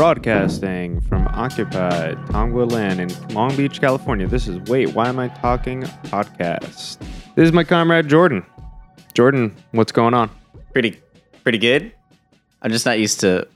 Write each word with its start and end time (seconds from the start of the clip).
Broadcasting 0.00 0.98
from 1.02 1.28
occupied 1.28 2.16
Tongva 2.28 2.72
land 2.72 3.02
in 3.02 3.34
Long 3.34 3.54
Beach, 3.54 3.82
California. 3.82 4.26
This 4.26 4.48
is 4.48 4.56
Wait, 4.60 4.94
Why 4.94 5.10
Am 5.10 5.18
I 5.18 5.28
Talking 5.28 5.82
podcast. 5.82 6.96
This 7.34 7.44
is 7.44 7.52
my 7.52 7.64
comrade 7.64 8.08
Jordan. 8.08 8.42
Jordan, 9.12 9.54
what's 9.72 9.92
going 9.92 10.14
on? 10.14 10.30
Pretty, 10.72 10.98
pretty 11.42 11.58
good. 11.58 11.92
I'm 12.62 12.70
just 12.70 12.86
not 12.86 12.98
used 12.98 13.20
to 13.20 13.46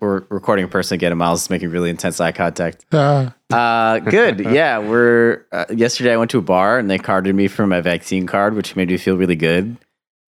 we're 0.00 0.24
recording 0.28 0.66
a 0.66 0.68
person 0.68 0.96
again, 0.96 1.10
and 1.10 1.18
Miles 1.18 1.44
is 1.44 1.48
making 1.48 1.70
really 1.70 1.88
intense 1.88 2.20
eye 2.20 2.32
contact. 2.32 2.84
Ah, 2.92 3.32
Uh, 3.50 3.98
good. 4.00 4.40
yeah, 4.40 4.76
we're. 4.76 5.46
Uh, 5.52 5.64
yesterday, 5.70 6.12
I 6.12 6.18
went 6.18 6.30
to 6.32 6.38
a 6.38 6.42
bar 6.42 6.78
and 6.78 6.90
they 6.90 6.98
carded 6.98 7.34
me 7.34 7.48
for 7.48 7.66
my 7.66 7.80
vaccine 7.80 8.26
card, 8.26 8.52
which 8.52 8.76
made 8.76 8.90
me 8.90 8.98
feel 8.98 9.16
really 9.16 9.36
good. 9.36 9.78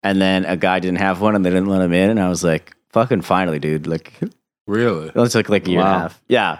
And 0.01 0.19
then 0.19 0.45
a 0.45 0.57
guy 0.57 0.79
didn't 0.79 0.97
have 0.97 1.21
one, 1.21 1.35
and 1.35 1.45
they 1.45 1.51
didn't 1.51 1.67
let 1.67 1.81
him 1.83 1.93
in, 1.93 2.09
and 2.09 2.19
I 2.19 2.27
was 2.27 2.43
like, 2.43 2.75
"Fucking 2.89 3.21
finally, 3.21 3.59
dude!" 3.59 3.85
Like 3.85 4.13
it 4.19 4.33
really? 4.67 5.11
only 5.15 5.29
took 5.29 5.49
like 5.49 5.67
a 5.67 5.71
year 5.71 5.79
and 5.79 5.89
a 5.89 5.99
half. 5.99 6.21
Yeah, 6.27 6.59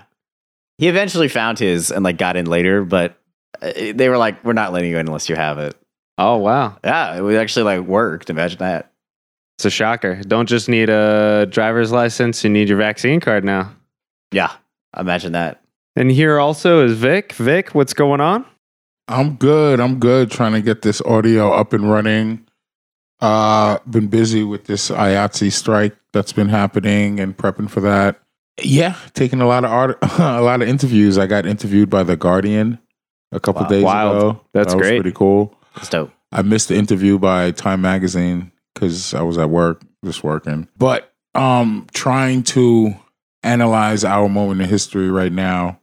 he 0.78 0.88
eventually 0.88 1.28
found 1.28 1.60
his 1.60 1.92
and 1.92 2.04
like 2.04 2.18
got 2.18 2.36
in 2.36 2.48
later, 2.48 2.84
but 2.84 3.20
uh, 3.62 3.72
they 3.94 4.10
were 4.10 4.18
like, 4.18 4.44
"We're 4.44 4.54
not 4.54 4.74
letting 4.74 4.90
you 4.90 4.98
in 4.98 5.08
unless 5.08 5.30
you 5.30 5.36
have 5.36 5.60
it." 5.60 5.76
Oh, 6.18 6.38
wow. 6.38 6.78
Yeah, 6.84 7.16
it 7.16 7.22
was 7.22 7.36
actually 7.36 7.64
like 7.64 7.88
worked. 7.88 8.30
Imagine 8.30 8.60
that. 8.60 8.92
It's 9.58 9.66
a 9.66 9.70
shocker. 9.70 10.22
Don't 10.24 10.48
just 10.48 10.70
need 10.70 10.90
a 10.90 11.48
driver's 11.50 11.92
license, 11.92 12.44
you 12.44 12.50
need 12.50 12.70
your 12.70 12.78
vaccine 12.78 13.20
card 13.20 13.44
now. 13.44 13.74
Yeah, 14.32 14.52
imagine 14.98 15.32
that. 15.32 15.62
And 15.96 16.12
here 16.12 16.40
also 16.40 16.86
is 16.86 16.94
Vic. 16.94 17.34
Vic, 17.34 17.74
what's 17.74 17.94
going 17.94 18.22
on? 18.22 18.46
I'm 19.08 19.36
good. 19.36 19.80
I'm 19.80 20.00
good. 20.00 20.30
Trying 20.30 20.54
to 20.54 20.62
get 20.62 20.82
this 20.82 21.02
audio 21.02 21.52
up 21.52 21.74
and 21.74 21.90
running. 21.90 22.48
Uh, 23.20 23.80
been 23.90 24.08
busy 24.08 24.44
with 24.44 24.66
this 24.66 24.92
IATSE 24.92 25.52
strike 25.52 25.96
that's 26.18 26.34
been 26.34 26.50
happening 26.50 27.20
and 27.20 27.38
prepping 27.38 27.70
for 27.70 27.80
that. 27.82 28.20
Yeah, 28.64 28.96
taking 29.14 29.40
a 29.40 29.46
lot 29.48 29.64
of 29.64 29.72
art, 29.72 29.98
a 30.20 30.42
lot 30.42 30.64
of 30.64 30.68
interviews. 30.68 31.18
I 31.20 31.28
got 31.28 31.46
interviewed 31.46 31.92
by 31.92 32.02
the 32.02 32.18
Guardian 32.18 32.80
a 33.32 33.40
couple 33.40 33.62
Wow. 33.64 33.68
days 33.70 33.84
Wild. 33.84 34.16
ago. 34.18 34.42
That's 34.54 34.74
that 34.74 34.78
was 34.78 34.88
great. 34.88 35.02
Pretty 35.02 35.16
cool. 35.16 35.54
It's 35.76 35.90
dope. 35.90 36.12
I 36.32 36.42
missed 36.42 36.70
the 36.70 36.76
interview 36.76 37.20
by 37.20 37.52
Time 37.52 37.82
Magazine 37.82 38.52
because 38.74 39.14
I 39.14 39.22
was 39.22 39.38
at 39.38 39.52
work, 39.52 39.82
just 40.04 40.24
working. 40.24 40.68
But 40.76 41.14
um, 41.36 41.86
trying 41.94 42.42
to 42.44 42.96
analyze 43.44 44.04
our 44.04 44.28
moment 44.28 44.60
in 44.62 44.68
history 44.70 45.12
right 45.12 45.32
now, 45.32 45.80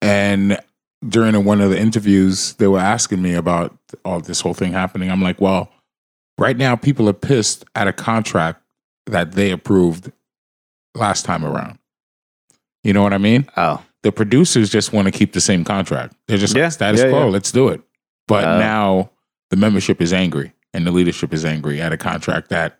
and 0.00 0.56
during 1.06 1.44
one 1.44 1.60
of 1.60 1.70
the 1.70 1.78
interviews, 1.80 2.54
they 2.54 2.68
were 2.68 2.78
asking 2.78 3.22
me 3.22 3.34
about 3.34 3.76
all 4.04 4.20
this 4.20 4.40
whole 4.40 4.54
thing 4.54 4.72
happening. 4.72 5.10
I'm 5.10 5.20
like, 5.20 5.40
well, 5.40 5.70
right 6.38 6.56
now, 6.56 6.76
people 6.76 7.08
are 7.08 7.12
pissed 7.12 7.64
at 7.74 7.88
a 7.88 7.92
contract 7.92 8.62
that 9.06 9.32
they 9.32 9.50
approved 9.50 10.10
last 10.94 11.24
time 11.24 11.44
around. 11.44 11.78
You 12.82 12.92
know 12.92 13.02
what 13.02 13.12
I 13.12 13.18
mean? 13.18 13.48
Oh, 13.56 13.82
the 14.02 14.12
producers 14.12 14.70
just 14.70 14.92
want 14.92 15.06
to 15.06 15.12
keep 15.12 15.32
the 15.32 15.40
same 15.40 15.64
contract. 15.64 16.14
They're 16.28 16.38
just 16.38 16.54
Yeah, 16.56 16.64
like 16.64 16.72
status 16.72 17.00
yeah, 17.02 17.08
quo. 17.10 17.24
yeah. 17.26 17.30
Let's 17.30 17.50
do 17.52 17.68
it. 17.68 17.80
But 18.28 18.44
Oh. 18.44 18.58
now 18.58 19.10
the 19.50 19.56
membership 19.56 20.00
is 20.02 20.12
angry 20.12 20.52
and 20.72 20.86
the 20.86 20.90
leadership 20.90 21.32
is 21.32 21.44
angry 21.44 21.80
at 21.80 21.92
a 21.92 21.96
contract 21.96 22.48
that 22.50 22.78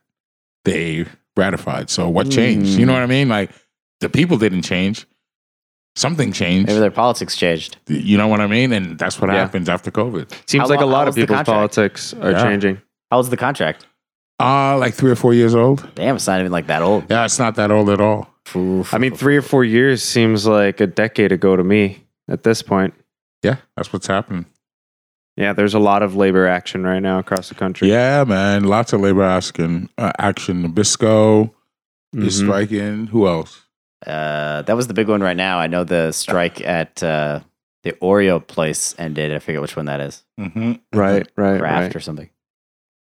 they 0.65 1.07
ratified. 1.37 1.91
So 1.91 2.09
what 2.09 2.31
changed? 2.31 2.79
You 2.79 2.87
know 2.87 2.93
Mm. 2.93 2.97
what 2.97 3.03
I 3.03 3.07
mean? 3.07 3.29
Like 3.29 3.51
the 4.01 4.09
people 4.09 4.37
didn't 4.39 4.63
change. 4.63 5.07
Something 5.97 6.33
changed. 6.33 6.67
maybe 6.67 6.81
their 6.81 6.91
politics 6.91 7.37
changed. 7.37 7.77
You 7.87 8.19
know 8.19 8.27
what 8.27 8.41
I 8.41 8.49
mean? 8.49 8.73
And 8.73 8.99
that's 8.99 9.21
what 9.21 9.31
Yeah. 9.31 9.37
happens 9.37 9.69
after 9.69 9.91
COVID. 9.93 10.29
Seems 10.49 10.63
How 10.63 10.69
like 10.69 10.81
a 10.81 10.87
lot 10.87 11.07
of 11.07 11.15
was 11.15 11.23
people's 11.23 11.45
politics 11.45 12.13
are 12.15 12.33
Yeah. 12.33 12.43
changing. 12.43 12.81
How 13.13 13.19
was 13.19 13.31
the 13.31 13.37
contract? 13.37 13.87
Uh 14.41 14.77
like 14.79 14.95
three 14.95 15.11
or 15.11 15.17
four 15.17 15.33
years 15.35 15.55
old. 15.55 15.89
Damn, 15.95 16.17
it's 16.17 16.27
not 16.27 16.41
even 16.41 16.51
like 16.53 16.67
that 16.67 16.83
old. 16.83 17.05
Yeah, 17.11 17.25
it's 17.25 17.39
not 17.39 17.55
that 17.57 17.71
old 17.71 17.89
at 17.91 18.01
all. 18.01 18.29
Oof. 18.57 18.93
I 18.93 18.99
mean, 18.99 19.15
three 19.15 19.37
or 19.37 19.43
four 19.43 19.65
years 19.65 20.03
seems 20.03 20.47
like 20.47 20.81
a 20.81 20.87
decade 20.87 21.33
ago 21.33 21.57
to 21.57 21.65
me 21.65 22.05
at 22.29 22.43
this 22.43 22.63
point. 22.63 22.95
Yeah, 23.43 23.57
that's 23.77 23.93
what's 23.93 24.07
happening. 24.07 24.47
Yeah, 25.37 25.53
there's 25.53 25.75
a 25.75 25.79
lot 25.79 26.03
of 26.03 26.15
labor 26.15 26.47
action 26.47 26.85
right 26.85 27.01
now 27.01 27.19
across 27.19 27.49
the 27.49 27.55
country. 27.55 27.91
Yeah, 27.91 28.25
man. 28.25 28.65
Lots 28.65 28.93
of 28.93 29.01
labor 29.01 29.23
asking 29.23 29.89
uh, 29.99 30.13
action. 30.19 30.63
Nabisco 30.69 31.51
is 32.15 32.41
Mhm. 32.41 32.45
striking. 32.47 33.07
Who 33.09 33.27
else? 33.27 33.61
uh, 34.07 34.61
that 34.63 34.77
was 34.77 34.87
the 34.87 34.95
big 34.95 35.09
one 35.09 35.23
right 35.23 35.37
now. 35.37 35.59
I 35.59 35.67
know 35.67 35.83
the 35.85 36.13
strike 36.13 36.61
at 36.61 37.03
uh, 37.03 37.41
the 37.85 37.93
Oreo 38.03 38.47
place 38.47 38.95
ended. 38.99 39.33
I 39.33 39.39
forget 39.39 39.61
which 39.63 39.77
one 39.77 39.87
that 39.87 40.01
is. 40.01 40.23
Mm-hmm. 40.39 40.73
Right, 40.93 41.27
right, 41.37 41.59
Kraft 41.59 41.83
right. 41.87 41.97
or 41.97 42.01
something. 42.01 42.29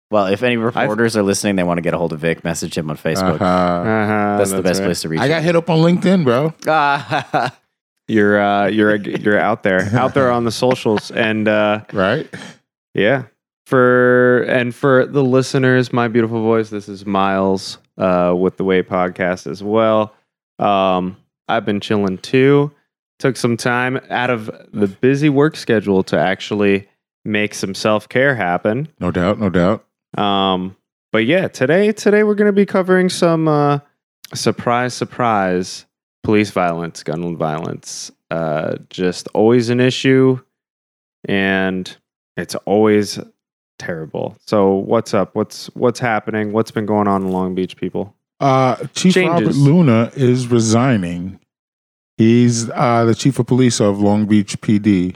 Well, 0.09 0.27
if 0.27 0.41
any 0.41 0.55
reporters 0.57 1.17
are 1.17 1.23
listening, 1.23 1.57
they 1.57 1.63
want 1.63 1.79
to 1.79 1.81
get 1.81 1.93
a 1.93 1.97
hold 1.97 2.13
of 2.13 2.19
Vic, 2.19 2.43
message 2.43 2.77
him 2.77 2.89
on 2.89 2.97
Facebook. 2.97 3.41
Uh-huh. 3.41 3.45
Uh-huh, 3.45 4.37
That's, 4.37 4.51
the 4.51 4.61
best 4.61 4.79
right. 4.79 4.85
place 4.85 5.01
to 5.01 5.09
reach. 5.09 5.19
I 5.19 5.27
got 5.27 5.43
hit 5.43 5.55
up 5.55 5.69
on 5.69 5.79
LinkedIn, 5.79 6.23
bro. 6.23 6.53
You're 8.09 8.41
uh, 8.41 8.67
you're 8.67 8.95
you're 8.95 9.37
out 9.37 9.63
there, 9.63 9.81
out 9.93 10.13
there 10.13 10.31
on 10.31 10.45
the 10.45 10.51
socials, 10.51 11.11
and 11.11 11.45
uh, 11.47 11.81
Right? 11.91 12.33
yeah. 12.93 13.23
For 13.65 14.43
and 14.43 14.73
for 14.73 15.05
the 15.05 15.21
listeners, 15.21 15.91
my 15.91 16.07
beautiful 16.07 16.41
voice. 16.41 16.69
This 16.69 16.87
is 16.87 17.05
Miles 17.05 17.79
uh, 17.97 18.33
with 18.37 18.55
the 18.55 18.63
Way 18.63 18.81
Podcast 18.81 19.45
as 19.45 19.61
well. 19.61 20.15
Um, 20.57 21.17
I've 21.49 21.65
been 21.65 21.81
chilling 21.81 22.17
too. 22.19 22.71
Took 23.19 23.35
some 23.35 23.57
time 23.57 23.99
out 24.09 24.29
of 24.29 24.45
the 24.71 24.87
busy 24.87 25.27
work 25.27 25.57
schedule 25.57 26.01
to 26.03 26.17
actually 26.17 26.87
make 27.25 27.53
some 27.53 27.75
self 27.75 28.07
care 28.07 28.35
happen. 28.35 28.87
No 29.01 29.11
doubt, 29.11 29.37
no 29.37 29.49
doubt. 29.49 29.83
Um, 30.15 30.75
but 31.11 31.25
yeah, 31.25 31.47
today 31.47 31.91
today 31.91 32.23
we're 32.23 32.35
going 32.35 32.47
to 32.47 32.53
be 32.53 32.65
covering 32.65 33.09
some 33.09 33.47
uh, 33.47 33.79
surprise, 34.33 34.93
surprise 34.93 35.85
police 36.27 36.51
violence, 36.51 37.03
gun 37.03 37.37
violence. 37.37 38.11
Uh, 38.29 38.75
just 38.89 39.29
always 39.33 39.69
an 39.69 39.79
issue, 39.79 40.37
and 41.23 41.95
it's 42.35 42.53
always 42.65 43.17
terrible. 43.79 44.35
So 44.45 44.73
what's 44.73 45.13
up? 45.13 45.35
What's 45.35 45.67
what's 45.67 45.99
happening? 45.99 46.51
What's 46.51 46.71
been 46.71 46.85
going 46.85 47.07
on 47.07 47.23
in 47.23 47.31
Long 47.31 47.55
Beach, 47.55 47.77
people? 47.77 48.13
Uh, 48.41 48.75
Chief 48.93 49.15
Robert 49.15 49.55
Luna 49.55 50.11
is 50.15 50.47
resigning. 50.47 51.39
He's 52.17 52.69
uh, 52.71 53.05
the 53.05 53.15
chief 53.15 53.39
of 53.39 53.47
police 53.47 53.79
of 53.79 54.01
Long 54.01 54.25
Beach 54.25 54.59
PD, 54.59 55.15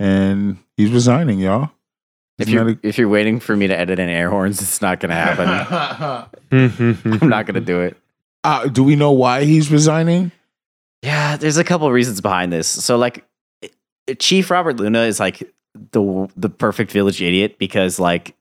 and 0.00 0.58
he's 0.76 0.90
resigning, 0.90 1.38
y'all. 1.38 1.70
If 2.38 2.46
Isn't 2.48 2.54
you're 2.54 2.64
that 2.74 2.84
if 2.84 2.98
you're 2.98 3.08
waiting 3.08 3.40
for 3.40 3.56
me 3.56 3.66
to 3.66 3.76
edit 3.76 3.98
in 3.98 4.08
air 4.08 4.30
horns, 4.30 4.62
it's 4.62 4.80
not 4.80 5.00
going 5.00 5.10
to 5.10 5.16
happen. 5.16 6.28
I'm 7.22 7.28
not 7.28 7.46
going 7.46 7.54
to 7.54 7.60
do 7.60 7.80
it. 7.80 7.96
uh, 8.44 8.68
do 8.68 8.84
we 8.84 8.96
know 8.96 9.12
why 9.12 9.44
he's 9.44 9.70
resigning? 9.70 10.30
Yeah, 11.02 11.36
there's 11.36 11.56
a 11.56 11.64
couple 11.64 11.90
reasons 11.90 12.20
behind 12.20 12.52
this. 12.52 12.66
So 12.68 12.96
like 12.96 13.24
Chief 14.18 14.50
Robert 14.50 14.76
Luna 14.76 15.02
is 15.02 15.20
like 15.20 15.42
the 15.92 16.28
the 16.36 16.48
perfect 16.48 16.90
village 16.92 17.20
idiot 17.20 17.58
because 17.58 17.98
like 17.98 18.34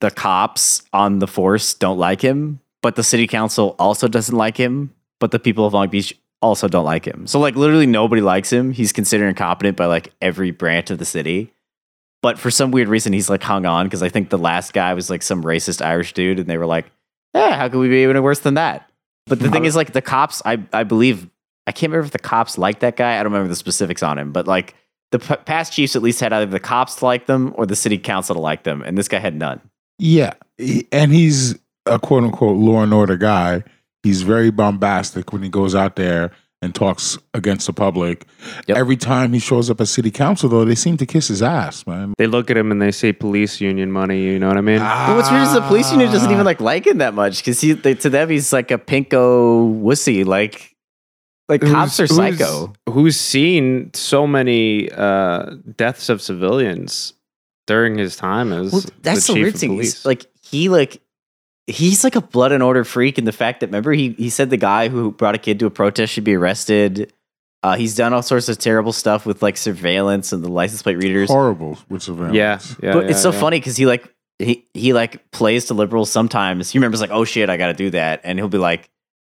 the 0.00 0.10
cops 0.10 0.82
on 0.92 1.20
the 1.20 1.26
force 1.26 1.74
don't 1.74 1.98
like 1.98 2.20
him, 2.20 2.60
but 2.82 2.96
the 2.96 3.02
city 3.04 3.26
council 3.26 3.74
also 3.78 4.06
doesn't 4.08 4.36
like 4.36 4.56
him, 4.56 4.92
but 5.18 5.30
the 5.30 5.38
people 5.38 5.64
of 5.64 5.72
Long 5.72 5.88
Beach 5.88 6.18
also 6.42 6.68
don't 6.68 6.84
like 6.84 7.06
him. 7.06 7.26
So 7.26 7.40
like 7.40 7.56
literally 7.56 7.86
nobody 7.86 8.20
likes 8.20 8.52
him. 8.52 8.72
He's 8.72 8.92
considered 8.92 9.28
incompetent 9.28 9.76
by 9.76 9.86
like 9.86 10.12
every 10.20 10.50
branch 10.50 10.90
of 10.90 10.98
the 10.98 11.04
city. 11.06 11.53
But 12.24 12.38
for 12.38 12.50
some 12.50 12.70
weird 12.70 12.88
reason 12.88 13.12
he's 13.12 13.28
like 13.28 13.42
hung 13.42 13.66
on 13.66 13.84
because 13.84 14.02
I 14.02 14.08
think 14.08 14.30
the 14.30 14.38
last 14.38 14.72
guy 14.72 14.94
was 14.94 15.10
like 15.10 15.22
some 15.22 15.44
racist 15.44 15.84
Irish 15.84 16.14
dude 16.14 16.38
and 16.38 16.48
they 16.48 16.56
were 16.56 16.64
like, 16.64 16.86
"Yeah, 17.34 17.54
how 17.54 17.68
could 17.68 17.80
we 17.80 17.90
be 17.90 18.02
even 18.02 18.22
worse 18.22 18.38
than 18.40 18.54
that?" 18.54 18.90
But 19.26 19.40
the 19.40 19.50
thing 19.50 19.66
is 19.66 19.76
like 19.76 19.92
the 19.92 20.00
cops 20.00 20.40
I 20.46 20.62
I 20.72 20.84
believe 20.84 21.28
I 21.66 21.72
can't 21.72 21.90
remember 21.92 22.06
if 22.06 22.12
the 22.12 22.18
cops 22.18 22.56
liked 22.56 22.80
that 22.80 22.96
guy. 22.96 23.20
I 23.20 23.22
don't 23.22 23.30
remember 23.30 23.50
the 23.50 23.56
specifics 23.56 24.02
on 24.02 24.16
him, 24.16 24.32
but 24.32 24.46
like 24.46 24.74
the 25.12 25.18
p- 25.18 25.36
past 25.44 25.74
chiefs 25.74 25.96
at 25.96 26.02
least 26.02 26.18
had 26.20 26.32
either 26.32 26.50
the 26.50 26.58
cops 26.60 26.94
to 26.96 27.04
like 27.04 27.26
them 27.26 27.52
or 27.58 27.66
the 27.66 27.76
city 27.76 27.98
council 27.98 28.34
to 28.34 28.40
like 28.40 28.62
them, 28.62 28.80
and 28.80 28.96
this 28.96 29.06
guy 29.06 29.18
had 29.18 29.36
none. 29.36 29.60
Yeah, 29.98 30.32
he- 30.56 30.88
and 30.90 31.12
he's 31.12 31.58
a 31.84 31.98
quote 31.98 32.24
unquote 32.24 32.56
law 32.56 32.82
and 32.82 32.94
order 32.94 33.18
guy. 33.18 33.64
He's 34.02 34.22
very 34.22 34.50
bombastic 34.50 35.30
when 35.30 35.42
he 35.42 35.50
goes 35.50 35.74
out 35.74 35.96
there 35.96 36.30
and 36.64 36.74
talks 36.74 37.18
against 37.34 37.66
the 37.66 37.72
public. 37.72 38.26
Yep. 38.66 38.76
Every 38.76 38.96
time 38.96 39.32
he 39.32 39.38
shows 39.38 39.68
up 39.70 39.80
at 39.80 39.88
city 39.88 40.10
council, 40.10 40.48
though, 40.48 40.64
they 40.64 40.74
seem 40.74 40.96
to 40.96 41.06
kiss 41.06 41.28
his 41.28 41.42
ass, 41.42 41.86
man. 41.86 42.14
They 42.18 42.26
look 42.26 42.50
at 42.50 42.56
him 42.56 42.72
and 42.72 42.80
they 42.80 42.90
say 42.90 43.12
police 43.12 43.60
union 43.60 43.92
money. 43.92 44.22
You 44.22 44.38
know 44.38 44.48
what 44.48 44.56
I 44.56 44.62
mean? 44.62 44.78
But 44.80 45.14
what's 45.16 45.30
weird 45.30 45.42
is 45.42 45.52
the 45.52 45.60
police 45.60 45.90
union 45.92 46.10
doesn't 46.10 46.30
even 46.32 46.44
like 46.44 46.60
like 46.60 46.86
him 46.86 46.98
that 46.98 47.14
much 47.14 47.38
because 47.38 47.60
he 47.60 47.72
they, 47.72 47.94
to 47.94 48.10
them 48.10 48.30
he's 48.30 48.52
like 48.52 48.70
a 48.70 48.78
pinko 48.78 49.80
wussy. 49.82 50.24
Like 50.24 50.74
like 51.48 51.60
cops 51.60 52.00
are 52.00 52.06
Who's- 52.06 52.16
who's- 52.16 52.38
psycho. 52.38 52.72
Who's 52.90 53.18
seen 53.20 53.90
so 53.92 54.26
many 54.26 54.90
uh, 54.90 55.56
deaths 55.76 56.08
of 56.08 56.22
civilians 56.22 57.12
during 57.66 57.98
his 57.98 58.16
time 58.16 58.52
as 58.52 58.72
Well, 58.72 58.82
that's 59.02 59.26
the, 59.26 59.32
chief 59.34 59.42
weird 59.42 59.54
of 59.54 59.60
thing. 59.60 59.70
police? 59.70 59.94
He's, 59.94 60.04
like 60.06 60.26
he 60.42 60.68
like 60.68 61.00
he's 61.66 62.04
like 62.04 62.16
a 62.16 62.20
blood 62.20 62.52
and 62.52 62.62
order 62.62 62.84
freak 62.84 63.18
in 63.18 63.24
the 63.24 63.32
fact 63.32 63.60
that 63.60 63.66
remember 63.66 63.92
he 63.92 64.10
he 64.12 64.30
said 64.30 64.50
the 64.50 64.56
guy 64.56 64.88
who 64.88 65.12
brought 65.12 65.34
a 65.34 65.38
kid 65.38 65.58
to 65.60 65.66
a 65.66 65.70
protest 65.70 66.12
should 66.12 66.24
be 66.24 66.34
arrested. 66.34 67.12
Uh, 67.62 67.76
he's 67.76 67.96
done 67.96 68.12
all 68.12 68.22
sorts 68.22 68.48
of 68.50 68.58
terrible 68.58 68.92
stuff 68.92 69.24
with 69.24 69.42
like 69.42 69.56
surveillance 69.56 70.32
and 70.32 70.44
the 70.44 70.50
license 70.50 70.82
plate 70.82 70.98
readers. 70.98 71.30
horrible 71.30 71.78
with 71.88 72.02
surveillance. 72.02 72.36
yeah, 72.36 72.58
yeah. 72.82 72.92
but 72.92 73.04
yeah, 73.04 73.10
it's 73.10 73.22
so 73.22 73.32
yeah. 73.32 73.40
funny 73.40 73.58
because 73.58 73.76
he 73.76 73.86
like 73.86 74.12
he 74.38 74.66
he 74.74 74.92
like 74.92 75.30
plays 75.30 75.66
to 75.66 75.74
liberals 75.74 76.10
sometimes. 76.10 76.70
He 76.70 76.78
remembers 76.78 77.00
like, 77.00 77.10
oh 77.10 77.24
shit, 77.24 77.48
I 77.48 77.56
got 77.56 77.68
to 77.68 77.74
do 77.74 77.90
that, 77.90 78.20
and 78.24 78.38
he'll 78.38 78.48
be 78.48 78.58
like, 78.58 78.90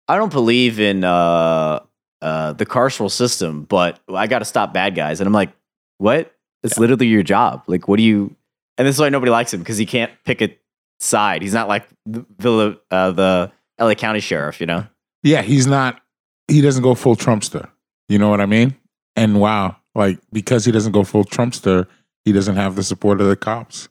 I 0.07 0.17
don't 0.17 0.33
believe 0.33 0.79
in 0.79 1.03
uh 1.03 1.81
uh, 2.23 2.53
the 2.53 2.67
carceral 2.67 3.11
system, 3.11 3.63
but 3.63 3.99
I 4.09 4.27
got 4.27 4.41
to 4.41 4.45
stop 4.45 4.73
bad 4.73 4.95
guys. 4.95 5.21
And 5.21 5.27
I'm 5.27 5.33
like, 5.33 5.51
what? 5.99 6.35
It's 6.63 6.79
literally 6.79 7.07
your 7.07 7.23
job. 7.23 7.63
Like, 7.67 7.89
what 7.89 7.97
do 7.97 8.03
you? 8.03 8.37
And 8.77 8.87
this 8.87 8.97
is 8.97 9.01
why 9.01 9.09
nobody 9.09 9.31
likes 9.31 9.53
him 9.53 9.61
because 9.61 9.79
he 9.79 9.87
can't 9.87 10.13
pick 10.25 10.43
a 10.43 10.55
side. 11.01 11.43
He's 11.43 11.55
not 11.55 11.69
like 11.69 11.87
the 12.07 12.25
Villa, 12.39 12.77
uh, 12.91 13.11
the 13.13 13.53
LA 13.81 13.95
County 13.95 14.21
sheriff. 14.21 14.61
You 14.61 14.67
know? 14.67 14.87
Yeah, 15.23 15.43
he's 15.43 15.67
not. 15.67 16.01
He 16.49 16.61
doesn't 16.61 16.83
go 16.83 16.95
full 16.95 17.17
Trumpster. 17.17 17.69
You 18.09 18.19
know 18.19 18.29
what 18.29 18.41
I 18.41 18.47
mean? 18.47 18.77
And 19.17 19.41
wow, 19.41 19.77
like 19.95 20.19
because 20.33 20.65
he 20.65 20.73
doesn't 20.73 20.93
go 20.93 21.05
full 21.05 21.25
Trumpster, 21.25 21.87
he 22.25 22.33
doesn't 22.33 22.57
have 22.57 22.77
the 22.77 22.83
support 22.83 23.21
of 23.21 23.29
the 23.29 23.37
cops. 23.37 23.89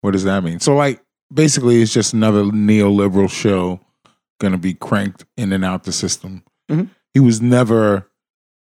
What 0.00 0.12
does 0.12 0.24
that 0.24 0.42
mean? 0.44 0.60
So 0.60 0.74
like 0.74 1.02
basically, 1.32 1.82
it's 1.82 1.92
just 1.92 2.12
another 2.12 2.44
neoliberal 2.44 3.30
show 3.30 3.80
going 4.40 4.52
to 4.52 4.58
be 4.58 4.74
cranked 4.74 5.24
in 5.36 5.52
and 5.52 5.64
out 5.64 5.84
the 5.84 5.92
system. 5.92 6.42
Mhm. 6.70 6.90
He 7.14 7.20
was 7.20 7.40
never, 7.40 8.10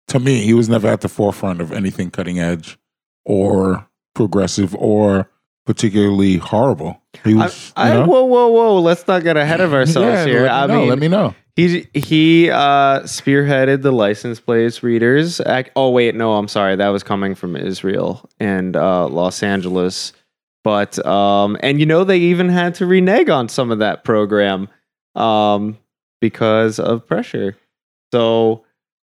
to 0.08 0.20
me, 0.20 0.44
he 0.46 0.54
was 0.54 0.70
never 0.70 0.88
at 0.88 1.02
the 1.02 1.10
forefront 1.10 1.60
of 1.62 1.72
anything 1.72 2.10
cutting 2.12 2.40
edge 2.40 2.78
or 3.26 3.88
progressive 4.14 4.74
or 4.76 5.30
particularly 5.66 6.38
horrible. 6.38 7.02
He 7.24 7.34
was. 7.34 7.74
I, 7.76 7.90
you 7.90 7.94
know? 8.00 8.06
whoa, 8.06 8.24
whoa, 8.26 8.48
whoa! 8.48 8.80
Let's 8.80 9.08
not 9.08 9.24
get 9.24 9.38
ahead 9.38 9.62
of 9.62 9.74
ourselves 9.74 10.08
Yeah, 10.08 10.26
here. 10.26 10.42
Let 10.44 10.50
me 10.50 10.50
I 10.50 10.68
know, 10.68 10.80
mean, 10.82 10.90
let 10.90 11.00
me 11.00 11.08
know. 11.08 11.36
He 11.56 11.88
he 11.94 12.50
uh, 12.50 13.02
spearheaded 13.04 13.82
the 13.82 13.92
license 13.94 14.40
plates 14.40 14.84
readers. 14.84 15.40
Ac- 15.46 15.70
Oh 15.76 15.90
wait, 15.92 16.14
no, 16.16 16.34
I'm 16.34 16.48
sorry. 16.50 16.76
That 16.76 16.90
was 16.90 17.02
coming 17.04 17.34
from 17.36 17.56
Israel 17.56 18.30
and 18.40 18.76
uh, 18.76 19.08
Los 19.08 19.42
Angeles. 19.42 20.12
But 20.66 21.04
um, 21.06 21.56
and 21.62 21.80
you 21.80 21.86
know 21.86 22.04
they 22.04 22.18
even 22.18 22.50
had 22.50 22.76
to 22.76 22.86
renege 22.86 23.30
on 23.30 23.48
some 23.48 23.72
of 23.72 23.80
that 23.80 24.04
program 24.04 24.68
um, 25.16 25.78
because 26.20 26.78
of 26.80 27.08
pressure. 27.08 27.56
So 28.12 28.65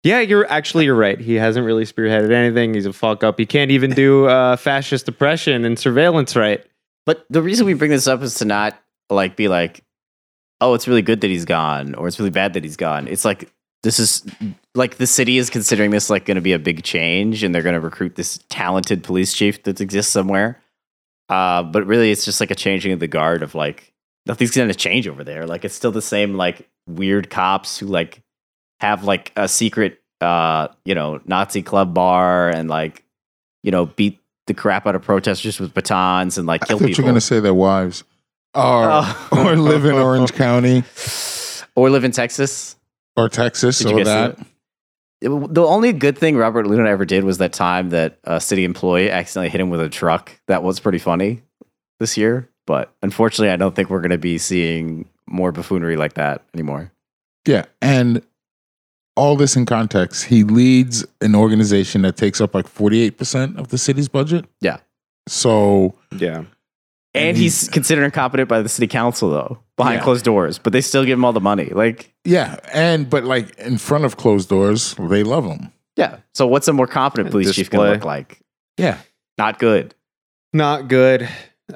yeah, 0.04 0.20
you're 0.20 0.46
actually 0.50 0.84
you're 0.84 0.94
right. 0.94 1.18
He 1.18 1.34
hasn't 1.34 1.64
really 1.64 1.84
spearheaded 1.84 2.30
anything. 2.30 2.74
He's 2.74 2.84
a 2.84 2.92
fuck 2.92 3.24
up. 3.24 3.38
He 3.38 3.46
can't 3.46 3.70
even 3.70 3.90
do 3.90 4.26
uh, 4.26 4.56
fascist 4.56 5.08
oppression 5.08 5.64
and 5.64 5.78
surveillance 5.78 6.36
right. 6.36 6.64
But 7.06 7.24
the 7.30 7.42
reason 7.42 7.64
we 7.66 7.72
bring 7.72 7.90
this 7.90 8.06
up 8.06 8.20
is 8.20 8.34
to 8.36 8.44
not 8.44 8.78
like 9.08 9.34
be 9.34 9.48
like, 9.48 9.82
oh, 10.60 10.74
it's 10.74 10.86
really 10.86 11.02
good 11.02 11.22
that 11.22 11.28
he's 11.28 11.46
gone, 11.46 11.94
or 11.94 12.06
it's 12.06 12.18
really 12.18 12.30
bad 12.30 12.52
that 12.52 12.64
he's 12.64 12.76
gone. 12.76 13.08
It's 13.08 13.24
like 13.24 13.50
this 13.82 13.98
is 13.98 14.26
like 14.74 14.96
the 14.96 15.06
city 15.06 15.38
is 15.38 15.48
considering 15.48 15.90
this 15.90 16.10
like 16.10 16.26
going 16.26 16.36
to 16.36 16.42
be 16.42 16.52
a 16.52 16.58
big 16.58 16.82
change, 16.82 17.42
and 17.42 17.54
they're 17.54 17.62
going 17.62 17.74
to 17.74 17.80
recruit 17.80 18.14
this 18.14 18.38
talented 18.50 19.02
police 19.04 19.32
chief 19.32 19.62
that 19.62 19.80
exists 19.80 20.12
somewhere. 20.12 20.60
Uh, 21.30 21.62
but 21.62 21.86
really, 21.86 22.10
it's 22.10 22.26
just 22.26 22.40
like 22.40 22.50
a 22.50 22.54
changing 22.54 22.92
of 22.92 23.00
the 23.00 23.08
guard 23.08 23.42
of 23.42 23.54
like 23.54 23.94
nothing's 24.26 24.50
going 24.50 24.68
to 24.68 24.74
change 24.74 25.08
over 25.08 25.24
there. 25.24 25.46
Like 25.46 25.64
it's 25.64 25.74
still 25.74 25.92
the 25.92 26.02
same 26.02 26.34
like 26.34 26.68
weird 26.86 27.30
cops 27.30 27.78
who 27.78 27.86
like 27.86 28.20
have 28.84 29.04
like 29.04 29.32
a 29.36 29.48
secret, 29.48 30.00
uh, 30.20 30.68
you 30.84 30.94
know, 30.94 31.20
Nazi 31.26 31.62
club 31.62 31.94
bar 31.94 32.48
and 32.50 32.68
like 32.68 33.02
you 33.62 33.70
know 33.70 33.86
beat 33.86 34.20
the 34.46 34.54
crap 34.54 34.86
out 34.86 34.94
of 34.94 35.02
protesters 35.02 35.58
with 35.58 35.72
batons 35.74 36.36
and 36.38 36.46
like 36.46 36.62
I 36.64 36.66
kill 36.66 36.78
thought 36.78 36.86
people. 36.88 37.02
you're 37.02 37.10
going 37.10 37.14
to 37.14 37.20
say 37.20 37.40
their 37.40 37.54
wives 37.54 38.04
or, 38.54 38.60
Oh. 38.90 39.28
or 39.32 39.56
live 39.56 39.84
in 39.86 39.94
Orange 39.94 40.32
County 40.44 40.84
or 41.74 41.88
live 41.90 42.04
in 42.04 42.10
Texas. 42.12 42.76
or 43.16 43.28
Texas 43.30 43.78
Did 43.78 43.92
or 43.92 44.04
that. 44.04 44.38
It- 44.38 44.46
the 45.54 45.64
only 45.64 45.94
good 45.94 46.18
thing 46.18 46.36
Robert 46.36 46.66
Luna 46.66 46.86
ever 46.90 47.06
did 47.06 47.24
was 47.24 47.38
that 47.38 47.54
time 47.54 47.88
that 47.90 48.18
a 48.24 48.38
city 48.38 48.62
employee 48.64 49.10
accidentally 49.10 49.48
hit 49.48 49.58
him 49.58 49.70
with 49.70 49.80
a 49.80 49.88
truck. 49.88 50.38
That 50.48 50.62
was 50.62 50.80
pretty 50.80 50.98
funny 50.98 51.40
this 51.98 52.18
year. 52.18 52.50
But 52.66 52.92
unfortunately, 53.02 53.48
I 53.48 53.56
don't 53.56 53.74
think 53.74 53.88
we're 53.88 54.00
going 54.02 54.10
to 54.10 54.18
be 54.18 54.36
seeing 54.36 55.08
more 55.26 55.50
buffoonery 55.50 55.96
like 55.96 56.14
that 56.14 56.42
anymore. 56.52 56.92
Yeah. 57.46 57.64
And 57.80 58.20
all 59.16 59.36
this 59.36 59.56
in 59.56 59.64
context, 59.66 60.24
he 60.24 60.42
leads 60.44 61.04
an 61.20 61.34
organization 61.34 62.02
that 62.02 62.16
takes 62.16 62.40
up 62.40 62.54
like 62.54 62.66
48% 62.66 63.58
of 63.58 63.68
the 63.68 63.78
city's 63.78 64.08
budget. 64.08 64.44
Yeah. 64.60 64.78
So, 65.28 65.94
Yeah. 66.16 66.44
And 67.16 67.28
And 67.28 67.36
he's, 67.36 67.60
he's- 67.60 67.72
considered 67.72 68.04
incompetent 68.04 68.48
by 68.48 68.60
the 68.60 68.68
city 68.68 68.88
council, 68.88 69.30
though, 69.30 69.60
behind 69.76 69.98
Yeah. 69.98 70.02
closed 70.02 70.24
doors. 70.24 70.58
But 70.58 70.72
they 70.72 70.80
still 70.80 71.04
give 71.04 71.16
him 71.18 71.24
all 71.24 71.32
the 71.32 71.40
money. 71.40 71.66
Like, 71.66 72.12
yeah. 72.24 72.56
And, 72.72 73.08
but 73.08 73.22
like 73.24 73.56
in 73.58 73.78
front 73.78 74.04
of 74.04 74.16
closed 74.16 74.48
doors, 74.48 74.94
they 74.98 75.22
love 75.22 75.44
him. 75.44 75.70
yeah. 75.96 76.16
So 76.34 76.46
what's 76.48 76.66
a 76.66 76.72
more 76.72 76.88
competent 76.88 77.30
police 77.30 77.54
chief 77.54 77.70
going 77.70 77.86
to 77.86 77.92
look 77.94 78.04
like? 78.04 78.40
Yeah. 78.78 78.98
Not 79.38 79.58
good. 79.60 79.94
not 80.52 80.88
good 80.88 81.28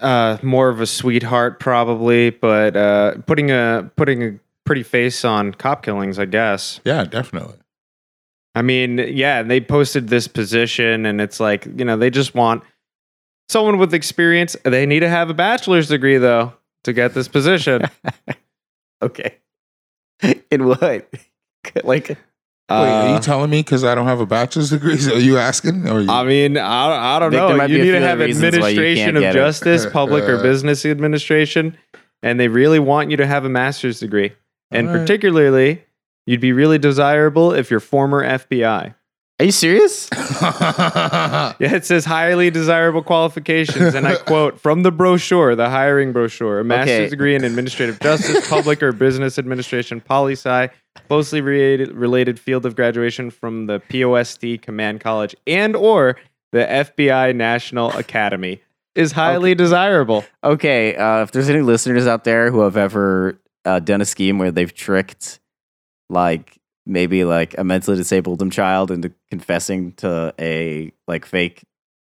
uh 0.02 0.36
more 0.42 0.68
of 0.68 0.80
a 0.82 0.86
sweetheart 0.86 1.58
probably 1.58 2.28
but 2.28 2.76
uh 2.76 3.14
putting 3.26 3.50
a 3.50 3.90
putting 3.96 4.22
a 4.22 4.38
pretty 4.68 4.82
face 4.84 5.24
on 5.24 5.52
cop 5.52 5.82
killings 5.82 6.18
i 6.18 6.24
guess 6.24 6.80
Yeah, 6.84 7.04
definitely. 7.04 7.56
i 8.54 8.62
mean 8.62 8.98
yeah 8.98 9.42
they 9.42 9.60
posted 9.60 10.08
this 10.08 10.28
position 10.28 11.06
and 11.06 11.20
it's 11.20 11.40
like 11.40 11.66
you 11.66 11.84
know 11.84 11.96
they 11.96 12.10
just 12.10 12.34
want 12.34 12.62
someone 13.48 13.78
with 13.78 13.94
experience 13.94 14.56
they 14.64 14.84
need 14.86 15.00
to 15.00 15.08
have 15.08 15.30
a 15.30 15.34
bachelor's 15.34 15.88
degree 15.88 16.18
though 16.18 16.52
to 16.84 16.92
get 16.92 17.14
this 17.14 17.26
position 17.28 17.82
Okay. 19.02 19.36
In 20.50 20.66
what? 20.66 20.80
like, 21.84 22.08
Wait, 22.08 22.16
are 22.68 23.04
Uh, 23.10 23.14
you 23.14 23.20
telling 23.20 23.48
me 23.48 23.60
because 23.60 23.84
I 23.84 23.94
don't 23.94 24.06
have 24.08 24.18
a 24.18 24.26
bachelor's 24.26 24.70
degree? 24.70 24.94
Are 25.06 25.20
you 25.20 25.38
asking? 25.38 25.88
Or 25.88 26.00
you, 26.00 26.10
I 26.10 26.24
mean, 26.24 26.56
I, 26.58 27.16
I 27.16 27.18
don't 27.20 27.30
Vic, 27.30 27.38
know. 27.38 27.64
You 27.66 27.78
need 27.84 27.92
to 27.92 28.00
have 28.00 28.18
other 28.18 28.26
reasons 28.26 28.58
why 28.58 28.70
you 28.70 28.80
administration 28.80 29.16
of 29.16 29.20
get 29.22 29.36
it. 29.36 29.38
justice, 29.38 29.86
public 29.86 30.24
or 30.24 30.42
business 30.42 30.84
administration, 30.84 31.78
and 32.24 32.40
they 32.40 32.48
really 32.48 32.80
want 32.80 33.12
you 33.12 33.16
to 33.18 33.26
have 33.26 33.44
a 33.44 33.48
master's 33.48 34.00
degree. 34.00 34.32
And 34.70 34.88
All 34.88 34.94
right. 34.94 35.00
particularly, 35.00 35.84
you'd 36.26 36.40
be 36.40 36.52
really 36.52 36.78
desirable 36.78 37.52
if 37.52 37.70
you're 37.70 37.80
former 37.80 38.22
FBI. 38.22 38.94
are 39.40 39.44
you 39.44 39.52
serious? 39.52 40.08
Yeah, 41.60 41.74
it 41.74 41.84
says 41.84 42.04
highly 42.04 42.50
desirable 42.50 43.02
qualifications, 43.02 43.94
and 43.94 44.06
I 44.06 44.16
quote 44.26 44.60
from 44.60 44.82
the 44.82 44.90
brochure, 44.92 45.54
the 45.56 45.68
hiring 45.70 46.12
brochure: 46.12 46.60
a 46.60 46.64
master's 46.64 46.90
Okay. 47.00 47.08
degree 47.08 47.34
in 47.34 47.44
administrative 47.44 47.98
justice, 48.00 48.48
public 48.48 48.82
or 48.82 48.92
business 48.92 49.38
administration, 49.38 50.00
poli 50.00 50.32
sci, 50.34 50.68
closely 51.08 51.40
related, 51.40 51.92
related 51.92 52.38
field 52.38 52.66
of 52.66 52.76
graduation 52.76 53.30
from 53.30 53.66
the 53.66 53.80
POST 53.90 54.62
Command 54.62 55.00
College 55.00 55.34
and 55.46 55.74
or 55.74 56.16
the 56.52 56.64
FBI 56.66 57.34
National 57.34 57.90
Academy 57.96 58.60
is 58.94 59.12
highly 59.12 59.54
desirable. 59.54 60.24
Okay, 60.44 60.94
uh, 60.96 61.22
if 61.22 61.32
there's 61.32 61.48
any 61.48 61.62
listeners 61.62 62.06
out 62.06 62.24
there 62.24 62.50
who 62.50 62.60
have 62.60 62.76
ever 62.76 63.38
uh, 63.68 63.78
done 63.80 64.00
a 64.00 64.04
scheme 64.04 64.38
where 64.38 64.50
they've 64.50 64.74
tricked, 64.74 65.40
like 66.08 66.58
maybe 66.86 67.24
like 67.24 67.56
a 67.58 67.64
mentally 67.64 67.96
disabled 67.96 68.50
child 68.50 68.90
into 68.90 69.12
confessing 69.30 69.92
to 69.92 70.34
a 70.40 70.90
like 71.06 71.26
fake 71.26 71.62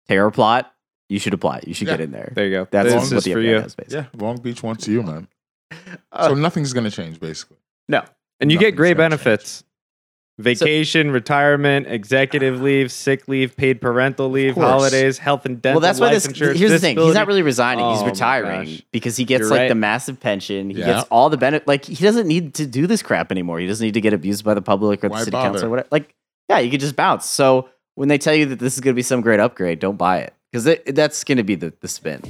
terror 0.08 0.30
plot, 0.30 0.72
you 1.08 1.18
should 1.18 1.34
apply. 1.34 1.60
You 1.66 1.74
should 1.74 1.88
Yeah. 1.88 1.94
get 1.94 2.00
in 2.02 2.10
there. 2.12 2.32
There 2.34 2.44
you 2.46 2.50
go. 2.52 2.68
That's 2.70 2.86
this 2.90 2.94
what 2.94 3.02
is 3.18 3.24
the 3.24 3.32
for 3.32 3.38
FBI 3.40 3.44
you, 3.44 3.60
does, 3.60 3.74
basically. 3.74 3.96
yeah, 3.98 4.06
Long 4.26 4.36
Beach 4.40 4.62
wants 4.62 4.86
you, 4.86 5.02
man. 5.02 5.26
Uh, 6.12 6.28
So 6.28 6.34
nothing's 6.34 6.72
going 6.72 6.84
to 6.84 6.90
change, 6.90 7.18
basically. 7.20 7.56
no, 7.88 8.04
and 8.40 8.50
you 8.52 8.58
get 8.58 8.76
great 8.76 8.96
gonna 8.96 9.16
change. 9.16 9.64
Benefits. 10.42 10.60
Vacation, 10.60 11.10
retirement, 11.10 11.86
executive 11.88 12.60
ah. 12.60 12.64
leave, 12.64 12.92
sick 12.92 13.28
leave, 13.28 13.56
paid 13.56 13.80
parental 13.80 14.30
leave, 14.30 14.54
holidays, 14.54 15.18
health 15.18 15.46
and 15.46 15.60
dental. 15.60 15.80
well, 15.80 15.88
that's 15.88 16.00
why 16.00 16.06
life 16.06 16.14
this. 16.14 16.26
insurance, 16.26 16.58
Here's 16.58 16.70
the 16.70 16.78
thing: 16.78 16.98
he's 16.98 17.14
not 17.14 17.26
really 17.26 17.42
resigning; 17.42 17.84
Oh 17.84 17.92
he's 17.94 18.04
retiring 18.04 18.80
because 18.92 19.16
he 19.16 19.24
gets 19.24 19.42
You're 19.42 19.50
like 19.50 19.58
right. 19.60 19.68
the 19.68 19.74
massive 19.74 20.20
pension. 20.20 20.70
He 20.70 20.78
Yeah. 20.78 20.86
gets 20.86 21.08
all 21.10 21.30
the 21.30 21.36
benefit. 21.36 21.66
Like 21.68 21.84
he 21.84 22.02
doesn't 22.04 22.26
need 22.26 22.54
to 22.54 22.66
do 22.66 22.86
this 22.86 23.02
crap 23.02 23.30
anymore. 23.30 23.58
He 23.60 23.66
doesn't 23.66 23.84
need 23.84 23.94
to 23.94 24.00
get 24.00 24.12
abused 24.12 24.44
by 24.44 24.54
the 24.54 24.62
public 24.62 25.04
or 25.04 25.08
the 25.08 25.18
city 25.18 25.30
bother? 25.30 25.50
council 25.50 25.66
or 25.66 25.70
whatever. 25.70 25.88
Like, 25.90 26.14
yeah, 26.48 26.58
you 26.58 26.70
could 26.70 26.80
just 26.80 26.96
bounce. 26.96 27.26
So 27.26 27.68
when 27.94 28.08
they 28.08 28.18
tell 28.18 28.34
you 28.34 28.46
that 28.46 28.58
this 28.58 28.74
is 28.74 28.80
going 28.80 28.94
to 28.94 28.96
be 28.96 29.02
some 29.02 29.20
great 29.20 29.40
upgrade, 29.40 29.78
don't 29.78 29.96
buy 29.96 30.18
it 30.18 30.34
because 30.50 30.78
that's 30.86 31.24
going 31.24 31.38
to 31.38 31.44
be 31.44 31.54
the, 31.54 31.72
the 31.80 31.88
spin. 31.88 32.22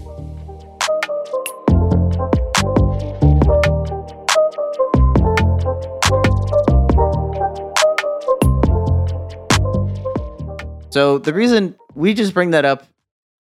So 10.91 11.19
the 11.19 11.33
reason 11.33 11.77
we 11.95 12.15
just 12.15 12.35
bring 12.35 12.51
that 12.51 12.65
up 12.65 12.85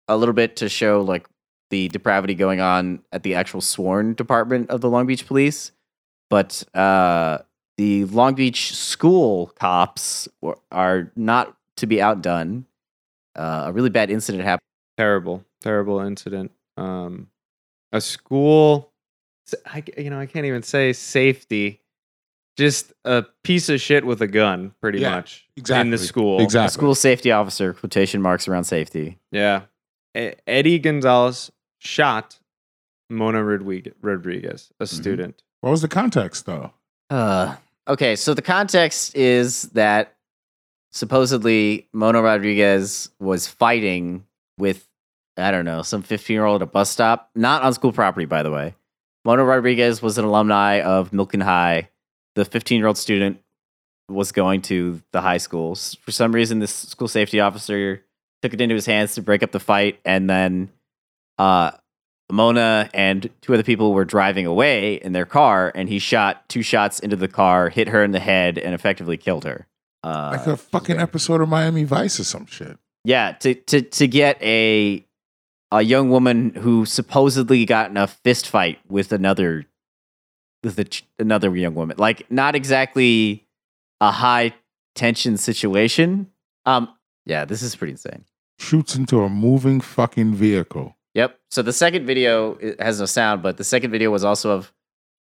a 0.08 0.16
little 0.16 0.32
bit 0.32 0.56
to 0.56 0.68
show 0.68 1.02
like 1.02 1.28
the 1.70 1.88
depravity 1.88 2.34
going 2.34 2.60
on 2.60 3.00
at 3.12 3.22
the 3.22 3.34
actual 3.36 3.60
sworn 3.60 4.14
department 4.14 4.70
of 4.70 4.80
the 4.80 4.88
Long 4.88 5.06
Beach 5.06 5.26
Police, 5.26 5.70
but 6.30 6.64
uh, 6.74 7.38
the 7.76 8.06
Long 8.06 8.34
Beach 8.34 8.74
school 8.74 9.52
cops 9.58 10.26
are 10.72 11.12
not 11.14 11.56
to 11.76 11.86
be 11.86 12.02
outdone. 12.02 12.66
Uh, 13.36 13.64
a 13.66 13.72
really 13.72 13.90
bad 13.90 14.10
incident 14.10 14.42
happened. 14.42 14.66
terrible, 14.96 15.44
terrible 15.60 16.00
incident. 16.00 16.50
Um, 16.76 17.28
a 17.92 18.00
school, 18.00 18.90
you 19.96 20.10
know, 20.10 20.18
I 20.18 20.26
can't 20.26 20.46
even 20.46 20.64
say 20.64 20.92
safety. 20.92 21.82
Just 22.58 22.92
a 23.04 23.24
piece 23.44 23.68
of 23.68 23.80
shit 23.80 24.04
with 24.04 24.20
a 24.20 24.26
gun, 24.26 24.74
pretty 24.80 24.98
Yeah, 24.98 25.10
much, 25.16 25.46
in 25.56 25.60
exactly. 25.62 25.90
the 25.92 25.98
school. 25.98 26.40
A 26.40 26.42
Exactly. 26.42 26.72
school 26.74 26.94
safety 26.94 27.30
officer 27.30 27.72
quotation 27.72 28.20
marks 28.20 28.48
around 28.48 28.64
safety. 28.64 29.18
Yeah, 29.30 29.62
E- 30.16 30.32
Eddie 30.46 30.78
Gonzalez 30.80 31.50
shot 31.78 32.38
Mona 33.08 33.42
Rodriguez, 33.44 33.94
Rodriguez 34.02 34.72
a 34.80 34.84
Mm-hmm. 34.84 34.96
student. 34.96 35.42
What 35.60 35.70
was 35.70 35.82
the 35.82 35.88
context, 35.88 36.46
though? 36.46 36.72
Uh, 37.10 37.54
okay, 37.86 38.16
so 38.16 38.34
the 38.34 38.42
context 38.42 39.14
is 39.16 39.62
that 39.74 40.16
supposedly 40.92 41.88
Mona 41.92 42.22
Rodriguez 42.22 43.10
was 43.20 43.46
fighting 43.46 44.24
with 44.58 44.84
I 45.36 45.52
don't 45.52 45.64
know 45.64 45.82
some 45.82 46.02
15 46.02 46.34
year 46.34 46.44
old 46.44 46.60
at 46.62 46.68
a 46.68 46.70
bus 46.70 46.90
stop, 46.90 47.30
not 47.36 47.62
on 47.62 47.72
school 47.72 47.92
property, 47.92 48.26
by 48.26 48.42
the 48.42 48.50
way. 48.50 48.74
Mona 49.24 49.44
Rodriguez 49.44 50.02
was 50.02 50.18
an 50.18 50.24
alumni 50.24 50.80
of 50.80 51.12
Millikan 51.12 51.42
High. 51.42 51.90
The 52.38 52.44
15 52.44 52.78
year 52.78 52.86
old 52.86 52.96
student 52.96 53.40
was 54.08 54.30
going 54.30 54.62
to 54.62 55.02
the 55.10 55.20
high 55.20 55.38
school. 55.38 55.74
For 55.74 56.12
some 56.12 56.32
reason, 56.32 56.60
this 56.60 56.72
school 56.72 57.08
safety 57.08 57.40
officer 57.40 58.04
took 58.42 58.54
it 58.54 58.60
into 58.60 58.76
his 58.76 58.86
hands 58.86 59.16
to 59.16 59.22
break 59.22 59.42
up 59.42 59.50
the 59.50 59.58
fight, 59.58 59.98
and 60.04 60.30
then 60.30 60.70
uh, 61.36 61.72
Mona 62.30 62.90
and 62.94 63.28
two 63.40 63.54
other 63.54 63.64
people 63.64 63.92
were 63.92 64.04
driving 64.04 64.46
away 64.46 64.94
in 64.94 65.12
their 65.12 65.26
car, 65.26 65.72
and 65.74 65.88
he 65.88 65.98
shot 65.98 66.48
two 66.48 66.62
shots 66.62 67.00
into 67.00 67.16
the 67.16 67.26
car, 67.26 67.70
hit 67.70 67.88
her 67.88 68.04
in 68.04 68.12
the 68.12 68.20
head, 68.20 68.56
and 68.56 68.72
effectively 68.72 69.16
killed 69.16 69.44
her. 69.44 69.66
Uh, 70.04 70.36
like 70.38 70.46
a 70.46 70.56
fucking 70.56 70.98
episode 70.98 71.40
of 71.40 71.48
Miami 71.48 71.82
Vice 71.82 72.20
or 72.20 72.24
some 72.24 72.46
shit. 72.46 72.78
yeah, 73.02 73.32
to 73.32 73.54
to 73.54 73.82
to 73.82 74.06
get 74.06 74.40
a 74.42 75.04
a 75.72 75.82
young 75.82 76.08
woman 76.08 76.54
who 76.54 76.86
supposedly 76.86 77.64
got 77.64 77.90
in 77.90 77.96
a 77.96 78.06
fist 78.06 78.48
fight 78.48 78.78
with 78.88 79.12
another 79.12 79.66
with 80.62 80.78
a, 80.78 80.86
another 81.18 81.54
young 81.56 81.74
woman, 81.74 81.96
like 81.98 82.30
not 82.30 82.54
exactly 82.54 83.46
a 84.00 84.10
high 84.10 84.54
tension 84.94 85.36
situation. 85.36 86.30
Um, 86.66 86.88
yeah, 87.26 87.44
this 87.44 87.62
is 87.62 87.76
pretty 87.76 87.92
insane. 87.92 88.24
Shoots 88.58 88.96
into 88.96 89.22
a 89.22 89.28
moving 89.28 89.80
fucking 89.80 90.34
vehicle. 90.34 90.96
Yep. 91.14 91.38
So 91.50 91.62
the 91.62 91.72
second 91.72 92.06
video 92.06 92.54
it 92.54 92.80
has 92.80 93.00
no 93.00 93.06
sound, 93.06 93.42
but 93.42 93.56
the 93.56 93.64
second 93.64 93.90
video 93.90 94.10
was 94.10 94.24
also 94.24 94.50
of 94.50 94.72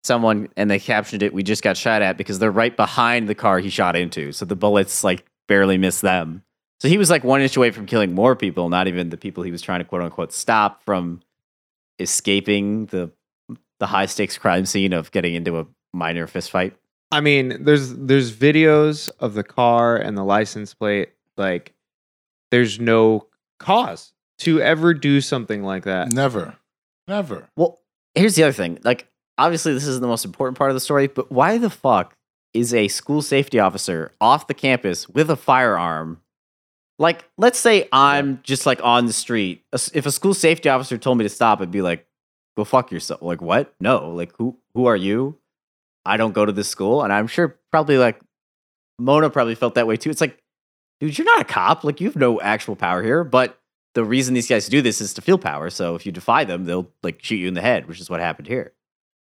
someone, 0.04 0.50
and 0.56 0.70
they 0.70 0.80
captioned 0.80 1.24
it. 1.24 1.34
We 1.34 1.44
just 1.44 1.64
got 1.64 1.78
shot 1.78 2.02
at 2.02 2.18
because 2.18 2.40
they're 2.40 2.52
right 2.52 2.76
behind 2.76 3.28
the 3.28 3.36
car 3.36 3.60
he 3.60 3.70
shot 3.70 3.96
into. 3.96 4.32
So 4.32 4.46
the 4.46 4.56
bullets 4.56 5.04
like 5.04 5.26
barely 5.48 5.78
missed 5.78 6.02
them. 6.02 6.44
So 6.80 6.88
he 6.88 6.98
was 6.98 7.10
like 7.10 7.24
one 7.24 7.42
inch 7.42 7.58
away 7.58 7.72
from 7.72 7.86
killing 7.86 8.14
more 8.14 8.36
people, 8.36 8.70
not 8.70 8.88
even 8.88 9.10
the 9.10 9.18
people 9.18 9.44
he 9.44 9.52
was 9.52 9.62
trying 9.62 9.80
to 9.80 9.86
quote 9.86 10.02
unquote 10.02 10.34
stop 10.34 10.84
from 10.84 11.22
escaping 12.00 12.88
the 12.88 13.12
the 13.80 13.88
high 13.88 14.06
stakes 14.06 14.38
crime 14.38 14.66
scene 14.66 14.94
of 14.94 15.12
getting 15.12 15.36
into 15.36 15.60
a 15.60 15.68
minor 15.94 16.28
fist 16.28 16.52
fight. 16.52 16.76
I 17.12 17.22
mean, 17.22 17.64
there's 17.64 17.94
there's 17.94 18.36
videos 18.36 19.10
of 19.20 19.34
the 19.34 19.44
car 19.44 19.96
and 19.96 20.18
the 20.18 20.24
license 20.24 20.74
plate. 20.74 21.10
Like, 21.38 21.74
there's 22.52 22.80
no 22.80 23.28
cause 23.60 24.14
to 24.40 24.62
ever 24.62 24.94
do 24.94 25.22
something 25.22 25.64
like 25.64 25.84
that. 25.84 26.12
Never. 26.12 26.56
Never. 27.08 27.48
Well, 27.56 27.80
here's 28.16 28.36
the 28.36 28.44
other 28.44 28.54
thing. 28.54 28.80
Like, 28.84 29.08
obviously, 29.38 29.74
this 29.74 29.86
is 29.86 30.00
the 30.00 30.08
most 30.08 30.26
important 30.26 30.58
part 30.58 30.72
of 30.72 30.76
the 30.76 30.82
story, 30.82 31.08
but 31.08 31.32
why 31.32 31.58
the 31.58 31.70
fuck 31.70 32.16
is 32.54 32.74
a 32.74 32.88
school 32.88 33.22
safety 33.22 33.60
officer 33.60 34.12
off 34.20 34.48
the 34.48 34.54
campus 34.54 35.08
with 35.08 35.30
a 35.30 35.36
firearm? 35.36 36.22
Like, 36.98 37.26
let's 37.38 37.60
say 37.60 37.88
I'm 37.92 38.40
just 38.44 38.66
like 38.66 38.80
on 38.82 39.06
the 39.06 39.14
street. 39.14 39.64
If 39.74 40.06
a 40.06 40.12
school 40.12 40.34
safety 40.34 40.70
officer 40.70 40.98
told 40.98 41.18
me 41.18 41.24
to 41.26 41.30
stop, 41.30 41.62
I'd 41.62 41.72
be 41.72 41.82
like, 41.82 42.08
"Go 42.58 42.64
fuck 42.64 42.92
yourself." 42.92 43.22
Like, 43.22 43.42
what? 43.42 43.74
No. 43.80 44.10
Like, 44.12 44.34
who? 44.38 44.58
Who 44.74 44.86
are 44.86 44.96
you? 44.96 45.38
I 46.06 46.18
don't 46.18 46.34
go 46.34 46.46
to 46.46 46.52
this 46.52 46.70
school, 46.70 47.04
and 47.04 47.12
I'm 47.12 47.28
sure 47.28 47.60
probably 47.72 47.98
like 47.98 48.22
Mona 49.00 49.30
probably 49.30 49.56
felt 49.56 49.76
that 49.76 49.88
way 49.88 49.98
too. 49.98 50.10
It's 50.10 50.22
like, 50.22 50.40
dude, 51.00 51.18
you're 51.18 51.26
not 51.26 51.42
a 51.42 51.46
cop. 51.46 51.84
Like, 51.84 52.00
you 52.00 52.08
have 52.08 52.16
no 52.16 52.40
actual 52.40 52.76
power 52.76 53.02
here, 53.02 53.24
but 53.24 53.60
the 53.96 54.04
reason 54.04 54.34
these 54.34 54.48
guys 54.48 54.70
do 54.70 54.82
this 54.82 55.02
is 55.02 55.14
to 55.16 55.22
feel 55.22 55.38
power. 55.38 55.70
So 55.70 55.96
if 55.96 56.06
you 56.06 56.12
defy 56.12 56.44
them, 56.44 56.66
they'll 56.66 56.92
like 57.02 57.24
shoot 57.24 57.38
you 57.38 57.48
in 57.48 57.54
the 57.56 57.62
head, 57.62 57.88
which 57.88 58.00
is 58.00 58.10
what 58.10 58.20
happened 58.20 58.48
here. 58.48 58.74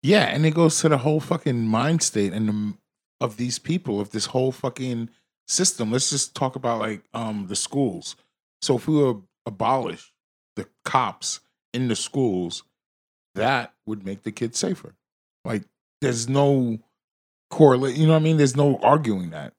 Yeah, 0.02 0.24
and 0.26 0.46
it 0.46 0.54
goes 0.54 0.80
to 0.80 0.88
the 0.88 0.98
whole 0.98 1.20
fucking 1.20 1.66
mind 1.66 2.02
state 2.02 2.32
and 2.32 2.48
the, 2.48 2.74
of 3.20 3.36
these 3.36 3.58
people 3.58 4.00
of 4.00 4.10
this 4.10 4.26
whole 4.26 4.52
fucking 4.52 5.10
system. 5.48 5.90
Let's 5.90 6.10
just 6.10 6.34
talk 6.34 6.56
about 6.56 6.80
like 6.80 7.02
um 7.12 7.46
the 7.48 7.56
schools. 7.56 8.16
So 8.62 8.76
if 8.76 8.86
we 8.86 8.96
were 8.96 9.16
abolish 9.46 10.12
the 10.56 10.68
cops 10.84 11.40
in 11.72 11.88
the 11.88 11.96
schools, 11.96 12.62
that 13.34 13.74
would 13.86 14.04
make 14.04 14.22
the 14.22 14.32
kids 14.32 14.58
safer. 14.58 14.94
Like 15.44 15.64
there's 16.00 16.28
no 16.28 16.78
correlate. 17.50 17.96
You 17.96 18.06
know 18.06 18.12
what 18.12 18.20
I 18.20 18.22
mean? 18.22 18.36
There's 18.36 18.56
no 18.56 18.78
arguing 18.82 19.30
that. 19.30 19.54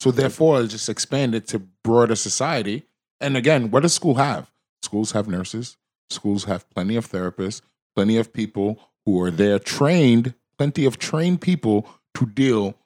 So 0.00 0.10
therefore, 0.10 0.62
just 0.64 0.88
expand 0.88 1.34
it 1.34 1.46
to 1.48 1.58
broader 1.58 2.16
society. 2.16 2.84
And 3.20 3.36
again, 3.36 3.70
what 3.70 3.82
does 3.82 3.92
school 3.92 4.14
have? 4.14 4.50
Schools 4.82 5.12
have 5.12 5.28
nurses. 5.28 5.76
Schools 6.08 6.44
have 6.44 6.68
plenty 6.70 6.96
of 6.96 7.10
therapists, 7.10 7.60
plenty 7.94 8.16
of 8.16 8.32
people 8.32 8.80
who 9.04 9.20
are 9.22 9.30
there 9.30 9.58
trained, 9.58 10.34
plenty 10.58 10.84
of 10.84 10.98
trained 10.98 11.40
people 11.40 11.88
to 12.14 12.26
deal 12.26 12.76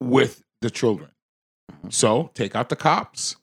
with 0.00 0.44
the 0.60 0.70
children. 0.70 1.10
Mm-hmm. 1.72 1.90
So 1.90 2.30
take 2.34 2.54
out 2.54 2.68
the 2.68 2.76
cops. 2.76 3.36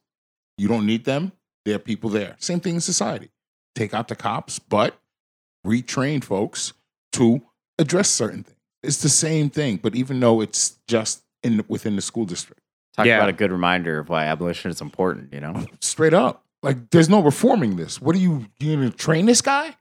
You 0.58 0.68
don't 0.68 0.86
need 0.86 1.06
them. 1.06 1.32
There 1.66 1.76
are 1.76 1.80
people 1.80 2.10
there. 2.10 2.36
Same 2.40 2.60
thing 2.60 2.76
in 2.76 2.82
society. 2.82 3.30
Take 3.76 3.94
out 3.94 4.08
the 4.08 4.16
cops, 4.16 4.60
but 4.60 4.96
retrain 5.66 6.24
folks 6.24 6.74
to 7.14 7.42
address 7.80 8.10
certain 8.10 8.44
things. 8.44 8.58
It's 8.84 9.02
the 9.02 9.10
same 9.10 9.50
thing, 9.50 9.78
but 9.82 9.96
even 9.96 10.20
though 10.20 10.42
it's 10.42 10.78
just 10.88 11.24
in 11.42 11.64
within 11.68 11.96
the 11.96 12.02
school 12.02 12.26
district, 12.26 12.60
Talk 12.96 13.08
Yeah. 13.08 13.18
about 13.18 13.30
a 13.30 13.34
good 13.34 13.52
reminder 13.52 13.98
of 13.98 14.10
why 14.10 14.26
abolition 14.26 14.70
is 14.70 14.80
important. 14.82 15.34
You 15.34 15.40
know, 15.40 15.66
straight 15.82 16.14
up, 16.14 16.44
like 16.62 16.92
there's 16.92 17.10
no 17.10 17.22
reforming 17.24 17.76
this. 17.76 18.00
What 18.02 18.16
are 18.16 18.20
you? 18.20 18.46
You 18.60 18.76
gonna 18.76 18.92
train 18.92 19.26
this 19.26 19.42
guy? 19.42 19.76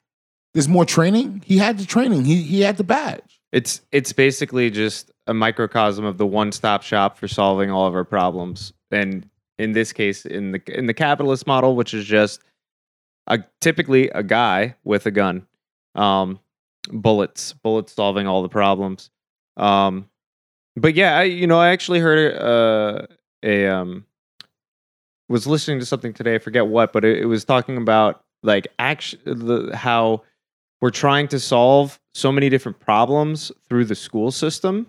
There's 0.54 0.68
more 0.68 0.84
training. 0.86 1.42
He 1.44 1.58
had 1.58 1.78
the 1.78 1.84
training. 1.84 2.24
He 2.24 2.42
he 2.42 2.60
had 2.62 2.76
the 2.78 2.84
badge. 2.84 3.40
It's 3.52 3.82
it's 3.92 4.12
basically 4.14 4.70
just 4.70 5.10
a 5.26 5.34
microcosm 5.34 6.04
of 6.06 6.16
the 6.16 6.26
one-stop 6.26 6.82
shop 6.82 7.18
for 7.18 7.28
solving 7.28 7.70
all 7.70 7.86
of 7.86 7.94
our 7.94 8.04
problems. 8.04 8.72
And 8.90 9.28
in 9.58 9.72
this 9.72 9.92
case, 9.92 10.24
in 10.24 10.52
the 10.52 10.62
in 10.74 10.86
the 10.86 10.94
capitalist 10.94 11.46
model, 11.46 11.76
which 11.76 11.92
is 11.92 12.06
just 12.06 12.40
a 13.26 13.40
typically 13.60 14.08
a 14.10 14.22
guy 14.22 14.74
with 14.84 15.04
a 15.06 15.10
gun, 15.10 15.46
um, 15.94 16.38
bullets, 16.90 17.52
bullets 17.52 17.92
solving 17.92 18.26
all 18.26 18.42
the 18.42 18.48
problems. 18.48 19.10
Um, 19.56 20.08
but 20.76 20.94
yeah, 20.94 21.18
I, 21.18 21.22
you 21.24 21.46
know, 21.46 21.60
I 21.60 21.68
actually 21.68 22.00
heard 22.00 22.34
uh, 22.36 23.06
a 23.42 23.66
um, 23.66 24.06
was 25.28 25.46
listening 25.46 25.80
to 25.80 25.86
something 25.86 26.12
today. 26.12 26.36
I 26.36 26.38
forget 26.38 26.66
what, 26.66 26.92
but 26.92 27.04
it, 27.04 27.18
it 27.18 27.26
was 27.26 27.44
talking 27.44 27.76
about 27.76 28.24
like 28.42 28.68
action, 28.78 29.20
the 29.24 29.76
how 29.76 30.22
we're 30.80 30.90
trying 30.90 31.28
to 31.28 31.38
solve 31.38 32.00
so 32.14 32.32
many 32.32 32.48
different 32.48 32.78
problems 32.80 33.52
through 33.68 33.84
the 33.86 33.94
school 33.94 34.30
system 34.30 34.86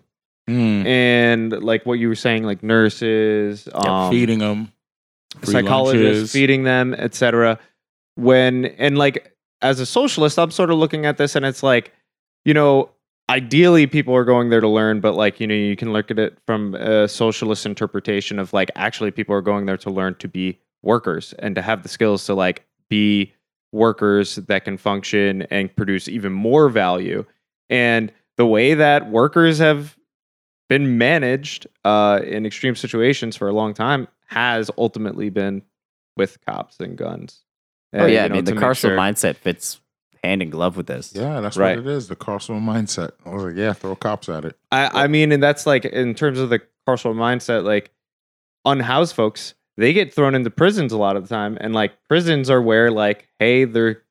and 0.85 1.63
like 1.63 1.85
what 1.85 1.93
you 1.99 2.09
were 2.09 2.15
saying 2.15 2.43
like 2.43 2.61
nurses 2.63 3.69
um, 3.73 4.11
feeding 4.11 4.39
them, 4.39 4.71
psychologists 5.43 6.33
feeding 6.33 6.63
them 6.63 6.93
etc 6.95 7.57
when 8.15 8.65
and 8.65 8.97
like 8.97 9.32
as 9.63 9.79
a 9.79 9.85
socialist 9.85 10.37
i'm 10.37 10.51
sort 10.51 10.69
of 10.69 10.77
looking 10.77 11.05
at 11.05 11.17
this 11.17 11.35
and 11.35 11.45
it's 11.45 11.63
like 11.63 11.93
you 12.45 12.53
know 12.53 12.89
ideally 13.29 13.87
people 13.87 14.13
are 14.15 14.25
going 14.25 14.49
there 14.49 14.61
to 14.61 14.67
learn 14.67 14.99
but 14.99 15.15
like 15.15 15.39
you 15.39 15.47
know 15.47 15.55
you 15.55 15.75
can 15.75 15.91
look 15.91 16.11
at 16.11 16.19
it 16.19 16.37
from 16.45 16.75
a 16.75 17.07
socialist 17.07 17.65
interpretation 17.65 18.37
of 18.37 18.53
like 18.53 18.69
actually 18.75 19.09
people 19.09 19.33
are 19.33 19.41
going 19.41 19.65
there 19.65 19.77
to 19.77 19.89
learn 19.89 20.13
to 20.15 20.27
be 20.27 20.59
workers 20.81 21.33
and 21.39 21.55
to 21.55 21.61
have 21.61 21.81
the 21.81 21.89
skills 21.89 22.25
to 22.25 22.33
like 22.33 22.65
be 22.89 23.33
workers 23.71 24.35
that 24.35 24.65
can 24.65 24.77
function 24.77 25.43
and 25.43 25.75
produce 25.75 26.07
even 26.07 26.31
more 26.31 26.69
value 26.69 27.25
and 27.69 28.11
the 28.37 28.45
way 28.45 28.73
that 28.73 29.09
workers 29.09 29.57
have 29.57 29.97
been 30.69 30.97
managed 30.97 31.67
uh, 31.85 32.19
in 32.25 32.45
extreme 32.45 32.75
situations 32.75 33.35
for 33.35 33.47
a 33.47 33.53
long 33.53 33.73
time 33.73 34.07
has 34.27 34.71
ultimately 34.77 35.29
been 35.29 35.61
with 36.17 36.43
cops 36.45 36.79
and 36.79 36.97
guns. 36.97 37.41
Oh 37.93 38.03
Uh, 38.03 38.05
yeah, 38.05 38.23
you 38.23 38.29
know, 38.29 38.35
I 38.35 38.37
mean 38.37 38.45
the 38.45 38.51
to 38.53 38.57
carceral 38.59 38.75
sure- 38.75 38.97
mindset 38.97 39.35
fits 39.35 39.79
hand 40.23 40.41
in 40.41 40.49
glove 40.49 40.77
with 40.77 40.87
this. 40.87 41.11
Yeah, 41.13 41.41
that's 41.41 41.57
Right. 41.57 41.77
what 41.77 41.85
it 41.85 41.91
is. 41.91 42.07
The 42.07 42.15
carceral 42.15 42.61
mindset. 42.61 43.11
I 43.25 43.29
was 43.33 43.43
like, 43.43 43.55
yeah, 43.57 43.73
throw 43.73 43.95
cops 43.95 44.29
at 44.29 44.45
it. 44.45 44.57
I, 44.71 45.03
I 45.03 45.07
mean, 45.07 45.31
and 45.33 45.43
that's 45.43 45.65
like 45.65 45.83
in 45.85 46.15
terms 46.15 46.39
of 46.39 46.49
the 46.49 46.59
carceral 46.87 47.13
mindset, 47.15 47.63
like 47.65 47.91
unhoused 48.65 49.15
folks, 49.15 49.53
they 49.77 49.91
get 49.93 50.13
thrown 50.13 50.35
into 50.35 50.49
prisons 50.49 50.93
a 50.93 50.97
lot 50.97 51.15
of 51.15 51.23
the 51.27 51.29
time, 51.29 51.57
and 51.59 51.73
like 51.73 51.91
prisons 52.07 52.49
are 52.49 52.61
where 52.61 52.91
like, 52.91 53.27
hey, 53.39 53.65
they're 53.65 54.01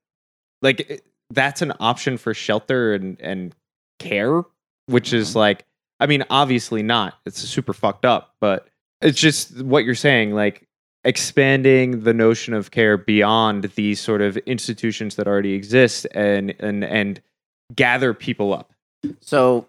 like 0.60 1.02
that's 1.30 1.62
an 1.62 1.72
option 1.80 2.18
for 2.18 2.34
shelter 2.34 2.94
and 2.94 3.18
and 3.20 3.54
care, 3.98 4.42
which 4.86 5.12
is 5.12 5.34
like, 5.36 5.64
I 6.00 6.06
mean, 6.06 6.24
obviously 6.30 6.82
not. 6.82 7.14
It's 7.24 7.38
super 7.40 7.72
fucked 7.72 8.04
up, 8.04 8.34
but 8.40 8.68
it's 9.00 9.18
just 9.20 9.62
what 9.62 9.84
you're 9.84 9.94
saying, 9.94 10.32
like 10.34 10.68
expanding 11.04 12.04
the 12.04 12.14
notion 12.14 12.54
of 12.54 12.70
care 12.70 12.96
beyond 12.96 13.64
these 13.74 14.00
sort 14.00 14.20
of 14.22 14.36
institutions 14.38 15.16
that 15.16 15.26
already 15.26 15.52
exist 15.54 16.06
and 16.14 16.54
and 16.60 16.84
and 16.84 17.20
gather 17.74 18.14
people 18.14 18.54
up. 18.54 18.72
So, 19.20 19.66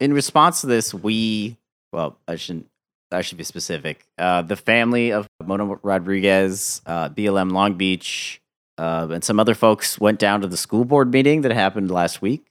in 0.00 0.12
response 0.12 0.60
to 0.62 0.66
this, 0.66 0.92
we 0.94 1.56
well, 1.92 2.18
I 2.28 2.36
shouldn't. 2.36 2.66
I 3.12 3.22
should 3.22 3.38
be 3.38 3.44
specific. 3.44 4.06
Uh, 4.18 4.42
the 4.42 4.54
family 4.56 5.12
of 5.12 5.26
Mona 5.44 5.64
Rodriguez, 5.82 6.80
uh, 6.86 7.08
BLM 7.08 7.50
Long 7.52 7.74
Beach, 7.74 8.40
uh, 8.78 9.08
and 9.10 9.24
some 9.24 9.40
other 9.40 9.54
folks 9.54 9.98
went 9.98 10.20
down 10.20 10.42
to 10.42 10.46
the 10.46 10.56
school 10.56 10.84
board 10.84 11.12
meeting 11.12 11.40
that 11.42 11.52
happened 11.52 11.90
last 11.90 12.22
week. 12.22 12.46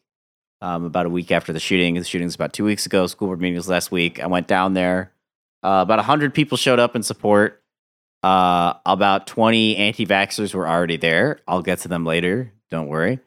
um, 0.62 0.84
about 0.84 1.06
a 1.06 1.10
week 1.10 1.32
after 1.32 1.54
the 1.54 1.60
shooting. 1.60 1.96
The 1.96 2.04
shooting 2.04 2.28
was 2.28 2.36
about 2.36 2.52
two 2.54 2.66
weeks 2.66 2.86
ago. 2.86 3.08
School 3.08 3.30
board 3.30 3.40
meeting 3.42 3.56
was 3.56 3.70
last 3.70 3.92
week. 3.92 4.20
I 4.22 4.28
went 4.28 4.48
down 4.48 4.74
there. 4.74 5.12
Uh, 5.64 5.80
about 5.84 6.00
100 6.00 6.34
people 6.34 6.58
showed 6.58 6.80
up 6.80 6.96
in 6.96 7.04
support. 7.04 7.59
Uh, 8.22 8.74
about 8.86 9.28
20 9.28 9.78
anti 9.78 10.06
vaxxers 10.06 10.54
were 10.54 10.68
already 10.68 10.98
there. 10.98 11.40
I'll 11.48 11.62
get 11.62 11.80
to 11.80 11.88
them 11.88 12.06
later. 12.06 12.52
Don't 12.70 12.88
worry. 12.88 13.20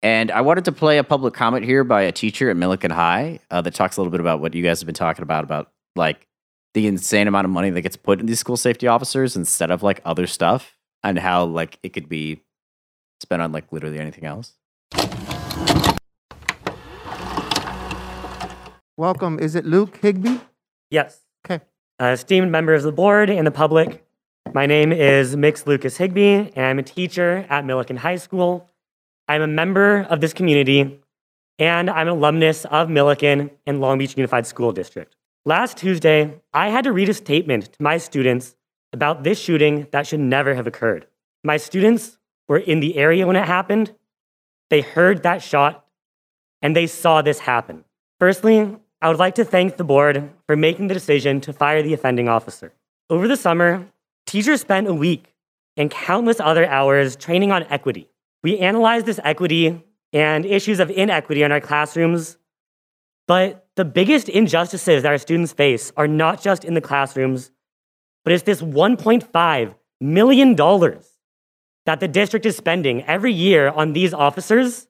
And 0.00 0.30
I 0.30 0.42
wanted 0.42 0.64
to 0.66 0.72
play 0.72 0.98
a 0.98 1.04
public 1.04 1.34
comment 1.34 1.64
here 1.64 1.82
by 1.82 2.02
a 2.02 2.12
teacher 2.12 2.48
at 2.48 2.56
Millikan 2.56 2.92
High 2.92 3.40
uh, 3.50 3.60
that 3.62 3.74
talks 3.74 3.96
a 3.96 4.00
little 4.00 4.12
bit 4.12 4.20
about 4.20 4.40
what 4.40 4.54
you 4.54 4.62
guys 4.62 4.80
have 4.80 4.86
been 4.86 4.94
talking 4.94 5.24
about 5.24 5.42
about 5.42 5.72
like 5.96 6.28
the 6.74 6.86
insane 6.86 7.26
amount 7.26 7.46
of 7.46 7.50
money 7.50 7.70
that 7.70 7.82
gets 7.82 7.96
put 7.96 8.20
in 8.20 8.26
these 8.26 8.38
school 8.38 8.56
safety 8.56 8.86
officers 8.86 9.34
instead 9.34 9.72
of 9.72 9.82
like 9.82 10.00
other 10.04 10.28
stuff 10.28 10.76
and 11.02 11.18
how 11.18 11.44
like 11.44 11.80
it 11.82 11.92
could 11.92 12.08
be 12.08 12.40
spent 13.20 13.42
on 13.42 13.50
like 13.50 13.72
literally 13.72 13.98
anything 13.98 14.24
else. 14.24 14.52
Welcome. 18.96 19.38
Is 19.38 19.54
it 19.54 19.64
Luke 19.64 19.98
Higby? 19.98 20.40
Yes. 20.90 21.22
Okay. 21.44 21.64
Uh, 22.00 22.06
esteemed 22.06 22.50
members 22.52 22.84
of 22.84 22.92
the 22.92 22.96
board 22.96 23.30
and 23.30 23.46
the 23.46 23.50
public, 23.50 24.04
my 24.54 24.66
name 24.66 24.92
is 24.92 25.36
Mix 25.36 25.66
Lucas 25.66 25.96
Higby, 25.96 26.52
and 26.54 26.66
I'm 26.66 26.78
a 26.78 26.82
teacher 26.82 27.46
at 27.48 27.64
Millikan 27.64 27.98
High 27.98 28.16
School. 28.16 28.68
I'm 29.26 29.42
a 29.42 29.46
member 29.46 30.06
of 30.08 30.20
this 30.20 30.32
community, 30.32 31.00
and 31.58 31.90
I'm 31.90 32.08
an 32.08 32.14
alumnus 32.14 32.64
of 32.66 32.88
Millikan 32.88 33.50
and 33.66 33.80
Long 33.80 33.98
Beach 33.98 34.16
Unified 34.16 34.46
School 34.46 34.72
District. 34.72 35.14
Last 35.44 35.76
Tuesday, 35.76 36.40
I 36.52 36.68
had 36.68 36.84
to 36.84 36.92
read 36.92 37.08
a 37.08 37.14
statement 37.14 37.72
to 37.72 37.82
my 37.82 37.98
students 37.98 38.54
about 38.92 39.22
this 39.22 39.38
shooting 39.38 39.86
that 39.90 40.06
should 40.06 40.20
never 40.20 40.54
have 40.54 40.66
occurred. 40.66 41.06
My 41.44 41.56
students 41.56 42.18
were 42.48 42.58
in 42.58 42.80
the 42.80 42.96
area 42.96 43.26
when 43.26 43.36
it 43.36 43.46
happened, 43.46 43.94
they 44.70 44.80
heard 44.80 45.22
that 45.22 45.42
shot, 45.42 45.86
and 46.62 46.74
they 46.74 46.86
saw 46.86 47.22
this 47.22 47.40
happen. 47.40 47.84
Firstly, 48.18 48.76
I 49.00 49.08
would 49.08 49.18
like 49.18 49.34
to 49.36 49.44
thank 49.44 49.76
the 49.76 49.84
board 49.84 50.30
for 50.46 50.56
making 50.56 50.88
the 50.88 50.94
decision 50.94 51.40
to 51.42 51.52
fire 51.52 51.82
the 51.82 51.94
offending 51.94 52.28
officer. 52.28 52.72
Over 53.10 53.28
the 53.28 53.36
summer, 53.36 53.86
teachers 54.28 54.60
spent 54.60 54.86
a 54.86 54.94
week 54.94 55.34
and 55.76 55.90
countless 55.90 56.38
other 56.38 56.66
hours 56.66 57.16
training 57.16 57.50
on 57.50 57.64
equity. 57.64 58.08
We 58.42 58.58
analyzed 58.58 59.06
this 59.06 59.18
equity 59.24 59.82
and 60.12 60.44
issues 60.44 60.80
of 60.80 60.90
inequity 60.90 61.42
in 61.42 61.50
our 61.50 61.60
classrooms, 61.60 62.36
but 63.26 63.66
the 63.76 63.84
biggest 63.84 64.28
injustices 64.28 65.02
that 65.02 65.08
our 65.10 65.18
students 65.18 65.52
face 65.52 65.92
are 65.96 66.06
not 66.06 66.42
just 66.42 66.64
in 66.64 66.74
the 66.74 66.80
classrooms, 66.80 67.50
but 68.24 68.32
it's 68.32 68.42
this 68.42 68.60
$1.5 68.60 69.74
million 70.00 70.56
that 71.86 72.00
the 72.00 72.08
district 72.08 72.44
is 72.44 72.56
spending 72.56 73.02
every 73.04 73.32
year 73.32 73.70
on 73.70 73.94
these 73.94 74.12
officers 74.12 74.88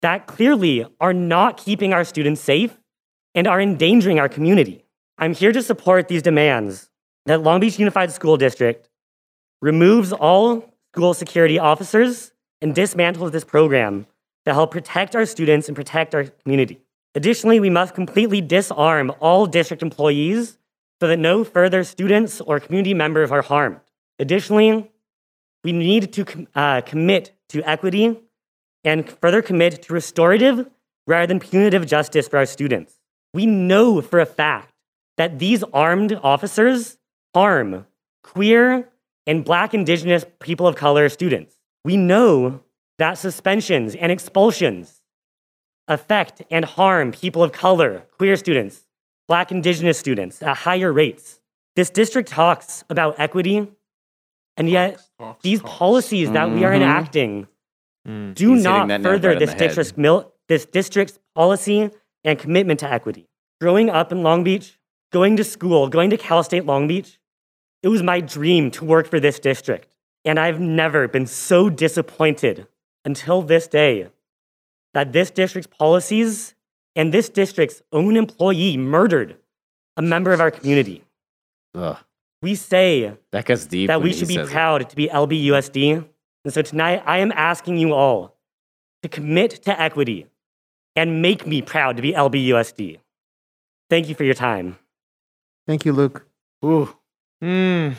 that 0.00 0.26
clearly 0.26 0.86
are 1.00 1.12
not 1.12 1.58
keeping 1.58 1.92
our 1.92 2.04
students 2.04 2.40
safe 2.40 2.78
and 3.34 3.46
are 3.46 3.60
endangering 3.60 4.18
our 4.18 4.28
community. 4.28 4.84
I'm 5.18 5.34
here 5.34 5.52
to 5.52 5.62
support 5.62 6.08
these 6.08 6.22
demands 6.22 6.90
that 7.26 7.42
Long 7.42 7.60
Beach 7.60 7.78
Unified 7.78 8.12
School 8.12 8.36
District 8.36 8.88
removes 9.60 10.12
all 10.12 10.72
school 10.92 11.12
security 11.12 11.58
officers 11.58 12.32
and 12.62 12.74
dismantles 12.74 13.32
this 13.32 13.44
program 13.44 14.06
to 14.44 14.54
help 14.54 14.70
protect 14.70 15.14
our 15.14 15.26
students 15.26 15.68
and 15.68 15.76
protect 15.76 16.14
our 16.14 16.24
community. 16.24 16.80
Additionally, 17.14 17.60
we 17.60 17.70
must 17.70 17.94
completely 17.94 18.40
disarm 18.40 19.12
all 19.20 19.46
district 19.46 19.82
employees 19.82 20.58
so 21.00 21.08
that 21.08 21.18
no 21.18 21.44
further 21.44 21.84
students 21.84 22.40
or 22.40 22.60
community 22.60 22.94
members 22.94 23.30
are 23.30 23.42
harmed. 23.42 23.80
Additionally, 24.18 24.90
we 25.64 25.72
need 25.72 26.12
to 26.12 26.46
uh, 26.54 26.80
commit 26.82 27.34
to 27.48 27.62
equity 27.68 28.18
and 28.84 29.08
further 29.20 29.42
commit 29.42 29.82
to 29.82 29.92
restorative 29.92 30.70
rather 31.06 31.26
than 31.26 31.40
punitive 31.40 31.86
justice 31.86 32.28
for 32.28 32.38
our 32.38 32.46
students. 32.46 32.98
We 33.34 33.46
know 33.46 34.00
for 34.00 34.20
a 34.20 34.26
fact 34.26 34.72
that 35.16 35.38
these 35.38 35.62
armed 35.72 36.18
officers 36.22 36.98
harm 37.40 37.86
queer 38.24 38.88
and 39.26 39.44
black, 39.44 39.74
indigenous, 39.74 40.24
people 40.40 40.66
of 40.66 40.74
color 40.74 41.06
students. 41.10 41.54
We 41.84 41.96
know 41.98 42.62
that 42.98 43.18
suspensions 43.18 43.94
and 43.94 44.10
expulsions 44.10 45.02
affect 45.86 46.42
and 46.50 46.64
harm 46.64 47.12
people 47.12 47.42
of 47.42 47.52
color, 47.52 48.04
queer 48.16 48.36
students, 48.36 48.86
black, 49.28 49.52
indigenous 49.52 49.98
students 49.98 50.42
at 50.42 50.56
higher 50.56 50.90
rates. 50.90 51.40
This 51.76 51.90
district 51.90 52.30
talks 52.30 52.84
about 52.88 53.20
equity, 53.20 53.68
and 54.56 54.70
yet 54.70 54.98
Talks, 55.18 55.42
these 55.42 55.60
talks. 55.60 55.74
policies 55.78 56.30
that 56.30 56.50
we 56.50 56.64
are 56.64 56.72
Mhm. 56.72 56.76
enacting 56.76 57.46
Mm. 58.08 58.34
do 58.34 58.54
He's 58.54 58.64
not 58.64 58.88
further 59.02 59.30
right 59.30 59.38
this 59.38 59.52
district's, 59.52 59.96
mil- 59.98 60.32
this 60.48 60.64
district's 60.64 61.18
policy 61.34 61.90
and 62.24 62.38
commitment 62.38 62.80
to 62.80 62.90
equity. 62.90 63.28
Growing 63.60 63.90
up 63.90 64.10
in 64.10 64.22
Long 64.22 64.42
Beach, 64.42 64.78
going 65.12 65.36
to 65.36 65.44
school, 65.44 65.88
going 65.88 66.08
to 66.10 66.16
Cal 66.16 66.42
State 66.42 66.64
Long 66.64 66.88
Beach, 66.88 67.18
it 67.82 67.88
was 67.88 68.02
my 68.02 68.20
dream 68.20 68.70
to 68.72 68.84
work 68.84 69.06
for 69.08 69.20
this 69.20 69.38
district. 69.38 69.88
And 70.24 70.40
I've 70.40 70.60
never 70.60 71.06
been 71.08 71.26
so 71.26 71.70
disappointed 71.70 72.66
until 73.04 73.42
this 73.42 73.68
day 73.68 74.08
that 74.94 75.12
this 75.12 75.30
district's 75.30 75.68
policies 75.78 76.54
and 76.96 77.12
this 77.12 77.28
district's 77.28 77.82
own 77.92 78.16
employee 78.16 78.76
murdered 78.76 79.36
a 79.96 80.02
member 80.02 80.32
of 80.32 80.40
our 80.40 80.50
community. 80.50 81.04
Ugh, 81.74 81.96
We 82.42 82.54
say 82.54 83.16
that 83.32 83.44
goes 83.44 83.66
deep. 83.66 83.88
that 83.88 84.02
we 84.02 84.12
should 84.12 84.28
be 84.28 84.34
says 84.34 84.48
it. 84.48 84.52
proud 84.52 84.88
to 84.90 84.96
be 84.96 85.08
LBUSD. 85.08 86.04
And 86.44 86.52
so 86.54 86.62
tonight, 86.62 87.02
I 87.06 87.18
am 87.18 87.32
asking 87.32 87.78
you 87.78 87.92
all 87.92 88.36
to 89.02 89.08
commit 89.08 89.50
to 89.64 89.80
equity 89.80 90.26
and 90.96 91.20
make 91.22 91.46
me 91.46 91.60
proud 91.62 91.96
to 91.96 92.02
be 92.02 92.12
LBUSD. 92.12 92.98
Thank 93.90 94.08
you 94.08 94.14
for 94.14 94.24
your 94.24 94.34
time. 94.34 94.78
Thank 95.66 95.84
you, 95.84 95.92
Luke. 95.92 96.26
Ooh, 96.64 96.96
Mm. 97.42 97.96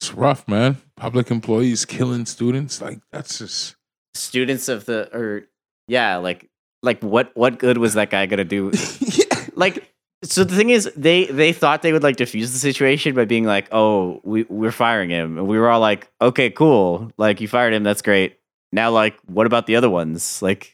it's 0.00 0.12
rough, 0.12 0.46
man. 0.46 0.76
Public 0.96 1.30
employees 1.30 1.84
killing 1.84 2.26
students. 2.26 2.80
Like, 2.80 3.00
that's 3.12 3.38
just. 3.38 3.76
Students 4.14 4.68
of 4.68 4.84
the 4.84 5.14
or 5.16 5.48
yeah, 5.88 6.16
like 6.16 6.48
like 6.82 7.02
what 7.02 7.32
what 7.34 7.58
good 7.58 7.78
was 7.78 7.94
that 7.94 8.10
guy 8.10 8.26
gonna 8.26 8.44
do? 8.44 8.70
yeah. 9.00 9.24
like 9.56 9.92
so 10.24 10.44
the 10.44 10.56
thing 10.56 10.70
is 10.70 10.90
they 10.96 11.26
they 11.26 11.52
thought 11.52 11.82
they 11.82 11.92
would 11.92 12.02
like 12.02 12.16
diffuse 12.16 12.52
the 12.52 12.58
situation 12.58 13.14
by 13.14 13.24
being 13.24 13.44
like 13.44 13.68
oh 13.72 14.20
we 14.24 14.44
we're 14.44 14.72
firing 14.72 15.10
him 15.10 15.38
and 15.38 15.46
we 15.46 15.58
were 15.58 15.68
all 15.68 15.80
like 15.80 16.10
okay 16.20 16.50
cool 16.50 17.10
like 17.18 17.40
you 17.40 17.48
fired 17.48 17.74
him 17.74 17.82
that's 17.82 18.02
great 18.02 18.38
now 18.72 18.90
like 18.90 19.18
what 19.26 19.46
about 19.46 19.66
the 19.66 19.76
other 19.76 19.90
ones 19.90 20.40
like 20.40 20.73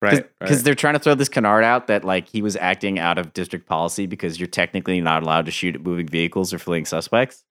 Right. 0.00 0.28
because 0.38 0.58
right. 0.58 0.64
they're 0.64 0.74
trying 0.76 0.94
to 0.94 1.00
throw 1.00 1.14
this 1.16 1.28
canard 1.28 1.64
out 1.64 1.88
that 1.88 2.04
like 2.04 2.28
he 2.28 2.40
was 2.40 2.54
acting 2.56 3.00
out 3.00 3.18
of 3.18 3.32
district 3.32 3.66
policy 3.66 4.06
because 4.06 4.38
you're 4.38 4.46
technically 4.46 5.00
not 5.00 5.24
allowed 5.24 5.46
to 5.46 5.50
shoot 5.50 5.74
at 5.74 5.80
moving 5.82 6.06
vehicles 6.06 6.52
or 6.54 6.58
fleeing 6.60 6.84
suspects 6.84 7.42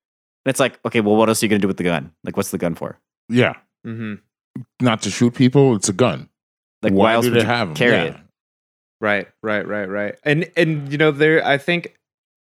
and 0.45 0.51
it's 0.51 0.60
like 0.62 0.79
okay 0.86 1.01
well 1.01 1.17
what 1.17 1.27
else 1.27 1.43
are 1.43 1.45
you 1.45 1.49
gonna 1.49 1.60
do 1.60 1.67
with 1.67 1.75
the 1.75 1.83
gun 1.83 2.10
like 2.23 2.38
what's 2.38 2.51
the 2.51 2.57
gun 2.57 2.73
for 2.73 2.97
Yeah. 3.27 3.55
Mm-hmm. 3.86 4.15
Not 4.81 5.01
to 5.01 5.12
shoot 5.12 5.33
people, 5.36 5.75
it's 5.75 5.89
a 5.89 5.93
gun. 5.93 6.29
like 6.81 6.93
Why 6.93 7.03
why, 7.03 7.13
else 7.15 7.25
do 7.25 7.31
would 7.31 7.38
they 7.38 7.41
you 7.43 7.47
have 7.47 7.67
'em? 7.69 7.75
carry 7.75 7.95
Yeah. 7.95 8.03
it 8.13 8.17
Right, 9.01 9.27
right, 9.43 9.67
right, 9.67 9.89
right. 9.89 10.15
And 10.23 10.49
and 10.55 10.89
you 10.91 10.97
know 10.97 11.12
there 11.12 11.45
I 11.45 11.57
think 11.57 11.97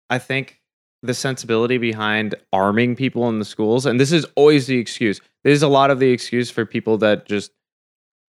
I 0.09 0.19
think 0.19 0.61
the 1.03 1.15
sensibility 1.15 1.79
behind 1.79 2.35
arming 2.53 2.95
people 2.97 3.29
in 3.29 3.39
the 3.41 3.45
schools 3.45 3.85
and 3.87 3.99
this 4.01 4.13
is 4.13 4.25
always 4.37 4.67
the 4.69 4.79
excuse. 4.79 5.21
There's 5.45 5.63
a 5.63 5.69
lot 5.69 5.91
of 5.91 5.99
the 5.99 6.11
excuse 6.13 6.49
for 6.51 6.65
people 6.65 6.97
that 6.99 7.27
just 7.27 7.51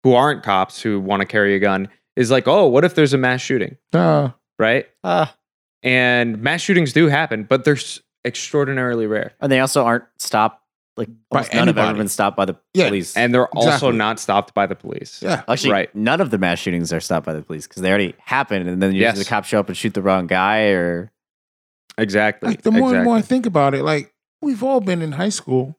who 0.06 0.14
aren't 0.14 0.44
cops 0.44 0.80
who 0.80 1.00
want 1.00 1.20
to 1.20 1.26
carry 1.26 1.56
a 1.56 1.58
gun 1.58 1.88
is 2.14 2.30
like, 2.30 2.46
"Oh, 2.46 2.68
what 2.68 2.84
if 2.84 2.94
there's 2.94 3.12
a 3.12 3.18
mass 3.18 3.40
shooting?" 3.40 3.76
Uh, 3.92 4.30
Right? 4.56 4.86
ah 5.02 5.34
And 5.82 6.40
mass 6.40 6.60
shootings 6.60 6.92
do 6.92 7.08
happen, 7.08 7.42
but 7.42 7.64
they're 7.64 7.74
s- 7.74 7.98
extraordinarily 8.24 9.06
rare. 9.08 9.32
and 9.40 9.50
they 9.50 9.58
also 9.58 9.84
aren't 9.84 10.04
stopped 10.18 10.62
like 10.96 11.08
By 11.30 11.38
almost 11.40 11.54
none 11.54 11.66
have 11.66 11.76
ever 11.76 11.86
anybody. 11.88 11.98
been 11.98 12.08
stopped 12.08 12.36
by 12.36 12.44
the 12.44 12.54
Yeah, 12.72 12.86
police 12.86 13.16
And 13.16 13.34
they're 13.34 13.48
also 13.48 13.68
Exactly. 13.68 13.98
not 13.98 14.20
stopped 14.20 14.54
by 14.54 14.66
the 14.66 14.76
police. 14.76 15.20
yeah. 15.22 15.42
Actually, 15.48 15.72
Right. 15.72 15.94
none 15.96 16.20
of 16.20 16.30
the 16.30 16.38
mass 16.38 16.58
shootings 16.60 16.92
are 16.92 17.00
stopped 17.00 17.26
by 17.26 17.32
the 17.34 17.42
police 17.42 17.66
because 17.66 17.82
they 17.82 17.88
already 17.90 18.14
happened, 18.20 18.68
and 18.68 18.80
then 18.80 18.92
usually 18.92 19.02
Yes. 19.02 19.18
the 19.18 19.24
cops 19.24 19.48
show 19.48 19.58
up 19.58 19.66
and 19.68 19.76
shoot 19.76 19.92
the 19.94 20.02
wrong 20.02 20.26
guy. 20.28 20.68
Or 20.68 21.10
Exactly. 21.98 22.50
Like, 22.50 22.62
the 22.62 22.70
more 22.70 22.94
and 22.94 23.04
more 23.04 23.16
I 23.16 23.18
exactly. 23.18 23.34
think 23.36 23.46
about 23.46 23.74
it, 23.74 23.82
like, 23.82 24.14
we've 24.40 24.62
all 24.62 24.80
been 24.80 25.02
in 25.02 25.12
high 25.12 25.28
school. 25.30 25.76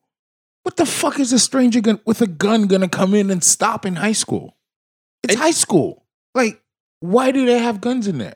What 0.68 0.76
the 0.76 0.86
fuck 0.86 1.18
is 1.18 1.32
a 1.32 1.40
stranger 1.40 1.80
gun 1.80 2.02
with 2.06 2.22
a 2.22 2.28
gun 2.28 2.68
gonna 2.68 2.90
come 2.90 3.14
in 3.14 3.32
and 3.32 3.42
stop 3.42 3.86
in 3.86 3.96
high 3.96 4.12
school? 4.12 4.58
It's 5.24 5.36
It- 5.36 5.40
high 5.40 5.52
school. 5.52 6.04
Like, 6.36 6.62
why 7.00 7.32
do 7.32 7.46
they 7.46 7.60
have 7.60 7.80
guns 7.80 8.06
in 8.06 8.18
there? 8.18 8.36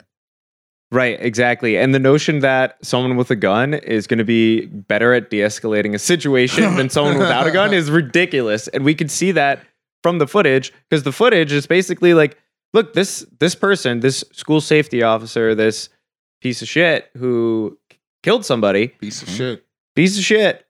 Right, 0.90 1.18
exactly. 1.20 1.76
And 1.76 1.94
the 1.94 1.98
notion 1.98 2.38
that 2.38 2.78
someone 2.80 3.18
with 3.18 3.30
a 3.30 3.36
gun 3.36 3.74
is 3.74 4.06
going 4.06 4.16
to 4.16 4.24
be 4.24 4.64
better 4.64 5.12
at 5.12 5.28
de 5.28 5.40
escalating 5.40 5.94
a 5.94 5.98
situation 5.98 6.74
than 6.76 6.88
someone 6.88 7.18
without 7.18 7.46
a 7.46 7.50
gun 7.50 7.74
is 7.74 7.90
ridiculous. 8.00 8.66
And 8.68 8.82
we 8.82 8.94
can 8.94 9.10
see 9.10 9.32
that 9.32 9.60
from 10.02 10.16
the 10.18 10.26
footage 10.26 10.72
because 10.88 11.02
the 11.02 11.12
footage 11.12 11.52
is 11.52 11.66
basically 11.66 12.14
like, 12.14 12.38
look, 12.72 12.94
this 12.94 13.26
this 13.40 13.54
person, 13.54 14.00
this 14.00 14.24
school 14.32 14.62
safety 14.62 15.02
officer, 15.02 15.54
this 15.54 15.90
piece 16.40 16.62
of 16.62 16.68
shit 16.68 17.10
who 17.18 17.76
killed 18.22 18.46
somebody, 18.46 18.88
Piece 18.88 19.20
of 19.20 19.28
mm-hmm. 19.28 19.36
shit. 19.36 19.66
piece 19.94 20.16
of 20.16 20.24
shit, 20.24 20.66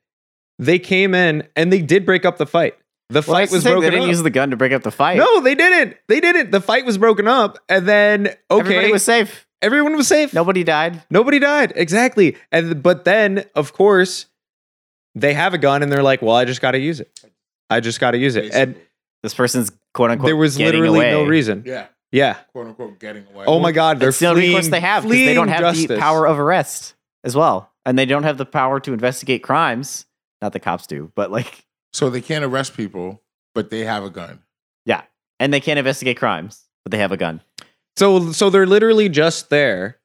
they 0.58 0.78
came 0.78 1.14
in 1.14 1.46
and 1.56 1.72
they 1.72 1.82
did 1.82 2.04
break 2.06 2.24
up 2.24 2.38
the 2.38 2.46
fight. 2.46 2.76
The 3.08 3.14
Well, 3.20 3.22
fight 3.22 3.38
that's 3.40 3.50
the 3.52 3.56
was 3.56 3.64
thing, 3.64 3.72
broken 3.74 3.84
They 3.86 3.90
didn't 3.90 4.04
up. 4.04 4.08
use 4.10 4.22
the 4.22 4.30
gun 4.30 4.50
to 4.50 4.56
break 4.56 4.72
up 4.72 4.82
the 4.82 4.90
fight. 4.90 5.18
no, 5.18 5.40
they 5.40 5.54
didn't. 5.54 5.96
They 6.08 6.20
didn't. 6.20 6.50
The 6.50 6.60
fight 6.60 6.86
was 6.86 6.96
broken 6.98 7.28
up, 7.28 7.58
and 7.68 7.86
then 7.86 8.28
okay, 8.50 8.60
everybody 8.60 8.92
was 8.92 9.02
safe. 9.02 9.46
everyone 9.60 9.96
was 9.96 10.08
safe. 10.08 10.32
Nobody 10.32 10.64
died. 10.64 11.02
Nobody 11.10 11.38
died. 11.38 11.72
Exactly. 11.76 12.36
And 12.50 12.82
but 12.82 13.04
then, 13.04 13.44
of 13.54 13.72
course, 13.74 14.26
they 15.14 15.34
have 15.34 15.52
a 15.52 15.58
gun, 15.58 15.82
and 15.82 15.92
they're 15.92 16.02
like, 16.02 16.22
"Well, 16.22 16.34
I 16.34 16.44
just 16.46 16.62
got 16.62 16.70
to 16.70 16.78
use 16.78 17.00
it. 17.00 17.20
I 17.68 17.80
just 17.80 18.00
got 18.00 18.12
to 18.12 18.18
use 18.18 18.34
it." 18.36 18.52
And 18.54 18.76
This 19.22 19.34
person's 19.34 19.70
quote 19.92 20.10
unquote. 20.10 20.26
there 20.28 20.36
was 20.36 20.56
getting 20.56 20.80
literally 20.80 21.00
no 21.10 21.24
reason. 21.24 21.64
Yeah, 21.66 21.86
Yeah. 22.12 22.34
quote 22.52 22.68
unquote, 22.68 22.98
getting 22.98 23.26
away. 23.34 23.44
Oh 23.46 23.58
my 23.58 23.72
God, 23.72 24.00
they're 24.00 24.08
It's 24.08 24.18
the 24.20 24.26
only 24.28 24.48
recourse 24.48 24.68
they 24.68 24.80
have 24.80 25.02
because 25.02 25.16
they 25.18 25.34
don't 25.34 25.48
fleeing 25.48 25.64
have 25.64 25.88
the 25.88 25.96
power 25.98 26.26
of 26.26 26.38
arrest 26.38 26.94
as 27.24 27.36
well, 27.36 27.70
and 27.84 27.98
they 27.98 28.06
don't 28.06 28.22
have 28.22 28.38
the 28.38 28.46
power 28.46 28.80
to 28.80 28.92
investigate 28.94 29.42
crimes. 29.42 30.06
Not 30.42 30.52
the 30.52 30.60
cops 30.60 30.86
do, 30.86 31.10
but 31.14 31.30
like, 31.30 31.64
So 31.94 32.10
they 32.10 32.20
can't 32.20 32.44
arrest 32.44 32.76
people, 32.76 33.22
but 33.54 33.70
they 33.70 33.84
have 33.84 34.02
a 34.04 34.10
gun. 34.10 34.40
yeah, 34.84 35.02
and 35.40 35.52
they 35.54 35.60
can't 35.60 35.78
investigate 35.78 36.18
crimes, 36.18 36.66
but 36.84 36.90
they 36.90 36.98
have 36.98 37.12
a 37.12 37.16
gun. 37.16 37.40
So 37.96 38.32
so 38.32 38.50
they're 38.50 38.66
literally 38.66 39.08
just 39.08 39.48
there 39.50 39.98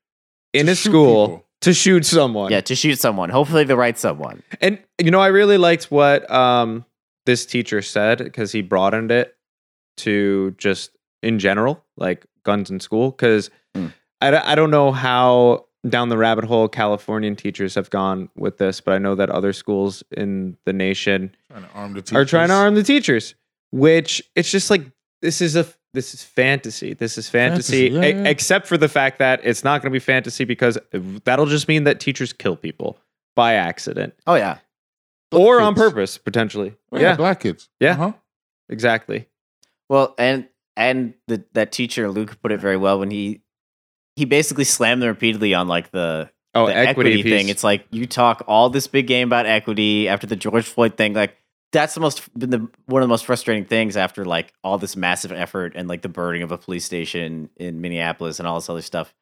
in 0.53 0.65
To 0.67 0.73
a 0.73 0.75
school 0.75 1.27
people. 1.27 1.45
to 1.61 1.73
shoot 1.73 2.05
someone. 2.05 2.51
Yeah, 2.51 2.61
to 2.61 2.75
shoot 2.75 2.99
someone. 2.99 3.29
Hopefully, 3.29 3.63
the 3.63 3.77
right 3.77 3.97
someone. 3.97 4.43
And 4.61 4.79
you 5.01 5.09
know, 5.11 5.19
I 5.21 5.27
really 5.27 5.57
liked 5.57 5.85
what 5.91 6.29
um 6.29 6.85
this 7.25 7.45
teacher 7.45 7.81
said 7.81 8.17
because 8.19 8.51
he 8.51 8.61
broadened 8.61 9.11
it 9.11 9.35
to 9.97 10.51
just 10.57 10.91
in 11.23 11.39
general, 11.39 11.83
like 11.95 12.25
guns 12.43 12.69
in 12.69 12.79
school. 12.79 13.11
Because 13.11 13.49
Mm. 13.75 13.93
I, 14.21 14.31
d- 14.31 14.37
I 14.37 14.55
don't 14.55 14.71
know 14.71 14.91
how 14.91 15.66
down 15.87 16.09
the 16.09 16.17
rabbit 16.17 16.45
hole 16.45 16.67
Californian 16.67 17.35
teachers 17.35 17.75
have 17.75 17.89
gone 17.89 18.29
with 18.35 18.57
this, 18.57 18.81
but 18.81 18.93
I 18.93 18.97
know 18.97 19.15
that 19.15 19.29
other 19.29 19.53
schools 19.53 20.03
in 20.11 20.57
the 20.65 20.73
nation 20.73 21.35
Trying 21.49 21.63
to 21.63 21.69
arm 21.73 21.93
the 21.93 22.01
teachers. 22.01 22.17
are 22.17 22.25
trying 22.25 22.47
to 22.49 22.53
arm 22.55 22.75
the 22.75 22.83
teachers, 22.83 23.35
which 23.71 24.21
it's 24.35 24.51
just 24.51 24.69
like 24.69 24.81
this 25.21 25.41
is 25.41 25.55
a 25.55 25.65
this 25.93 26.13
is 26.13 26.23
fantasy. 26.23 26.93
This 26.93 27.17
is 27.17 27.29
fantasy, 27.29 27.89
Fantasy, 27.89 28.15
yeah, 28.15 28.21
yeah. 28.23 28.29
except 28.29 28.67
for 28.67 28.77
the 28.77 28.89
fact 28.89 29.19
that 29.19 29.39
it's 29.43 29.63
not 29.63 29.81
going 29.81 29.91
to 29.91 29.95
be 29.95 29.99
fantasy 30.03 30.43
because 30.45 30.77
that'll 31.23 31.45
just 31.45 31.67
mean 31.67 31.85
that 31.85 31.99
teachers 31.99 32.33
kill 32.33 32.55
people 32.55 32.97
by 33.35 33.53
accident 33.53 34.13
Oh 34.27 34.35
yeah, 34.35 34.57
or 35.31 35.59
on 35.61 35.73
purpose 35.75 36.17
potentially. 36.17 36.75
Oh, 36.91 36.99
yeah, 36.99 37.15
black 37.15 37.39
kids. 37.39 37.69
Yeah. 37.79 37.91
Uh-huh. 37.93 38.13
exactly. 38.69 39.27
Well, 39.89 40.13
and 40.17 40.47
and 40.75 41.13
the, 41.27 41.43
that 41.53 41.71
teacher 41.71 42.09
Luke 42.09 42.39
put 42.41 42.51
it 42.51 42.59
very 42.59 42.77
well 42.77 42.99
when 42.99 43.09
he 43.09 43.41
he 44.17 44.25
basically 44.25 44.65
slammed 44.65 45.01
them 45.01 45.07
repeatedly 45.07 45.53
on 45.53 45.67
like 45.69 45.91
the, 45.91 46.29
Oh, 46.53 46.65
the 46.65 46.75
equity, 46.75 47.21
piece. 47.23 47.31
thing. 47.31 47.49
It's 47.49 47.63
like 47.63 47.85
you 47.91 48.05
talk 48.07 48.43
all 48.47 48.69
this 48.69 48.87
big 48.87 49.07
game 49.07 49.27
about 49.29 49.45
equity 49.45 50.09
after 50.09 50.25
the 50.27 50.35
George 50.35 50.65
Floyd 50.65 50.97
thing. 50.97 51.13
Like 51.13 51.37
that's 51.71 51.93
the 51.93 51.99
most 52.01 52.33
been 52.37 52.49
the 52.49 52.67
one 52.87 53.01
of 53.03 53.07
the 53.07 53.11
most 53.11 53.25
frustrating 53.25 53.63
things 53.65 53.95
after 53.95 54.25
like 54.25 54.51
all 54.63 54.77
this 54.79 54.95
massive 54.95 55.31
effort 55.31 55.73
and 55.75 55.87
like 55.87 56.01
the 56.01 56.09
burning 56.09 56.41
of 56.41 56.51
a 56.51 56.57
police 56.57 56.83
station 56.83 57.49
in 57.57 57.79
Minneapolis 57.79 58.39
and 58.39 58.47
all 58.47 58.55
this 58.55 58.69
other 58.69 58.81
stuff. 58.81 59.13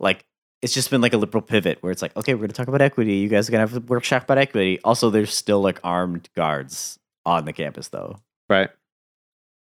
Like 0.00 0.24
it's 0.62 0.74
just 0.74 0.90
been 0.90 1.00
like 1.00 1.12
a 1.12 1.16
liberal 1.16 1.42
pivot 1.42 1.78
where 1.80 1.92
it's 1.92 2.02
like, 2.02 2.16
okay, 2.16 2.34
we're 2.34 2.40
gonna 2.40 2.52
talk 2.54 2.66
about 2.68 2.80
equity. 2.82 3.16
You 3.16 3.28
guys 3.28 3.48
are 3.48 3.52
gonna 3.52 3.60
have 3.66 3.76
a 3.76 3.80
workshop 3.80 4.24
about 4.24 4.38
equity. 4.38 4.80
Also, 4.82 5.10
there's 5.10 5.32
still 5.32 5.60
like 5.60 5.78
armed 5.84 6.28
guards 6.34 6.98
on 7.24 7.44
the 7.44 7.52
campus 7.52 7.88
though. 7.88 8.16
right. 8.48 8.70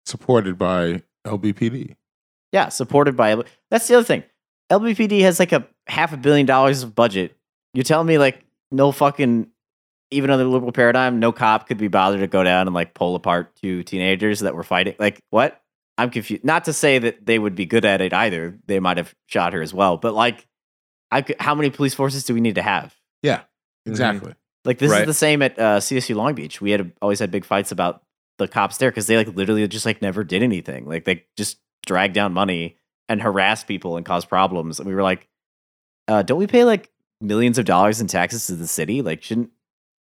Supported 0.05 0.57
by 0.59 1.01
LBPD. 1.25 1.95
Yeah, 2.51 2.69
supported 2.69 3.17
by. 3.17 3.41
That's 3.71 3.87
the 3.87 3.95
other 3.95 4.03
thing. 4.03 4.23
LBPD 4.79 5.21
has 5.21 5.39
like 5.39 5.51
a 5.51 5.67
half 5.87 6.13
a 6.13 6.17
billion 6.17 6.45
dollars 6.45 6.83
of 6.83 6.95
budget. 6.95 7.35
You're 7.73 7.83
telling 7.83 8.07
me 8.07 8.17
like 8.17 8.43
no 8.71 8.91
fucking 8.91 9.47
even 10.11 10.29
under 10.29 10.43
the 10.43 10.49
liberal 10.49 10.71
paradigm, 10.71 11.19
no 11.19 11.31
cop 11.31 11.67
could 11.67 11.77
be 11.77 11.87
bothered 11.87 12.19
to 12.21 12.27
go 12.27 12.43
down 12.43 12.67
and 12.67 12.73
like 12.73 12.93
pull 12.93 13.15
apart 13.15 13.55
two 13.55 13.83
teenagers 13.83 14.41
that 14.41 14.55
were 14.55 14.63
fighting. 14.63 14.95
Like 14.99 15.19
what? 15.29 15.61
I'm 15.97 16.09
confused. 16.09 16.43
Not 16.43 16.65
to 16.65 16.73
say 16.73 16.99
that 16.99 17.25
they 17.25 17.39
would 17.39 17.55
be 17.55 17.65
good 17.65 17.85
at 17.85 18.01
it 18.01 18.13
either. 18.13 18.57
They 18.67 18.79
might 18.79 18.97
have 18.97 19.13
shot 19.27 19.53
her 19.53 19.61
as 19.61 19.73
well. 19.73 19.95
But 19.97 20.13
like, 20.13 20.45
I 21.09 21.21
could, 21.21 21.37
how 21.39 21.55
many 21.55 21.69
police 21.69 21.93
forces 21.93 22.25
do 22.25 22.33
we 22.33 22.41
need 22.41 22.55
to 22.55 22.61
have? 22.61 22.93
Yeah, 23.23 23.41
exactly. 23.85 24.33
Like 24.65 24.77
this 24.77 24.91
Right. 24.91 25.01
is 25.01 25.07
the 25.07 25.13
same 25.13 25.41
at 25.41 25.57
uh, 25.57 25.79
CSU 25.79 26.15
Long 26.15 26.33
Beach. 26.35 26.59
We 26.59 26.71
had 26.71 26.91
always 27.01 27.19
had 27.19 27.31
big 27.31 27.45
fights 27.45 27.71
about 27.71 28.03
the 28.37 28.47
cops 28.47 28.77
there 28.77 28.91
because 28.91 29.07
they 29.07 29.15
like 29.15 29.33
literally 29.35 29.65
just 29.69 29.85
like 29.85 30.01
never 30.01 30.23
did 30.25 30.43
anything. 30.43 30.85
Like 30.85 31.05
they 31.05 31.23
just 31.37 31.57
dragged 31.85 32.13
down 32.13 32.33
money 32.33 32.77
and 33.09 33.21
harass 33.21 33.63
people 33.63 33.97
and 33.97 34.05
cause 34.05 34.25
problems. 34.25 34.79
And 34.79 34.87
we 34.87 34.95
were 34.95 35.03
like, 35.03 35.27
uh, 36.07 36.21
don't 36.21 36.37
we 36.39 36.47
pay 36.47 36.63
like 36.63 36.89
millions 37.21 37.57
of 37.57 37.65
dollars 37.65 38.01
in 38.01 38.07
taxes 38.07 38.47
to 38.47 38.55
the 38.55 38.67
city? 38.67 39.01
Like, 39.01 39.23
shouldn't? 39.23 39.51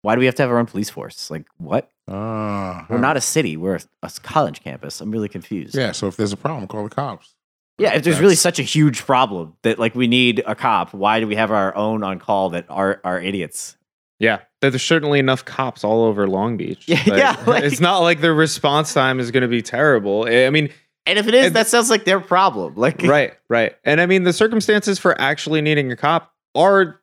Why 0.03 0.15
do 0.15 0.19
we 0.21 0.27
have 0.27 0.35
to 0.37 0.43
have 0.43 0.51
our 0.51 0.59
own 0.59 0.67
police 0.67 0.89
force? 0.91 1.31
Like, 1.31 1.45
what? 1.59 1.91
Ah, 2.09 2.87
We're 2.89 2.99
not 2.99 3.17
a 3.17 3.21
city. 3.21 3.57
We're 3.57 3.77
a, 3.77 3.81
a 4.03 4.11
college 4.23 4.63
campus. 4.63 5.01
I'm 5.01 5.11
really 5.11 5.29
confused. 5.29 5.77
Yeah, 5.77 5.93
so 5.93 6.07
if 6.09 6.17
there's 6.17 6.33
a 6.33 6.37
problem, 6.37 6.67
call 6.67 6.85
the 6.85 6.91
cops. 6.95 7.35
Yeah, 7.79 7.95
if 7.95 8.03
there's 8.03 8.19
really 8.21 8.35
such 8.35 8.59
a 8.59 8.63
huge 8.63 9.05
problem 9.07 9.55
that 9.63 9.79
like 9.79 9.95
we 9.95 10.07
need 10.07 10.43
a 10.47 10.55
cop, 10.55 10.93
why 10.93 11.21
do 11.21 11.27
we 11.27 11.37
have 11.37 11.51
our 11.51 11.75
own 11.77 12.03
on 12.03 12.19
call 12.19 12.51
that 12.51 12.67
are 12.69 13.01
are 13.05 13.21
idiots? 13.21 13.77
Yeah, 14.19 14.41
there's 14.61 14.83
certainly 14.83 15.19
enough 15.19 15.45
cops 15.47 15.83
all 15.83 16.05
over 16.05 16.27
Long 16.27 16.57
Beach. 16.59 16.87
Yeah, 16.87 17.03
yeah, 17.07 17.43
like- 17.47 17.65
it's 17.65 17.81
not 17.81 18.01
like 18.01 18.21
their 18.21 18.35
response 18.35 18.93
time 18.93 19.19
is 19.21 19.31
going 19.31 19.43
to 19.43 19.49
be 19.49 19.63
terrible. 19.63 20.27
I 20.29 20.47
I 20.47 20.51
mean, 20.51 20.71
And 21.11 21.19
if 21.19 21.27
it 21.29 21.35
is, 21.35 21.47
And- 21.47 21.57
that 21.57 21.67
sounds 21.67 21.91
like 21.91 22.05
their 22.05 22.21
problem. 22.21 22.75
Like, 22.77 23.03
right, 23.03 23.35
right. 23.49 23.75
And 23.85 24.01
I 24.01 24.07
mean, 24.07 24.23
the 24.25 24.33
circumstances 24.33 24.99
for 24.99 25.21
actually 25.21 25.61
needing 25.61 25.91
a 25.93 25.97
cop 25.97 26.33
are 26.55 27.01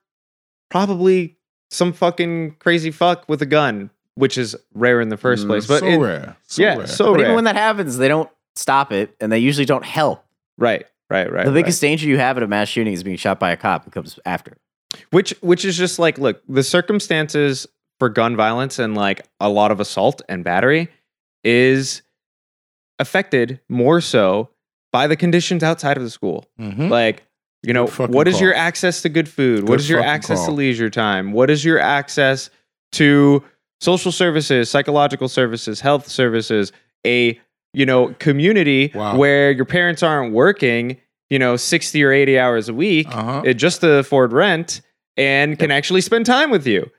probably 0.70 1.38
some 1.72 1.94
fucking 1.94 2.56
crazy 2.60 2.92
fuck 2.92 3.28
with 3.28 3.42
a 3.42 3.46
gun, 3.46 3.90
which 4.16 4.38
is 4.38 4.56
rare 4.74 5.02
in 5.02 5.10
the 5.10 5.18
first 5.18 5.46
Mm, 5.46 5.48
place. 5.50 5.68
But 5.68 5.80
so 5.82 5.86
in- 5.88 6.00
rare. 6.02 6.38
So 6.48 6.62
yeah, 6.62 6.78
rare. 6.78 6.88
so 6.88 7.06
but 7.12 7.18
rare. 7.18 7.22
even 7.26 7.36
when 7.36 7.44
that 7.46 7.56
happens, 7.56 7.98
they 7.98 8.08
don't 8.08 8.30
stop 8.56 8.92
it, 8.92 9.16
and 9.20 9.32
they 9.32 9.40
usually 9.40 9.66
don't 9.66 9.86
help. 9.86 10.24
right, 10.58 10.86
right, 11.10 11.32
right. 11.32 11.46
the 11.46 11.52
right. 11.52 11.54
biggest 11.54 11.80
danger 11.82 12.08
you 12.08 12.18
have 12.18 12.38
at 12.38 12.44
a 12.44 12.48
mass 12.48 12.68
shooting 12.70 12.94
is 12.94 13.04
being 13.04 13.18
shot 13.18 13.40
by 13.40 13.52
a 13.52 13.58
cop 13.58 13.86
who 13.86 13.92
comes 13.92 14.18
after. 14.26 14.58
which 15.12 15.32
which 15.42 15.64
is 15.66 15.78
just 15.78 16.00
like 16.00 16.18
look 16.18 16.42
the 16.50 16.64
circumstances 16.64 17.68
for 18.00 18.10
gun 18.10 18.36
violence 18.36 18.80
and 18.80 18.96
like 18.96 19.28
a 19.40 19.50
lot 19.50 19.70
of 19.72 19.80
assault 19.80 20.22
and 20.30 20.44
battery 20.44 20.88
is 21.44 22.02
affected 23.00 23.60
more 23.70 24.02
so 24.02 24.50
by 24.92 25.08
the 25.08 25.16
conditions 25.16 25.64
outside 25.64 25.98
of 25.98 26.04
the 26.04 26.10
school 26.10 26.46
Mhm. 26.60 26.90
like 26.90 27.24
you 27.64 27.74
know 27.74 27.88
what 27.88 28.28
is 28.28 28.40
your 28.40 28.54
access 28.54 29.02
to 29.02 29.10
good 29.10 29.28
food 29.28 29.62
Good 29.62 29.70
what 29.70 29.80
is 29.80 29.90
your 29.90 30.02
access 30.04 30.46
to 30.46 30.52
leisure 30.52 30.90
time 30.90 31.32
what 31.34 31.50
is 31.50 31.64
your 31.66 31.80
access 31.80 32.50
to 32.94 33.44
social 33.82 34.12
services 34.12 34.70
psychological 34.70 35.28
services 35.28 35.80
health 35.82 36.08
services 36.08 36.72
a 37.06 37.40
you 37.74 37.86
know 37.86 38.14
community 38.20 38.92
Wow. 38.96 39.18
where 39.18 39.52
your 39.52 39.66
parents 39.66 40.02
aren't 40.04 40.34
working 40.34 40.98
you 41.30 41.38
know 41.40 41.58
60 41.58 42.04
or 42.04 42.12
80 42.12 42.40
hours 42.40 42.70
a 42.70 42.74
week 42.74 43.08
Uh-huh. 43.14 43.42
it 43.46 43.56
just 43.56 43.82
to 43.82 43.92
afford 43.96 44.34
rent 44.34 44.82
and 45.18 45.58
can 45.60 45.72
actually 45.72 46.02
spend 46.02 46.26
time 46.26 46.50
with 46.52 46.66
you. 46.68 46.90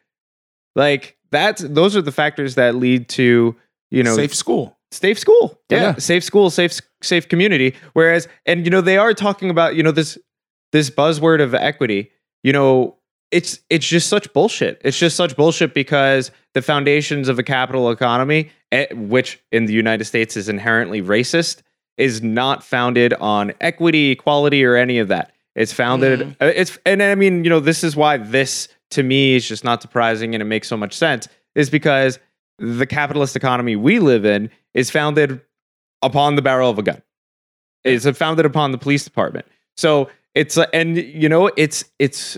Like 0.75 1.17
that's 1.31 1.63
those 1.63 1.97
are 1.97 2.03
the 2.03 2.13
factors 2.13 2.55
that 2.57 2.75
lead 2.75 3.09
to 3.11 3.57
you 3.91 4.03
know 4.03 4.15
safe 4.15 4.35
school. 4.35 4.78
Safe 4.91 5.19
school. 5.19 5.59
Yeah. 5.69 5.81
Yeah. 5.83 5.95
safe 5.97 6.25
school, 6.25 6.51
safe 6.51 6.79
safe 7.03 7.29
community. 7.29 7.75
Whereas 7.93 8.29
and 8.47 8.65
you 8.65 8.71
know 8.71 8.81
they 8.81 8.97
are 8.99 9.15
talking 9.15 9.51
about 9.51 9.75
you 9.77 9.83
know 9.83 9.93
this 9.93 10.19
this 10.73 10.91
buzzword 10.91 11.41
of 11.43 11.55
equity. 11.55 12.11
You 12.43 12.53
know 12.53 12.97
it's 13.31 13.61
it's 13.69 13.87
just 13.87 14.09
such 14.09 14.33
bullshit. 14.33 14.81
It's 14.85 14.99
just 14.99 15.17
such 15.17 15.37
bullshit 15.37 15.75
because 15.75 16.31
the 16.55 16.63
foundations 16.63 17.29
of 17.29 17.39
a 17.39 17.43
capital 17.43 17.91
economy, 17.91 18.51
eh, 18.73 18.87
which 18.95 19.39
in 19.53 19.67
the 19.67 19.73
United 19.75 20.05
States 20.07 20.37
is 20.37 20.49
inherently 20.49 21.03
racist, 21.03 21.61
is 21.99 22.23
not 22.23 22.65
founded 22.65 23.13
on 23.15 23.53
equity, 23.61 24.11
equality, 24.13 24.65
or 24.65 24.77
any 24.77 24.99
of 24.99 25.09
that. 25.09 25.33
It's 25.55 25.73
founded. 25.73 26.21
Mhm. 26.21 26.37
uh, 26.41 26.53
It's 26.55 26.79
and 26.87 27.03
I 27.03 27.15
mean 27.17 27.45
you 27.45 27.51
know 27.51 27.61
this 27.61 27.85
is 27.85 27.95
why 27.97 28.17
this 28.17 28.69
to 28.93 29.03
me 29.03 29.37
is 29.37 29.47
just 29.47 29.65
not 29.65 29.83
surprising 29.83 30.35
and 30.35 30.41
it 30.41 30.47
makes 30.47 30.67
so 30.69 30.77
much 30.77 30.95
sense 30.95 31.29
is 31.55 31.69
because 31.69 32.19
the 32.59 32.87
capitalist 32.87 33.37
economy 33.37 33.77
we 33.77 33.99
live 33.99 34.25
in 34.25 34.51
is 34.75 34.91
founded 34.91 35.41
upon 36.03 36.35
the 36.37 36.43
barrel 36.43 36.71
of 36.71 36.79
a 36.79 36.83
gun. 36.83 37.03
It's 37.85 38.09
founded 38.19 38.45
upon 38.47 38.73
the 38.73 38.79
police 38.79 39.05
department. 39.05 39.47
So 39.77 40.11
it's 40.35 40.59
and 40.73 40.97
you 40.97 41.29
know 41.29 41.51
it's 41.57 41.85
it's 41.99 42.37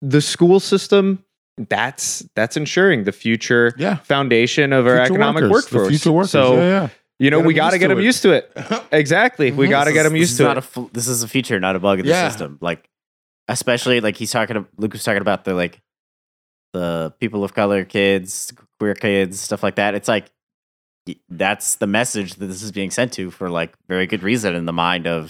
the 0.00 0.20
school 0.20 0.58
system 0.60 1.24
that's 1.68 2.26
that's 2.34 2.56
ensuring 2.56 3.04
the 3.04 3.12
future 3.12 3.72
Yeah. 3.76 3.96
foundation 3.96 4.72
of 4.72 4.86
our 4.86 4.98
economic 4.98 5.42
workers, 5.42 5.50
workforce. 5.72 5.88
future 5.88 6.12
workers. 6.12 6.30
So 6.30 6.56
yeah, 6.56 6.88
you 7.18 7.30
know 7.30 7.38
Get 7.38 7.46
we 7.46 7.54
got 7.54 7.70
to 7.70 7.78
get 7.78 7.88
them 7.88 8.00
used 8.00 8.22
to 8.22 8.32
it. 8.32 8.50
Exactly, 8.92 9.52
we 9.52 9.68
got 9.68 9.84
to 9.84 9.92
get 9.92 10.02
them 10.02 10.16
used 10.16 10.36
to 10.38 10.42
not 10.44 10.56
it. 10.58 10.76
A, 10.76 10.88
this 10.92 11.06
is 11.08 11.22
a 11.22 11.28
feature, 11.28 11.60
not 11.60 11.76
a 11.76 11.80
bug 11.80 12.00
in 12.00 12.06
the 12.06 12.12
system. 12.30 12.58
Like, 12.60 12.88
especially 13.48 14.00
like 14.00 14.16
he's 14.16 14.30
talking. 14.32 14.66
Luke 14.76 14.92
was 14.92 15.04
talking 15.04 15.22
about 15.22 15.44
the 15.44 15.54
like 15.54 15.80
the 16.72 17.14
people 17.20 17.44
of 17.44 17.54
color 17.54 17.84
kids, 17.84 18.52
queer 18.82 18.94
kids, 18.96 19.38
stuff 19.38 19.62
like 19.62 19.76
that. 19.76 19.94
It's 19.94 20.08
like 20.08 20.32
that's 21.28 21.76
the 21.76 21.86
message 21.86 22.34
that 22.34 22.46
this 22.46 22.62
is 22.62 22.72
being 22.72 22.90
sent 22.90 23.12
to 23.12 23.30
for 23.30 23.48
like 23.48 23.74
very 23.88 24.06
good 24.08 24.22
reason 24.24 24.54
in 24.56 24.66
the 24.66 24.72
mind 24.72 25.06
of 25.06 25.24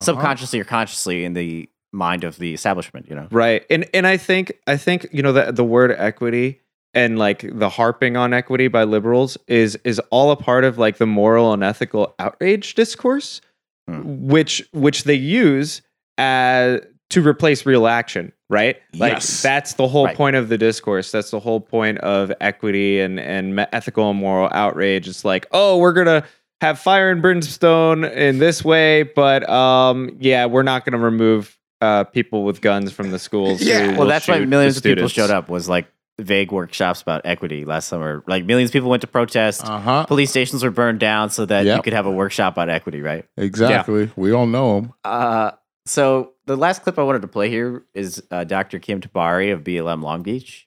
Uh-huh. 0.00 0.04
subconsciously 0.04 0.58
or 0.60 0.64
consciously 0.64 1.24
in 1.24 1.34
the 1.34 1.68
mind 1.92 2.24
of 2.24 2.38
the 2.38 2.54
establishment. 2.54 3.06
You 3.10 3.16
know. 3.16 3.28
Right. 3.30 3.64
And 3.68 3.84
and 3.92 4.06
I 4.06 4.16
think 4.16 4.52
I 4.66 4.76
think 4.78 5.06
you 5.12 5.22
know 5.22 5.32
that 5.34 5.56
the 5.56 5.64
word 5.64 5.90
equity 5.92 6.60
and 6.94 7.18
like 7.18 7.40
the 7.58 7.68
harping 7.68 8.16
on 8.16 8.32
equity 8.32 8.68
by 8.68 8.84
liberals 8.84 9.36
is 9.46 9.76
is 9.84 9.98
all 10.10 10.30
a 10.30 10.36
part 10.36 10.64
of 10.64 10.78
like 10.78 10.96
the 10.96 11.06
moral 11.06 11.52
and 11.52 11.62
ethical 11.62 12.14
outrage 12.18 12.74
discourse 12.74 13.40
Hmm. 13.88 14.28
which 14.28 14.66
which 14.72 15.04
they 15.04 15.14
use 15.14 15.80
as 16.18 16.80
to 17.10 17.26
replace 17.26 17.64
real 17.66 17.86
action 17.86 18.32
right 18.50 18.76
like 18.94 19.14
Yes. 19.14 19.42
that's 19.42 19.74
the 19.74 19.88
whole 19.88 20.04
Right. 20.06 20.16
point 20.16 20.36
of 20.36 20.48
the 20.48 20.58
discourse 20.58 21.10
that's 21.10 21.30
the 21.30 21.40
whole 21.40 21.60
point 21.60 21.98
of 21.98 22.32
equity 22.40 23.00
and 23.00 23.18
and 23.20 23.66
ethical 23.72 24.10
and 24.10 24.18
moral 24.18 24.48
outrage 24.52 25.08
it's 25.08 25.24
like 25.24 25.46
oh 25.52 25.78
we're 25.78 25.92
gonna 25.94 26.24
have 26.60 26.78
fire 26.78 27.10
and 27.10 27.22
brimstone 27.22 28.04
in 28.04 28.38
this 28.38 28.64
way 28.64 29.04
but 29.04 29.48
um 29.48 30.10
yeah 30.20 30.46
we're 30.46 30.62
not 30.62 30.84
gonna 30.84 30.98
remove 30.98 31.56
uh 31.80 32.04
people 32.04 32.44
with 32.44 32.60
guns 32.60 32.90
from 32.92 33.10
the 33.10 33.18
schools 33.18 33.62
Yeah. 33.62 33.96
Well, 33.96 34.08
that's 34.08 34.26
why 34.26 34.40
millions 34.40 34.76
of 34.76 34.82
people 34.82 35.08
students. 35.08 35.14
showed 35.14 35.30
up. 35.34 35.48
Was 35.48 35.68
like 35.68 35.86
vague 36.20 36.50
workshops 36.50 37.00
about 37.00 37.22
equity 37.24 37.64
last 37.64 37.86
summer. 37.86 38.24
Like 38.26 38.44
millions 38.44 38.70
of 38.70 38.72
people 38.72 38.90
went 38.90 39.02
to 39.02 39.06
protest. 39.06 39.64
Uh 39.64 39.78
huh. 39.78 40.04
Police 40.06 40.30
stations 40.30 40.64
were 40.64 40.72
burned 40.72 40.98
down 40.98 41.30
so 41.30 41.46
that 41.46 41.64
you 41.64 41.80
could 41.82 41.92
have 41.92 42.06
a 42.06 42.10
workshop 42.10 42.58
on 42.58 42.68
equity, 42.68 43.00
right? 43.00 43.24
Exactly. 43.36 44.10
We 44.16 44.32
all 44.32 44.46
know 44.48 44.80
them. 44.80 44.92
Uh, 45.04 45.52
so 45.88 46.32
the 46.46 46.56
last 46.56 46.82
clip 46.82 46.98
I 46.98 47.02
wanted 47.02 47.22
to 47.22 47.28
play 47.28 47.48
here 47.48 47.84
is 47.94 48.22
uh, 48.30 48.44
Dr. 48.44 48.78
Kim 48.78 49.00
Tabari 49.00 49.52
of 49.52 49.64
BLM 49.64 50.02
Long 50.02 50.22
Beach. 50.22 50.66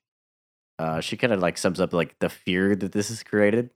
Uh, 0.80 1.00
she 1.00 1.16
kind 1.16 1.32
of 1.32 1.40
like 1.40 1.58
sums 1.58 1.80
up 1.80 1.94
like 1.94 2.18
the 2.20 2.30
fear 2.30 2.76
that 2.76 2.92
this 2.92 3.12
is 3.12 3.22
created, 3.24 3.70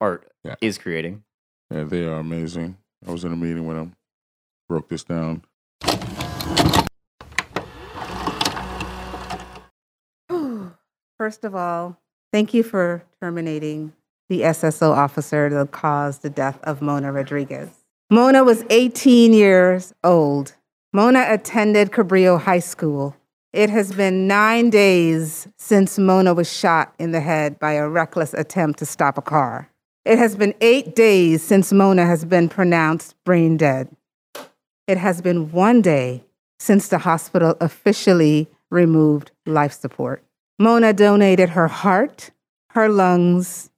or 0.00 0.24
Yeah. 0.44 0.54
is 0.60 0.78
creating. 0.78 1.24
Yeah, 1.70 1.84
they 1.84 2.04
are 2.04 2.18
amazing. 2.18 2.76
I 3.06 3.10
was 3.10 3.24
in 3.24 3.32
a 3.32 3.36
meeting 3.36 3.66
with 3.66 3.76
them. 3.76 3.96
Broke 4.68 4.88
this 4.88 5.02
down. 5.04 5.42
First 11.18 11.44
of 11.44 11.54
all, 11.54 11.98
thank 12.32 12.52
you 12.54 12.62
for 12.62 13.02
terminating 13.20 13.92
the 14.28 14.42
SSO 14.42 14.90
officer 14.90 15.48
that 15.50 15.70
caused 15.70 16.22
the 16.22 16.30
death 16.30 16.58
of 16.64 16.82
Mona 16.82 17.12
Rodriguez. 17.12 17.70
Mona 18.10 18.44
was 18.44 18.64
18 18.70 19.32
years 19.32 19.92
old. 20.04 20.54
Mona 20.96 21.26
attended 21.28 21.90
Cabrillo 21.90 22.40
High 22.40 22.60
School. 22.60 23.14
It 23.52 23.68
has 23.68 23.92
been 23.92 24.26
nine 24.26 24.70
days 24.70 25.46
since 25.58 25.98
Mona 25.98 26.32
was 26.32 26.50
shot 26.50 26.94
in 26.98 27.10
the 27.10 27.20
head 27.20 27.58
by 27.58 27.72
a 27.72 27.86
reckless 27.86 28.32
attempt 28.32 28.78
to 28.78 28.86
stop 28.86 29.18
a 29.18 29.20
car. 29.20 29.70
It 30.06 30.16
has 30.16 30.36
been 30.36 30.54
eight 30.62 30.96
days 30.96 31.42
since 31.42 31.70
Mona 31.70 32.06
has 32.06 32.24
been 32.24 32.48
pronounced 32.48 33.14
brain 33.26 33.58
dead. 33.58 33.94
It 34.86 34.96
has 34.96 35.20
been 35.20 35.52
one 35.52 35.82
day 35.82 36.24
since 36.58 36.88
the 36.88 36.96
hospital 36.96 37.58
officially 37.60 38.48
removed 38.70 39.32
life 39.44 39.74
support. 39.74 40.24
Mona 40.58 40.94
donated 40.94 41.50
her 41.50 41.68
heart, 41.68 42.30
her 42.70 42.88
lungs, 42.88 43.68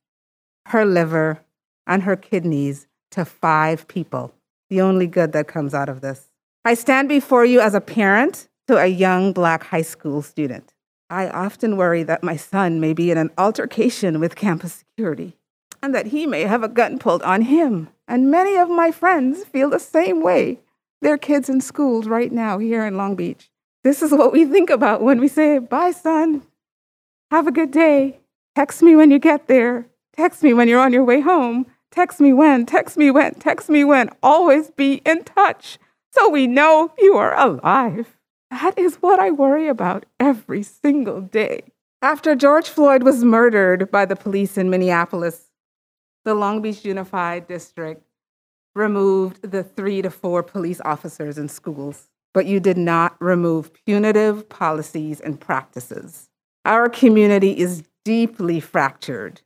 her 0.66 0.84
liver, 0.84 1.40
and 1.84 2.04
her 2.04 2.14
kidneys 2.14 2.86
to 3.10 3.24
five 3.24 3.88
people. 3.88 4.32
The 4.70 4.80
only 4.80 5.08
good 5.08 5.32
that 5.32 5.48
comes 5.48 5.74
out 5.74 5.88
of 5.88 6.00
this. 6.00 6.27
I 6.64 6.74
stand 6.74 7.08
before 7.08 7.44
you 7.44 7.60
as 7.60 7.74
a 7.74 7.80
parent 7.80 8.48
to 8.66 8.76
a 8.76 8.86
young 8.86 9.32
black 9.32 9.64
high 9.64 9.82
school 9.82 10.22
student. 10.22 10.74
I 11.08 11.28
often 11.28 11.76
worry 11.76 12.02
that 12.02 12.22
my 12.22 12.36
son 12.36 12.80
may 12.80 12.92
be 12.92 13.10
in 13.10 13.16
an 13.16 13.30
altercation 13.38 14.20
with 14.20 14.36
campus 14.36 14.74
security 14.74 15.36
and 15.82 15.94
that 15.94 16.08
he 16.08 16.26
may 16.26 16.42
have 16.42 16.62
a 16.62 16.68
gun 16.68 16.98
pulled 16.98 17.22
on 17.22 17.42
him. 17.42 17.88
And 18.06 18.30
many 18.30 18.56
of 18.56 18.68
my 18.68 18.90
friends 18.90 19.44
feel 19.44 19.70
the 19.70 19.78
same 19.78 20.20
way. 20.22 20.60
Their 21.00 21.16
kids 21.16 21.48
in 21.48 21.60
schools 21.60 22.08
right 22.08 22.32
now 22.32 22.58
here 22.58 22.84
in 22.84 22.96
Long 22.96 23.14
Beach. 23.14 23.50
This 23.84 24.02
is 24.02 24.10
what 24.10 24.32
we 24.32 24.44
think 24.44 24.68
about 24.68 25.00
when 25.00 25.20
we 25.20 25.28
say, 25.28 25.58
Bye, 25.60 25.92
son. 25.92 26.42
Have 27.30 27.46
a 27.46 27.52
good 27.52 27.70
day. 27.70 28.18
Text 28.56 28.82
me 28.82 28.96
when 28.96 29.10
you 29.10 29.20
get 29.20 29.46
there. 29.46 29.86
Text 30.16 30.42
me 30.42 30.52
when 30.52 30.66
you're 30.66 30.80
on 30.80 30.92
your 30.92 31.04
way 31.04 31.20
home. 31.20 31.66
Text 31.90 32.20
me 32.20 32.32
when, 32.32 32.66
text 32.66 32.98
me 32.98 33.10
when, 33.10 33.34
text 33.36 33.70
me 33.70 33.84
when. 33.84 34.10
Always 34.22 34.70
be 34.70 34.94
in 35.06 35.24
touch 35.24 35.78
so 36.12 36.28
we 36.28 36.46
know 36.46 36.92
you 36.98 37.16
are 37.16 37.38
alive. 37.38 38.16
That 38.50 38.78
is 38.78 38.96
what 38.96 39.18
I 39.18 39.30
worry 39.30 39.68
about 39.68 40.06
every 40.18 40.62
single 40.62 41.20
day. 41.20 41.64
After 42.00 42.34
George 42.34 42.68
Floyd 42.68 43.02
was 43.02 43.24
murdered 43.24 43.90
by 43.90 44.04
the 44.04 44.16
police 44.16 44.56
in 44.56 44.70
Minneapolis, 44.70 45.50
the 46.24 46.34
Long 46.34 46.62
Beach 46.62 46.84
Unified 46.84 47.48
District 47.48 48.02
removed 48.74 49.50
the 49.50 49.62
three 49.62 50.00
to 50.02 50.10
four 50.10 50.42
police 50.42 50.80
officers 50.84 51.36
in 51.36 51.48
schools, 51.48 52.08
but 52.32 52.46
you 52.46 52.60
did 52.60 52.78
not 52.78 53.16
remove 53.20 53.72
punitive 53.84 54.48
policies 54.48 55.20
and 55.20 55.40
practices. 55.40 56.28
Our 56.64 56.88
community 56.88 57.58
is 57.58 57.82
deeply 58.04 58.60
fractured 58.60 59.40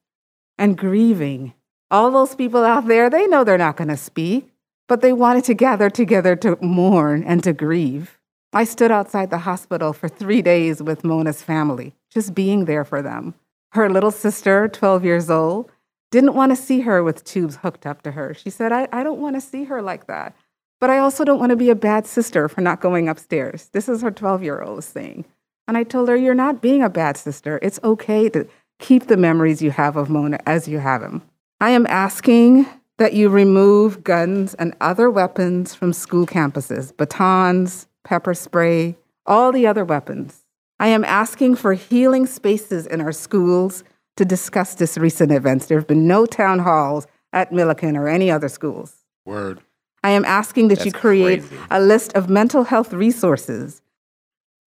and 0.59 0.77
grieving. 0.77 1.55
All 1.91 2.11
those 2.11 2.35
people 2.35 2.65
out 2.65 2.87
there, 2.87 3.09
they 3.09 3.27
know 3.27 3.45
they're 3.45 3.59
not 3.59 3.77
going 3.77 3.89
to 3.89 3.97
speak, 3.97 4.52
but 4.93 5.01
they 5.01 5.15
wanted 5.15 5.43
to 5.43 5.55
gather 5.55 5.89
together 5.89 6.37
to 6.37 6.59
mourn 6.61 7.25
and 7.25 7.43
to 7.43 7.55
grieve. 7.55 8.19
I 8.53 8.65
stood 8.65 8.91
outside 8.91 9.31
the 9.31 9.39
hospital 9.39 9.95
for 9.95 10.07
three 10.07 10.43
days 10.43 10.83
with 10.83 11.03
Mona's 11.03 11.41
family, 11.41 11.95
just 12.11 12.35
being 12.35 12.67
there 12.67 12.85
for 12.85 13.01
them. 13.01 13.33
Her 13.71 13.89
little 13.89 14.11
sister, 14.11 14.69
12 14.69 15.03
years 15.03 15.31
old, 15.31 15.71
didn't 16.11 16.35
want 16.35 16.53
to 16.53 16.57
see 16.57 16.81
her 16.81 17.03
with 17.03 17.25
tubes 17.25 17.57
hooked 17.57 17.87
up 17.87 18.03
to 18.03 18.11
her. 18.11 18.35
She 18.35 18.51
said, 18.51 18.71
I, 18.71 18.87
I 18.93 19.03
don't 19.03 19.23
want 19.23 19.35
to 19.35 19.41
see 19.41 19.65
her 19.65 19.81
like 19.81 20.09
that. 20.09 20.37
But 20.79 20.91
I 20.91 20.99
also 20.99 21.25
don't 21.25 21.41
want 21.41 21.49
to 21.49 21.57
be 21.57 21.71
a 21.71 21.75
bad 21.75 22.07
sister 22.07 22.47
for 22.47 22.61
not 22.61 22.83
going 22.83 23.09
upstairs. 23.09 23.71
This 23.73 23.89
is 23.89 24.03
her 24.03 24.11
12 24.11 24.43
year 24.43 24.61
old 24.61 24.85
saying. 24.85 25.25
And 25.67 25.79
I 25.79 25.85
told 25.85 26.11
her, 26.11 26.17
You're 26.17 26.35
not 26.35 26.61
being 26.61 26.83
a 26.83 26.91
bad 26.91 27.17
sister. 27.17 27.59
It's 27.63 27.81
okay 27.83 28.29
to 28.29 28.47
keep 28.79 29.07
the 29.07 29.17
memories 29.17 29.63
you 29.63 29.71
have 29.71 29.97
of 29.97 30.11
Mona 30.11 30.39
as 30.45 30.69
you 30.69 30.81
have 30.81 31.01
them. 31.01 31.23
I 31.63 31.71
am 31.71 31.87
asking 31.87 32.67
that 33.03 33.15
you 33.15 33.29
remove 33.29 34.05
guns 34.05 34.55
and 34.55 34.77
other 34.81 35.11
weapons 35.11 35.75
from 35.75 35.93
school 35.93 36.25
campuses 36.25 36.97
batons, 36.97 37.89
pepper 38.05 38.33
spray, 38.33 38.97
all 39.27 39.51
the 39.51 39.67
other 39.67 39.85
weapons. 39.85 40.45
I 40.79 40.87
am 40.87 41.03
asking 41.03 41.57
for 41.57 41.75
healing 41.75 42.27
spaces 42.27 42.87
in 42.87 43.01
our 43.01 43.11
schools 43.11 43.83
to 44.19 44.25
discuss 44.25 44.77
this 44.77 44.97
recent 44.97 45.33
events. 45.33 45.67
There 45.67 45.79
have 45.79 45.89
been 45.89 46.07
no 46.07 46.27
town 46.27 46.61
halls 46.61 47.09
at 47.33 47.51
Millikan 47.51 47.97
or 47.97 48.07
any 48.07 48.31
other 48.31 48.49
schools. 48.49 48.95
Word. 49.25 49.59
I 50.05 50.11
am 50.11 50.25
asking 50.25 50.69
that 50.69 50.85
you 50.85 50.93
create 50.93 51.41
crazy. 51.41 51.57
a 51.73 51.81
list 51.81 52.13
of 52.13 52.31
mental 52.31 52.63
health 52.63 52.93
resources. 52.93 53.83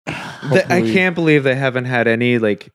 Th- 0.07 0.67
I 0.69 0.83
can't 0.83 1.17
believe 1.17 1.43
they 1.43 1.57
haven't 1.57 1.87
had 1.87 2.07
any 2.07 2.39
like 2.39 2.73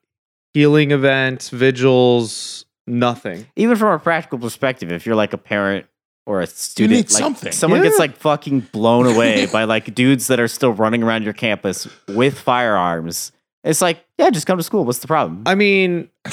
healing 0.54 0.92
events, 0.92 1.50
vigils, 1.50 2.65
nothing. 2.88 3.46
Even 3.56 3.76
from 3.78 3.90
a 3.94 4.00
practical 4.00 4.40
perspective, 4.40 4.92
if 4.92 5.06
you're 5.06 5.16
like 5.16 5.34
a 5.34 5.38
parent 5.38 5.86
or 6.26 6.42
a 6.42 6.48
student, 6.48 6.92
need 6.98 7.12
like, 7.12 7.22
something. 7.22 7.52
someone 7.52 7.82
gets 7.84 8.00
like 8.00 8.18
fucking 8.18 8.62
blown 8.72 9.06
away 9.06 9.46
by 9.52 9.64
like 9.66 9.94
dudes 9.94 10.28
that 10.28 10.40
are 10.40 10.48
still 10.48 10.74
running 10.74 11.04
around 11.04 11.24
your 11.24 11.34
campus 11.34 11.88
with 12.08 12.38
firearms. 12.40 13.32
It's 13.64 13.82
like, 13.82 14.04
yeah, 14.18 14.30
just 14.30 14.48
come 14.48 14.58
to 14.58 14.64
school. 14.64 14.86
What's 14.86 15.00
the 15.00 15.08
problem? 15.08 15.44
I 15.46 15.56
mean, 15.56 16.10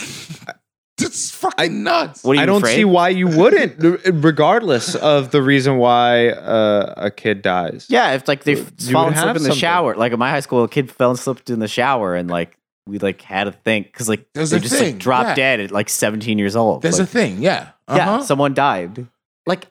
It's 1.00 1.30
fucking 1.32 1.82
nuts. 1.82 2.22
what 2.22 2.32
are 2.32 2.34
you 2.36 2.40
I 2.42 2.46
don't 2.46 2.58
afraid? 2.62 2.76
see 2.76 2.84
why 2.84 3.08
you 3.08 3.26
wouldn't, 3.26 3.74
regardless 4.22 4.94
of 4.94 5.30
the 5.32 5.42
reason 5.42 5.78
why 5.78 6.28
uh, 6.28 6.94
a 6.96 7.10
kid 7.10 7.42
dies. 7.42 7.86
Yeah, 7.88 8.12
if 8.12 8.28
like 8.28 8.44
they 8.44 8.52
You 8.56 8.64
would 8.64 8.82
fall 8.92 9.06
and 9.08 9.16
slip 9.16 9.28
in 9.28 9.34
the 9.34 9.40
something. 9.48 9.58
shower, 9.58 9.96
like 9.96 10.12
at 10.12 10.18
my 10.18 10.30
high 10.30 10.40
school, 10.40 10.62
a 10.64 10.68
kid 10.68 10.92
fell 10.92 11.10
and 11.10 11.18
slipped 11.18 11.50
in 11.50 11.58
the 11.58 11.66
shower, 11.68 12.14
and 12.14 12.30
like 12.30 12.56
we 12.86 12.98
like 12.98 13.22
had 13.22 13.44
to 13.44 13.52
think 13.52 13.86
because 13.86 14.08
like 14.08 14.26
There's 14.34 14.50
they 14.50 14.56
a 14.56 14.60
just 14.60 14.74
thing, 14.74 14.94
like 14.94 14.98
dropped 15.02 15.28
yeah. 15.30 15.34
dead 15.34 15.60
at 15.60 15.70
like 15.70 15.88
17 15.88 16.38
years 16.38 16.56
old. 16.56 16.82
There's 16.82 16.98
Like, 16.98 17.08
a 17.08 17.10
thing, 17.10 17.42
yeah. 17.42 17.68
yeah, 17.88 17.94
Uh-huh. 18.14 18.22
someone 18.24 18.54
died. 18.54 19.06
like 19.46 19.66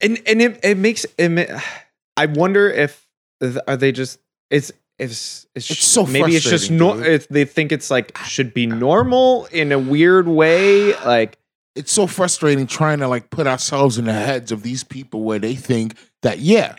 and 0.00 0.18
and 0.26 0.40
it, 0.40 0.60
it 0.62 0.78
makes 0.78 1.04
it, 1.18 1.28
ma- 1.28 1.60
i 2.16 2.26
wonder 2.26 2.70
if 2.70 3.06
are 3.66 3.76
they 3.76 3.90
just 3.92 4.20
it's 4.50 4.70
it's 4.98 5.46
it's, 5.54 5.70
It's 5.70 5.84
so 5.86 6.06
maybe 6.06 6.34
it's 6.36 6.44
just 6.44 6.68
frustrating, 6.68 6.76
no 6.78 6.96
dude. 6.96 7.06
if 7.06 7.28
they 7.28 7.44
think 7.44 7.72
it's 7.72 7.90
like 7.90 8.16
should 8.18 8.54
be 8.54 8.66
normal 8.66 9.46
in 9.46 9.72
a 9.72 9.78
weird 9.78 10.28
way 10.28 10.94
like 11.04 11.38
it's 11.74 11.92
so 11.92 12.06
frustrating 12.06 12.66
trying 12.66 12.98
to 13.00 13.08
like 13.08 13.30
put 13.30 13.46
ourselves 13.46 13.98
in 13.98 14.04
the 14.06 14.12
heads 14.12 14.50
of 14.52 14.62
these 14.62 14.82
people 14.84 15.22
where 15.22 15.38
they 15.38 15.54
think 15.56 15.96
that 16.22 16.38
yeah 16.40 16.76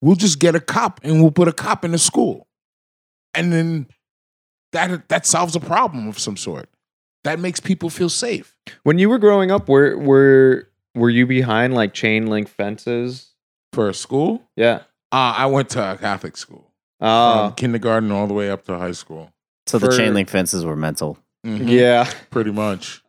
we'll 0.00 0.16
just 0.16 0.38
get 0.38 0.54
a 0.54 0.60
cop 0.60 1.00
and 1.02 1.20
we'll 1.22 1.30
put 1.30 1.48
a 1.48 1.52
cop 1.52 1.84
in 1.84 1.92
the 1.92 1.98
school 1.98 2.46
and 3.34 3.52
then 3.52 3.86
that 4.72 5.08
that 5.08 5.26
solves 5.26 5.54
a 5.56 5.60
problem 5.60 6.08
of 6.08 6.18
some 6.18 6.36
sort. 6.36 6.68
That 7.24 7.38
makes 7.38 7.60
people 7.60 7.88
feel 7.88 8.08
safe. 8.08 8.56
When 8.82 8.98
you 8.98 9.08
were 9.08 9.18
growing 9.18 9.50
up 9.50 9.68
were 9.68 9.96
were 9.96 10.68
were 10.94 11.10
you 11.10 11.26
behind 11.26 11.74
like 11.74 11.94
chain 11.94 12.26
link 12.26 12.48
fences? 12.48 13.28
For 13.72 13.88
a 13.88 13.94
school? 13.94 14.42
Yeah. 14.56 14.80
Uh, 15.12 15.32
i 15.36 15.46
went 15.46 15.70
to 15.70 15.92
a 15.92 15.96
catholic 15.96 16.36
school. 16.36 16.70
Uh 17.00 17.48
from 17.48 17.54
kindergarten 17.54 18.10
all 18.12 18.26
the 18.26 18.34
way 18.34 18.50
up 18.50 18.64
to 18.64 18.76
high 18.78 18.92
school. 18.92 19.30
So 19.66 19.78
the 19.78 19.96
chain 19.96 20.14
link 20.14 20.28
fences 20.28 20.64
were 20.64 20.76
mental. 20.76 21.18
Mhm. 21.46 21.68
yeah. 21.68 22.10
Pretty 22.30 22.50
much. 22.52 23.02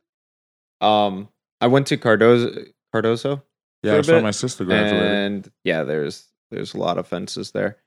Um 0.81 1.29
i 1.61 1.67
went 1.67 1.87
to 1.87 1.97
cardozo 1.97 2.65
cardozo 2.91 3.41
yeah 3.83 3.93
that's 3.95 4.07
where 4.09 4.21
my 4.21 4.31
sister 4.31 4.65
graduated. 4.65 5.01
and 5.11 5.51
yeah 5.63 5.83
there's 5.83 6.27
there's 6.51 6.73
a 6.73 6.77
lot 6.77 6.97
of 6.97 7.07
fences 7.07 7.51
there. 7.51 7.77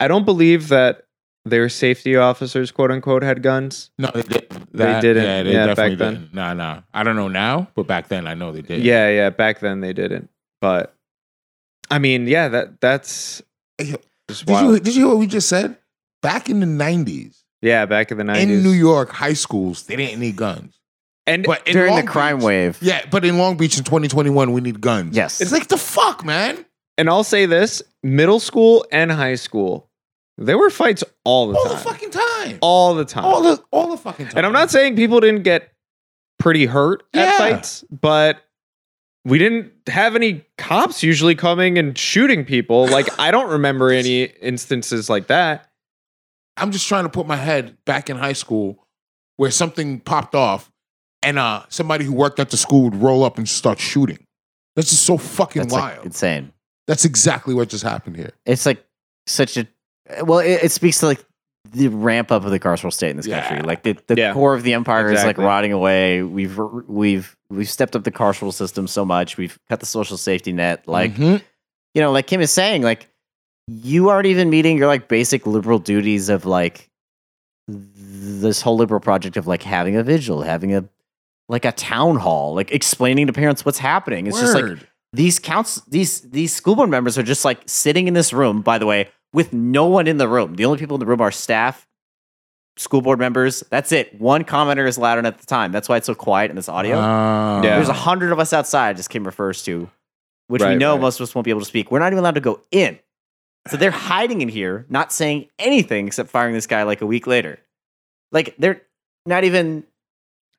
I 0.00 0.06
don't 0.08 0.24
believe 0.24 0.68
that 0.68 1.04
their 1.44 1.68
safety 1.68 2.16
officers, 2.16 2.70
quote 2.70 2.90
unquote, 2.90 3.22
had 3.22 3.42
guns. 3.42 3.90
No, 3.98 4.10
they 4.14 4.22
didn't. 4.22 4.72
They 4.72 5.00
didn't. 5.00 5.24
Yeah, 5.24 5.42
they 5.42 5.52
Yeah, 5.52 5.66
definitely 5.66 5.96
back 5.96 5.98
then. 5.98 6.14
didn't. 6.14 6.34
Nah, 6.34 6.54
nah. 6.54 6.80
I 6.94 7.02
don't 7.02 7.16
know 7.16 7.28
now, 7.28 7.68
but 7.74 7.86
back 7.86 8.08
then 8.08 8.26
I 8.26 8.34
know 8.34 8.52
they 8.52 8.62
did. 8.62 8.82
Yeah, 8.82 9.08
yeah. 9.10 9.30
Back 9.30 9.60
then 9.60 9.80
they 9.80 9.92
didn't, 9.92 10.30
but 10.60 10.94
I 11.90 11.98
mean, 11.98 12.26
yeah, 12.26 12.48
that 12.48 12.80
that's 12.80 13.42
Did 13.78 13.98
you 14.48 14.78
did 14.80 14.94
you 14.94 15.02
hear 15.02 15.08
what 15.08 15.18
we 15.18 15.26
just 15.26 15.48
said? 15.48 15.76
Back 16.22 16.48
in 16.48 16.60
the 16.60 16.66
nineties, 16.66 17.42
yeah, 17.60 17.84
back 17.86 18.10
in 18.12 18.18
the 18.18 18.24
nineties 18.24 18.58
in 18.58 18.62
New 18.62 18.70
York 18.76 19.10
high 19.10 19.32
schools, 19.34 19.82
they 19.86 19.96
didn't 19.96 20.20
need 20.20 20.36
guns. 20.36 20.78
and 21.26 21.44
But 21.44 21.66
in 21.66 21.74
During 21.74 21.96
the 21.96 22.02
crime 22.04 22.38
Beach- 22.38 22.44
wave. 22.46 22.78
Yeah, 22.80 23.04
but 23.10 23.24
in 23.24 23.36
Long 23.38 23.56
Beach 23.56 23.76
in 23.76 23.84
2021, 23.84 24.52
we 24.52 24.60
need 24.60 24.80
guns. 24.80 25.16
Yes. 25.16 25.40
It's 25.40 25.50
like 25.52 25.66
the 25.68 25.76
fuck, 25.76 26.24
man. 26.24 26.64
and 26.96 27.08
I'll 27.08 27.24
say 27.24 27.46
this: 27.46 27.82
middle 28.04 28.38
school 28.38 28.86
and 28.92 29.10
high 29.10 29.34
school, 29.34 29.88
there 30.38 30.56
were 30.58 30.70
fights 30.70 31.04
all 31.24 31.48
the 31.48 31.56
All 31.58 31.64
time, 31.64 31.72
All 31.72 31.76
the 31.78 31.82
fucking 31.90 32.10
time. 32.10 32.58
all 32.60 32.94
the 32.94 33.04
time. 33.04 33.24
All 33.24 33.42
the 33.42 33.62
all 33.70 33.88
the 33.90 33.96
fucking 33.96 34.26
time. 34.26 34.36
and 34.38 34.46
I'm 34.46 34.52
not 34.52 34.70
saying 34.70 34.96
people 34.96 35.20
didn't 35.20 35.42
get 35.42 35.70
pretty 36.38 36.66
hurt 36.66 37.02
Yeah. 37.14 37.22
at 37.22 37.36
fights, 37.38 37.84
but 37.90 38.38
we 39.24 39.38
didn't 39.38 39.72
have 39.88 40.16
any 40.16 40.44
cops 40.58 41.02
usually 41.02 41.34
coming 41.36 41.78
and 41.78 41.96
shooting 41.96 42.44
people. 42.44 42.86
Like 42.88 43.08
I 43.20 43.30
don't 43.30 43.50
remember 43.50 43.90
any 43.92 44.22
instances 44.24 45.08
like 45.08 45.28
that. 45.28 45.68
I'm 46.56 46.70
just 46.72 46.88
trying 46.88 47.04
to 47.04 47.08
put 47.10 47.26
my 47.26 47.36
head 47.36 47.76
back 47.84 48.10
in 48.10 48.16
high 48.16 48.32
school 48.34 48.86
where 49.36 49.50
something 49.50 50.00
popped 50.00 50.34
off 50.34 50.70
and 51.22 51.38
uh 51.38 51.62
somebody 51.68 52.04
who 52.04 52.12
worked 52.12 52.40
at 52.40 52.50
the 52.50 52.56
school 52.56 52.84
would 52.84 52.96
roll 52.96 53.22
up 53.24 53.38
and 53.38 53.48
start 53.48 53.78
shooting. 53.78 54.26
That's 54.74 54.90
just 54.90 55.04
so 55.04 55.18
fucking 55.18 55.62
That's 55.62 55.72
wild. 55.74 55.96
like 55.98 56.06
insane. 56.06 56.52
That's 56.88 57.04
exactly 57.04 57.54
what 57.54 57.68
just 57.68 57.84
happened 57.84 58.16
here. 58.16 58.32
It's 58.44 58.66
like 58.66 58.84
such 59.26 59.56
a 59.56 59.68
well. 60.24 60.38
It, 60.38 60.64
it 60.64 60.72
speaks 60.72 61.00
to 61.00 61.06
like 61.06 61.24
the 61.70 61.88
ramp 61.88 62.30
up 62.32 62.44
of 62.44 62.50
the 62.50 62.58
carceral 62.60 62.92
state 62.92 63.10
in 63.10 63.16
this 63.16 63.26
Yeah. 63.26 63.46
country. 63.48 63.66
Like 63.66 63.82
the, 63.82 63.96
the 64.08 64.16
Yeah. 64.16 64.32
core 64.34 64.54
of 64.54 64.62
the 64.62 64.74
empire 64.74 65.10
is 65.12 65.24
like 65.24 65.38
rotting 65.38 65.72
away. 65.72 66.22
We've 66.22 66.58
we've 66.88 67.36
we've 67.50 67.68
stepped 67.70 67.94
up 67.96 68.04
the 68.04 68.10
carceral 68.10 68.52
system 68.52 68.86
so 68.86 69.04
much. 69.04 69.36
We've 69.36 69.58
cut 69.68 69.80
the 69.80 69.86
social 69.86 70.16
safety 70.16 70.52
net. 70.52 70.86
Like 70.86 71.14
Mhm. 71.14 71.42
you 71.94 72.02
know, 72.02 72.10
like 72.12 72.26
Kim 72.26 72.40
is 72.40 72.50
saying, 72.50 72.82
like 72.82 73.06
you 73.68 74.08
aren't 74.08 74.26
even 74.26 74.50
meeting 74.50 74.76
your 74.76 74.88
like 74.88 75.06
basic 75.08 75.46
liberal 75.46 75.78
duties 75.78 76.28
of 76.28 76.44
like 76.44 76.90
this 77.68 78.60
whole 78.60 78.76
liberal 78.76 79.00
project 79.00 79.36
of 79.36 79.46
like 79.46 79.62
having 79.62 79.96
a 79.96 80.02
vigil, 80.02 80.42
having 80.42 80.74
a 80.74 80.84
like 81.48 81.64
a 81.64 81.72
town 81.72 82.16
hall, 82.16 82.54
like 82.54 82.72
explaining 82.72 83.26
to 83.26 83.32
parents 83.32 83.64
what's 83.64 83.78
happening. 83.78 84.26
It's 84.26 84.40
just 84.40 84.54
like 84.54 84.78
these 85.12 85.38
counts 85.38 85.80
these 85.88 86.22
these 86.22 86.52
school 86.52 86.74
board 86.74 86.90
members 86.90 87.18
are 87.18 87.22
just 87.22 87.44
like 87.44 87.60
sitting 87.66 88.08
in 88.08 88.14
this 88.14 88.32
room 88.32 88.62
by 88.62 88.78
the 88.78 88.86
way 88.86 89.08
with 89.32 89.52
no 89.52 89.86
one 89.86 90.06
in 90.06 90.16
the 90.18 90.28
room 90.28 90.54
the 90.56 90.64
only 90.64 90.78
people 90.78 90.96
in 90.96 91.00
the 91.00 91.06
room 91.06 91.20
are 91.20 91.30
staff 91.30 91.86
school 92.76 93.02
board 93.02 93.18
members 93.18 93.62
that's 93.70 93.92
it 93.92 94.18
one 94.20 94.44
commenter 94.44 94.86
is 94.88 94.96
loud 94.96 95.18
enough 95.18 95.34
at 95.34 95.40
the 95.40 95.46
time 95.46 95.72
that's 95.72 95.88
why 95.88 95.96
it's 95.96 96.06
so 96.06 96.14
quiet 96.14 96.50
in 96.50 96.56
this 96.56 96.68
audio 96.68 96.96
Ah. 96.98 97.62
Yeah. 97.62 97.76
there's 97.76 97.88
a 97.90 97.92
hundred 97.92 98.32
of 98.32 98.38
us 98.38 98.52
outside 98.52 98.98
as 98.98 99.08
kim 99.08 99.24
refers 99.24 99.62
to 99.64 99.90
which 100.48 100.62
we 100.62 100.74
know 100.76 100.92
right. 100.94 101.00
most 101.00 101.20
of 101.20 101.24
us 101.24 101.34
won't 101.34 101.44
be 101.44 101.50
able 101.50 101.60
to 101.60 101.66
speak 101.66 101.90
we're 101.90 101.98
not 101.98 102.08
even 102.08 102.18
allowed 102.18 102.34
to 102.34 102.40
go 102.40 102.60
in 102.70 102.98
so 103.68 103.76
they're 103.76 103.90
hiding 103.90 104.40
in 104.40 104.48
here 104.48 104.86
not 104.88 105.12
saying 105.12 105.48
anything 105.58 106.06
except 106.06 106.30
firing 106.30 106.54
this 106.54 106.66
guy 106.66 106.82
like 106.82 107.00
a 107.02 107.06
week 107.06 107.26
later 107.26 107.58
like 108.32 108.54
they're 108.58 108.80
not 109.26 109.44
even 109.44 109.84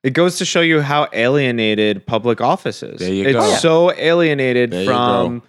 It 0.04 0.10
goes 0.14 0.38
to 0.38 0.44
show 0.44 0.60
you 0.60 0.80
how 0.80 1.08
alienated 1.12 2.06
public 2.06 2.40
office 2.40 2.82
is. 2.82 2.98
There 3.00 3.12
you 3.12 3.24
it's 3.26 3.36
go. 3.36 3.54
so 3.56 3.92
alienated 3.92 4.70
There 4.70 4.82
you 4.82 4.86
from 4.86 5.42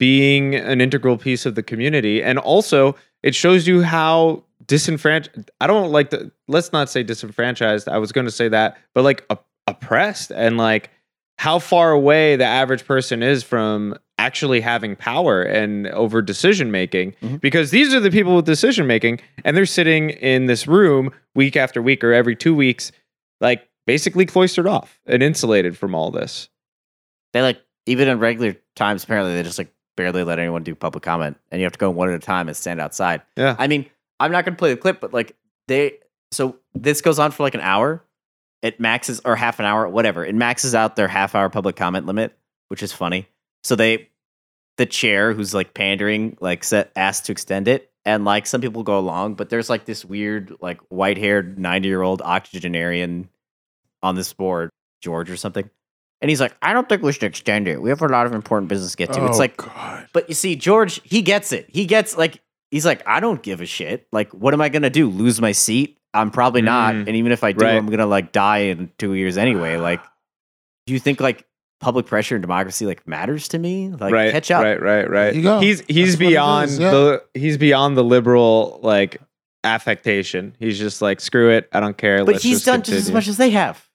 being 0.00 0.56
an 0.56 0.80
integral 0.80 1.16
piece 1.16 1.46
of 1.46 1.54
the 1.54 1.62
community. 1.62 2.20
And 2.22 2.38
also, 2.38 2.96
it 3.22 3.34
shows 3.36 3.68
you 3.68 3.82
how 3.82 4.42
disenfranchised. 4.66 5.50
I 5.60 5.66
don't 5.68 5.92
like 5.92 6.10
the, 6.10 6.32
let's 6.48 6.72
not 6.72 6.88
say 6.90 7.02
disenfranchised. 7.04 7.86
I 7.88 7.98
was 7.98 8.10
going 8.10 8.24
to 8.26 8.30
say 8.32 8.48
that, 8.48 8.78
but 8.94 9.04
like 9.04 9.24
op- 9.30 9.46
oppressed 9.68 10.32
and 10.32 10.56
like 10.56 10.90
how 11.38 11.58
far 11.58 11.92
away 11.92 12.34
the 12.36 12.44
average 12.46 12.84
person 12.86 13.22
is 13.22 13.42
from 13.42 13.94
actually 14.18 14.60
having 14.60 14.96
power 14.96 15.42
and 15.42 15.86
over 15.88 16.20
decision 16.22 16.70
making 16.70 17.12
Mhm. 17.22 17.40
because 17.40 17.70
these 17.70 17.94
are 17.94 18.00
the 18.00 18.10
people 18.10 18.36
with 18.36 18.44
decision 18.46 18.86
making 18.86 19.20
and 19.44 19.56
they're 19.56 19.64
sitting 19.66 20.10
in 20.10 20.46
this 20.46 20.66
room 20.66 21.10
week 21.34 21.56
after 21.56 21.80
week 21.80 22.02
or 22.04 22.12
every 22.12 22.36
two 22.36 22.54
weeks 22.54 22.92
like 23.40 23.66
basically 23.86 24.26
cloistered 24.26 24.66
off 24.66 25.00
and 25.06 25.22
insulated 25.22 25.78
from 25.78 25.94
all 25.94 26.10
this 26.10 26.50
they 27.32 27.40
like 27.40 27.58
even 27.86 28.08
in 28.08 28.18
regular 28.18 28.54
times 28.76 29.04
apparently 29.04 29.32
they 29.34 29.42
just 29.42 29.56
like 29.56 29.72
barely 30.00 30.24
let 30.24 30.38
anyone 30.38 30.62
do 30.62 30.74
public 30.74 31.04
comment 31.04 31.36
and 31.50 31.60
you 31.60 31.66
have 31.66 31.74
to 31.74 31.78
go 31.78 31.90
one 31.90 32.08
at 32.08 32.14
a 32.14 32.18
time 32.18 32.48
and 32.48 32.56
stand 32.56 32.80
outside. 32.80 33.20
Yeah. 33.36 33.54
I 33.58 33.66
mean 33.66 33.84
i'm 34.18 34.32
not 34.32 34.44
going 34.44 34.54
to 34.54 34.58
play 34.58 34.70
the 34.70 34.80
clip 34.80 34.98
but 34.98 35.12
like 35.12 35.36
they 35.68 35.98
so 36.32 36.56
this 36.74 37.02
goes 37.02 37.18
on 37.18 37.32
for 37.32 37.42
like 37.42 37.54
an 37.54 37.60
hour. 37.60 38.02
It 38.62 38.80
maxes 38.80 39.20
or 39.24 39.36
half 39.36 39.58
an 39.58 39.66
hour 39.66 39.86
whatever. 39.88 40.24
It 40.24 40.34
maxes 40.34 40.74
out 40.74 40.96
their 40.96 41.08
half 41.08 41.34
hour 41.34 41.50
public 41.50 41.76
comment 41.76 42.06
limit 42.06 42.34
which 42.68 42.82
is 42.82 42.92
funny. 42.92 43.28
So 43.62 43.76
they 43.76 44.08
the 44.78 44.86
chair 44.86 45.34
who's 45.34 45.52
like 45.52 45.74
pandering 45.74 46.38
like 46.40 46.64
set 46.64 46.90
asked 46.96 47.26
to 47.26 47.32
extend 47.32 47.68
it 47.68 47.90
and 48.06 48.24
like 48.24 48.46
some 48.46 48.62
people 48.62 48.82
go 48.82 48.98
along 48.98 49.34
but 49.34 49.50
there's 49.50 49.68
like 49.68 49.84
this 49.84 50.02
weird 50.02 50.56
like 50.62 50.80
white 50.88 51.18
haired 51.18 51.58
90 51.58 51.86
year 51.86 52.00
old 52.00 52.22
octogenarian 52.22 53.28
on 54.02 54.14
this 54.14 54.32
board 54.32 54.70
george 55.02 55.30
or 55.30 55.36
something 55.36 55.68
and 56.20 56.28
he's 56.30 56.40
like 56.40 56.54
i 56.62 56.72
don't 56.72 56.88
think 56.88 57.02
we 57.02 57.12
should 57.12 57.24
extend 57.24 57.66
it 57.68 57.80
we 57.80 57.88
have 57.90 58.02
a 58.02 58.08
lot 58.08 58.26
of 58.26 58.32
important 58.34 58.68
business 58.68 58.90
to 58.92 58.96
get 58.96 59.12
to 59.12 59.24
it's 59.26 59.36
Oh, 59.36 59.38
like 59.38 59.56
God. 59.56 60.06
but 60.12 60.28
you 60.28 60.34
see, 60.34 60.56
George, 60.56 61.00
he 61.04 61.22
gets 61.22 61.52
it. 61.52 61.66
He 61.72 61.86
gets 61.86 62.16
like 62.16 62.40
he's 62.70 62.84
like, 62.86 63.02
I 63.06 63.18
don't 63.20 63.42
give 63.42 63.60
a 63.60 63.66
shit. 63.66 64.06
Like, 64.12 64.30
what 64.32 64.54
am 64.54 64.60
I 64.60 64.68
gonna 64.68 64.90
do? 64.90 65.08
Lose 65.08 65.40
my 65.40 65.52
seat? 65.52 65.98
I'm 66.14 66.30
probably 66.30 66.62
not. 66.62 66.94
Mm, 66.94 67.06
And 67.08 67.16
even 67.16 67.32
if 67.32 67.42
I 67.44 67.52
do, 67.52 67.64
right. 67.64 67.74
I'm 67.76 67.86
gonna 67.86 68.06
like 68.06 68.32
die 68.32 68.58
in 68.70 68.90
two 68.98 69.14
years 69.14 69.36
anyway. 69.38 69.76
Like, 69.90 70.00
do 70.86 70.92
you 70.94 70.98
think 71.00 71.20
like 71.20 71.46
public 71.80 72.06
pressure 72.06 72.34
and 72.34 72.42
democracy 72.42 72.84
like 72.86 73.06
matters 73.08 73.48
to 73.48 73.58
me? 73.58 73.88
Like, 73.90 74.12
right 74.12 74.32
catch 74.32 74.50
up. 74.50 74.62
right 74.62 74.80
right 74.80 75.08
right 75.08 75.34
you 75.34 75.42
go. 75.42 75.60
he's 75.60 75.80
he's 75.88 76.16
That's 76.18 76.28
beyond 76.30 76.70
is, 76.70 76.78
yeah. 76.78 76.90
the 76.90 77.24
he's 77.34 77.56
beyond 77.58 77.96
the 77.96 78.04
liberal 78.04 78.80
like 78.82 79.20
affectation 79.64 80.56
he's 80.58 80.78
just 80.78 81.02
like 81.02 81.20
screw 81.20 81.50
it 81.50 81.68
i 81.72 81.80
don't 81.80 81.96
care 81.96 82.24
But 82.24 82.32
Let's 82.32 82.42
he's 82.42 82.56
just 82.56 82.66
done 82.66 82.82
just 82.82 82.96
as 83.08 83.12
much 83.12 83.28
as 83.28 83.36
they 83.36 83.50
have. 83.50 83.86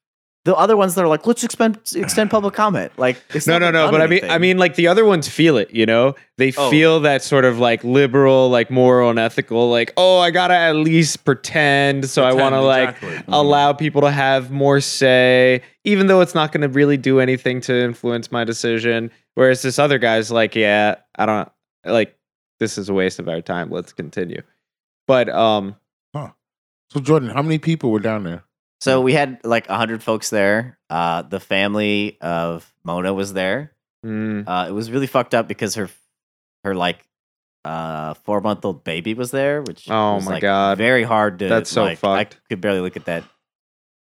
The 0.46 0.56
other 0.56 0.78
ones 0.78 0.96
that 0.96 1.04
are 1.04 1.08
like, 1.08 1.26
let's 1.28 1.44
extend 1.44 1.80
extend 1.96 2.30
public 2.32 2.54
comment. 2.64 2.92
Like, 2.98 3.22
it's 3.34 3.48
no, 3.48 3.54
not 3.58 3.60
no, 3.60 3.72
no. 3.72 3.84
done 3.86 3.92
But 3.92 4.02
I 4.02 4.08
mean, 4.08 4.20
I 4.30 4.38
mean, 4.38 4.58
like 4.58 4.76
the 4.76 4.88
other 4.88 5.04
ones 5.04 5.28
feel 5.28 5.58
it. 5.58 5.74
You 5.74 5.86
know, 5.86 6.14
they 6.38 6.54
Oh. 6.56 6.70
feel 6.70 7.00
that 7.02 7.24
sort 7.24 7.46
of 7.46 7.58
like 7.60 7.84
liberal, 7.84 8.50
like 8.50 8.70
moral 8.72 9.10
and 9.10 9.18
ethical. 9.20 9.70
Like, 9.72 9.92
oh, 9.98 10.20
I 10.20 10.30
gotta 10.32 10.54
at 10.54 10.76
least 10.76 11.26
pretend. 11.26 12.10
So 12.10 12.24
I 12.24 12.34
want 12.34 12.54
to 12.54 12.62
Pretend, 12.62 12.66
like 12.68 12.90
exactly. 13.04 13.34
allow 13.34 13.74
people 13.74 14.02
to 14.02 14.12
have 14.12 14.52
more 14.52 14.80
say, 14.82 15.62
even 15.84 16.08
though 16.08 16.22
it's 16.22 16.36
not 16.36 16.52
going 16.52 16.62
to 16.62 16.70
really 16.70 16.98
do 16.98 17.20
anything 17.20 17.60
to 17.62 17.76
influence 17.84 18.32
my 18.32 18.44
decision. 18.44 19.10
Whereas 19.34 19.64
this 19.64 19.80
other 19.80 19.98
guy's 19.98 20.32
like, 20.32 20.56
yeah, 20.56 20.96
I 21.18 21.26
don't 21.26 21.50
like. 21.86 22.16
This 22.60 22.78
is 22.78 22.88
a 22.88 22.94
waste 22.94 23.20
of 23.20 23.28
our 23.28 23.42
time. 23.42 23.70
Let's 23.72 23.92
continue. 23.94 24.42
But 25.08 25.28
um, 25.30 25.76
Huh. 26.16 26.30
So 26.92 27.00
Jordan, 27.00 27.30
how 27.30 27.42
many 27.42 27.58
people 27.58 27.92
were 27.92 28.00
down 28.00 28.24
there? 28.24 28.44
So 28.82 29.02
we 29.02 29.14
had 29.14 29.40
like 29.44 29.68
hundred 29.68 30.04
folks 30.04 30.30
there. 30.30 30.78
Uh, 30.90 31.22
the 31.24 31.40
family 31.40 32.18
of 32.22 32.72
Mona 32.84 33.14
was 33.14 33.34
there. 33.34 33.72
mm, 34.06 34.44
Uh, 34.48 34.68
it 34.70 34.72
was 34.72 34.92
really 34.92 35.08
fucked 35.08 35.34
up 35.34 35.48
because 35.48 35.76
her 35.76 35.90
her 36.64 36.76
like 36.76 37.08
uh 37.64 38.14
four 38.14 38.42
month 38.42 38.64
old 38.66 38.84
baby 38.84 39.14
was 39.16 39.32
there, 39.32 39.62
which 39.64 39.90
Oh 39.90 40.16
was, 40.16 40.26
my 40.26 40.34
like, 40.34 40.42
God. 40.42 40.78
very 40.78 41.04
hard 41.04 41.40
to. 41.40 41.48
That's 41.50 41.70
so 41.72 41.84
like, 41.84 42.04
I 42.04 42.26
could 42.50 42.62
barely 42.62 42.82
look 42.82 42.96
at 42.98 43.06
that 43.06 43.24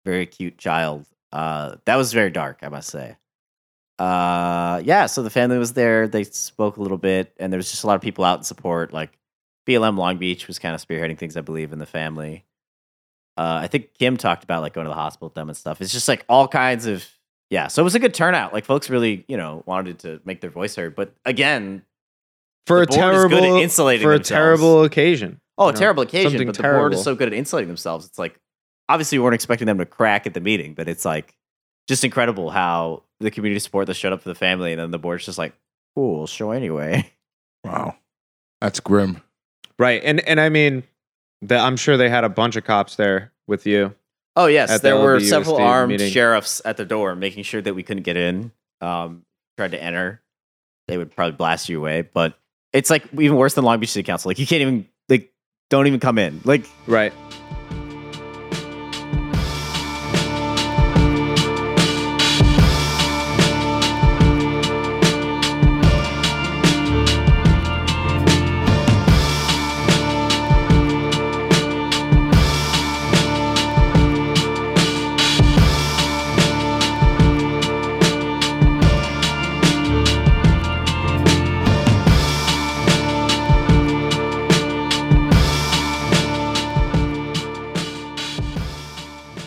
very 0.05 0.25
cute 0.25 0.57
child. 0.57 1.05
Uh, 1.31 1.77
that 1.85 1.95
was 1.95 2.11
very 2.11 2.29
dark, 2.29 2.59
I 2.61 2.69
must 2.69 2.89
say. 2.89 3.15
Uh, 3.99 4.81
yeah. 4.83 5.05
So 5.05 5.23
the 5.23 5.29
family 5.29 5.57
was 5.57 5.73
there. 5.73 6.07
They 6.07 6.23
spoke 6.23 6.77
a 6.77 6.81
little 6.81 6.97
bit, 6.97 7.33
and 7.39 7.53
there 7.53 7.57
was 7.57 7.71
just 7.71 7.83
a 7.83 7.87
lot 7.87 7.95
of 7.95 8.01
people 8.01 8.23
out 8.25 8.39
in 8.39 8.43
support. 8.43 8.91
Like 8.91 9.17
BLM 9.67 9.97
Long 9.97 10.17
Beach 10.17 10.47
was 10.47 10.59
kind 10.59 10.75
of 10.75 10.85
spearheading 10.85 11.17
things, 11.17 11.37
I 11.37 11.41
believe, 11.41 11.71
in 11.71 11.79
the 11.79 11.85
family. 11.85 12.43
Uh, 13.37 13.59
I 13.63 13.67
think 13.67 13.93
Kim 13.97 14.17
talked 14.17 14.43
about 14.43 14.61
like 14.61 14.73
going 14.73 14.85
to 14.85 14.89
the 14.89 14.95
hospital 14.95 15.27
with 15.27 15.33
them 15.35 15.49
and 15.49 15.57
stuff. 15.57 15.81
It's 15.81 15.91
just 15.91 16.07
like 16.07 16.23
all 16.29 16.47
kinds 16.47 16.85
of 16.85 17.05
yeah. 17.49 17.67
So 17.67 17.81
it 17.81 17.85
was 17.85 17.95
a 17.95 17.99
good 17.99 18.13
turnout. 18.13 18.53
Like 18.53 18.65
folks 18.65 18.89
really, 18.89 19.25
you 19.27 19.37
know, 19.37 19.63
wanted 19.65 19.99
to 19.99 20.21
make 20.25 20.41
their 20.41 20.49
voice 20.49 20.75
heard. 20.75 20.95
But 20.95 21.13
again, 21.25 21.83
for 22.67 22.77
The 22.77 22.83
a 22.83 22.85
board 22.85 23.15
is 23.15 23.25
good 23.25 23.33
at 23.33 23.41
terrible, 23.41 23.57
insulating 23.61 24.03
for 24.03 24.11
a 24.13 24.17
themselves. 24.17 24.29
terrible 24.29 24.83
occasion. 24.83 25.39
Oh, 25.57 25.69
a 25.69 25.71
know, 25.71 25.77
terrible 25.77 26.03
occasion, 26.03 26.31
something 26.31 26.47
but 26.47 26.55
the 26.57 26.63
board 26.63 26.93
is 26.93 27.03
so 27.03 27.15
good 27.15 27.27
at 27.27 27.33
insulating 27.33 27.67
themselves. 27.67 28.05
It's 28.05 28.17
like 28.19 28.39
obviously 28.89 29.17
we 29.19 29.23
weren't 29.23 29.35
expecting 29.35 29.65
them 29.65 29.77
to 29.79 29.85
crack 29.85 30.25
at 30.27 30.33
the 30.33 30.41
meeting, 30.41 30.73
but 30.73 30.87
it's 30.87 31.05
like 31.05 31.35
just 31.87 32.03
incredible 32.03 32.49
how 32.49 33.03
the 33.19 33.29
community 33.31 33.59
support 33.59 33.87
that 33.87 33.93
showed 33.95 34.13
up 34.13 34.21
for 34.21 34.29
the 34.29 34.35
family, 34.35 34.71
and 34.71 34.79
then 34.79 34.91
the 34.91 34.99
board's 34.99 35.25
just 35.25 35.37
like, 35.37 35.53
"Cool, 35.95 36.27
show 36.27 36.51
anyway." 36.51 37.11
Wow, 37.63 37.95
that's 38.61 38.79
grim. 38.81 39.21
Right, 39.79 40.01
and 40.03 40.19
and 40.27 40.39
I 40.39 40.49
mean, 40.49 40.83
the, 41.47 41.57
I'm 41.57 41.77
sure 41.77 41.97
they 41.97 42.09
had 42.09 42.23
a 42.23 42.29
bunch 42.29 42.55
of 42.55 42.63
cops 42.63 42.95
there 42.95 43.31
with 43.47 43.65
you. 43.65 43.93
Oh 44.35 44.47
yes, 44.47 44.71
At 44.71 44.81
the 44.81 44.89
there 44.89 44.99
were 44.99 45.19
LBUSD 45.19 45.29
several 45.29 45.57
armed 45.57 45.91
meeting. 45.91 46.11
sheriffs 46.11 46.61
at 46.65 46.77
the 46.77 46.85
door, 46.85 47.15
making 47.15 47.43
sure 47.43 47.61
that 47.61 47.75
we 47.75 47.83
couldn't 47.83 48.03
get 48.03 48.17
in. 48.17 48.51
Um, 48.81 49.23
tried 49.57 49.71
to 49.71 49.81
enter, 49.81 50.21
they 50.87 50.97
would 50.97 51.15
probably 51.15 51.33
blast 51.37 51.69
you 51.69 51.77
away. 51.79 52.01
But 52.01 52.37
it's 52.73 52.89
like 52.89 53.03
even 53.13 53.37
worse 53.37 53.53
than 53.53 53.63
Long 53.63 53.79
Beach 53.79 53.91
City 53.91 54.03
Council. 54.03 54.29
Like 54.29 54.39
you 54.39 54.47
can't 54.47 54.61
even 54.61 54.87
like 55.07 55.31
don't 55.69 55.85
even 55.87 55.99
come 55.99 56.17
in. 56.17 56.41
Like, 56.43 56.65
Right. 56.87 57.13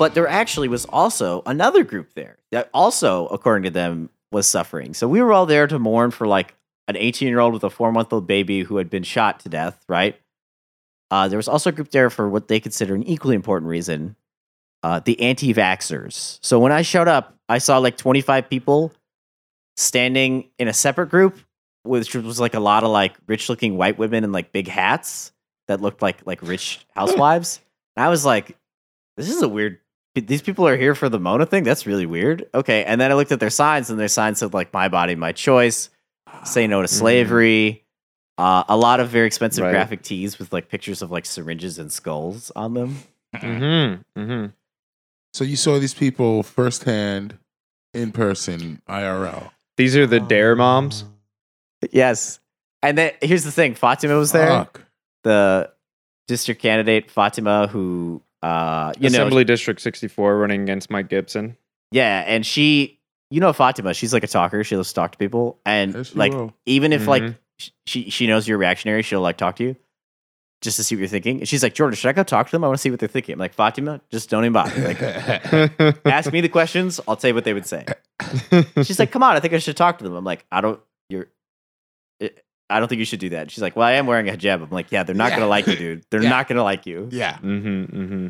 But 0.06 0.14
there 0.14 0.28
actually 0.28 0.68
was 0.68 0.84
also 0.84 1.42
another 1.46 1.82
group 1.82 2.14
there 2.14 2.38
that 2.52 2.70
also, 2.72 3.26
according 3.26 3.64
to 3.64 3.70
them, 3.70 4.08
was 4.30 4.46
suffering. 4.46 4.94
So 4.94 5.08
we 5.08 5.20
were 5.20 5.32
all 5.32 5.46
there 5.46 5.66
to 5.66 5.80
mourn 5.80 6.12
for 6.12 6.28
like 6.28 6.54
an 6.86 6.94
18 6.96 7.26
year 7.26 7.40
old 7.40 7.52
with 7.52 7.64
a 7.64 7.70
four 7.70 7.90
month 7.90 8.12
old 8.12 8.24
baby 8.24 8.62
who 8.62 8.76
had 8.76 8.88
been 8.88 9.02
shot 9.02 9.40
to 9.40 9.48
death, 9.48 9.84
right? 9.88 10.16
Uh, 11.10 11.26
there 11.26 11.38
was 11.38 11.48
also 11.48 11.70
a 11.70 11.72
group 11.72 11.90
there 11.90 12.08
for 12.08 12.28
what 12.28 12.46
they 12.46 12.60
consider 12.60 12.94
an 12.94 13.02
equally 13.02 13.34
important 13.34 13.68
reason 13.68 14.14
uh, 14.84 15.00
the 15.00 15.20
anti 15.20 15.52
vaxxers. 15.52 16.38
So 16.40 16.60
when 16.60 16.70
I 16.70 16.82
showed 16.82 17.08
up, 17.08 17.36
I 17.48 17.58
saw 17.58 17.78
like 17.78 17.96
25 17.96 18.48
people 18.48 18.92
standing 19.76 20.50
in 20.56 20.68
a 20.68 20.72
separate 20.72 21.08
group, 21.08 21.36
which 21.82 22.14
was 22.14 22.38
like 22.38 22.54
a 22.54 22.60
lot 22.60 22.84
of 22.84 22.90
like 22.90 23.16
rich 23.26 23.48
looking 23.48 23.76
white 23.76 23.98
women 23.98 24.22
in 24.22 24.30
like 24.30 24.52
big 24.52 24.68
hats 24.68 25.32
that 25.66 25.80
looked 25.80 26.00
like 26.00 26.24
like 26.24 26.42
rich 26.42 26.86
housewives. 26.94 27.60
And 27.96 28.06
I 28.06 28.08
was 28.08 28.24
like, 28.24 28.56
this 29.16 29.30
is 29.30 29.42
a 29.42 29.48
weird. 29.48 29.80
These 30.20 30.42
people 30.42 30.66
are 30.66 30.76
here 30.76 30.94
for 30.94 31.08
the 31.08 31.18
Mona 31.20 31.46
thing. 31.46 31.64
That's 31.64 31.86
really 31.86 32.06
weird. 32.06 32.46
Okay, 32.54 32.84
and 32.84 33.00
then 33.00 33.10
I 33.10 33.14
looked 33.14 33.32
at 33.32 33.40
their 33.40 33.50
signs, 33.50 33.90
and 33.90 33.98
their 33.98 34.08
signs 34.08 34.38
said 34.38 34.54
like 34.54 34.72
"My 34.72 34.88
body, 34.88 35.14
my 35.14 35.32
choice," 35.32 35.90
"Say 36.44 36.66
no 36.66 36.82
to 36.82 36.88
slavery." 36.88 37.84
Uh, 38.38 38.64
a 38.68 38.76
lot 38.76 39.00
of 39.00 39.08
very 39.08 39.26
expensive 39.26 39.64
Right. 39.64 39.70
graphic 39.70 40.02
tees 40.02 40.38
with 40.38 40.52
like 40.52 40.68
pictures 40.68 41.00
of 41.00 41.10
like 41.10 41.24
syringes 41.24 41.78
and 41.78 41.90
skulls 41.90 42.52
on 42.54 42.74
them. 42.74 42.98
Mm-hmm. 43.34 44.20
Mm-hmm. 44.20 44.46
So 45.32 45.44
you 45.44 45.56
saw 45.56 45.78
these 45.78 45.94
people 45.94 46.42
firsthand, 46.42 47.38
in 47.94 48.12
person, 48.12 48.80
IRL. 48.88 49.50
These 49.76 49.96
are 49.96 50.06
the 50.06 50.20
dare 50.20 50.54
moms. 50.56 51.04
Yes, 51.90 52.40
and 52.82 52.96
then 52.96 53.12
here's 53.22 53.44
the 53.44 53.52
thing: 53.52 53.74
Fatima 53.74 54.16
was 54.16 54.32
there, 54.32 54.48
Fuck. 54.48 54.82
the 55.24 55.70
district 56.28 56.60
candidate 56.62 57.10
Fatima, 57.10 57.66
who 57.68 58.22
uh, 58.46 58.92
you 58.98 59.10
know, 59.10 59.16
Assembly 59.18 59.44
District 59.44 59.80
64 59.80 60.38
running 60.38 60.62
against 60.62 60.90
Mike 60.90 61.08
Gipson. 61.08 61.56
Yeah, 61.92 62.24
and 62.26 62.44
she, 62.46 62.98
you 63.30 63.40
know, 63.40 63.52
Fatima, 63.52 63.94
she's 63.94 64.12
like 64.12 64.24
a 64.24 64.28
talker. 64.28 64.62
She 64.64 64.76
loves 64.76 64.88
to 64.90 64.94
talk 64.94 65.12
to 65.12 65.18
people, 65.18 65.58
and 65.66 65.94
Yes, 65.94 66.14
like 66.14 66.32
will. 66.32 66.52
even 66.66 66.92
if 66.92 67.06
like 67.06 67.22
Mhm. 67.22 67.36
sh- 67.58 67.70
she 67.86 68.10
she 68.10 68.26
knows 68.26 68.46
you're 68.46 68.58
reactionary, 68.58 69.02
she'll 69.02 69.20
like 69.20 69.36
talk 69.36 69.56
to 69.56 69.64
you 69.64 69.76
just 70.62 70.76
to 70.78 70.84
see 70.84 70.94
what 70.94 71.00
you're 71.00 71.08
thinking. 71.08 71.38
And 71.40 71.48
she's 71.48 71.62
like, 71.62 71.74
Jordan, 71.74 71.96
should 71.96 72.08
I 72.08 72.12
go 72.12 72.22
talk 72.22 72.46
to 72.46 72.52
them? 72.52 72.64
I 72.64 72.68
want 72.68 72.78
to 72.78 72.82
see 72.82 72.90
what 72.90 72.98
they're 73.00 73.08
thinking. 73.08 73.34
I'm 73.34 73.38
like, 73.38 73.52
Fatima, 73.54 74.00
just 74.10 74.30
don't 74.30 74.42
even 74.44 74.52
bother. 74.52 74.80
Like, 74.80 75.00
ask 76.06 76.32
me 76.32 76.40
the 76.40 76.48
questions. 76.48 76.98
I'll 77.06 77.16
tell 77.16 77.28
you 77.28 77.34
what 77.34 77.44
they 77.44 77.52
would 77.54 77.66
say. 77.66 77.84
She's 78.82 78.98
like, 78.98 79.10
come 79.12 79.22
on, 79.22 79.36
I 79.36 79.40
think 79.40 79.52
I 79.54 79.58
should 79.58 79.76
talk 79.76 79.98
to 79.98 80.04
them. 80.04 80.14
I'm 80.14 80.24
like, 80.24 80.44
I 80.50 80.60
don't. 80.60 80.80
You're. 81.10 81.26
it- 82.20 82.42
I 82.68 82.78
don't 82.80 82.88
think 82.88 82.98
you 82.98 83.04
should 83.04 83.20
do 83.20 83.28
that. 83.30 83.50
She's 83.50 83.62
like, 83.62 83.76
well, 83.76 83.86
I 83.86 83.92
am 83.92 84.06
wearing 84.06 84.28
a 84.28 84.32
hijab. 84.32 84.62
I'm 84.62 84.70
like, 84.70 84.90
yeah, 84.90 85.02
they're 85.04 85.14
not 85.14 85.30
Yeah. 85.30 85.36
gonna 85.36 85.48
like 85.48 85.66
you, 85.68 85.76
dude. 85.76 86.04
They're 86.10 86.22
Yeah. 86.22 86.30
not 86.30 86.48
gonna 86.48 86.64
like 86.64 86.84
you. 86.86 87.08
yeah. 87.12 87.34
mm-hmm, 87.38 87.84
mm-hmm. 88.02 88.28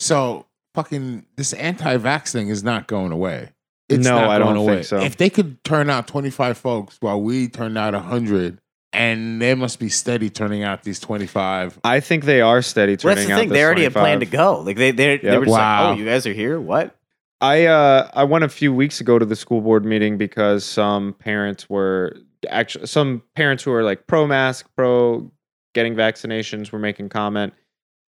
So 0.00 0.46
fucking 0.74 1.26
this 1.36 1.52
anti-vax 1.52 2.32
thing 2.32 2.48
is 2.48 2.62
not 2.64 2.86
going 2.86 3.12
away. 3.12 3.50
It's 3.88 4.04
No, 4.04 4.16
not 4.20 4.30
I 4.30 4.38
don't 4.38 4.54
going 4.54 4.68
think 4.76 4.84
so. 4.86 4.98
If 5.00 5.16
they 5.16 5.30
could 5.30 5.62
turn 5.64 5.90
out 5.90 6.06
25 6.08 6.56
folks 6.58 6.96
while 7.00 7.20
we 7.20 7.48
turned 7.48 7.76
out 7.78 7.94
100, 7.94 8.58
and 8.92 9.42
they 9.42 9.54
must 9.54 9.78
be 9.80 9.88
steady 9.88 10.30
turning 10.30 10.62
out 10.62 10.84
these 10.84 11.00
25. 11.00 11.80
I 11.84 12.00
think 12.00 12.24
they 12.24 12.40
are 12.40 12.62
steady 12.62 12.92
Well, 12.92 13.14
turning 13.14 13.16
that's 13.16 13.26
the 13.28 13.32
out 13.34 13.38
thing. 13.40 13.48
this 13.50 13.56
They 13.58 13.64
already 13.64 13.82
had 13.82 13.92
planned 13.92 14.20
to 14.20 14.26
go. 14.26 14.60
Like 14.60 14.76
they 14.76 14.90
they, 14.92 15.18
they 15.18 15.36
were 15.38 15.44
just 15.44 15.56
Wow. 15.58 15.90
like, 15.90 15.96
oh, 15.96 15.98
you 16.00 16.04
guys 16.06 16.26
are 16.26 16.32
here. 16.32 16.60
What? 16.60 16.96
I 17.40 17.66
uh 17.66 18.08
I 18.14 18.24
went 18.24 18.44
a 18.44 18.48
few 18.48 18.72
weeks 18.72 19.00
ago 19.00 19.18
to 19.18 19.24
the 19.26 19.36
school 19.36 19.60
board 19.60 19.84
meeting 19.84 20.16
because 20.16 20.64
some 20.64 21.12
parents 21.14 21.68
were 21.68 22.16
actually 22.50 22.86
some 22.86 23.22
parents 23.34 23.62
who 23.62 23.72
are 23.72 23.82
like 23.82 24.06
pro 24.06 24.26
mask, 24.26 24.68
pro 24.76 25.30
getting 25.74 25.94
vaccinations 25.94 26.70
were 26.72 26.78
making 26.78 27.08
comment. 27.08 27.52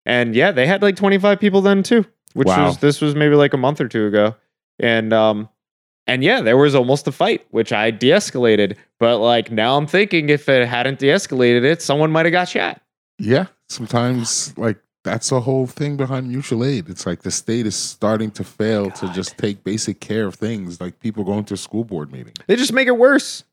And 0.05 0.35
yeah, 0.35 0.51
they 0.51 0.67
had 0.67 0.81
like 0.81 0.95
25 0.95 1.39
people 1.39 1.61
then 1.61 1.81
too, 1.83 2.05
which 2.33 2.47
Wow. 2.47 2.65
was 2.67 2.77
this 2.79 2.99
was 3.01 3.15
maybe 3.15 3.35
like 3.35 3.53
a 3.53 3.57
month 3.57 3.79
or 3.79 3.87
two 3.87 4.05
ago. 4.07 4.35
And 4.79 5.13
um 5.13 5.49
and 6.05 6.21
yeah, 6.23 6.41
there 6.41 6.57
was 6.57 6.75
almost 6.75 7.07
a 7.07 7.13
fight, 7.13 7.45
which 7.51 7.71
I 7.71 7.89
de-escalated. 7.89 8.75
But 8.99 9.19
like 9.19 9.51
now 9.51 9.77
I'm 9.77 9.87
thinking 9.87 10.29
if 10.29 10.49
it 10.49 10.67
hadn't 10.67 10.99
de-escalated 10.99 11.63
it, 11.63 11.81
someone 11.81 12.11
might 12.11 12.25
have 12.25 12.33
got 12.33 12.49
shot. 12.49 12.81
Yeah, 13.19 13.45
sometimes 13.69 14.57
like 14.57 14.77
that's 15.05 15.29
the 15.29 15.41
whole 15.41 15.67
thing 15.67 15.97
behind 15.97 16.29
mutual 16.29 16.63
aid. 16.63 16.89
It's 16.89 17.05
like 17.05 17.23
the 17.23 17.31
state 17.31 17.65
is 17.65 17.75
starting 17.75 18.31
to 18.31 18.43
fail 18.43 18.89
to 18.91 19.11
just 19.13 19.37
take 19.37 19.63
basic 19.63 19.99
care 19.99 20.25
of 20.25 20.35
things, 20.35 20.79
like 20.79 20.99
people 21.01 21.23
going 21.25 21.43
to 21.45 21.53
a 21.55 21.57
school 21.57 21.83
board 21.83 22.11
meeting. 22.11 22.33
They 22.47 22.55
just 22.55 22.71
make 22.73 22.87
it 22.87 22.97
worse. 22.97 23.43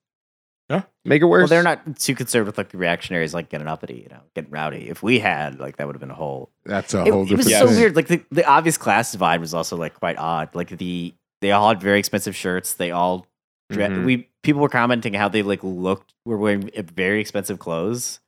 Yeah. 0.71 0.83
Make 1.05 1.21
it 1.21 1.27
worse. 1.27 1.41
Well, 1.41 1.49
they're 1.49 1.63
not 1.65 1.99
too 1.99 2.15
concerned 2.15 2.47
with 2.47 2.57
like 2.57 2.69
the 2.71 2.79
reactionaries, 2.79 3.35
like 3.35 3.49
getting 3.51 3.67
uppity, 3.67 4.03
you 4.05 4.09
know, 4.09 4.21
getting 4.35 4.51
rowdy. 4.53 4.89
If 4.89 5.03
we 5.03 5.19
had, 5.19 5.59
like, 5.59 5.77
that 5.79 5.87
would 5.87 5.97
have 5.97 6.01
been 6.01 6.11
a 6.13 6.15
whole. 6.15 6.51
That's 6.65 6.95
a 6.95 7.05
It, 7.05 7.11
whole 7.13 7.23
it 7.25 7.29
different 7.31 7.47
was 7.47 7.59
so 7.59 7.67
thing. 7.67 7.77
weird. 7.77 7.97
Like 7.97 8.07
the, 8.07 8.23
the 8.31 8.45
obvious 8.47 8.79
class 8.79 9.11
divide 9.13 9.41
was 9.41 9.53
also 9.53 9.77
like 9.77 9.95
quite 9.95 10.17
odd. 10.17 10.55
Like 10.55 10.69
the 10.79 11.13
they 11.41 11.51
all 11.53 11.69
had 11.69 11.81
very 11.81 11.99
expensive 11.99 12.37
shirts. 12.37 12.75
They 12.75 12.93
all 12.93 13.27
dre- 13.71 13.89
Mhm. 13.89 14.05
we 14.05 14.29
people 14.43 14.63
were 14.63 14.69
commenting 14.69 15.13
how 15.15 15.29
they 15.29 15.43
like 15.43 15.61
looked 15.63 16.15
were 16.25 16.39
wearing 16.39 16.71
very 16.95 17.21
expensive 17.21 17.59
clothes, 17.59 18.21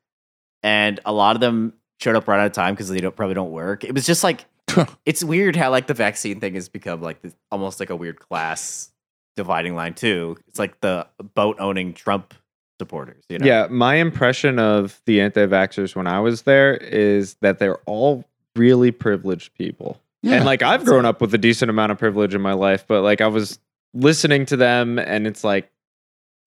and 0.62 0.98
a 1.04 1.12
lot 1.12 1.36
of 1.36 1.40
them 1.40 1.74
showed 2.00 2.16
up 2.16 2.26
right 2.26 2.42
on 2.42 2.50
time 2.50 2.74
because 2.74 2.88
they 2.88 2.98
don't 2.98 3.14
probably 3.14 3.34
don't 3.34 3.52
work. 3.52 3.84
It 3.84 3.94
was 3.94 4.04
just 4.06 4.24
like 4.24 4.46
it's 5.06 5.22
weird 5.22 5.54
how 5.56 5.70
like 5.70 5.86
the 5.86 5.94
vaccine 5.94 6.40
thing 6.40 6.54
has 6.54 6.68
become 6.68 7.00
like 7.02 7.22
this, 7.22 7.34
almost 7.50 7.78
like 7.80 7.90
a 7.90 7.96
weird 7.96 8.18
class 8.18 8.90
dividing 9.36 9.74
line 9.74 9.94
too. 9.94 10.36
It's 10.48 10.58
like 10.58 10.80
the 10.80 11.06
boat 11.34 11.56
owning 11.58 11.94
Trump 11.94 12.34
supporters. 12.80 13.24
You 13.28 13.38
know? 13.38 13.46
Yeah, 13.46 13.68
my 13.70 13.96
impression 13.96 14.58
of 14.58 15.00
the 15.06 15.20
anti-vaxxers 15.20 15.94
when 15.94 16.06
I 16.06 16.20
was 16.20 16.42
there 16.42 16.74
is 16.74 17.34
that 17.40 17.58
they're 17.58 17.78
all 17.86 18.24
really 18.56 18.90
privileged 18.90 19.54
people. 19.54 20.00
Yeah. 20.22 20.36
and 20.36 20.44
like 20.44 20.62
I've 20.62 20.84
grown 20.84 21.04
up 21.04 21.20
with 21.20 21.34
a 21.34 21.38
decent 21.38 21.68
amount 21.68 21.90
of 21.90 21.98
privilege 21.98 22.32
in 22.32 22.40
my 22.40 22.52
life, 22.52 22.84
but 22.86 23.02
like 23.02 23.20
I 23.20 23.26
was 23.26 23.58
listening 23.92 24.46
to 24.46 24.56
them 24.56 24.98
and 24.98 25.26
it's 25.26 25.42
like 25.42 25.72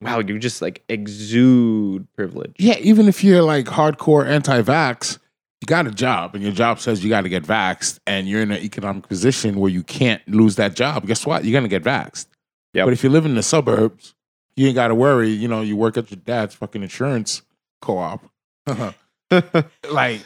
wow, 0.01 0.19
you 0.19 0.37
just 0.39 0.61
like 0.61 0.83
exude 0.89 2.11
privilege. 2.13 2.55
Yeah, 2.57 2.77
even 2.79 3.07
if 3.07 3.23
you're 3.23 3.41
like 3.41 3.65
hardcore 3.65 4.25
anti-vax, 4.25 5.19
you 5.61 5.65
got 5.65 5.87
a 5.87 5.91
job 5.91 6.35
and 6.35 6.43
your 6.43 6.53
job 6.53 6.79
says 6.79 7.03
you 7.03 7.09
got 7.09 7.21
to 7.21 7.29
get 7.29 7.43
vaxxed 7.43 7.99
and 8.05 8.27
you're 8.27 8.41
in 8.41 8.51
an 8.51 8.61
economic 8.61 9.07
position 9.07 9.59
where 9.59 9.71
you 9.71 9.83
can't 9.83 10.21
lose 10.27 10.57
that 10.57 10.75
job. 10.75 11.07
Guess 11.07 11.25
what? 11.25 11.43
You're 11.43 11.59
going 11.59 11.69
to 11.69 11.79
get 11.79 11.83
vaxxed. 11.83 12.27
Yep. 12.75 12.87
But 12.87 12.93
if 12.93 13.03
you 13.03 13.09
live 13.09 13.25
in 13.25 13.35
the 13.35 13.43
suburbs, 13.43 14.13
you 14.57 14.67
ain't 14.67 14.75
got 14.75 14.89
to 14.89 14.95
worry. 14.95 15.29
You 15.29 15.47
know, 15.47 15.61
you 15.61 15.77
work 15.77 15.95
at 15.95 16.11
your 16.11 16.19
dad's 16.19 16.53
fucking 16.53 16.83
insurance 16.83 17.41
co-op. 17.81 18.29
like, 19.89 20.21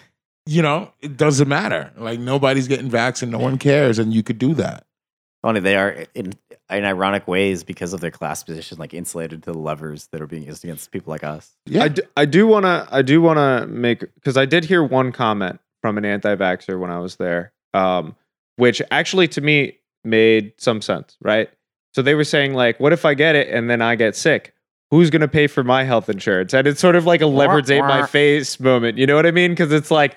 you 0.47 0.64
know, 0.64 0.91
it 1.00 1.16
doesn't 1.16 1.47
matter. 1.47 1.91
Like 1.95 2.20
nobody's 2.20 2.68
getting 2.68 2.89
vaxxed 2.89 3.22
and 3.22 3.32
no 3.32 3.38
one 3.38 3.60
cares 3.60 4.00
and 4.00 4.12
you 4.12 4.24
could 4.24 4.39
do 4.39 4.56
that. 4.56 4.86
Only 5.43 5.62
they 5.62 5.78
are 5.78 6.06
in 6.16 6.34
in 6.70 6.86
ironic 6.86 7.28
ways 7.28 7.64
because 7.64 7.93
of 7.93 8.02
their 8.02 8.12
class 8.12 8.43
position, 8.43 8.78
like 8.78 8.93
insulated 8.93 9.43
to 9.43 9.52
the 9.52 9.58
levers 9.58 10.08
that 10.12 10.22
are 10.22 10.28
being 10.28 10.43
used 10.43 10.64
against 10.64 10.91
people 10.91 11.12
like 11.12 11.24
us. 11.24 11.56
Yeah. 11.66 11.84
I 11.84 11.88
do, 11.88 12.02
I 12.18 12.26
do 12.26 12.47
want 12.47 12.66
to 12.66 12.88
I 12.91 13.04
do 13.04 13.22
want 13.22 13.38
to 13.38 13.68
make 13.68 14.02
because 14.16 14.38
I 14.38 14.45
did 14.45 14.66
hear 14.66 14.84
one 14.84 15.12
comment 15.12 15.60
from 15.82 15.97
an 15.97 16.04
anti-vaxxer 16.04 16.80
when 16.80 16.89
I 16.91 17.00
was 17.00 17.16
there, 17.18 17.54
um, 17.74 18.16
which 18.58 18.82
actually 18.91 19.28
to 19.30 19.41
me 19.41 19.78
made 20.04 20.54
some 20.58 20.82
sense. 20.82 21.16
Right? 21.22 21.50
So 21.94 22.02
they 22.02 22.16
were 22.16 22.24
saying 22.24 22.54
like, 22.54 22.80
what 22.80 22.94
if 22.94 23.06
I 23.06 23.14
get 23.14 23.36
it 23.36 23.50
and 23.50 23.70
then 23.70 23.82
I 23.82 23.96
get 23.96 24.16
sick? 24.16 24.54
Who's 24.92 25.10
going 25.10 25.22
to 25.22 25.28
pay 25.28 25.48
for 25.48 25.64
my 25.64 25.84
health 25.84 26.10
insurance? 26.10 26.54
And 26.54 26.68
it's 26.68 26.80
sort 26.80 26.96
of 26.96 27.06
like 27.06 27.22
a 27.22 27.28
leopards 27.28 27.70
ate 27.70 27.82
my 27.82 28.06
face 28.08 28.60
moment. 28.60 28.98
You 28.98 29.06
know 29.06 29.16
what 29.16 29.26
I 29.26 29.32
mean? 29.32 29.52
Because 29.52 29.72
it's 29.72 29.92
like 29.92 30.16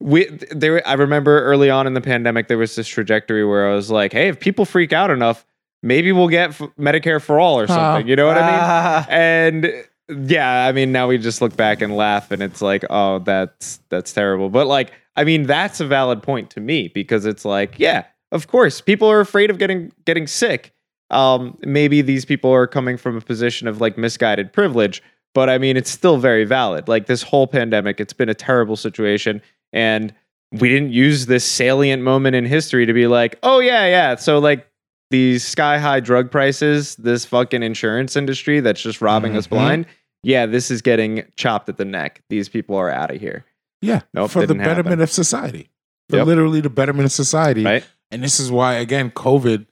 we 0.00 0.26
there. 0.50 0.86
I 0.86 0.94
remember 0.94 1.42
early 1.42 1.70
on 1.70 1.86
in 1.86 1.94
the 1.94 2.00
pandemic 2.00 2.48
there 2.48 2.58
was 2.58 2.74
this 2.76 2.88
trajectory 2.88 3.44
where 3.44 3.70
I 3.70 3.74
was 3.74 3.90
like, 3.90 4.12
hey, 4.12 4.28
if 4.28 4.40
people 4.40 4.64
freak 4.64 4.92
out 4.92 5.10
enough, 5.10 5.44
maybe 5.82 6.12
we'll 6.12 6.28
get 6.28 6.50
f- 6.50 6.70
Medicare 6.78 7.20
for 7.20 7.38
all 7.38 7.58
or 7.58 7.66
something. 7.66 8.08
You 8.08 8.16
know 8.16 8.26
what 8.26 8.38
I 8.38 8.50
mean? 8.50 8.60
Ah. 8.60 9.06
and 9.10 9.84
yeah 10.08 10.66
i 10.66 10.72
mean 10.72 10.92
now 10.92 11.08
we 11.08 11.18
just 11.18 11.42
look 11.42 11.56
back 11.56 11.82
and 11.82 11.96
laugh 11.96 12.30
and 12.30 12.42
it's 12.42 12.62
like 12.62 12.84
oh 12.90 13.18
that's 13.20 13.80
that's 13.88 14.12
terrible 14.12 14.48
but 14.48 14.66
like 14.66 14.92
i 15.16 15.24
mean 15.24 15.42
that's 15.44 15.80
a 15.80 15.86
valid 15.86 16.22
point 16.22 16.48
to 16.50 16.60
me 16.60 16.88
because 16.88 17.26
it's 17.26 17.44
like 17.44 17.76
yeah 17.78 18.04
of 18.30 18.46
course 18.46 18.80
people 18.80 19.10
are 19.10 19.18
afraid 19.18 19.50
of 19.50 19.58
getting 19.58 19.90
getting 20.04 20.26
sick 20.28 20.72
um 21.10 21.56
maybe 21.62 22.02
these 22.02 22.24
people 22.24 22.50
are 22.52 22.66
coming 22.66 22.96
from 22.96 23.16
a 23.16 23.20
position 23.20 23.68
of 23.68 23.80
like 23.80 23.96
misguided 23.96 24.52
privilege 24.52 25.02
but 25.34 25.48
i 25.48 25.56
mean 25.58 25.76
it's 25.76 25.90
still 25.90 26.16
very 26.18 26.44
valid 26.44 26.88
like 26.88 27.06
this 27.06 27.22
whole 27.22 27.46
pandemic 27.46 28.00
it's 28.00 28.12
been 28.12 28.28
a 28.28 28.34
terrible 28.34 28.76
situation 28.76 29.40
and 29.72 30.12
we 30.52 30.68
didn't 30.68 30.92
use 30.92 31.26
this 31.26 31.44
salient 31.44 32.02
moment 32.02 32.36
in 32.36 32.44
history 32.46 32.86
to 32.86 32.92
be 32.92 33.08
like, 33.08 33.36
oh 33.42 33.58
yeah, 33.58 33.84
yeah. 33.88 34.14
So 34.14 34.38
like 34.38 34.70
these 35.10 35.44
sky 35.44 35.76
high 35.76 35.98
drug 35.98 36.30
prices, 36.30 36.94
this 36.96 37.24
fucking 37.24 37.64
insurance 37.64 38.14
industry 38.14 38.60
that's 38.60 38.80
just 38.80 39.00
robbing 39.02 39.36
us 39.36 39.48
Mhm. 39.48 39.50
blind. 39.50 39.86
Yeah, 40.22 40.46
this 40.46 40.70
is 40.70 40.82
getting 40.82 41.24
chopped 41.34 41.68
at 41.68 41.78
the 41.78 41.84
neck. 41.84 42.22
These 42.30 42.48
people 42.48 42.76
are 42.76 42.88
out 42.88 43.10
of 43.10 43.20
here. 43.20 43.44
Yeah, 43.82 44.02
Nope, 44.14 44.30
for 44.30 44.40
the 44.42 44.46
didn't 44.46 44.60
happen. 44.60 44.76
betterment 44.84 45.02
of 45.02 45.10
society. 45.10 45.68
For 46.10 46.18
Yep. 46.18 46.26
literally 46.28 46.60
the 46.60 46.70
betterment 46.70 47.06
of 47.06 47.12
society. 47.12 47.64
Right? 47.64 47.84
And 48.12 48.22
this 48.22 48.38
is 48.38 48.50
why, 48.50 48.74
again, 48.74 49.10
COVID 49.10 49.66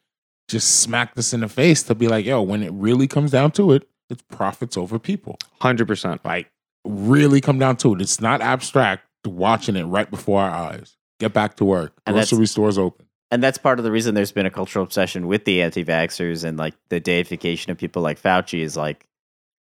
just 0.48 0.80
smacked 0.80 1.18
us 1.18 1.32
in 1.32 1.40
the 1.40 1.48
face 1.48 1.82
to 1.84 1.94
be 1.94 2.08
like, 2.08 2.24
yo, 2.24 2.42
when 2.42 2.62
it 2.62 2.72
really 2.72 3.06
comes 3.06 3.30
down 3.30 3.50
to 3.52 3.72
it, 3.72 3.88
it's 4.10 4.22
profits 4.30 4.76
over 4.76 4.98
people. 4.98 5.38
Hundred 5.60 5.88
percent. 5.88 6.24
Like, 6.24 6.50
really 6.84 7.40
come 7.40 7.58
down 7.58 7.76
to 7.78 7.94
it. 7.94 8.02
It's 8.02 8.20
not 8.20 8.40
abstract 8.40 9.06
watching 9.26 9.76
it 9.76 9.84
right 9.84 10.10
before 10.10 10.42
our 10.42 10.50
eyes. 10.50 10.96
Get 11.18 11.32
back 11.32 11.56
to 11.56 11.64
work. 11.64 11.94
And 12.06 12.14
Grocery 12.14 12.46
stores 12.46 12.76
open. 12.76 13.06
And 13.30 13.42
that's 13.42 13.58
part 13.58 13.78
of 13.78 13.84
the 13.84 13.90
reason 13.90 14.14
there's 14.14 14.32
been 14.32 14.46
a 14.46 14.50
cultural 14.50 14.84
obsession 14.84 15.26
with 15.26 15.44
the 15.44 15.62
anti-vaxxers 15.62 16.44
and 16.44 16.58
like 16.58 16.74
the 16.90 17.00
deification 17.00 17.72
of 17.72 17.78
people 17.78 18.02
like 18.02 18.20
Fauci 18.20 18.60
is 18.60 18.76
like, 18.76 19.06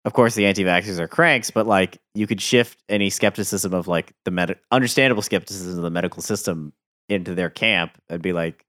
of 0.04 0.12
course 0.12 0.34
the 0.34 0.46
anti-vaxxers 0.46 0.98
are 0.98 1.06
cranks, 1.06 1.50
but 1.50 1.66
like 1.66 1.98
you 2.14 2.26
could 2.26 2.40
shift 2.40 2.82
any 2.88 3.10
skepticism 3.10 3.74
of 3.74 3.86
like 3.86 4.12
the 4.24 4.30
med- 4.30 4.58
understandable 4.72 5.22
skepticism 5.22 5.76
of 5.76 5.82
the 5.84 5.90
medical 5.90 6.22
system 6.22 6.72
into 7.08 7.34
their 7.34 7.50
camp 7.50 7.92
and 8.08 8.22
be 8.22 8.32
like, 8.32 8.64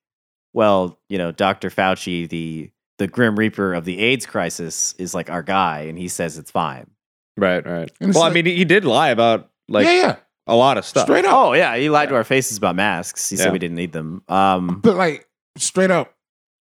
well, 0.54 1.00
you 1.10 1.18
know, 1.18 1.32
Dr. 1.32 1.70
Fauci, 1.70 2.28
the 2.30 2.70
the 2.98 3.08
grim 3.08 3.38
reaper 3.38 3.74
of 3.74 3.84
the 3.86 4.00
AIDS 4.00 4.26
crisis, 4.26 4.94
is 5.00 5.14
like 5.14 5.30
our 5.30 5.42
guy, 5.44 5.82
and 5.82 5.98
he 5.98 6.08
says 6.08 6.38
it's 6.38 6.52
fine. 6.52 6.88
Right, 7.38 7.66
right. 7.66 7.92
And 8.00 8.10
it's 8.10 8.16
Well, 8.16 8.26
like- 8.26 8.32
I 8.32 8.34
mean, 8.34 8.46
he 8.46 8.66
did 8.66 8.86
lie 8.86 9.10
about 9.10 9.50
like 9.68 9.86
yeah, 9.86 9.94
yeah. 9.94 10.16
a 10.48 10.56
lot 10.56 10.78
of 10.78 10.86
stuff. 10.86 11.04
Straight 11.06 11.26
up. 11.26 11.34
Oh 11.34 11.54
yeah, 11.54 11.76
he 11.78 11.90
lied 11.90 12.10
to 12.10 12.16
our 12.16 12.24
faces 12.24 12.58
about 12.58 12.76
masks. 12.76 13.30
He 13.30 13.36
Yeah. 13.38 13.44
said 13.46 13.54
we 13.54 13.60
didn't 13.60 13.78
need 13.78 13.92
them. 13.94 14.22
Um, 14.28 14.80
But 14.82 14.96
like 14.98 15.28
straight 15.58 15.90
up, 15.92 16.14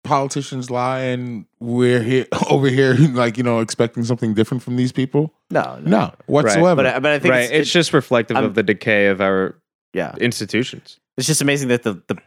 politicians 0.03 0.69
lie, 0.69 0.99
and 0.99 1.45
we're 1.59 2.03
here 2.03 2.27
over 2.49 2.67
here, 2.69 2.93
like 3.13 3.38
you 3.38 3.43
know, 3.43 3.59
expecting 3.59 4.03
something 4.03 4.33
different 4.33 4.63
from 4.63 4.75
these 4.75 4.91
people. 4.91 5.33
no, 5.49 5.79
No, 5.83 6.13
whatsoever. 6.27 6.75
But 6.83 6.85
I, 6.85 6.99
but 6.99 7.11
I 7.13 7.19
think 7.19 7.31
right. 7.31 7.41
it's, 7.43 7.51
It's, 7.51 7.71
just 7.71 7.93
reflective 7.93 8.38
I'm- 8.38 8.45
of 8.45 8.53
the 8.55 8.63
decay 8.63 9.07
of 9.07 9.21
our 9.21 9.55
yeah. 9.93 10.13
institutions. 10.19 10.99
it's 11.17 11.25
just 11.27 11.41
amazing 11.41 11.69
that 11.69 11.83
the, 11.83 12.01
the 12.07 12.17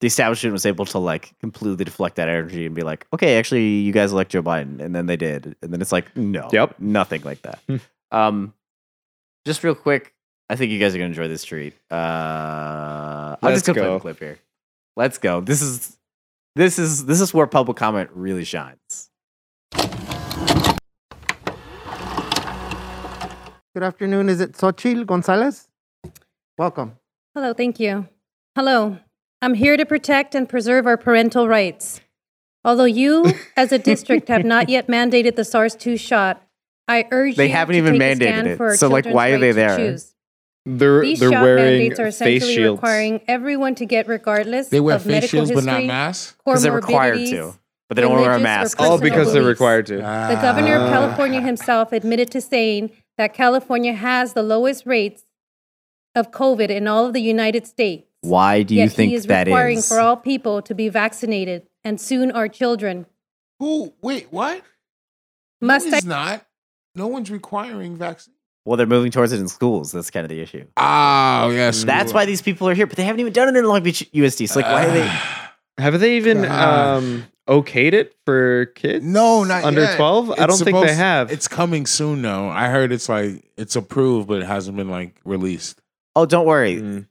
the 0.00 0.06
establishment 0.06 0.52
was 0.52 0.64
able 0.66 0.86
to 0.86 0.98
like 0.98 1.38
completely 1.40 1.84
deflect 1.84 2.16
that 2.16 2.28
energy 2.28 2.66
and 2.66 2.74
be 2.74 2.82
like, 2.82 3.06
okay, 3.12 3.38
actually, 3.38 3.66
you 3.80 3.92
guys 3.92 4.12
elect 4.12 4.32
Joe 4.32 4.42
Biden, 4.42 4.80
and 4.80 4.94
then 4.94 5.06
they 5.06 5.16
did, 5.16 5.56
and 5.62 5.72
then 5.72 5.80
it's 5.80 5.92
like, 5.92 6.14
no, 6.16 6.48
Yep. 6.52 6.76
nothing 6.80 7.22
like 7.22 7.42
that. 7.42 7.58
Hmm. 7.68 7.76
um, 8.10 8.54
just 9.46 9.62
real 9.62 9.74
quick, 9.74 10.14
I 10.48 10.56
think 10.56 10.72
you 10.72 10.78
guys 10.78 10.94
are 10.94 10.98
gonna 10.98 11.08
enjoy 11.08 11.28
this 11.28 11.44
treat. 11.44 11.74
Uh, 11.90 11.94
I'll 11.94 13.38
Let's 13.42 13.62
just 13.62 13.66
go, 13.66 13.74
play 13.74 13.92
the 13.92 14.00
clip 14.00 14.18
here. 14.18 14.38
Let's 14.96 15.18
go. 15.18 15.40
This 15.40 15.62
is 15.62 15.96
this 16.56 16.78
is 16.78 17.06
this 17.06 17.20
is 17.20 17.32
where 17.32 17.46
public 17.46 17.76
comment 17.76 18.10
really 18.12 18.44
shines. 18.44 19.10
Good 23.74 23.84
afternoon. 23.84 24.28
Is 24.28 24.40
it 24.40 24.52
Xochitl 24.52 25.06
Gonzalez? 25.06 25.68
Welcome. 26.58 26.96
Hello, 27.34 27.54
thank 27.54 27.78
you. 27.78 28.08
Hello, 28.56 28.98
I'm 29.42 29.54
here 29.54 29.76
to 29.76 29.86
protect 29.86 30.34
and 30.34 30.48
preserve 30.48 30.86
our 30.86 30.96
parental 30.96 31.48
rights. 31.48 32.00
Although 32.64 32.84
you, 32.84 33.24
as 33.56 33.72
a 33.72 33.78
district, 33.78 34.28
have 34.28 34.44
not 34.44 34.68
yet 34.68 34.86
mandated 34.86 35.36
the 35.36 35.44
SARS 35.44 35.74
2 35.76 35.96
shot, 35.96 36.42
I 36.86 37.06
urge 37.10 37.30
you. 37.30 37.36
They 37.36 37.46
you 37.46 37.52
haven't 37.52 37.72
to 37.74 37.78
even 37.78 37.92
take 37.98 38.00
a 38.00 38.04
mandated 38.04 38.16
stand 38.32 38.46
it. 38.48 38.56
for 38.58 38.66
our 38.68 38.76
So, 38.76 38.88
like, 38.88 39.06
why 39.06 39.28
are 39.30 39.38
they 39.38 39.52
right 39.52 39.52
to 39.52 39.76
there? 39.76 39.76
choose. 39.92 40.14
They're 40.66 41.00
These 41.00 41.20
they're 41.20 41.30
shot 41.32 41.42
wearing 41.42 41.64
mandates 41.78 41.98
are 42.00 42.04
face 42.12 42.16
essentially 42.42 42.54
shields. 42.54 42.78
requiring 42.78 43.20
everyone 43.26 43.74
to 43.76 43.86
get 43.86 44.06
regardless 44.08 44.68
they 44.68 44.78
wear 44.80 44.96
of 44.96 45.02
face 45.04 45.10
medical 45.10 45.28
shields, 45.30 45.50
but 45.52 45.56
history, 45.64 45.72
not 45.72 45.84
masks. 45.86 46.36
Because 46.44 46.62
they're 46.62 46.72
required 46.72 47.16
comorbidities. 47.16 47.30
to, 47.30 47.54
but 47.88 47.94
they 47.94 48.02
don't 48.02 48.10
want 48.10 48.20
to 48.20 48.28
wear 48.28 48.32
a 48.32 48.34
religious 48.34 48.40
or 48.40 48.60
mask. 48.60 48.80
All 48.80 48.98
personal 48.98 49.10
because 49.10 49.32
they're 49.32 49.42
beliefs. 49.42 49.58
required 49.58 49.86
to. 49.86 49.96
The 49.96 50.38
governor 50.42 50.74
of 50.76 50.82
Ah. 50.82 50.90
California 50.90 51.40
himself 51.40 51.92
admitted 51.92 52.30
to 52.32 52.42
saying 52.42 52.90
that 53.16 53.32
California 53.32 53.94
has 53.94 54.34
the 54.34 54.42
lowest 54.42 54.84
rates 54.84 55.22
of 56.14 56.30
COVID 56.30 56.68
in 56.68 56.86
all 56.86 57.06
of 57.06 57.14
the 57.14 57.22
United 57.22 57.66
States. 57.66 58.09
Why 58.22 58.62
do 58.62 58.74
you 58.74 58.82
Yet 58.82 58.92
think 58.92 59.10
he 59.10 59.16
is 59.16 59.26
that 59.26 59.46
requiring 59.46 59.78
is? 59.78 59.88
for 59.88 59.98
all 59.98 60.16
people 60.16 60.60
to 60.62 60.74
be 60.74 60.88
vaccinated, 60.88 61.66
and 61.84 62.00
soon 62.00 62.30
our 62.30 62.48
children. 62.48 63.06
Who? 63.58 63.94
Wait, 64.02 64.28
what? 64.30 64.62
Must 65.60 65.86
no, 65.86 65.92
I 65.92 65.96
it's 65.96 66.06
not. 66.06 66.46
No 66.94 67.06
one's 67.06 67.30
requiring 67.30 67.96
vaccine. 67.96 68.34
Well, 68.64 68.76
they're 68.76 68.86
moving 68.86 69.10
towards 69.10 69.32
it 69.32 69.40
in 69.40 69.48
schools. 69.48 69.90
That's 69.92 70.10
kind 70.10 70.24
of 70.24 70.28
the 70.28 70.40
issue. 70.40 70.66
Oh, 70.76 71.50
yes. 71.50 71.84
That's 71.84 72.12
why 72.12 72.26
these 72.26 72.42
people 72.42 72.68
are 72.68 72.74
here, 72.74 72.86
but 72.86 72.96
they 72.96 73.04
haven't 73.04 73.20
even 73.20 73.32
done 73.32 73.48
it 73.54 73.58
in 73.58 73.64
Long 73.64 73.82
Beach 73.82 74.08
USD. 74.12 74.48
So, 74.48 74.60
like, 74.60 74.70
why 74.70 74.86
are 74.86 74.92
they? 74.92 75.18
Have 75.82 75.98
they 75.98 76.16
even 76.18 76.42
God. 76.42 76.98
um, 76.98 77.26
okayed 77.48 77.94
it 77.94 78.14
for 78.26 78.66
kids? 78.74 79.02
No, 79.02 79.44
not 79.44 79.64
under 79.64 79.80
yet. 79.80 79.96
twelve. 79.96 80.30
I 80.30 80.44
don't 80.44 80.58
think 80.58 80.76
they 80.84 80.94
have. 80.94 81.32
It's 81.32 81.48
coming 81.48 81.86
soon, 81.86 82.20
though. 82.20 82.48
I 82.50 82.68
heard 82.68 82.92
it's 82.92 83.08
like 83.08 83.50
it's 83.56 83.76
approved, 83.76 84.28
but 84.28 84.42
it 84.42 84.46
hasn't 84.46 84.76
been 84.76 84.90
like 84.90 85.14
released. 85.24 85.80
Oh, 86.14 86.26
don't 86.26 86.44
worry. 86.44 86.76
Mm. 86.76 87.06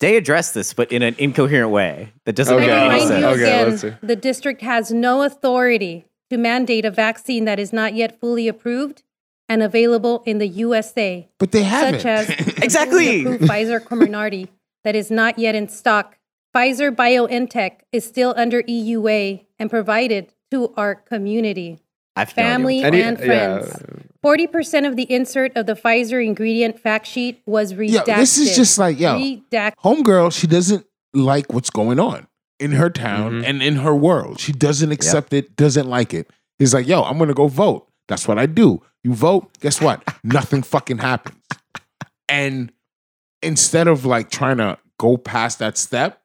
They 0.00 0.16
address 0.16 0.52
this, 0.52 0.74
but 0.74 0.90
in 0.90 1.02
an 1.02 1.14
incoherent 1.18 1.70
way 1.70 2.12
that 2.24 2.34
doesn't 2.34 2.54
okay. 2.54 2.66
make 2.66 2.76
any 2.76 3.06
sense. 3.06 3.24
Okay, 3.24 3.64
let's 3.64 3.82
see. 3.82 3.92
The 4.02 4.16
district 4.16 4.62
has 4.62 4.92
no 4.92 5.22
authority 5.22 6.06
to 6.30 6.36
mandate 6.36 6.84
a 6.84 6.90
vaccine 6.90 7.44
that 7.44 7.58
is 7.58 7.72
not 7.72 7.94
yet 7.94 8.18
fully 8.20 8.48
approved 8.48 9.02
and 9.48 9.62
available 9.62 10.22
in 10.26 10.38
the 10.38 10.48
USA. 10.48 11.28
But 11.38 11.52
they 11.52 11.62
have, 11.62 12.00
Such 12.00 12.06
as 12.06 12.30
exactly 12.62 13.24
Pfizer 13.24 13.80
Comirnaty 13.80 14.48
that 14.84 14.96
is 14.96 15.10
not 15.10 15.38
yet 15.38 15.54
in 15.54 15.68
stock. 15.68 16.18
Pfizer 16.54 16.94
BioNTech 16.94 17.80
is 17.92 18.04
still 18.04 18.32
under 18.36 18.62
EUA 18.62 19.44
and 19.58 19.70
provided 19.70 20.32
to 20.50 20.72
our 20.76 20.94
community, 20.94 21.80
family, 22.28 22.80
no 22.80 22.88
and 22.88 23.18
friends. 23.18 23.68
Yeah. 23.68 24.03
40% 24.24 24.88
of 24.88 24.96
the 24.96 25.10
insert 25.12 25.54
of 25.56 25.66
the 25.66 25.74
Pfizer 25.74 26.24
ingredient 26.24 26.80
fact 26.80 27.06
sheet 27.06 27.42
was 27.44 27.74
redacted. 27.74 28.06
Yo, 28.06 28.16
this 28.16 28.38
is 28.38 28.56
just 28.56 28.78
like, 28.78 28.98
yo, 28.98 29.18
redacted. 29.18 29.74
homegirl, 29.84 30.32
she 30.32 30.46
doesn't 30.46 30.86
like 31.12 31.52
what's 31.52 31.70
going 31.70 32.00
on 32.00 32.26
in 32.58 32.72
her 32.72 32.88
town 32.88 33.32
mm-hmm. 33.32 33.44
and 33.44 33.62
in 33.62 33.76
her 33.76 33.94
world. 33.94 34.40
She 34.40 34.52
doesn't 34.52 34.90
accept 34.90 35.32
yep. 35.32 35.44
it, 35.44 35.56
doesn't 35.56 35.88
like 35.88 36.14
it. 36.14 36.30
He's 36.58 36.72
like, 36.72 36.86
yo, 36.86 37.02
I'm 37.02 37.18
going 37.18 37.28
to 37.28 37.34
go 37.34 37.48
vote. 37.48 37.86
That's 38.08 38.26
what 38.26 38.38
I 38.38 38.46
do. 38.46 38.82
You 39.02 39.12
vote, 39.12 39.58
guess 39.60 39.80
what? 39.80 40.02
Nothing 40.24 40.62
fucking 40.62 40.98
happens. 40.98 41.36
And 42.28 42.72
instead 43.42 43.88
of 43.88 44.06
like 44.06 44.30
trying 44.30 44.56
to 44.56 44.78
go 44.98 45.16
past 45.16 45.58
that 45.58 45.76
step, 45.76 46.22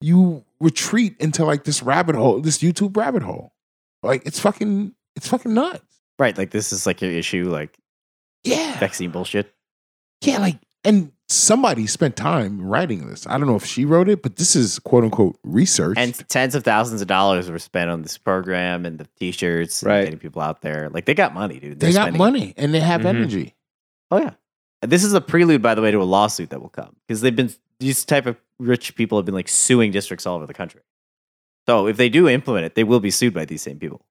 you 0.00 0.44
retreat 0.60 1.16
into 1.20 1.44
like 1.44 1.64
this 1.64 1.82
rabbit 1.82 2.16
hole, 2.16 2.40
this 2.40 2.58
YouTube 2.58 2.96
rabbit 2.96 3.22
hole. 3.22 3.52
Like 4.02 4.26
it's 4.26 4.40
fucking, 4.40 4.94
it's 5.14 5.28
fucking 5.28 5.54
nuts. 5.54 5.95
Right, 6.18 6.36
like 6.36 6.50
this 6.50 6.72
is 6.72 6.86
like 6.86 7.02
an 7.02 7.10
issue, 7.10 7.48
like 7.50 7.76
Yeah. 8.44 8.78
vaccine 8.78 9.10
bullshit. 9.10 9.52
Yeah, 10.22 10.38
like, 10.38 10.58
and 10.84 11.12
somebody 11.28 11.86
spent 11.86 12.16
time 12.16 12.60
writing 12.60 13.06
this. 13.08 13.26
I 13.26 13.36
don't 13.36 13.46
know 13.46 13.56
if 13.56 13.66
she 13.66 13.84
wrote 13.84 14.08
it, 14.08 14.22
but 14.22 14.36
this 14.36 14.56
is 14.56 14.78
quote 14.78 15.04
unquote 15.04 15.38
research. 15.44 15.98
And 15.98 16.14
tens 16.28 16.54
of 16.54 16.64
thousands 16.64 17.02
of 17.02 17.08
dollars 17.08 17.50
were 17.50 17.58
spent 17.58 17.90
on 17.90 18.02
this 18.02 18.16
program 18.16 18.86
and 18.86 18.98
the 18.98 19.06
t-shirts 19.18 19.82
and 19.82 19.90
Right. 19.90 20.04
getting 20.04 20.18
people 20.20 20.40
out 20.40 20.62
there. 20.62 20.88
Like 20.90 21.04
they 21.04 21.14
got 21.14 21.34
money, 21.34 21.58
dude. 21.58 21.80
they 21.80 21.86
They're 21.88 21.92
got 21.94 22.02
spending- 22.04 22.18
money 22.18 22.54
and 22.56 22.72
they 22.72 22.80
have 22.80 23.02
Mhm. 23.02 23.06
energy. 23.06 23.54
Oh 24.10 24.18
yeah. 24.18 24.34
This 24.82 25.02
is 25.04 25.12
a 25.14 25.20
prelude, 25.20 25.62
by 25.62 25.74
the 25.74 25.82
way, 25.82 25.90
to 25.90 26.00
a 26.00 26.04
lawsuit 26.04 26.50
that 26.50 26.62
will 26.62 26.68
come 26.68 26.94
because 27.06 27.20
they've 27.20 27.34
been 27.34 27.52
these 27.80 28.04
type 28.04 28.24
of 28.26 28.36
rich 28.58 28.94
people 28.94 29.18
have 29.18 29.24
been 29.26 29.34
like 29.34 29.48
suing 29.48 29.90
districts 29.90 30.24
all 30.26 30.36
over 30.36 30.46
the 30.46 30.54
country. 30.54 30.80
So 31.66 31.88
if 31.88 31.96
they 31.96 32.08
do 32.08 32.28
implement 32.28 32.64
it, 32.66 32.74
they 32.74 32.84
will 32.84 33.00
be 33.00 33.10
sued 33.10 33.34
by 33.34 33.44
these 33.44 33.60
same 33.62 33.78
people. 33.78 34.06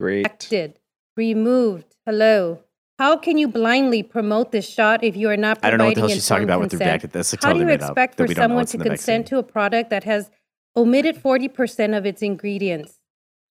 Great. 0.00 0.24
redacted, 0.26 0.74
removed. 1.18 1.96
Hello. 2.06 2.62
How 2.98 3.16
can 3.16 3.36
you 3.38 3.48
blindly 3.48 4.02
promote 4.02 4.50
this 4.50 4.68
shot 4.68 5.04
if 5.04 5.14
you 5.16 5.28
are 5.28 5.36
not 5.36 5.60
providing 5.60 5.66
I 5.66 5.70
don't 5.70 5.78
know 5.78 5.84
what 5.86 5.94
the 5.96 6.00
hell 6.00 6.08
she's 6.08 6.26
talking 6.26 6.44
about 6.44 6.60
with 6.60 6.70
consent? 6.70 7.02
redacted. 7.02 7.12
That's 7.12 7.32
like 7.32 7.42
How 7.42 7.52
do 7.52 7.60
you 7.60 7.68
expect 7.68 8.16
for 8.16 8.24
we 8.24 8.34
don't 8.34 8.48
know 8.48 8.64
someone 8.64 8.66
to 8.66 8.78
consent 8.78 9.24
vaccine. 9.24 9.24
to 9.24 9.38
a 9.38 9.42
product 9.42 9.90
that 9.90 10.04
has 10.04 10.30
omitted 10.74 11.16
40% 11.22 11.96
of 11.96 12.06
its 12.06 12.22
ingredients? 12.22 12.97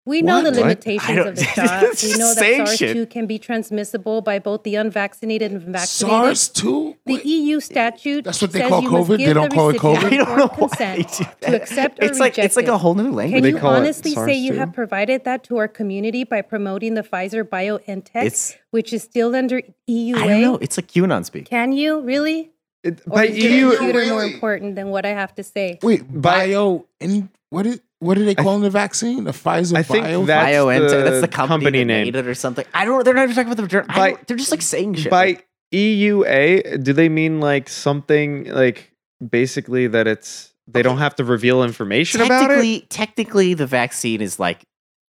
We 0.07 0.21
know 0.21 0.43
What? 0.43 0.53
the 0.53 0.61
limitations 0.61 1.19
of 1.27 1.37
the 1.37 1.45
shot. 1.57 1.81
We 2.03 2.19
know 2.19 2.35
that 2.35 2.39
saying 2.39 2.67
SARS-2 2.67 3.09
can 3.09 3.27
be 3.27 3.39
transmissible 3.39 4.21
by 4.21 4.39
both 4.39 4.63
the 4.63 4.75
unvaccinated 4.75 5.51
and 5.53 5.63
vaccinated. 5.63 6.37
SARS 6.37 6.49
2? 6.51 6.97
The 7.07 7.15
Wait, 7.15 7.25
EU 7.25 7.59
statute 7.61 8.25
That's 8.25 8.43
what 8.43 8.53
they 8.53 8.59
says 8.61 8.69
call 8.69 8.83
you 8.83 8.91
must 8.91 9.09
COVID? 9.11 9.17
They 9.17 9.25
give 9.25 9.35
don't 9.35 9.49
the 9.49 9.55
call 9.57 9.71
it 9.71 9.83
recipient 9.83 10.03
COVID? 10.03 10.13
I 10.13 10.17
don't 10.25 10.37
know 10.37 10.45
informed 10.45 10.61
why 10.61 10.77
they 10.77 11.03
consent 11.05 11.09
do 11.09 11.25
to 11.25 11.37
that. 11.41 11.55
accept 11.55 12.03
or 12.03 12.05
It's 12.05 12.19
like 12.21 12.39
it's 12.39 12.57
like 12.57 12.69
a 12.69 12.77
whole 12.77 12.95
new 12.95 13.11
language. 13.11 13.33
Can 13.33 13.43
They 13.45 13.49
you 13.51 13.59
call 13.59 13.75
it 13.75 13.79
honestly 13.79 14.13
say 14.15 14.35
you 14.35 14.53
too? 14.53 14.59
have 14.59 14.75
provided 14.75 15.25
that 15.25 15.43
to 15.45 15.57
our 15.57 15.69
community 15.69 16.25
by 16.25 16.43
promoting 16.43 16.93
the 16.95 17.03
Pfizer 17.03 17.43
BioNTech, 17.43 18.25
It's- 18.27 18.57
which 18.73 18.93
is 18.93 19.03
still 19.03 19.35
under 19.35 19.63
EUA? 19.89 20.17
I 20.19 20.27
don't 20.29 20.41
know. 20.43 20.57
It's 20.57 20.77
like 20.77 20.89
QAnon 20.89 21.25
speak. 21.25 21.47
Can 21.47 21.73
you 21.73 22.01
really? 22.03 22.51
It, 22.83 23.01
Or 23.07 23.15
by 23.17 23.25
is 23.29 23.39
EU, 23.43 23.71
computer 23.79 24.05
more 24.11 24.25
important 24.25 24.75
than 24.77 24.89
what 24.91 25.07
I 25.07 25.15
have 25.17 25.35
to 25.37 25.43
say? 25.43 25.79
Wait, 25.83 26.03
bio 26.21 26.85
and 27.01 27.31
what 27.49 27.65
is 27.65 27.81
what 28.05 28.19
are 28.19 28.25
they 28.25 28.35
calling 28.35 28.63
the 28.63 28.71
vaccine? 28.71 29.25
The 29.25 29.33
Pfizer 29.33 29.77
I 29.77 29.83
think 29.83 30.05
bio? 30.05 30.25
That's 30.25 30.49
BioNTech. 30.57 30.91
the 30.91 31.03
That's 31.11 31.21
the 31.21 31.29
company, 31.29 31.65
company 31.65 31.79
that 31.81 31.85
name. 31.87 32.05
made 32.07 32.17
it 32.17 32.27
or 32.27 32.35
something. 32.35 32.65
I 32.75 32.85
don't. 32.85 33.05
They're 33.05 33.15
not 33.15 33.25
even 33.25 33.35
talking 33.35 33.53
about 33.53 33.69
the. 33.71 33.85
I 33.89 34.13
By- 34.13 34.23
they're 34.27 34.37
just 34.37 34.51
like 34.51 34.63
saying 34.63 34.95
shit. 34.95 35.11
by 35.11 35.27
like- 35.27 35.49
EUA, 35.73 36.83
do 36.83 36.93
they 36.93 37.09
mean 37.09 37.41
like 37.41 37.69
something 37.69 38.45
like 38.53 38.93
basically 39.27 39.87
that 39.89 40.07
it's 40.07 40.53
they 40.69 40.83
don't 40.83 40.99
have 40.99 41.15
to 41.17 41.25
reveal 41.25 41.63
information 41.65 42.21
about 42.21 42.45
it? 42.45 42.47
technically, 42.49 42.81
technically, 42.89 43.55
the 43.55 43.67
vaccine 43.67 44.21
is 44.21 44.39
like 44.39 44.65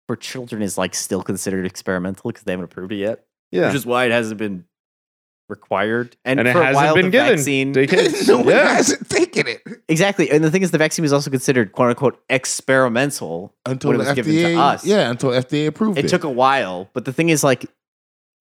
for 0.08 0.16
children 0.16 0.62
is 0.62 0.78
like 0.78 0.96
still 0.96 1.22
considered 1.22 1.66
experimental 1.66 2.30
because 2.32 2.44
they 2.44 2.52
haven't 2.54 2.66
approved 2.66 2.92
it 2.92 2.98
yet. 2.98 3.24
Yeah. 3.52 3.68
which 3.68 3.76
is 3.76 3.86
why 3.86 4.06
it 4.06 4.12
hasn't 4.12 4.38
been 4.40 4.66
required. 5.50 6.16
And, 6.26 6.40
And 6.40 6.48
it 6.48 6.54
for 6.54 6.62
a 6.62 6.66
hasn't 6.66 6.76
while, 6.86 6.96
been 6.96 7.06
the 7.06 7.12
given. 7.12 7.36
vaccine 7.38 7.74
to 7.74 7.88
kids. 7.88 8.28
no 8.30 8.38
one 8.38 8.48
yeah. 8.48 8.74
hasn't 8.76 9.10
taken 9.10 9.48
it 9.48 9.62
exactly. 9.88 10.30
And 10.30 10.44
the 10.44 10.52
thing 10.52 10.62
is, 10.62 10.72
the 10.72 10.78
vaccine 10.78 11.04
was 11.04 11.14
also 11.14 11.30
considered 11.30 11.72
quote 11.72 11.90
unquote 11.90 12.22
experimental. 12.30 13.56
until 13.66 13.92
When 13.92 14.02
it 14.02 14.04
the 14.04 14.10
was 14.10 14.16
given 14.16 14.34
to 14.34 14.56
us. 14.60 14.86
Yeah, 14.86 15.10
until 15.10 15.30
FDA 15.32 15.68
approved 15.68 15.98
it. 15.98 16.06
It 16.06 16.10
took 16.10 16.24
a 16.24 16.30
while, 16.30 16.90
but 16.94 17.06
the 17.06 17.14
thing 17.14 17.30
is, 17.30 17.44
like, 17.44 17.66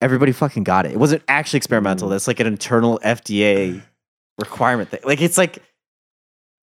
everybody 0.02 0.32
fucking 0.32 0.64
got 0.64 0.86
it. 0.86 0.92
It 0.92 0.98
wasn't 0.98 1.22
actually 1.28 1.59
experimental. 1.59 2.09
Mm. 2.09 2.12
That's 2.12 2.26
like 2.28 2.40
an 2.40 2.46
internal 2.46 2.98
FDA 3.04 3.82
requirement 4.38 4.90
thing. 4.90 5.00
Like, 5.04 5.20
it's 5.20 5.38
like 5.38 5.59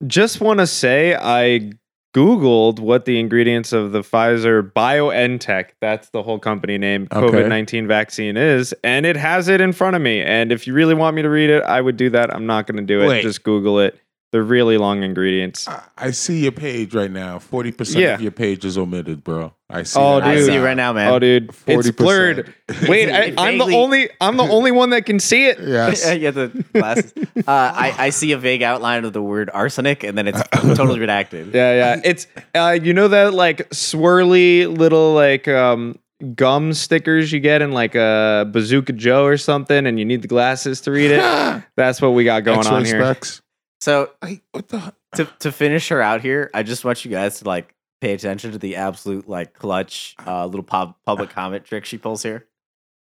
Just 0.05 0.41
want 0.41 0.59
to 0.59 0.67
say 0.67 1.15
I 1.15 1.71
googled 2.13 2.79
what 2.79 3.05
the 3.05 3.19
ingredients 3.19 3.73
of 3.73 3.91
the 3.91 4.01
Pfizer 4.01 4.71
BioNTech, 4.71 5.69
that's 5.81 6.09
the 6.09 6.23
whole 6.23 6.39
company 6.39 6.77
name, 6.77 7.07
Okay. 7.11 7.37
COVID-19 7.37 7.87
vaccine 7.87 8.37
is, 8.37 8.73
and 8.83 9.05
it 9.05 9.15
has 9.15 9.47
it 9.47 9.59
in 9.61 9.73
front 9.73 9.95
of 9.95 10.01
me. 10.01 10.21
And 10.21 10.51
if 10.51 10.67
you 10.67 10.73
really 10.73 10.93
want 10.93 11.15
me 11.15 11.23
to 11.23 11.29
read 11.29 11.49
it, 11.49 11.63
I 11.63 11.81
would 11.81 11.97
do 11.97 12.09
that. 12.11 12.33
I'm 12.33 12.45
not 12.45 12.67
going 12.67 12.77
to 12.77 12.83
do 12.83 13.01
it. 13.01 13.07
Wait. 13.07 13.23
Just 13.23 13.43
Google 13.43 13.79
it. 13.79 13.99
They're 14.33 14.41
really 14.43 14.77
long 14.79 15.03
ingredients. 15.03 15.67
I- 15.67 15.83
I 15.95 16.09
see 16.11 16.41
your 16.41 16.51
page 16.51 16.93
right 16.95 17.11
now. 17.11 17.37
Forty 17.39 17.71
percent 17.71 17.99
Yeah. 18.03 18.15
of 18.15 18.21
your 18.21 18.31
page 18.31 18.65
is 18.65 18.77
omitted, 18.79 19.23
bro. 19.23 19.53
I 19.69 19.83
see. 19.83 19.99
Oh, 19.99 20.19
that 20.19 20.27
I 20.27 20.35
dude. 20.35 20.45
see 20.47 20.55
it 20.55 20.59
right 20.59 20.75
now, 20.75 20.91
man. 20.91 21.13
Oh, 21.13 21.19
dude, 21.19 21.49
it's 21.67 21.87
40%. 21.89 21.95
blurred. 21.97 22.53
Wait, 22.87 23.09
I, 23.11 23.33
I'm 23.37 23.59
the 23.59 23.65
vaguely- 23.65 23.75
only. 23.75 24.09
I'm 24.19 24.35
the 24.37 24.43
only 24.43 24.71
one 24.71 24.89
that 24.89 25.05
can 25.05 25.19
see 25.19 25.45
it. 25.45 25.59
Yes. 25.65 26.03
yeah, 26.17 26.31
the 26.31 26.47
glasses. 26.73 27.13
Uh, 27.37 27.41
I, 27.47 27.93
I 27.97 28.09
see 28.09 28.31
a 28.31 28.37
vague 28.39 28.63
outline 28.63 29.05
of 29.05 29.13
the 29.13 29.21
word 29.21 29.49
arsenic, 29.53 30.03
and 30.03 30.17
then 30.17 30.27
it's 30.27 30.41
totally 30.51 30.99
redacted. 30.99 31.53
Yeah, 31.53 31.73
yeah. 31.95 32.01
It's 32.03 32.25
uh, 32.55 32.77
you 32.81 32.93
know 32.93 33.07
that 33.09 33.35
like 33.35 33.69
swirly 33.69 34.65
little 34.75 35.13
like 35.13 35.47
um 35.47 35.99
gum 36.35 36.73
stickers 36.73 37.31
you 37.31 37.39
get 37.39 37.61
in 37.61 37.71
like 37.71 37.93
a 37.95 38.49
Bazooka 38.51 38.93
Joe 38.93 39.25
or 39.25 39.37
something, 39.37 39.85
and 39.85 39.99
you 39.99 40.05
need 40.05 40.23
the 40.23 40.27
glasses 40.27 40.81
to 40.81 40.91
read 40.91 41.11
it. 41.11 41.19
That's 41.75 42.01
what 42.01 42.09
we 42.09 42.23
got 42.23 42.43
going 42.43 42.59
X-ray 42.59 42.75
on 42.75 42.85
here. 42.85 42.99
specs. 43.03 43.41
So 43.83 44.11
Like, 44.21 44.41
what 44.51 44.69
the? 44.69 44.93
to 45.15 45.25
to 45.39 45.51
finish 45.51 45.89
her 45.89 46.01
out 46.01 46.21
here, 46.21 46.49
I 46.53 46.63
just 46.63 46.85
want 46.85 47.03
you 47.03 47.11
guys 47.11 47.39
to 47.39 47.45
like 47.45 47.75
pay 47.99 48.13
attention 48.13 48.51
to 48.53 48.57
the 48.57 48.77
absolute 48.77 49.27
like 49.27 49.53
clutch 49.53 50.15
uh, 50.25 50.45
little 50.45 50.63
pub- 50.63 50.95
public 51.05 51.29
comment 51.31 51.65
trick 51.65 51.83
she 51.85 51.97
pulls 51.97 52.23
here. 52.23 52.45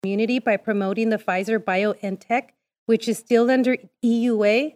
community 0.02 0.40
by 0.40 0.58
promoting 0.58 1.10
the 1.10 1.18
Pfizer 1.20 1.60
BioNTech, 1.60 2.50
which 2.88 3.08
is 3.08 3.20
still 3.20 3.52
under 3.52 3.78
EUA? 4.04 4.74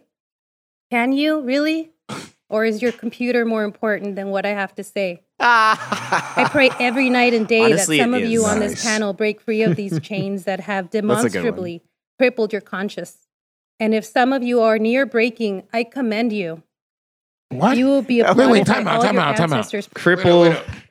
Can 0.92 1.12
you 1.12 1.40
really? 1.42 1.90
Or 2.50 2.64
is 2.64 2.80
your 2.80 2.92
computer 2.92 3.44
more 3.44 3.62
important 3.62 4.16
than 4.16 4.28
what 4.30 4.46
I 4.46 4.54
have 4.62 4.74
to 4.76 4.82
say? 4.84 5.20
I 5.38 5.76
I 6.36 6.48
pray 6.48 6.70
every 6.80 7.10
night 7.10 7.34
and 7.34 7.46
day 7.46 7.60
Honestly, 7.64 7.98
that 7.98 8.04
some 8.04 8.14
it 8.14 8.22
of 8.22 8.30
you 8.30 8.40
is. 8.46 8.46
on 8.50 8.60
Nice. 8.60 8.70
this 8.70 8.84
panel 8.84 9.12
break 9.12 9.42
free 9.42 9.62
of 9.64 9.76
these 9.76 10.00
chains 10.10 10.44
that 10.44 10.60
have 10.60 10.86
a 10.86 10.88
good 10.88 11.04
one. 11.04 11.16
demonstrably 11.18 11.82
crippled 12.18 12.52
your 12.54 12.62
conscience. 12.62 13.27
And 13.80 13.94
if 13.94 14.04
some 14.04 14.32
of 14.32 14.42
you 14.42 14.60
are 14.60 14.78
near 14.78 15.06
breaking, 15.06 15.64
I 15.72 15.84
commend 15.84 16.32
you. 16.32 16.62
What? 17.50 17.76
You 17.76 17.86
will 17.86 18.02
be 18.02 18.22
Wait, 18.22 18.28
applauded 18.30 18.52
wait, 18.52 18.66
time 18.66 18.84
by 18.84 18.90
out, 18.90 18.96
all 18.96 19.02
time 19.02 19.14
your 19.14 19.22
out, 19.22 19.36
time 19.36 19.52
out. 19.52 19.56
ancestors. 19.58 19.88
Cripple. 19.88 20.42
Wait, 20.42 20.50
wait, 20.50 20.66
wait. 20.66 20.82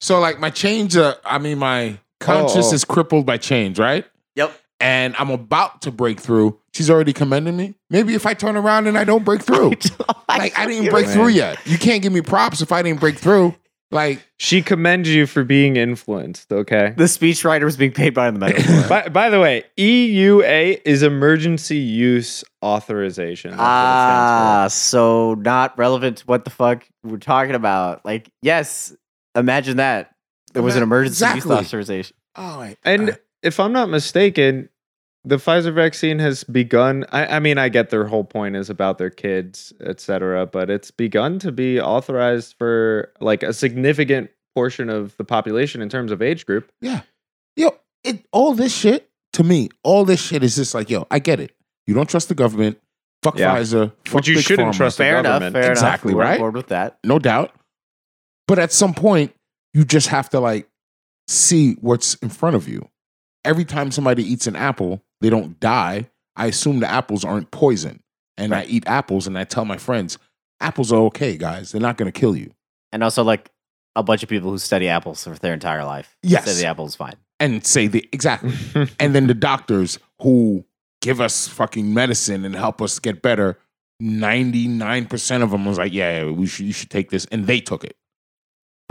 So, 0.00 0.18
like, 0.18 0.40
my 0.40 0.50
change. 0.50 0.96
Uh, 0.96 1.14
I 1.24 1.38
mean, 1.38 1.58
my 1.58 1.98
conscious 2.20 2.72
oh. 2.72 2.74
is 2.74 2.84
crippled 2.84 3.26
by 3.26 3.36
change, 3.36 3.78
right? 3.78 4.04
Yep. 4.34 4.52
And 4.80 5.14
I'm 5.18 5.30
about 5.30 5.82
to 5.82 5.90
break 5.90 6.18
through. 6.18 6.58
She's 6.72 6.88
already 6.88 7.12
commending 7.12 7.56
me. 7.56 7.74
Maybe 7.90 8.14
if 8.14 8.24
I 8.24 8.32
turn 8.32 8.56
around 8.56 8.86
and 8.86 8.96
I 8.96 9.04
don't 9.04 9.24
break 9.24 9.42
through, 9.42 9.70
like 10.28 10.58
I 10.58 10.66
didn't 10.66 10.90
break 10.90 11.06
man. 11.06 11.14
through 11.14 11.28
yet. 11.28 11.58
You 11.66 11.76
can't 11.76 12.02
give 12.02 12.12
me 12.12 12.22
props 12.22 12.62
if 12.62 12.72
I 12.72 12.82
didn't 12.82 13.00
break 13.00 13.18
through. 13.18 13.54
Like, 13.92 14.24
She 14.36 14.62
commends 14.62 15.08
you 15.08 15.26
for 15.26 15.42
being 15.42 15.76
influenced. 15.76 16.52
Okay. 16.52 16.94
The 16.96 17.04
speechwriter 17.04 17.64
was 17.64 17.76
being 17.76 17.90
paid 17.92 18.14
by 18.14 18.30
the 18.30 18.38
medical 18.38 18.64
by, 18.88 19.08
by 19.08 19.30
the 19.30 19.40
way, 19.40 19.64
EUA 19.76 20.80
is 20.84 21.02
emergency 21.02 21.76
use 21.76 22.44
authorization. 22.62 23.50
That's 23.50 23.60
what 23.60 23.66
Ah, 23.66 24.68
so 24.70 25.34
not 25.34 25.76
relevant 25.76 26.18
to 26.18 26.24
what 26.26 26.44
the 26.44 26.50
fuck 26.50 26.86
we're 27.02 27.16
talking 27.18 27.54
about. 27.54 28.04
Like, 28.04 28.30
yes, 28.42 28.94
imagine 29.34 29.78
that. 29.78 30.14
There 30.52 30.62
was 30.62 30.76
an 30.76 30.82
emergency 30.82 31.24
exactly. 31.24 31.50
use 31.56 31.66
authorization. 31.66 32.16
oh, 32.36 32.60
wait. 32.60 32.78
for. 32.82 32.90
And 32.90 33.18
if 33.42 33.58
I'm 33.60 33.72
not 33.72 33.88
mistaken, 33.88 34.68
the 35.24 35.36
Pfizer 35.36 35.74
vaccine 35.74 36.18
has 36.18 36.44
begun. 36.44 37.04
I, 37.12 37.36
I 37.36 37.38
mean, 37.40 37.58
I 37.58 37.68
get 37.68 37.90
their 37.90 38.06
whole 38.06 38.24
point 38.24 38.56
is 38.56 38.70
about 38.70 38.98
their 38.98 39.10
kids, 39.10 39.72
et 39.80 40.00
cetera, 40.00 40.46
but 40.46 40.70
it's 40.70 40.90
begun 40.90 41.38
to 41.40 41.52
be 41.52 41.80
authorized 41.80 42.54
for 42.58 43.12
like 43.20 43.42
a 43.42 43.52
significant 43.52 44.30
portion 44.54 44.88
of 44.90 45.16
the 45.18 45.24
population 45.24 45.82
in 45.82 45.88
terms 45.88 46.10
of 46.10 46.22
age 46.22 46.46
group. 46.46 46.70
Yeah. 46.80 47.02
Yo, 47.56 47.76
it 48.02 48.24
all 48.32 48.54
this 48.54 48.74
shit 48.74 49.08
to 49.34 49.44
me, 49.44 49.68
all 49.84 50.04
this 50.04 50.20
shit 50.20 50.42
is 50.42 50.56
just 50.56 50.74
like, 50.74 50.88
yo, 50.90 51.06
I 51.10 51.18
get 51.18 51.38
it. 51.38 51.54
You 51.86 51.94
don't 51.94 52.08
trust 52.08 52.28
the 52.28 52.34
government. 52.34 52.80
Fuck 53.22 53.38
Yeah. 53.38 53.56
Pfizer. 53.56 53.92
Fuck 54.06 54.14
Which 54.14 54.28
you 54.28 54.36
Big 54.36 54.44
shouldn't 54.44 54.70
Pharma. 54.70 54.76
trust 54.76 54.96
the 54.98 55.04
Fair 55.04 55.18
enough. 55.20 55.24
government. 55.40 55.52
Fair 55.54 55.70
Exactly, 55.70 56.12
enough. 56.12 56.16
We're 56.18 56.24
right? 56.24 56.32
on 56.34 56.38
board 56.38 56.54
with 56.56 56.68
that. 56.68 56.98
no 57.04 57.18
doubt. 57.18 57.52
But 58.48 58.58
at 58.58 58.72
some 58.72 58.94
point, 58.94 59.34
you 59.74 59.84
just 59.84 60.08
have 60.08 60.30
to 60.30 60.40
like 60.40 60.66
see 61.28 61.74
what's 61.80 62.14
in 62.14 62.30
front 62.30 62.56
of 62.56 62.66
you. 62.66 62.88
Every 63.44 63.64
time 63.64 63.90
somebody 63.90 64.24
eats 64.24 64.46
an 64.46 64.56
apple, 64.56 65.02
they 65.20 65.30
don't 65.30 65.58
die. 65.60 66.10
I 66.36 66.46
assume 66.46 66.80
the 66.80 66.90
apples 66.90 67.24
aren't 67.24 67.50
poison. 67.50 68.02
And 68.36 68.54
I 68.54 68.64
eat 68.64 68.84
apples 68.86 69.26
and 69.26 69.36
I 69.36 69.44
tell 69.44 69.66
my 69.66 69.76
friends, 69.76 70.16
apples 70.60 70.92
are 70.92 71.00
okay, 71.02 71.36
guys. 71.36 71.72
They're 71.72 71.80
not 71.80 71.98
going 71.98 72.10
to 72.10 72.18
kill 72.18 72.34
you. 72.34 72.54
And 72.90 73.04
also, 73.04 73.22
like 73.22 73.50
a 73.96 74.02
bunch 74.02 74.22
of 74.22 74.28
people 74.28 74.50
who 74.50 74.58
study 74.58 74.88
apples 74.88 75.24
for 75.24 75.30
their 75.30 75.52
entire 75.52 75.84
life. 75.84 76.16
Yes. 76.22 76.44
say 76.44 76.62
the 76.62 76.66
apple's 76.66 76.94
fine. 76.94 77.16
And 77.38 77.64
say 77.66 77.86
the 77.86 78.08
exactly. 78.12 78.52
and 78.98 79.14
then 79.14 79.26
the 79.26 79.34
doctors 79.34 79.98
who 80.22 80.64
give 81.02 81.20
us 81.20 81.48
fucking 81.48 81.92
medicine 81.92 82.44
and 82.44 82.54
help 82.54 82.80
us 82.80 82.98
get 82.98 83.22
better, 83.22 83.58
99% 84.02 85.42
of 85.42 85.50
them 85.50 85.64
was 85.66 85.78
like, 85.78 85.92
yeah, 85.92 86.24
yeah 86.24 86.30
we 86.30 86.46
should, 86.46 86.66
you 86.66 86.72
should 86.72 86.90
take 86.90 87.10
this. 87.10 87.26
And 87.26 87.46
they 87.46 87.60
took 87.60 87.84
it. 87.84 87.96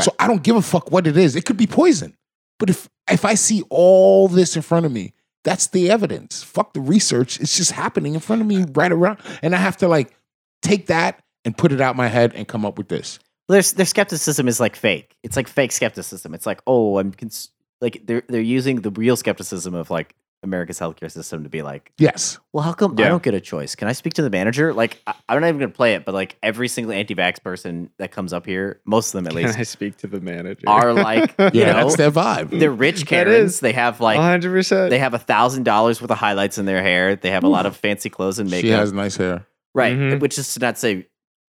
So 0.01 0.15
I 0.17 0.27
don't 0.27 0.43
give 0.43 0.55
a 0.55 0.61
fuck 0.61 0.91
what 0.91 1.07
it 1.07 1.17
is. 1.17 1.36
It 1.36 1.45
could 1.45 1.57
be 1.57 1.67
poison. 1.67 2.15
But 2.57 2.69
if, 2.69 2.88
if 3.11 3.25
I 3.25 3.34
see 3.34 3.63
all 3.69 4.27
this 4.27 4.55
in 4.55 4.61
front 4.61 4.86
of 4.86 4.91
me, 4.91 5.13
that's 5.43 5.67
the 5.67 5.89
evidence. 5.89 6.43
Fuck 6.43 6.73
the 6.73 6.81
research. 6.81 7.39
It's 7.39 7.55
just 7.55 7.71
happening 7.71 8.13
in 8.13 8.19
front 8.19 8.41
of 8.41 8.47
me 8.47 8.65
right 8.73 8.91
around. 8.91 9.19
And 9.41 9.55
I 9.55 9.57
have 9.57 9.77
to 9.77 9.87
like 9.87 10.15
take 10.61 10.87
that 10.87 11.23
and 11.45 11.57
put 11.57 11.71
it 11.71 11.81
out 11.81 11.95
my 11.95 12.07
head 12.07 12.33
and 12.35 12.47
come 12.47 12.65
up 12.65 12.77
with 12.77 12.89
this. 12.89 13.19
Their 13.47 13.61
their 13.61 13.85
skepticism 13.85 14.47
is 14.47 14.59
like 14.59 14.75
fake. 14.75 15.15
It's 15.23 15.35
like 15.35 15.47
fake 15.47 15.71
skepticism. 15.71 16.33
It's 16.33 16.45
like, 16.45 16.61
oh, 16.67 16.99
I'm 16.99 17.11
cons-, 17.13 17.49
like 17.81 18.01
they're 18.05 18.23
they're 18.27 18.41
using 18.41 18.81
the 18.81 18.91
real 18.91 19.15
skepticism 19.15 19.73
of 19.73 19.89
like 19.89 20.15
America's 20.41 20.79
healthcare 20.79 21.11
system 21.11 21.43
to 21.43 21.49
be 21.49 21.61
like, 21.61 21.91
Yes. 21.97 22.39
well, 22.53 22.63
how 22.63 22.71
come 22.73 22.95
Yeah. 22.97 23.05
I 23.05 23.09
don't 23.09 23.21
get 23.21 23.33
a 23.33 23.41
choice? 23.41 23.75
Can 23.75 23.87
I 23.87 23.91
speak 23.91 24.13
to 24.15 24.21
the 24.21 24.29
manager? 24.29 24.73
Like, 24.73 25.01
I, 25.05 25.13
I'm 25.27 25.41
not 25.41 25.47
even 25.47 25.59
gonna 25.59 25.71
play 25.71 25.95
it, 25.95 26.05
but 26.05 26.13
like 26.13 26.37
every 26.41 26.67
single 26.69 26.93
anti-vax 26.93 27.43
person 27.43 27.89
that 27.99 28.11
comes 28.11 28.31
up 28.31 28.45
here, 28.45 28.79
most 28.85 29.07
of 29.13 29.13
them 29.23 29.27
at 29.27 29.33
Can 29.33 29.43
least, 29.47 29.59
I 29.59 29.63
speak 29.63 29.97
to 29.97 30.07
the 30.07 30.21
manager? 30.21 30.67
are 30.67 30.93
like, 30.93 31.35
you 31.39 31.49
Yeah, 31.53 31.73
know, 31.73 31.83
that's 31.83 31.97
their 31.97 32.11
vibe. 32.11 32.57
they're 32.57 32.71
rich 32.71 32.99
That 33.01 33.07
Karens. 33.07 33.59
They 33.59 33.73
have 33.73 33.99
like 33.99 34.17
100%. 34.19 34.89
they 34.89 34.99
have 34.99 35.13
a 35.13 35.19
thousand 35.19 35.63
dollars 35.63 36.01
worth 36.01 36.11
of 36.11 36.17
highlights 36.17 36.57
in 36.57 36.65
their 36.65 36.81
hair. 36.81 37.15
They 37.17 37.31
have 37.31 37.43
a 37.43 37.49
lot 37.49 37.65
of 37.65 37.75
fancy 37.75 38.09
clothes 38.09 38.39
and 38.39 38.49
makeup. 38.49 38.61
She 38.65 38.69
has 38.71 38.93
nice 38.93 39.17
hair. 39.17 39.45
Right. 39.75 39.95
Mhm. 39.95 40.19
Which 40.21 40.37
is 40.37 40.53
to 40.53 40.59
not 40.59 40.77
say 40.77 41.07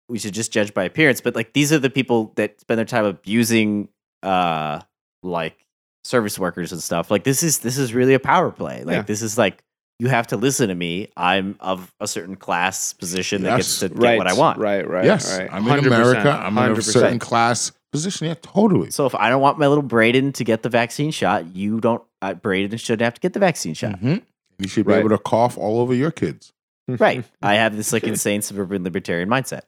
we 0.08 0.18
should 0.18 0.34
just 0.34 0.52
judge 0.52 0.74
by 0.74 0.82
appearance, 0.84 1.20
but 1.20 1.36
like 1.36 1.52
these 1.52 1.72
are 1.72 1.78
the 1.78 1.90
people 1.90 2.32
that 2.34 2.60
spend 2.60 2.78
their 2.78 2.84
time 2.84 3.04
abusing 3.04 3.88
uh 4.24 4.80
like 5.22 5.56
service 6.04 6.38
workers 6.38 6.72
and 6.72 6.82
stuff. 6.82 7.10
Like 7.10 7.24
this 7.24 7.42
is 7.42 7.58
this 7.58 7.78
is 7.78 7.92
really 7.94 8.14
a 8.14 8.20
power 8.20 8.50
play. 8.50 8.82
Like 8.84 8.94
Yeah. 8.96 9.02
this 9.02 9.22
is 9.22 9.36
like 9.38 9.62
you 9.98 10.08
have 10.08 10.26
to 10.28 10.36
listen 10.36 10.68
to 10.68 10.74
me. 10.74 11.08
I'm 11.16 11.56
of 11.60 11.92
a 12.00 12.08
certain 12.08 12.34
class 12.36 12.92
position 12.94 13.42
that 13.42 13.50
Yes. 13.50 13.56
gets 13.58 13.80
to 13.80 13.88
get 13.90 13.98
right, 13.98 14.18
what 14.18 14.26
I 14.26 14.32
want. 14.32 14.58
Right, 14.58 14.88
right. 14.88 15.04
yes. 15.04 15.38
right. 15.38 15.48
I'm 15.52 15.66
in 15.68 15.84
America. 15.86 16.30
I'm 16.30 16.56
in 16.56 16.72
a 16.78 16.82
certain 16.82 17.18
class 17.18 17.72
position. 17.92 18.26
Yeah, 18.28 18.34
totally. 18.40 18.90
So 18.92 19.04
if 19.04 19.14
I 19.14 19.28
don't 19.28 19.42
want 19.42 19.58
my 19.58 19.66
little 19.66 19.82
Braden 19.82 20.32
to 20.34 20.44
get 20.44 20.62
the 20.62 20.68
vaccine 20.70 21.10
shot, 21.10 21.54
you 21.54 21.80
don't 21.80 22.02
uh, 22.22 22.34
Braden 22.34 22.78
shouldn't 22.78 23.02
have 23.02 23.14
to 23.14 23.20
get 23.20 23.32
the 23.34 23.40
vaccine 23.40 23.74
shot. 23.74 24.00
Mhm. 24.00 24.22
You 24.58 24.68
should 24.68 24.86
be 24.86 24.92
Right. 24.92 25.00
able 25.00 25.10
to 25.10 25.18
cough 25.18 25.58
all 25.58 25.80
over 25.80 25.94
your 25.94 26.10
kids. 26.10 26.52
Right. 26.88 27.24
I 27.42 27.54
have 27.56 27.76
this 27.76 27.92
like 27.92 28.04
insane 28.04 28.40
suburban 28.42 28.84
libertarian 28.84 29.28
mindset. 29.28 29.62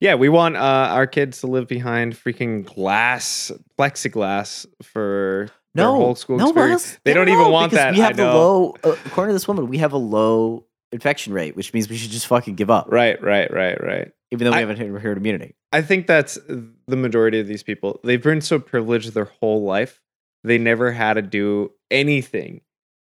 Yeah, 0.00 0.14
we 0.14 0.28
want 0.28 0.56
uh, 0.56 0.60
our 0.60 1.06
kids 1.06 1.40
to 1.40 1.46
live 1.46 1.68
behind 1.68 2.14
freaking 2.14 2.64
glass, 2.64 3.50
plexiglass 3.78 4.66
for 4.82 5.48
their 5.74 5.86
whole 5.86 6.14
school 6.14 6.38
no, 6.38 6.46
experience. 6.48 6.86
Wells, 6.86 6.98
They 7.04 7.12
no, 7.14 7.24
don't 7.24 7.34
even 7.38 7.52
want 7.52 7.72
that. 7.72 7.92
We 7.94 8.00
have 8.00 8.16
the 8.16 8.24
know. 8.24 8.34
low, 8.34 8.74
uh, 8.84 8.96
according 9.04 9.30
to 9.30 9.34
this 9.34 9.46
woman, 9.48 9.68
we 9.68 9.78
have 9.78 9.92
a 9.92 9.98
low 9.98 10.64
infection 10.92 11.32
rate, 11.32 11.56
which 11.56 11.74
means 11.74 11.88
we 11.88 11.96
should 11.96 12.10
just 12.10 12.26
fucking 12.26 12.54
give 12.54 12.70
up, 12.70 12.86
Right, 12.90 13.20
right, 13.22 13.52
right, 13.52 13.82
right. 13.82 14.12
even 14.30 14.44
though 14.46 14.52
we 14.52 14.56
I- 14.56 14.60
haven't 14.60 14.76
hit 14.78 14.88
herd 14.88 15.18
immunity. 15.18 15.54
I 15.72 15.82
think 15.82 16.06
that's 16.06 16.38
the 16.46 16.96
majority 16.96 17.38
of 17.40 17.46
these 17.46 17.62
people. 17.62 18.00
They've 18.04 18.22
been 18.22 18.40
so 18.40 18.58
privileged 18.58 19.12
their 19.12 19.26
whole 19.26 19.64
life. 19.64 20.00
They 20.44 20.56
never 20.58 20.92
had 20.92 21.14
to 21.14 21.22
do 21.22 21.72
anything 21.90 22.62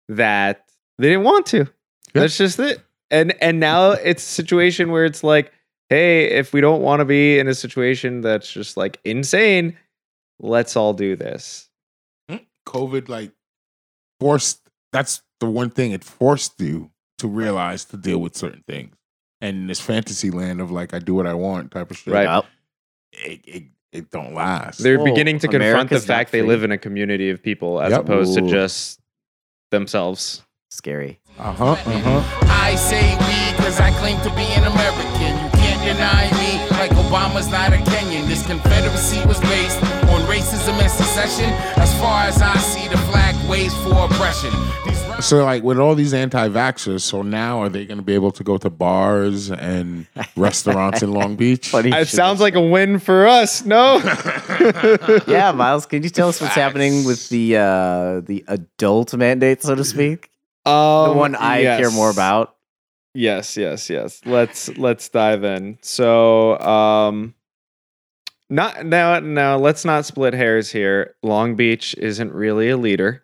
that 0.09 0.63
they 0.97 1.09
didn't 1.09 1.25
want 1.25 1.45
to. 1.47 1.67
That's 2.13 2.37
just 2.37 2.57
it. 2.59 2.81
And 3.11 3.33
and 3.43 3.59
now 3.59 3.91
it's 3.91 4.23
a 4.23 4.25
situation 4.25 4.89
where 4.91 5.05
it's 5.05 5.23
like, 5.23 5.51
hey, 5.89 6.25
if 6.31 6.53
we 6.53 6.61
don't 6.61 6.81
want 6.81 6.99
to 6.99 7.05
be 7.05 7.39
in 7.39 7.47
a 7.47 7.53
situation 7.53 8.21
that's 8.21 8.51
just 8.51 8.77
like 8.77 8.99
insane, 9.03 9.77
let's 10.39 10.75
all 10.75 10.93
do 10.93 11.15
this. 11.15 11.69
COVID 12.67 13.07
like 13.07 13.31
forced. 14.19 14.61
That's 14.91 15.21
the 15.39 15.45
one 15.45 15.69
thing 15.69 15.91
it 15.91 16.03
forced 16.03 16.59
you 16.59 16.91
to 17.19 17.27
realize 17.27 17.85
to 17.85 17.97
deal 17.97 18.19
with 18.19 18.35
certain 18.35 18.63
things. 18.67 18.93
And 19.39 19.69
this 19.69 19.79
fantasy 19.79 20.31
land 20.31 20.59
of 20.59 20.71
like 20.71 20.93
I 20.93 20.99
do 20.99 21.13
what 21.15 21.27
I 21.27 21.33
want 21.33 21.71
type 21.71 21.91
of 21.91 21.97
shit. 21.97 22.13
Right. 22.13 22.43
It, 23.13 23.41
it, 23.45 23.63
it 23.93 24.11
don't 24.11 24.33
last. 24.33 24.79
They're 24.79 24.97
Whoa, 24.97 25.05
beginning 25.05 25.39
to 25.39 25.47
confront 25.47 25.61
the 25.63 25.69
America's 25.69 26.07
not 26.07 26.13
fact 26.13 26.31
they 26.31 26.41
live 26.41 26.63
in 26.63 26.71
a 26.71 26.77
community 26.77 27.29
of 27.29 27.41
people 27.41 27.79
as 27.79 27.91
Yep. 27.91 28.01
opposed 28.01 28.35
to 28.35 28.41
just 28.47 28.99
themselves. 29.71 30.43
Scary. 30.69 31.19
Uh 31.39 31.53
huh. 31.53 31.71
Uh 31.71 31.75
huh. 31.99 32.45
I 32.49 32.75
say 32.75 33.15
we, 33.15 33.63
cause 33.63 33.79
I 33.79 33.91
claim 33.91 34.19
to 34.21 34.35
be 34.35 34.43
an 34.43 34.65
American. 34.65 35.56
You 35.97 36.03
can't 36.03 36.29
deny 36.29 36.37
me, 36.37 36.69
like 36.77 36.91
Obama's 36.91 37.47
not 37.49 37.73
a 37.73 37.77
Kenyan. 37.77 38.27
This 38.27 38.45
Confederacy 38.45 39.25
was 39.25 39.39
based 39.41 39.81
on 39.81 40.21
racism 40.29 40.79
and 40.79 40.91
secession. 40.91 41.49
As 41.81 41.91
far 41.99 42.23
as 42.25 42.39
I 42.39 42.55
see, 42.57 42.87
the 42.87 42.97
flag 42.97 43.35
waves 43.49 43.73
for 43.83 44.05
oppression. 44.05 44.51
These 44.85 45.25
So 45.25 45.43
like 45.43 45.63
with 45.63 45.79
all 45.79 45.95
these 45.95 46.13
anti-vaxxers, 46.13 47.01
so 47.01 47.23
now 47.23 47.61
are 47.63 47.69
they 47.69 47.85
going 47.85 47.97
to 47.97 48.03
be 48.03 48.13
able 48.13 48.29
to 48.31 48.43
go 48.43 48.57
to 48.59 48.69
bars 48.69 49.49
and 49.49 50.05
restaurants 50.35 51.01
in 51.01 51.11
Long 51.11 51.35
Beach? 51.35 51.69
Funny 51.69 51.89
It 51.91 52.07
sounds 52.09 52.39
like 52.41 52.53
a 52.53 52.61
win 52.61 52.99
for 52.99 53.25
us. 53.25 53.65
No. 53.65 53.97
yeah, 55.27 55.51
Miles, 55.51 55.87
can 55.87 56.03
you 56.03 56.09
tell 56.09 56.29
us 56.29 56.39
what's 56.39 56.53
happening 56.53 57.05
with 57.05 57.27
the 57.29 57.57
uh 57.57 58.21
the 58.21 58.45
adult 58.47 59.15
mandate, 59.15 59.63
so 59.63 59.73
to 59.73 59.83
speak? 59.83 60.29
The 60.63 60.71
Um, 60.71 61.17
one 61.17 61.33
I 61.35 61.63
care 61.63 61.89
more 61.89 62.11
about. 62.11 62.53
Yes, 63.13 63.57
yes, 63.57 63.89
yes. 63.89 64.21
Let's 64.25 64.69
let's 64.77 65.09
dive 65.09 65.43
in. 65.43 65.77
So, 65.81 66.59
um 66.59 67.33
not 68.49 68.85
now 68.85 69.19
now 69.19 69.57
let's 69.57 69.83
not 69.85 70.05
split 70.05 70.33
hairs 70.33 70.71
here. 70.71 71.15
Long 71.23 71.55
Beach 71.55 71.95
isn't 71.97 72.31
really 72.31 72.69
a 72.69 72.77
leader. 72.77 73.23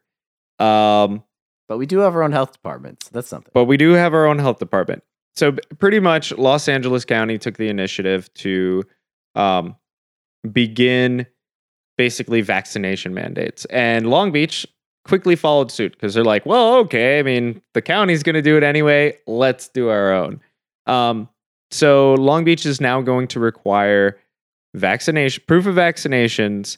Um 0.60 1.24
But 1.68 1.78
we 1.78 1.86
do 1.86 2.00
have 2.00 2.16
our 2.16 2.24
own 2.24 2.32
health 2.32 2.52
department, 2.54 3.04
so 3.04 3.10
that's 3.14 3.28
something. 3.28 3.52
but 3.54 3.66
we 3.66 3.78
do 3.78 3.92
have 3.92 4.14
our 4.14 4.26
own 4.26 4.40
health 4.40 4.60
department. 4.60 5.04
So 5.36 5.54
pretty 5.80 6.00
much 6.00 6.32
Los 6.38 6.68
Angeles 6.68 7.06
County 7.06 7.38
took 7.38 7.58
the 7.58 7.70
initiative 7.70 8.34
to 8.36 8.84
um 9.36 9.76
begin 10.52 11.26
basically 11.98 12.42
vaccination 12.42 13.14
mandates. 13.14 13.66
And 13.66 14.10
Long 14.10 14.32
Beach 14.32 14.66
quickly 15.06 15.36
followed 15.36 15.72
suit 15.72 15.94
because 15.94 16.14
they're 16.14 16.24
like, 16.24 16.46
well, 16.46 16.76
okay, 16.76 17.20
I 17.20 17.24
mean, 17.24 17.62
the 17.74 17.82
county's 17.82 18.24
going 18.24 18.36
to 18.36 18.42
do 18.42 18.58
it 18.58 18.64
anyway. 18.64 19.18
Let's 19.28 19.68
do 19.68 19.90
our 19.90 20.14
own. 20.14 20.42
Um, 20.86 21.30
so 21.72 22.14
Long 22.16 22.44
Beach 22.44 22.66
is 22.66 22.80
now 22.80 23.02
going 23.02 23.28
to 23.30 23.40
require 23.40 24.20
vaccination 24.74 25.44
proof 25.48 25.66
of 25.66 25.76
vaccinations 25.76 26.78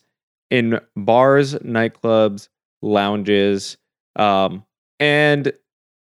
in 0.49 0.79
bars, 0.95 1.55
nightclubs, 1.55 2.49
lounges, 2.81 3.77
um, 4.15 4.65
and 4.99 5.51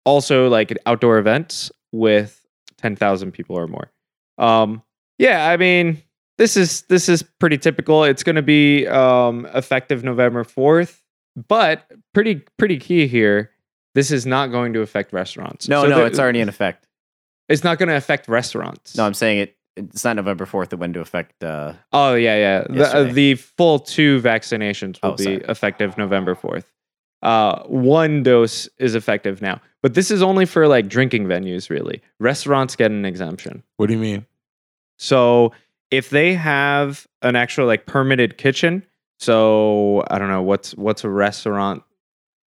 also 0.04 0.48
like 0.48 0.76
outdoor 0.86 1.18
events 1.18 1.72
with 1.92 2.44
10,000 2.78 3.32
people 3.32 3.56
or 3.56 3.66
more. 3.66 3.90
Um, 4.38 4.82
yeah, 5.18 5.48
I 5.48 5.56
mean, 5.56 6.02
this 6.38 6.56
is 6.56 6.82
this 6.82 7.08
is 7.08 7.22
pretty 7.22 7.58
typical. 7.58 8.04
It's 8.04 8.22
going 8.22 8.36
to 8.36 8.42
be 8.42 8.86
um, 8.88 9.46
effective 9.54 10.02
November 10.02 10.44
4th, 10.44 11.00
but 11.48 11.90
pretty 12.12 12.42
pretty 12.58 12.78
key 12.78 13.06
here. 13.06 13.50
This 13.94 14.10
is 14.10 14.26
not 14.26 14.48
going 14.50 14.72
to 14.72 14.80
affect 14.80 15.12
restaurants. 15.12 15.68
No, 15.68 15.82
So 15.82 15.88
no, 15.88 15.98
the- 15.98 16.04
it's 16.06 16.18
already 16.18 16.40
in 16.40 16.48
effect. 16.48 16.86
It's 17.48 17.62
not 17.62 17.78
going 17.78 17.88
to 17.90 17.96
affect 17.96 18.26
restaurants. 18.28 18.96
No, 18.96 19.04
I'm 19.06 19.14
saying 19.14 19.38
it. 19.38 19.56
It's 19.76 20.04
not 20.04 20.16
November 20.16 20.46
fourth. 20.46 20.72
It 20.72 20.76
went 20.78 20.90
into 20.90 21.00
effect. 21.00 21.42
Uh, 21.44 21.74
Oh 21.92 22.14
yeah, 22.14 22.36
yeah. 22.36 22.64
The, 22.70 22.84
uh, 22.96 23.12
the 23.12 23.34
full 23.34 23.78
two 23.80 24.20
vaccinations 24.22 25.02
will 25.02 25.10
Oh, 25.12 25.16
be 25.16 25.24
sorry. 25.24 25.36
effective 25.48 25.98
November 25.98 26.34
fourth. 26.34 26.64
Uh, 27.22 27.62
one 27.64 28.22
dose 28.22 28.68
is 28.78 28.94
effective 28.94 29.40
now, 29.42 29.60
but 29.82 29.94
this 29.94 30.10
is 30.10 30.22
only 30.22 30.44
for 30.46 30.68
like 30.68 30.88
drinking 30.88 31.26
venues. 31.26 31.70
Really, 31.70 32.02
restaurants 32.20 32.76
get 32.76 32.90
an 32.90 33.04
exemption. 33.04 33.62
What 33.76 33.86
do 33.88 33.94
you 33.94 33.98
mean? 33.98 34.26
So 34.98 35.52
if 35.90 36.10
they 36.10 36.34
have 36.34 37.06
an 37.22 37.34
actual 37.36 37.66
like 37.66 37.86
permitted 37.86 38.38
kitchen, 38.38 38.84
so 39.24 40.04
I 40.10 40.18
don't 40.18 40.28
know 40.28 40.42
what's 40.42 40.74
what's 40.74 41.04
a 41.04 41.08
restaurant 41.08 41.82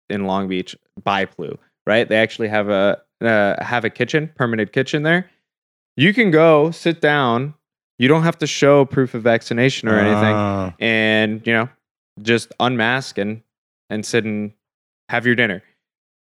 in 0.10 0.26
Long 0.26 0.48
Beach, 0.48 0.76
Biplu, 1.02 1.58
right? 1.86 2.08
They 2.08 2.18
actually 2.18 2.48
have 2.50 2.70
a 2.70 3.02
uh, 3.22 3.64
have 3.64 3.84
a 3.86 3.90
kitchen, 3.90 4.32
permanent 4.36 4.72
kitchen 4.72 5.04
there. 5.04 5.30
You 5.98 6.14
can 6.14 6.32
go 6.32 6.72
sit 6.72 7.02
down. 7.02 7.54
You 7.98 8.08
don't 8.08 8.24
have 8.24 8.38
to 8.38 8.48
show 8.48 8.86
proof 8.86 9.14
of 9.14 9.24
vaccination 9.24 9.90
or 9.90 10.00
anything, 10.00 10.34
Ah. 10.36 10.74
and 10.80 11.46
you 11.46 11.54
know 11.54 11.70
just 12.22 12.54
unmask 12.60 13.18
and 13.18 13.42
and 13.90 14.06
sit 14.06 14.24
and 14.24 14.54
have 15.10 15.26
your 15.26 15.36
dinner. 15.36 15.62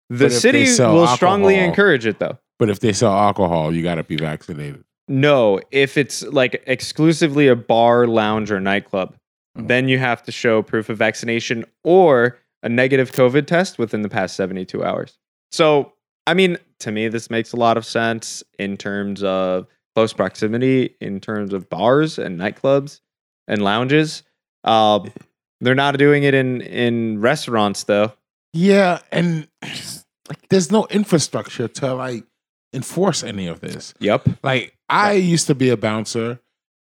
The 0.08 0.30
city 0.30 0.64
will 0.78 1.06
strongly 1.08 1.56
encourage 1.58 2.06
it 2.06 2.18
though. 2.18 2.38
but 2.58 2.70
if 2.70 2.80
they 2.80 2.92
sell 2.92 3.12
alcohol, 3.12 3.74
you 3.74 3.82
got 3.82 3.96
to 3.96 4.04
be 4.04 4.16
vaccinated. 4.16 4.82
No, 5.08 5.60
if 5.70 5.96
it's 5.98 6.22
like 6.22 6.62
exclusively 6.66 7.48
a 7.48 7.56
bar, 7.56 8.06
lounge, 8.06 8.50
or 8.50 8.58
nightclub, 8.60 9.14
Mhm. 9.56 9.68
then 9.68 9.88
you 9.88 9.98
have 9.98 10.22
to 10.24 10.32
show 10.32 10.62
proof 10.62 10.88
of 10.88 10.98
vaccination 10.98 11.64
or 11.84 12.38
a 12.62 12.68
negative 12.68 13.12
COVID 13.12 13.46
test 13.46 13.78
within 13.78 14.02
the 14.02 14.08
past 14.08 14.36
72 14.36 14.82
hours. 14.84 15.18
So, 15.52 15.92
I 16.26 16.34
mean, 16.34 16.58
to 16.80 16.90
me, 16.92 17.08
this 17.08 17.30
makes 17.30 17.52
a 17.52 17.56
lot 17.56 17.76
of 17.76 17.84
sense 17.84 18.42
in 18.58 18.76
terms 18.76 19.22
of 19.22 19.66
close 19.94 20.12
proximity, 20.12 20.94
in 21.00 21.20
terms 21.20 21.52
of 21.52 21.68
bars 21.70 22.18
and 22.18 22.38
nightclubs 22.38 23.00
and 23.48 23.62
lounges. 23.62 24.22
Um, 24.64 25.12
they're 25.60 25.74
not 25.74 25.96
doing 25.96 26.24
it 26.24 26.34
in 26.34 26.60
in 26.60 27.20
restaurants 27.20 27.84
though. 27.84 28.12
Yeah, 28.52 28.98
and 29.12 29.48
there's 30.50 30.72
no 30.72 30.86
infrastructure 30.90 31.68
to 31.68 31.94
like 31.94 32.24
enforce 32.72 33.22
any 33.22 33.46
of 33.46 33.60
this. 33.60 33.94
Yep. 34.00 34.28
Like 34.42 34.76
I 34.88 35.12
used 35.12 35.46
to 35.46 35.54
be 35.54 35.70
a 35.70 35.76
bouncer. 35.76 36.40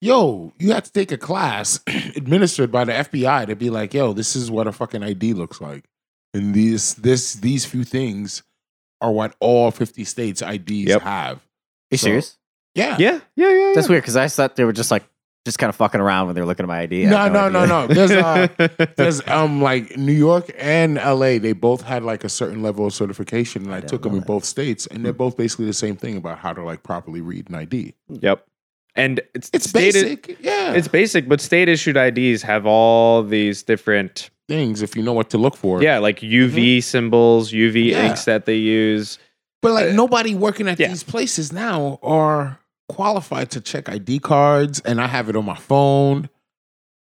Yo, 0.02 0.54
you 0.58 0.72
had 0.72 0.86
to 0.86 0.92
take 0.92 1.12
a 1.12 1.18
class 1.18 1.80
administered 2.16 2.72
by 2.72 2.86
the 2.86 2.94
FBI 2.94 3.48
to 3.48 3.56
be 3.56 3.70
like, 3.70 3.94
yo, 3.94 4.14
this 4.14 4.36
is 4.36 4.50
what 4.50 4.66
a 4.68 4.72
fucking 4.72 5.04
ID 5.04 5.34
looks 5.34 5.60
like. 5.60 5.86
And 6.34 6.54
these 6.54 6.94
this 6.96 7.34
these 7.34 7.66
few 7.66 7.84
things 7.84 8.44
are 9.02 9.12
what 9.12 9.36
all 9.40 9.72
50 9.72 10.04
states 10.06 10.42
IDs 10.42 10.72
Yep. 10.90 11.02
have. 11.02 11.38
are 11.38 11.42
you 11.92 11.98
So- 11.98 12.06
serious? 12.06 12.38
Yeah. 12.76 12.96
Yeah. 13.00 13.20
Yeah. 13.36 13.50
Yeah. 13.50 13.72
That's 13.76 13.90
weird 13.90 14.04
because 14.04 14.16
I 14.16 14.28
thought 14.28 14.56
they 14.56 14.64
were 14.64 14.72
just 14.74 14.92
like 14.92 15.04
just 15.46 15.58
kind 15.58 15.70
of 15.70 15.76
fucking 15.76 16.00
around 16.00 16.28
when 16.28 16.36
they 16.36 16.42
were 16.42 16.48
looking 16.48 16.64
at 16.66 16.68
my 16.68 16.80
ID. 16.82 17.08
I 17.08 17.10
No, 17.10 17.28
no, 17.28 17.50
no, 17.50 17.60
idea. 17.62 17.68
no. 17.68 17.88
There's 17.88 18.12
uh 18.12 18.48
there's 18.96 19.28
um 19.28 19.62
like 19.62 19.98
New 19.98 20.14
York 20.14 20.52
and 20.58 20.96
LA, 20.96 21.40
they 21.40 21.54
both 21.54 21.82
had 21.82 22.04
like 22.04 22.24
a 22.24 22.30
certain 22.30 22.62
level 22.62 22.86
of 22.86 22.94
certification, 22.94 23.64
and 23.66 23.74
I, 23.74 23.80
didn't 23.80 23.90
took 23.90 24.04
them 24.04 24.12
know 24.12 24.18
in 24.18 24.22
that. 24.22 24.28
both 24.28 24.46
states, 24.46 24.86
and 24.88 25.04
they're 25.04 25.14
both 25.14 25.36
basically 25.36 25.66
the 25.66 25.74
same 25.74 25.96
thing 25.98 26.16
about 26.16 26.38
how 26.40 26.54
to 26.54 26.62
like 26.64 26.84
properly 26.84 27.22
read 27.22 27.50
an 27.50 27.56
ID. 27.56 27.96
Yep. 28.10 28.46
And 29.00 29.22
it's 29.34 29.50
It's 29.54 29.70
state- 29.70 29.94
basic, 29.94 30.38
yeah. 30.42 30.74
It's 30.74 30.88
basic, 30.88 31.28
but 31.30 31.40
state 31.42 31.70
issued 31.70 31.96
IDs 31.98 32.42
have 32.44 32.66
all 32.66 33.24
these 33.24 33.64
different, 33.64 34.30
things 34.50 34.82
if 34.82 34.96
you 34.96 35.04
know 35.04 35.14
what 35.14 35.30
to 35.30 35.38
look 35.38 35.56
for. 35.56 35.82
yeah, 35.82 36.00
like 36.00 36.20
UV 36.22 36.78
mm-hmm. 36.78 36.80
symbols, 36.82 37.52
UV 37.54 37.92
Yeah. 37.92 38.08
inks 38.08 38.26
that 38.26 38.46
they 38.46 38.56
use. 38.56 39.18
But 39.62 39.74
like 39.74 39.90
uh, 39.90 39.94
nobody 39.94 40.36
working 40.36 40.68
at 40.68 40.80
yeah. 40.80 40.88
these 40.88 41.04
places 41.04 41.52
now 41.54 42.00
are 42.02 42.60
qualified 42.88 43.52
to 43.52 43.62
check 43.62 43.88
ID 43.90 44.20
cards, 44.20 44.80
and 44.82 45.00
I 45.00 45.08
have 45.08 45.30
it 45.30 45.36
on 45.36 45.46
my 45.46 45.56
phone. 45.56 46.30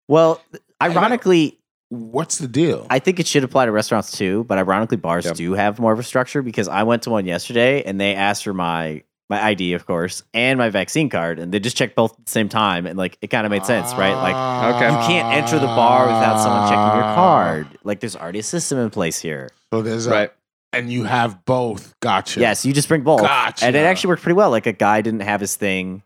Well, 0.08 0.40
ironically, 0.82 1.58
What's 1.90 2.36
the 2.36 2.48
deal? 2.48 2.86
I 2.90 2.98
think 2.98 3.18
it 3.18 3.26
should 3.26 3.44
apply 3.44 3.64
to 3.64 3.72
restaurants 3.72 4.12
too, 4.12 4.44
but 4.44 4.58
ironically, 4.58 4.98
bars 4.98 5.24
Yep. 5.24 5.36
do 5.36 5.52
have 5.54 5.78
more 5.80 5.90
of 5.94 5.98
a 5.98 6.02
structure 6.02 6.42
because 6.42 6.68
I 6.68 6.82
went 6.82 7.02
to 7.04 7.10
one 7.10 7.24
yesterday 7.24 7.82
and 7.82 7.98
they 7.98 8.14
asked 8.14 8.44
for 8.44 8.52
my 8.52 9.04
my 9.30 9.42
ID, 9.44 9.74
of 9.74 9.86
course, 9.86 10.22
and 10.32 10.58
my 10.58 10.70
vaccine 10.70 11.08
card, 11.10 11.38
and 11.38 11.52
they 11.52 11.60
just 11.60 11.76
checked 11.76 11.94
both 11.94 12.18
at 12.18 12.24
the 12.26 12.30
same 12.32 12.48
time, 12.48 12.86
and 12.86 12.96
like 12.96 13.18
it 13.20 13.28
kind 13.28 13.44
of 13.46 13.50
made 13.50 13.64
sense, 13.66 13.92
right? 13.94 14.14
Like 14.14 14.74
Okay. 14.74 14.90
you 14.90 14.96
can't 15.06 15.34
enter 15.34 15.58
the 15.58 15.66
bar 15.66 16.06
without 16.06 16.38
someone 16.42 16.68
checking 16.68 16.94
your 16.94 17.14
card. 17.14 17.66
Like 17.84 18.00
there's 18.00 18.16
already 18.16 18.38
a 18.38 18.42
system 18.42 18.78
in 18.78 18.90
place 18.90 19.18
here. 19.20 19.48
So 19.72 19.82
there's 19.82 20.06
a, 20.06 20.10
Right. 20.10 20.30
and 20.72 20.90
you 20.90 21.04
have 21.04 21.44
both. 21.44 21.94
Gotcha. 22.00 22.40
Yes, 22.40 22.64
you 22.64 22.72
just 22.72 22.88
bring 22.88 23.02
both, 23.02 23.20
Gotcha. 23.20 23.66
and 23.66 23.76
it 23.76 23.80
actually 23.80 24.08
worked 24.08 24.22
pretty 24.22 24.36
well. 24.36 24.50
Like 24.50 24.66
a 24.66 24.72
guy 24.72 25.02
didn't 25.02 25.20
have 25.20 25.40
his 25.42 25.56
thing, 25.56 26.02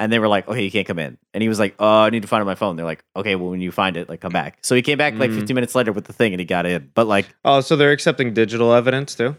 and 0.00 0.12
they 0.12 0.18
were 0.18 0.26
like, 0.26 0.48
"Okay, 0.48 0.64
you 0.64 0.70
can't 0.72 0.86
come 0.88 0.98
in," 0.98 1.16
and 1.32 1.42
he 1.42 1.48
was 1.48 1.60
like, 1.60 1.76
"Oh, 1.78 2.00
I 2.02 2.10
need 2.10 2.22
to 2.22 2.28
find 2.28 2.44
my 2.44 2.56
phone." 2.56 2.74
They're 2.74 2.84
like, 2.84 3.04
"Okay, 3.14 3.36
well, 3.36 3.50
when 3.50 3.60
you 3.60 3.70
find 3.70 3.96
it, 3.96 4.08
like, 4.08 4.20
come 4.20 4.32
back." 4.32 4.58
So 4.62 4.74
he 4.74 4.82
came 4.82 4.98
back 4.98 5.14
like 5.16 5.30
Mhm. 5.30 5.36
15 5.36 5.54
minutes 5.54 5.76
later 5.76 5.92
with 5.92 6.06
the 6.06 6.12
thing, 6.12 6.32
and 6.32 6.40
he 6.40 6.44
got 6.44 6.66
in. 6.66 6.90
But 6.94 7.06
like, 7.06 7.32
Oh, 7.44 7.60
so 7.60 7.76
they're 7.76 7.92
accepting 7.92 8.34
digital 8.34 8.72
evidence 8.72 9.14
too? 9.14 9.36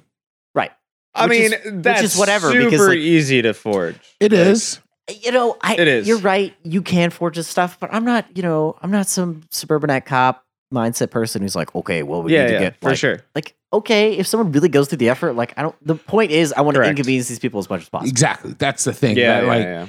Right, 1.15 1.23
I 1.23 1.27
mean, 1.27 1.53
is- 1.53 1.65
which 1.65 1.83
that's 1.83 2.01
is 2.03 2.17
whatever, 2.17 2.51
super 2.51 2.65
because, 2.69 2.87
like- 2.87 2.97
easy 2.97 3.41
to 3.41 3.53
forge. 3.53 3.95
It 4.19 4.33
is. 4.33 4.79
you 5.23 5.31
know, 5.31 5.57
I 5.61 5.75
It 5.75 5.87
is. 5.87 6.07
You're 6.07 6.17
right. 6.19 6.53
You 6.63 6.81
can 6.81 7.09
forge 7.11 7.35
this 7.35 7.47
stuff, 7.47 7.77
but 7.79 7.93
I'm 7.93 8.05
not. 8.05 8.25
You 8.35 8.43
know, 8.43 8.75
I'm 8.81 8.91
not 8.91 9.07
some 9.07 9.41
suburbanite 9.51 10.05
cop 10.05 10.43
mindset 10.73 11.11
person 11.11 11.41
who's 11.43 11.55
like, 11.55 11.73
okay, 11.75 12.01
well, 12.03 12.23
we 12.23 12.33
yeah, 12.33 12.41
need 12.41 12.47
to 12.47 12.53
yeah, 12.53 12.59
get 12.59 12.81
for 12.81 12.89
like, 12.89 12.97
sure. 12.97 13.21
like 13.35 13.55
okay, 13.71 14.13
if 14.17 14.25
someone 14.25 14.51
really 14.51 14.69
goes 14.69 14.87
through 14.87 14.97
the 14.97 15.09
effort, 15.09 15.33
like 15.33 15.53
I 15.57 15.61
don't. 15.61 15.75
The 15.85 15.95
point 15.95 16.31
is, 16.31 16.53
I 16.53 16.61
want 16.61 16.75
to 16.75 16.81
inconvenience 16.83 17.27
these 17.27 17.39
people 17.39 17.59
as 17.59 17.69
much 17.69 17.81
as 17.81 17.89
possible. 17.89 18.09
Exactly. 18.09 18.55
That's 18.57 18.83
the 18.83 18.93
thing. 18.93 19.15
Yeah, 19.17 19.41
that, 19.41 19.43
yeah, 19.43 19.49
like 19.49 19.63
yeah. 19.63 19.87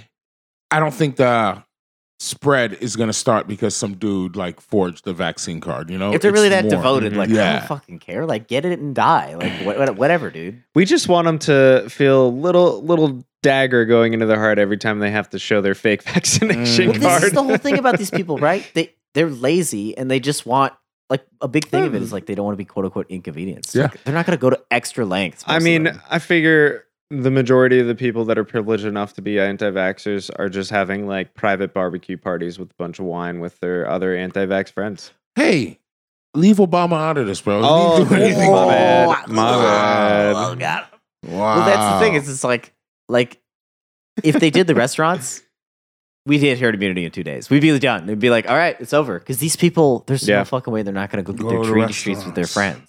I 0.71 0.81
don't 0.81 0.93
think 0.95 1.17
the 1.17 1.63
spread 2.19 2.75
is 2.75 2.97
going 2.97 3.09
to 3.09 3.13
start 3.13 3.47
because 3.47 3.77
some 3.77 3.95
dude 3.95 4.37
like 4.37 4.61
forged 4.61 5.05
the 5.05 5.13
vaccine 5.13 5.61
card. 5.61 5.91
You 5.91 5.99
know, 5.99 6.13
If 6.13 6.23
they're 6.23 6.33
really 6.33 6.49
that 6.49 6.65
more- 6.65 6.71
devoted, 6.71 7.17
like 7.17 7.29
I 7.29 7.33
Yeah. 7.33 7.59
don't 7.59 7.69
fucking 7.69 7.99
care. 7.99 8.25
Like 8.27 8.49
get 8.49 8.65
it 8.65 8.79
and 8.79 8.95
die. 8.95 9.35
Like 9.35 9.53
what, 9.67 9.79
what, 9.79 9.97
whatever, 9.97 10.31
dude. 10.31 10.63
We 10.75 10.85
just 10.85 11.09
want 11.09 11.27
them 11.27 11.39
to 11.41 11.89
feel 11.91 12.37
little 12.37 12.83
little 12.83 13.25
dagger 13.43 13.85
going 13.85 14.13
into 14.13 14.27
their 14.27 14.39
heart 14.41 14.59
every 14.59 14.79
time 14.79 14.99
they 14.99 15.11
have 15.11 15.31
to 15.31 15.39
show 15.39 15.61
their 15.61 15.75
fake 15.75 16.03
vaccination 16.15 16.91
Well, 16.91 17.01
card. 17.01 17.23
this 17.23 17.29
is 17.29 17.33
the 17.33 17.43
whole 17.43 17.59
thing 17.59 17.79
about 17.79 17.99
these 17.99 18.11
people, 18.19 18.39
right? 18.39 18.69
They 18.75 18.95
they're 19.15 19.31
lazy 19.31 19.97
and 19.97 20.11
they 20.11 20.21
just 20.21 20.47
want 20.47 20.73
like 21.09 21.25
a 21.41 21.49
big 21.49 21.67
thing 21.69 21.85
of 21.85 21.95
it 21.95 22.03
is 22.03 22.09
hmm. 22.09 22.15
like 22.15 22.27
they 22.27 22.35
don't 22.35 22.47
want 22.47 22.55
to 22.55 22.59
be 22.59 22.65
quote 22.65 22.85
unquote 22.87 23.07
inconvenienced. 23.11 23.75
Yeah. 23.75 23.83
Like, 23.83 24.03
they're 24.05 24.15
not 24.15 24.27
going 24.27 24.37
to 24.37 24.41
go 24.41 24.51
to 24.51 24.61
extra 24.71 25.05
lengths. 25.05 25.45
I 25.47 25.59
mean. 25.59 26.01
I 26.11 26.19
figure 26.19 26.85
the 27.11 27.31
majority 27.31 27.79
of 27.79 27.87
the 27.87 27.95
people 27.95 28.25
that 28.27 28.37
are 28.39 28.45
privileged 28.45 28.85
enough 28.85 29.15
to 29.15 29.23
be 29.23 29.39
anti-vaxxers 29.39 30.31
are 30.39 30.49
just 30.49 30.71
having 30.71 31.07
like 31.07 31.35
private 31.35 31.73
barbecue 31.73 32.17
parties 32.17 32.59
with 32.59 32.71
a 32.71 32.75
bunch 32.79 32.99
of 32.99 33.05
wine 33.05 33.39
with 33.41 33.59
their 33.61 33.89
other 33.89 34.17
anti-vax 34.17 34.73
friends. 34.73 35.13
Hey, 35.37 35.79
leave 36.35 36.57
Obama 36.57 36.95
out 37.01 37.17
of 37.19 37.27
this, 37.27 37.41
bro. 37.41 37.61
He 37.61 37.67
Oh, 37.69 38.05
do 38.09 38.15
anything. 38.15 38.51
my 38.51 38.67
bad. 38.69 39.09
Oh, 39.29 39.33
My 39.33 39.51
bad. 39.53 40.33
Oh, 40.37 40.55
God. 40.57 40.85
Wow. 41.25 41.57
Well, 41.57 41.67
that's 41.67 41.95
the 41.95 42.01
thing. 42.05 42.15
Is 42.15 42.29
it's 42.29 42.45
like 42.45 42.73
like 43.09 43.41
if 44.25 44.39
they 44.41 44.51
did 44.51 44.67
the 44.67 44.75
restaurants, 44.85 45.43
we'd 46.25 46.39
hit 46.41 46.59
herd 46.59 46.75
immunity 46.75 47.05
in 47.05 47.11
two 47.13 47.23
days. 47.25 47.51
We'd 47.51 47.61
be 47.63 47.77
done. 47.79 48.05
It'd 48.05 48.19
be 48.19 48.31
like, 48.31 48.49
all 48.51 48.57
right, 48.57 48.77
it's 48.81 48.93
over. 48.93 49.19
Because 49.19 49.39
these 49.39 49.55
people, 49.57 50.03
there's 50.07 50.27
Yeah. 50.29 50.39
no 50.39 50.45
fucking 50.45 50.73
way 50.73 50.83
they're 50.83 50.93
not 50.93 51.11
going 51.11 51.25
to 51.25 51.33
go, 51.33 51.37
Go 51.37 51.51
get 51.51 51.57
to 51.59 51.63
their 51.65 51.73
treaty 51.73 51.93
streets 51.93 52.25
with 52.25 52.35
their 52.35 52.47
friends. 52.47 52.89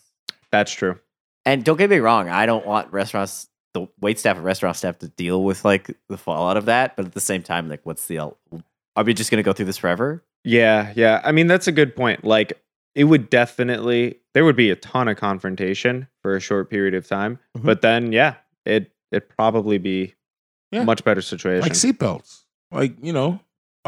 That's 0.51 0.72
true. 0.72 0.99
And 1.45 1.63
don't 1.63 1.78
get 1.78 1.89
me 1.89 1.97
wrong, 1.97 2.30
I 2.30 2.45
don't 2.45 2.65
want 2.65 2.91
restaurants, 2.91 3.47
the 3.82 3.88
wait 4.01 4.19
staff 4.19 4.36
and 4.38 4.45
restaurant 4.45 4.75
staff 4.78 4.97
to 4.99 5.07
deal 5.09 5.43
with 5.43 5.63
like 5.65 5.89
the 6.09 6.17
fallout 6.17 6.57
of 6.57 6.65
that. 6.65 6.95
But 6.95 7.05
at 7.05 7.13
the 7.13 7.19
same 7.21 7.43
time, 7.43 7.69
like, 7.69 7.82
what's 7.86 8.07
the? 8.07 8.19
Are 8.19 9.03
we 9.03 9.13
just 9.13 9.30
going 9.32 9.38
to 9.38 9.43
go 9.43 9.53
through 9.53 9.65
this 9.65 9.78
forever? 9.78 10.23
Yeah, 10.43 10.93
yeah. 10.95 11.21
I 11.23 11.32
mean, 11.32 11.47
that's 11.47 11.67
a 11.67 11.71
good 11.71 11.95
point. 11.95 12.23
Like, 12.23 12.53
it 12.95 13.03
would 13.05 13.30
definitely 13.30 14.19
there 14.34 14.43
would 14.45 14.55
be 14.55 14.71
a 14.71 14.75
ton 14.75 15.07
of 15.07 15.17
confrontation 15.17 16.07
for 16.21 16.36
a 16.36 16.39
short 16.39 16.69
period 16.69 16.93
of 16.95 17.07
time, 17.07 17.39
Mhm. 17.57 17.63
but 17.63 17.82
then 17.82 18.11
yeah, 18.11 18.36
it 18.65 18.91
it 19.11 19.30
probably 19.30 19.78
be 19.78 20.15
Yeah. 20.71 20.82
a 20.82 20.86
much 20.86 21.03
better 21.03 21.21
situation. 21.21 21.61
like 21.61 21.73
seatbelts. 21.73 22.43
Like 22.71 22.95
you 23.01 23.13
know, 23.13 23.32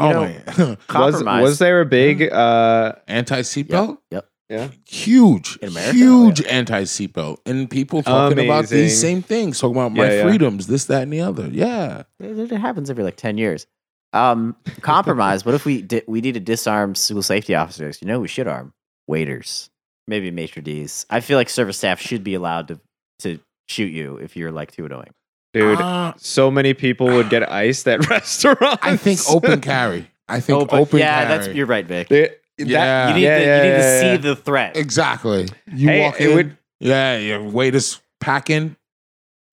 You 0.00 0.06
oh 0.06 0.12
know, 0.12 0.76
my, 0.88 1.00
was 1.06 1.22
was 1.24 1.58
there 1.58 1.80
a 1.80 1.86
big 1.86 2.22
uh 2.32 2.92
anti 3.08 3.40
seatbelt. 3.40 3.98
Yep. 4.12 4.28
Yeah 4.50 4.68
Huge, 4.86 5.56
In 5.62 5.68
America? 5.68 5.92
huge 5.96 6.42
anti 6.42 6.82
seatbelt, 6.82 7.38
and 7.46 7.70
people 7.70 8.02
talking 8.02 8.44
about 8.44 8.66
these 8.68 9.00
same 9.00 9.22
things, 9.22 9.58
talking 9.60 9.76
about 9.76 9.92
my 9.92 10.04
Yeah, 10.04 10.12
yeah. 10.16 10.22
freedoms, 10.28 10.66
this, 10.66 10.84
that, 10.86 11.02
and 11.04 11.12
the 11.12 11.20
other. 11.20 11.48
Yeah, 11.50 12.02
It, 12.18 12.52
it 12.52 12.58
happens 12.60 12.90
every 12.90 13.04
like 13.04 13.16
ten 13.16 13.38
years. 13.38 13.66
Um, 14.12 14.56
compromise. 14.80 15.46
what 15.46 15.54
if 15.54 15.64
we 15.64 15.82
di- 15.82 16.02
we 16.08 16.20
need 16.20 16.34
to 16.34 16.40
disarm 16.40 16.94
school 16.96 17.22
safety 17.22 17.54
officers? 17.54 18.02
You 18.02 18.08
know, 18.08 18.14
who 18.16 18.22
we 18.22 18.28
should 18.28 18.48
arm 18.48 18.72
waiters, 19.06 19.70
maybe 20.08 20.30
maitre 20.32 20.62
d's. 20.62 21.06
I 21.10 21.20
feel 21.20 21.38
like 21.38 21.48
service 21.48 21.78
staff 21.78 22.00
should 22.00 22.24
be 22.24 22.34
allowed 22.34 22.68
to 22.68 22.80
to 23.20 23.38
shoot 23.68 23.92
you 23.92 24.16
if 24.16 24.36
you're 24.36 24.50
like 24.50 24.72
too 24.72 24.84
annoying. 24.86 25.12
dude? 25.54 25.80
Uh, 25.80 26.12
so 26.16 26.50
many 26.50 26.74
people 26.74 27.06
would 27.06 27.30
get 27.30 27.48
iced 27.50 27.86
at 27.86 28.08
restaurants. 28.10 28.80
I 28.82 28.96
think 28.96 29.20
open 29.28 29.60
carry. 29.60 30.10
I 30.28 30.40
think 30.40 30.60
open, 30.60 30.78
Open- 30.80 30.98
yeah, 31.00 31.24
carry. 31.24 31.38
that's 31.38 31.54
you're 31.56 31.66
right, 31.66 31.86
Vic. 31.86 32.10
It- 32.10 32.39
Yeah. 32.68 33.08
you 33.08 33.14
need 33.14 33.22
yeah, 33.22 33.38
to, 33.38 33.44
yeah, 33.44 33.56
you 33.56 33.62
need 33.62 33.68
yeah, 33.68 33.76
to 33.78 33.82
yeah. 33.82 34.00
see 34.00 34.16
the 34.22 34.36
threat. 34.36 34.76
exactly. 34.76 35.48
You 35.66 35.88
Hey, 35.88 36.00
walk 36.02 36.20
it 36.20 36.30
in. 36.30 36.36
would- 36.36 36.56
yeah, 36.80 37.16
your 37.18 37.42
waiters 37.42 38.00
packing. 38.20 38.76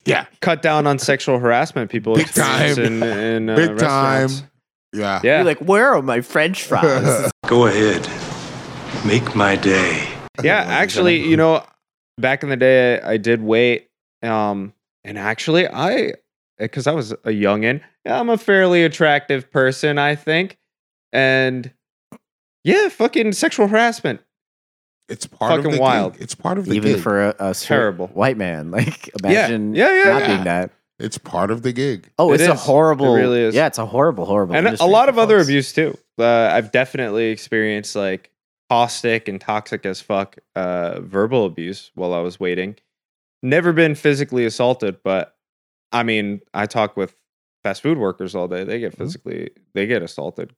Yeah, 0.06 0.26
cut 0.42 0.62
down 0.62 0.88
on 0.88 1.00
sexual 1.00 1.38
harassment 1.40 1.92
people 1.92 2.16
Big 2.16 2.28
experience 2.28 2.78
time. 2.78 2.86
in, 2.86 3.04
in 3.04 3.50
uh, 3.50 3.56
big 3.58 3.78
time. 3.78 4.22
restaurants. 4.30 4.44
Yeah, 4.94 5.20
Yeah, 5.24 5.36
You're 5.38 5.46
like, 5.46 5.58
where 5.60 5.94
are 5.94 6.02
my 6.02 6.22
French 6.22 6.64
fries? 6.64 7.30
Go 7.48 7.66
ahead. 7.68 8.08
Make 9.06 9.36
my 9.36 9.58
day. 9.58 10.08
yeah. 10.42 10.60
Actually, 10.68 11.28
you 11.28 11.36
know, 11.36 11.66
back 12.18 12.42
in 12.44 12.50
the 12.50 12.56
day, 12.56 13.00
I, 13.02 13.12
I 13.14 13.18
did 13.18 13.42
wait. 13.42 13.90
Um, 14.24 14.74
and 15.04 15.18
actually, 15.18 15.68
I 15.68 16.14
because 16.58 16.88
I 16.88 16.92
was 16.94 17.12
a 17.12 17.18
youngin, 17.30 17.82
I'm 18.06 18.30
a 18.30 18.38
fairly 18.38 18.84
attractive 18.84 19.52
person, 19.52 19.98
I 20.00 20.16
think, 20.16 20.58
and 21.14 21.72
yeah, 22.68 22.90
fucking 22.90 23.32
sexual 23.34 23.68
harassment. 23.68 24.22
it's 25.10 25.26
part 25.26 25.54
of 25.60 25.64
Fucking 25.64 25.78
the 25.78 25.82
wild. 25.82 26.14
Gig. 26.14 26.22
It's 26.22 26.36
part 26.36 26.58
of 26.58 26.66
the 26.66 26.74
Even 26.74 26.94
gig. 26.94 27.02
for 27.02 27.30
a, 27.30 27.36
a 27.40 27.54
Terrible. 27.54 28.08
white 28.08 28.38
man, 28.38 28.72
like 28.78 29.10
imagine 29.24 29.74
yeah, 29.76 29.94
yeah, 30.04 30.10
not 30.12 30.22
yeah. 30.22 30.28
being 30.28 30.44
that. 30.46 30.72
it's 31.00 31.18
part 31.18 31.50
of 31.52 31.62
the 31.62 31.72
gig. 31.74 32.10
Oh, 32.20 32.32
It 32.32 32.36
it's 32.36 32.44
a 32.50 32.54
is. 32.54 32.60
It 32.60 32.64
horrible. 32.66 33.16
really 33.16 33.40
is. 33.42 33.56
Yeah, 33.56 33.68
it's 33.68 33.78
a 33.78 33.86
horrible, 33.86 34.26
horrible. 34.26 34.56
and 34.56 34.68
a 34.68 34.86
lot 34.86 35.06
for 35.06 35.10
of 35.12 35.18
other 35.18 35.40
abuse 35.40 35.72
too. 35.74 35.98
Uh, 36.20 36.50
I've 36.52 36.72
definitely 36.72 37.28
experienced 37.30 37.96
like 37.96 38.32
caustic 38.70 39.28
and 39.30 39.40
toxic 39.40 39.86
as 39.86 40.02
fuck 40.02 40.36
uh, 40.56 41.00
verbal 41.02 41.46
abuse 41.46 41.92
while 41.96 42.14
I 42.14 42.20
was 42.20 42.40
waiting. 42.40 42.76
Never 43.44 43.72
been 43.72 43.96
physically 43.96 44.46
assaulted, 44.46 44.98
but 45.04 45.36
I 45.94 46.04
mean, 46.04 46.42
I 46.54 46.66
talk 46.66 46.98
with 46.98 47.16
fast 47.64 47.82
food 47.82 47.98
workers 47.98 48.36
all 48.36 48.48
day. 48.48 48.64
They 48.66 48.80
get 48.80 48.94
Mm-hmm. 48.94 49.04
physically, 49.04 49.50
they 49.74 49.86
get 49.86 50.02
assaulted. 50.02 50.54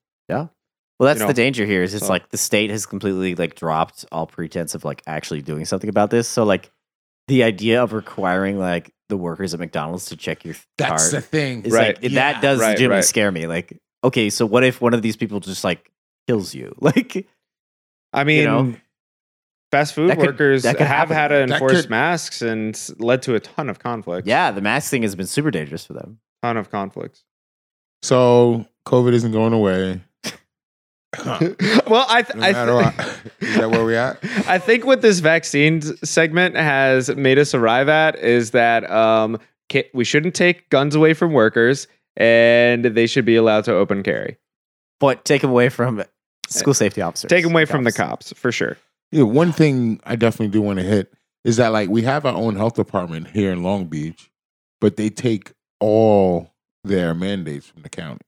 Well, 1.00 1.08
that's 1.08 1.20
you 1.20 1.24
know, 1.26 1.28
the 1.28 1.34
danger 1.34 1.66
here. 1.66 1.82
Is 1.82 1.94
it's 1.94 2.06
so- 2.08 2.12
like 2.12 2.30
the 2.30 2.38
state 2.38 2.70
has 2.72 2.86
completely 2.86 3.36
like 3.36 3.56
dropped 3.56 4.06
all 4.12 4.28
pretense 4.28 4.76
of 4.76 4.84
like 4.84 5.02
actually 5.08 5.42
doing 5.42 5.66
something 5.66 5.90
about 5.90 6.10
this. 6.10 6.28
So 6.28 6.44
like 6.44 6.70
the 7.28 7.44
idea 7.44 7.82
of 7.82 7.94
requiring 7.94 8.60
like 8.60 8.92
the 9.08 9.16
workers 9.18 9.54
at 9.54 9.60
McDonald's 9.60 10.06
to 10.08 10.18
check 10.18 10.44
your 10.46 10.56
That's 10.78 11.10
card 11.12 11.24
the 11.24 11.26
thing. 11.26 11.64
is 11.64 11.72
Right. 11.74 11.96
like 12.02 12.12
Yeah. 12.12 12.32
that 12.34 12.42
does 12.42 12.60
Right, 12.60 12.70
legitimately 12.72 12.96
right. 12.98 13.06
scare 13.06 13.32
me. 13.32 13.48
Like, 13.48 13.78
okay, 14.04 14.30
so 14.30 14.46
what 14.46 14.64
if 14.64 14.82
one 14.82 14.94
of 14.94 15.02
these 15.02 15.16
people 15.16 15.40
just 15.40 15.64
like 15.64 15.90
kills 16.28 16.54
you? 16.54 16.76
Like, 16.82 17.28
I 18.14 18.24
mean, 18.24 18.44
know, 18.46 18.76
fast 19.72 19.94
food 19.94 20.10
that 20.10 20.18
workers 20.18 20.64
that 20.64 20.78
could 20.78 20.88
have 20.88 21.10
happen. 21.10 21.16
had 21.16 21.28
to 21.30 21.42
enforce 21.54 21.82
could- 21.82 21.90
masks 21.92 22.42
and 22.42 22.76
led 22.98 23.22
to 23.24 23.36
a 23.36 23.40
ton 23.40 23.70
of 23.70 23.78
conflict. 23.80 24.28
yeah, 24.28 24.52
the 24.52 24.62
mask 24.62 24.90
thing 24.90 25.04
has 25.04 25.16
been 25.16 25.28
super 25.28 25.52
dangerous 25.52 25.86
for 25.86 25.94
them. 25.94 26.20
ton 26.42 26.58
of 26.58 26.70
conflicts. 26.72 27.24
So 28.02 28.66
COVID 28.88 29.14
isn't 29.14 29.32
going 29.32 29.54
away. 29.54 30.02
well, 31.26 32.06
I, 32.08 32.22
th- 32.22 32.36
No 32.36 32.44
I 32.48 32.54
th- 32.54 32.98
what. 32.98 33.22
Is 33.42 33.56
that 33.56 33.72
where 33.72 33.84
we 33.84 33.96
at? 33.96 34.20
I 34.48 34.60
think 34.60 34.86
what 34.86 35.02
this 35.02 35.20
vaccine 35.20 35.82
segment 36.04 36.56
has 36.56 37.10
made 37.16 37.40
us 37.40 37.54
arrive 37.56 37.90
at 37.90 38.18
is 38.20 38.52
that 38.52 38.90
um, 38.92 39.40
we 39.94 40.04
shouldn't 40.04 40.36
take 40.36 40.70
guns 40.70 40.94
away 40.96 41.14
from 41.14 41.34
workers, 41.34 41.88
and 42.16 42.86
they 42.86 43.08
should 43.08 43.26
be 43.26 43.36
allowed 43.36 43.64
to 43.66 43.74
open 43.74 44.04
carry. 44.04 44.38
But 45.00 45.26
take 45.26 45.42
them 45.42 45.50
away 45.52 45.70
from 45.70 46.04
school 46.48 46.74
safety 46.74 47.02
officers. 47.02 47.30
Take 47.30 47.44
them 47.44 47.54
away 47.54 47.66
from 47.66 47.86
the 47.86 47.92
Cops. 47.92 48.30
cops 48.30 48.40
for 48.40 48.52
sure. 48.52 48.78
Yeah, 49.12 49.24
one 49.24 49.52
thing 49.52 50.00
I 50.04 50.16
definitely 50.16 50.50
do 50.50 50.62
want 50.62 50.78
to 50.80 50.86
hit 50.86 51.12
is 51.44 51.58
that 51.58 51.70
like 51.70 51.90
we 51.90 52.04
have 52.04 52.26
our 52.26 52.36
own 52.36 52.56
health 52.56 52.76
department 52.76 53.30
here 53.30 53.52
in 53.52 53.64
Long 53.64 53.86
Beach, 53.86 54.30
but 54.80 54.98
they 54.98 55.10
take 55.10 55.54
all 55.80 56.54
their 56.84 57.16
mandates 57.16 57.66
from 57.68 57.82
the 57.82 57.90
county. 57.90 58.22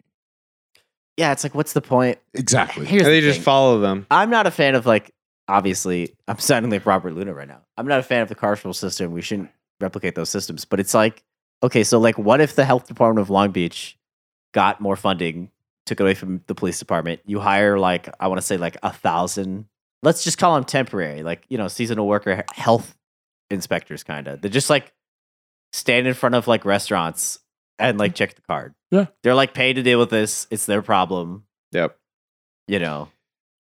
Yeah, 1.22 1.34
it's 1.34 1.44
like, 1.44 1.54
what's 1.54 1.74
the 1.74 1.82
point? 1.82 2.18
Exactly. 2.34 2.84
Here's 2.84 3.04
they 3.04 3.20
the 3.20 3.28
just 3.28 3.38
thing. 3.38 3.44
follow 3.44 3.80
them. 3.80 4.08
I'm 4.10 4.32
not 4.32 4.48
a 4.48 4.52
fan 4.52 4.74
of 4.74 4.88
like 4.88 5.14
obviously 5.48 6.16
I'm 6.28 6.40
sounding 6.40 6.72
like 6.72 6.84
Robert 6.88 7.14
Luna 7.14 7.32
right 7.32 7.48
now. 7.48 7.62
I'm 7.78 7.86
not 7.88 8.00
a 8.00 8.04
fan 8.04 8.24
of 8.24 8.28
the 8.28 8.34
carceral 8.34 8.74
system. 8.74 9.12
We 9.12 9.22
shouldn't 9.22 9.52
replicate 9.80 10.16
those 10.16 10.32
systems. 10.32 10.66
But 10.66 10.80
it's 10.80 10.96
like, 10.96 11.22
okay, 11.62 11.84
so 11.84 12.00
like 12.00 12.18
what 12.18 12.42
if 12.42 12.56
the 12.56 12.66
health 12.66 12.88
department 12.88 13.22
of 13.22 13.30
Long 13.30 13.52
Beach 13.52 14.00
got 14.52 14.82
more 14.82 14.96
funding, 14.96 15.52
took 15.86 16.00
it 16.00 16.04
away 16.04 16.16
from 16.16 16.42
the 16.48 16.56
police 16.56 16.80
department? 16.80 17.20
You 17.28 17.40
hire 17.40 17.78
like 17.78 18.10
I 18.20 18.28
want 18.28 18.42
to 18.42 18.48
say 18.48 18.58
like 18.58 18.78
a 18.82 18.92
thousand, 18.92 19.66
let's 20.02 20.24
just 20.24 20.40
call 20.40 20.56
them 20.56 20.64
temporary, 20.64 21.22
like 21.22 21.46
you 21.50 21.60
know, 21.60 21.68
seasonal 21.68 22.08
worker 22.08 22.44
health 22.52 22.98
inspectors 23.52 24.04
kind 24.04 24.28
of. 24.28 24.42
They 24.42 24.50
just 24.50 24.72
like 24.72 24.92
stand 25.72 26.08
in 26.08 26.16
front 26.16 26.34
of 26.34 26.48
like 26.48 26.66
restaurants 26.66 27.38
and 27.78 28.00
like 28.00 28.16
check 28.16 28.34
the 28.34 28.42
card. 28.42 28.74
Yeah. 28.92 29.06
They're 29.24 29.36
like 29.36 29.54
paid 29.54 29.74
to 29.78 29.84
deal 29.84 30.00
with 30.00 30.10
this. 30.10 30.48
It's 30.52 30.66
their 30.66 30.82
problem. 30.82 31.46
Yep. 31.72 31.98
You 32.68 32.80
know 32.80 33.10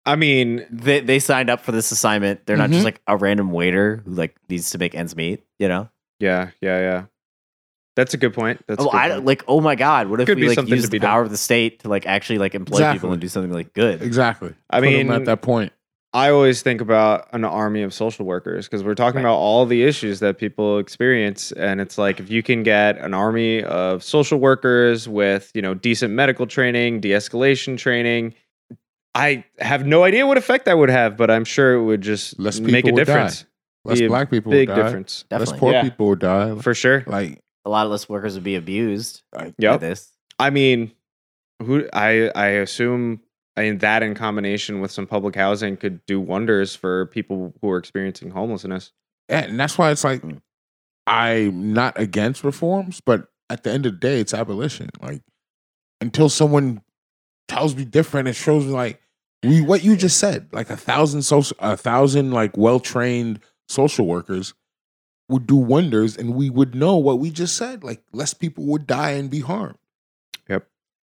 I 0.07 0.17
mean, 0.17 0.67
they 0.71 1.01
they 1.01 1.19
signed 1.19 1.51
up 1.51 1.61
for 1.61 1.73
this 1.73 1.93
assignment. 1.93 2.47
They're 2.47 2.57
not 2.57 2.71
Mhm. 2.71 2.73
just 2.73 2.85
like 2.87 3.01
a 3.07 3.17
random 3.19 3.53
waiter 3.53 4.03
who 4.05 4.13
like 4.13 4.35
needs 4.49 4.71
to 4.71 4.79
make 4.79 4.95
ends 4.95 5.15
meet. 5.15 5.45
You 5.59 5.69
know? 5.69 5.91
yeah, 6.19 6.51
yeah, 6.63 6.81
yeah. 6.81 7.05
That's 7.97 8.15
a 8.15 8.17
good 8.17 8.33
point. 8.33 8.65
That's 8.67 8.81
oh, 8.83 8.91
good 8.91 8.97
I 8.97 9.11
point. 9.11 9.25
like. 9.27 9.45
Oh 9.47 9.61
my 9.61 9.75
god! 9.75 10.09
What 10.09 10.21
if 10.21 10.27
Could 10.27 10.37
we 10.37 10.43
be 10.43 10.49
like 10.49 10.55
something 10.55 10.73
use 10.75 10.85
to 10.85 10.89
the 10.89 10.93
be 10.93 10.99
done. 11.01 11.11
power 11.11 11.23
of 11.23 11.31
the 11.31 11.37
state 11.37 11.81
to 11.81 11.89
like 11.89 12.07
actually 12.07 12.39
like 12.39 12.55
employ 12.55 12.79
Exactly. 12.79 12.99
people 12.99 13.13
and 13.13 13.21
do 13.21 13.29
something 13.29 13.53
like 13.53 13.75
good? 13.75 14.01
Exactly. 14.01 14.55
I 14.71 14.81
Put 14.81 14.87
'em 14.89 14.93
mean, 15.09 15.13
at 15.13 15.27
that 15.27 15.43
point. 15.43 15.73
I 16.13 16.31
always 16.31 16.63
think 16.63 16.81
about 16.81 17.29
an 17.33 17.45
army 17.45 17.83
of 17.83 17.95
social 17.95 18.27
workers 18.27 18.67
because 18.67 18.83
we're 18.83 18.97
talking 18.97 19.17
Right. 19.23 19.31
about 19.31 19.37
all 19.37 19.65
the 19.65 19.85
issues 19.85 20.19
that 20.21 20.39
people 20.39 20.79
experience, 20.79 21.53
and 21.53 21.81
it's 21.81 21.99
like 21.99 22.19
if 22.19 22.29
you 22.31 22.43
can 22.43 22.65
get 22.65 22.99
an 22.99 23.15
army 23.15 23.63
of 23.63 24.03
social 24.03 24.39
workers 24.41 25.09
with 25.09 25.53
you 25.55 25.63
know 25.63 25.73
decent 25.75 26.13
medical 26.13 26.47
training, 26.49 27.01
de-escalation 27.01 27.79
training, 27.79 28.35
I 29.15 29.45
have 29.61 29.87
no 29.87 30.03
idea 30.03 30.27
what 30.27 30.37
effect 30.37 30.65
that 30.65 30.79
would 30.79 30.91
have, 30.91 31.17
but 31.17 31.31
I'm 31.31 31.45
sure 31.45 31.75
it 31.75 31.85
would 31.85 32.01
just 32.01 32.39
Less 32.41 32.59
make 32.59 32.85
a 32.85 32.89
people 32.89 32.93
would 32.95 33.07
die. 33.07 33.13
difference. 33.15 33.45
Less 33.85 34.01
black 34.03 34.31
people 34.31 34.51
Big 34.51 34.69
would 34.69 34.75
die. 34.77 34.83
difference 34.83 35.25
Less 35.31 35.53
poor 35.53 35.73
Yeah. 35.73 35.83
people 35.83 36.09
would 36.09 36.19
die. 36.19 36.55
for 36.57 36.75
sure. 36.75 37.03
Like, 37.07 37.39
A 37.65 37.71
lot 37.71 37.87
of 37.87 37.93
less 37.93 38.09
workers 38.09 38.35
would 38.35 38.45
be 38.45 38.57
abused 38.57 39.23
like 39.35 39.57
by 39.57 39.63
Yep. 39.73 39.81
this. 39.81 40.11
I 40.41 40.51
mean, 40.51 40.91
who 41.63 41.89
I 41.93 42.31
I 42.35 42.47
assume 42.49 43.21
I 43.57 43.63
mean 43.63 43.79
that 43.79 44.03
in 44.03 44.15
combination 44.15 44.81
with 44.81 44.91
some 44.91 45.07
public 45.07 45.35
housing 45.35 45.77
could 45.77 46.05
do 46.07 46.21
wonders 46.21 46.75
for 46.75 47.07
people 47.07 47.53
who 47.61 47.71
are 47.71 47.79
experiencing 47.79 48.31
homelessness. 48.31 48.93
Yeah, 49.29 49.41
and 49.41 49.59
that's 49.59 49.77
why 49.79 49.91
it's 49.91 50.05
like. 50.05 50.23
I'm 51.07 51.73
not 51.73 51.99
against 51.99 52.45
reforms, 52.45 53.01
but 53.01 53.29
at 53.49 53.65
the 53.65 53.71
end 53.73 53.85
of 53.85 53.95
the 53.95 53.99
day, 53.99 54.21
it's 54.21 54.33
abolition. 54.33 54.91
Like 55.03 55.23
until 56.01 56.29
someone 56.29 56.83
tells 57.49 57.75
me 57.75 57.85
different 57.85 58.29
and 58.29 58.37
shows 58.37 58.65
me 58.65 58.71
like 58.71 59.01
we 59.43 59.61
what 59.61 59.83
you 59.83 59.97
just 59.97 60.19
said, 60.19 60.49
like 60.53 60.71
a 60.71 60.77
thousand 60.77 61.23
social, 61.23 61.57
a 61.59 61.77
thousand 61.77 62.31
like 62.31 62.57
well 62.57 62.79
trained 62.79 63.41
social 63.69 64.07
workers 64.07 64.55
would 65.29 65.47
do 65.47 65.57
wonders, 65.57 66.17
and 66.17 66.35
we 66.35 66.51
would 66.51 66.75
know 66.75 66.97
what 66.97 67.19
we 67.19 67.31
just 67.31 67.57
said. 67.57 67.83
Like 67.83 68.03
less 68.13 68.35
people 68.35 68.65
would 68.67 68.87
die 68.87 69.13
and 69.13 69.31
be 69.31 69.41
harmed. 69.41 69.79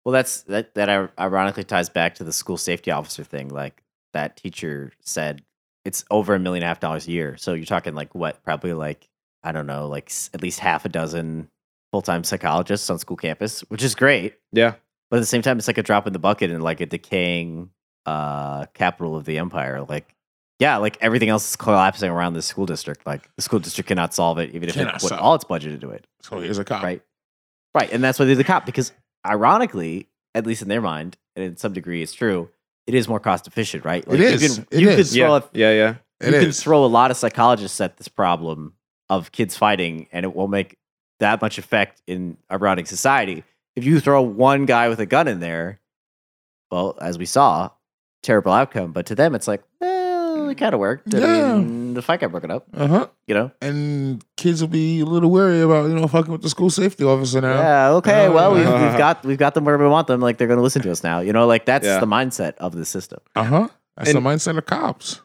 Well, 0.06 0.12
that's 0.12 0.42
that. 0.42 0.72
That 0.76 1.10
ironically 1.18 1.64
ties 1.64 1.88
back 1.88 2.14
to 2.14 2.24
the 2.24 2.32
school 2.32 2.56
safety 2.56 2.92
officer 2.92 3.24
thing. 3.24 3.48
Like 3.48 3.82
that 4.12 4.36
teacher 4.36 4.92
said, 5.00 5.42
it's 5.84 6.04
over 6.12 6.36
a 6.36 6.38
million 6.38 6.62
and 6.62 6.66
a 6.66 6.68
half 6.68 6.78
dollars 6.78 7.08
a 7.08 7.10
year. 7.10 7.36
So 7.36 7.54
you're 7.54 7.66
talking 7.66 7.96
like 7.96 8.14
what? 8.14 8.40
Probably 8.44 8.72
like 8.72 9.08
I 9.42 9.50
don't 9.50 9.66
know, 9.66 9.88
like 9.88 10.12
at 10.32 10.42
least 10.42 10.60
half 10.60 10.84
a 10.84 10.88
dozen 10.88 11.48
full 11.90 12.02
time 12.02 12.22
psychologists 12.22 12.88
on 12.88 13.00
school 13.00 13.16
campus, 13.16 13.62
which 13.62 13.82
is 13.82 13.96
great. 13.96 14.36
Yeah. 14.52 14.74
But 15.10 15.16
at 15.16 15.20
the 15.20 15.26
same 15.26 15.42
time, 15.42 15.58
it's 15.58 15.66
like 15.66 15.78
a 15.78 15.82
drop 15.82 16.06
in 16.06 16.12
the 16.12 16.20
bucket 16.20 16.52
and 16.52 16.62
like 16.62 16.80
a 16.80 16.86
decaying 16.86 17.70
uh, 18.06 18.66
capital 18.74 19.16
of 19.16 19.24
the 19.24 19.38
empire. 19.38 19.84
Like, 19.88 20.14
yeah, 20.60 20.76
like 20.76 20.98
everything 21.00 21.30
else 21.30 21.50
is 21.50 21.56
collapsing 21.56 22.08
around 22.12 22.34
the 22.34 22.42
school 22.42 22.66
district. 22.66 23.04
Like 23.08 23.28
the 23.34 23.42
school 23.42 23.58
district 23.58 23.88
cannot 23.88 24.14
solve 24.14 24.38
it, 24.38 24.54
even 24.54 24.68
if 24.68 24.76
it 24.76 24.78
Cannot 24.78 25.00
put 25.00 25.08
solve 25.08 25.20
all 25.20 25.34
its 25.34 25.42
budget 25.42 25.72
into 25.72 25.90
it. 25.90 26.06
So 26.22 26.38
here's 26.38 26.58
a 26.58 26.64
cop. 26.64 26.84
Right. 26.84 27.02
Right. 27.74 27.92
And 27.92 28.04
that's 28.04 28.20
why 28.20 28.26
they're 28.26 28.44
cop 28.44 28.66
because 28.66 28.92
ironically, 29.26 30.08
at 30.34 30.46
least 30.46 30.62
in 30.62 30.68
their 30.68 30.80
mind, 30.80 31.16
and 31.34 31.44
in 31.44 31.56
some 31.56 31.72
degree 31.72 32.02
it's 32.02 32.12
true, 32.14 32.48
it 32.86 32.94
is 32.94 33.08
more 33.08 33.20
cost 33.20 33.46
efficient, 33.46 33.84
right? 33.84 34.04
It 34.06 34.20
is. 34.20 34.42
You 34.42 34.48
can, 34.64 34.66
It 34.70 34.80
you 34.80 34.88
is. 34.90 34.96
Could 35.12 35.18
throw 35.18 35.34
Yeah. 35.34 35.40
a- 35.42 35.58
Yeah. 35.58 35.72
Yeah. 35.72 35.94
It 36.20 36.26
you 36.34 36.40
can 36.40 36.48
is. 36.48 36.62
throw 36.62 36.84
a 36.84 36.86
lot 36.86 37.10
of 37.10 37.16
psychologists 37.16 37.80
at 37.80 37.96
this 37.98 38.08
problem 38.08 38.74
of 39.10 39.32
kids 39.32 39.56
fighting 39.56 40.08
and 40.12 40.24
it 40.24 40.34
won't 40.34 40.50
make 40.50 40.78
that 41.20 41.40
much 41.42 41.58
effect 41.58 42.00
in 42.06 42.36
a 42.50 42.58
running 42.58 42.84
society. 42.86 43.44
If 43.74 43.84
you 43.84 44.00
throw 44.00 44.22
one 44.22 44.64
guy 44.66 44.88
with 44.88 44.98
a 45.00 45.06
gun 45.06 45.28
in 45.28 45.40
there, 45.40 45.80
well, 46.70 46.96
as 47.00 47.18
we 47.18 47.26
saw, 47.26 47.70
terrible 48.22 48.52
outcome. 48.52 48.92
But 48.92 49.06
to 49.06 49.14
them, 49.14 49.34
it's 49.34 49.46
like, 49.48 49.62
eh, 49.82 49.86
well, 50.46 50.52
it 50.52 50.58
kind 50.58 50.72
of 50.74 50.80
worked. 50.80 51.14
I 51.14 51.18
Yeah. 51.18 51.54
mean, 51.56 51.94
the 51.94 52.02
fight 52.02 52.20
got 52.20 52.30
broken 52.30 52.50
up, 52.50 52.66
Uh 52.74 52.86
huh. 52.86 53.06
you 53.26 53.34
know? 53.34 53.50
And 53.60 54.24
kids 54.36 54.60
will 54.60 54.68
be 54.68 55.00
a 55.00 55.04
little 55.04 55.30
wary 55.30 55.60
about 55.60 55.88
you 55.88 55.94
know 55.94 56.06
fucking 56.08 56.32
with 56.32 56.42
the 56.42 56.48
school 56.48 56.70
safety 56.70 57.04
officer 57.04 57.40
now. 57.40 57.54
Yeah, 57.54 57.90
okay. 57.98 58.28
Well, 58.28 58.54
we've, 58.54 58.64
we've 58.82 58.98
got 58.98 59.24
we've 59.24 59.38
got 59.38 59.54
them 59.54 59.64
wherever 59.64 59.84
we 59.84 59.90
want 59.90 60.06
them. 60.06 60.20
Like 60.20 60.38
they're 60.38 60.48
going 60.48 60.58
to 60.58 60.62
listen 60.62 60.82
to 60.82 60.90
us 60.90 61.02
now. 61.04 61.20
You 61.20 61.32
know, 61.32 61.46
like 61.46 61.64
that's 61.66 61.84
Yeah. 61.86 62.00
the 62.00 62.06
mindset 62.06 62.54
of 62.58 62.74
the 62.74 62.84
system. 62.84 63.20
Uh 63.34 63.44
huh. 63.44 63.68
That's 63.96 64.10
And- 64.10 64.16
the 64.24 64.28
mindset 64.28 64.56
of 64.58 64.66
cops. 64.66 65.20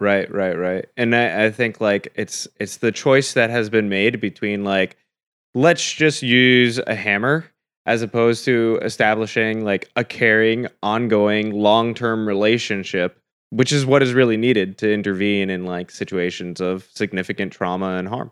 Right, 0.00 0.32
right, 0.32 0.56
right. 0.56 0.86
And 0.96 1.14
I, 1.14 1.44
I 1.46 1.50
think 1.50 1.80
like 1.80 2.10
it's 2.14 2.48
it's 2.58 2.78
the 2.78 2.90
choice 2.92 3.34
that 3.34 3.50
has 3.50 3.68
been 3.68 3.88
made 3.90 4.20
between 4.20 4.64
like 4.64 4.96
let's 5.54 5.92
just 5.92 6.22
use 6.22 6.78
a 6.86 6.94
hammer 6.94 7.44
as 7.86 8.00
opposed 8.02 8.44
to 8.46 8.78
establishing 8.82 9.64
like 9.64 9.90
a 9.96 10.04
caring, 10.04 10.68
ongoing, 10.82 11.50
long-term 11.50 12.26
relationship, 12.26 13.19
which 13.50 13.72
is 13.72 13.84
what 13.86 14.02
is 14.02 14.12
really 14.14 14.36
needed 14.36 14.78
to 14.78 14.92
intervene 14.92 15.50
in 15.50 15.64
like 15.64 15.90
situations 15.90 16.60
of 16.60 16.88
significant 16.94 17.52
trauma 17.52 17.96
and 17.96 18.08
harm. 18.08 18.30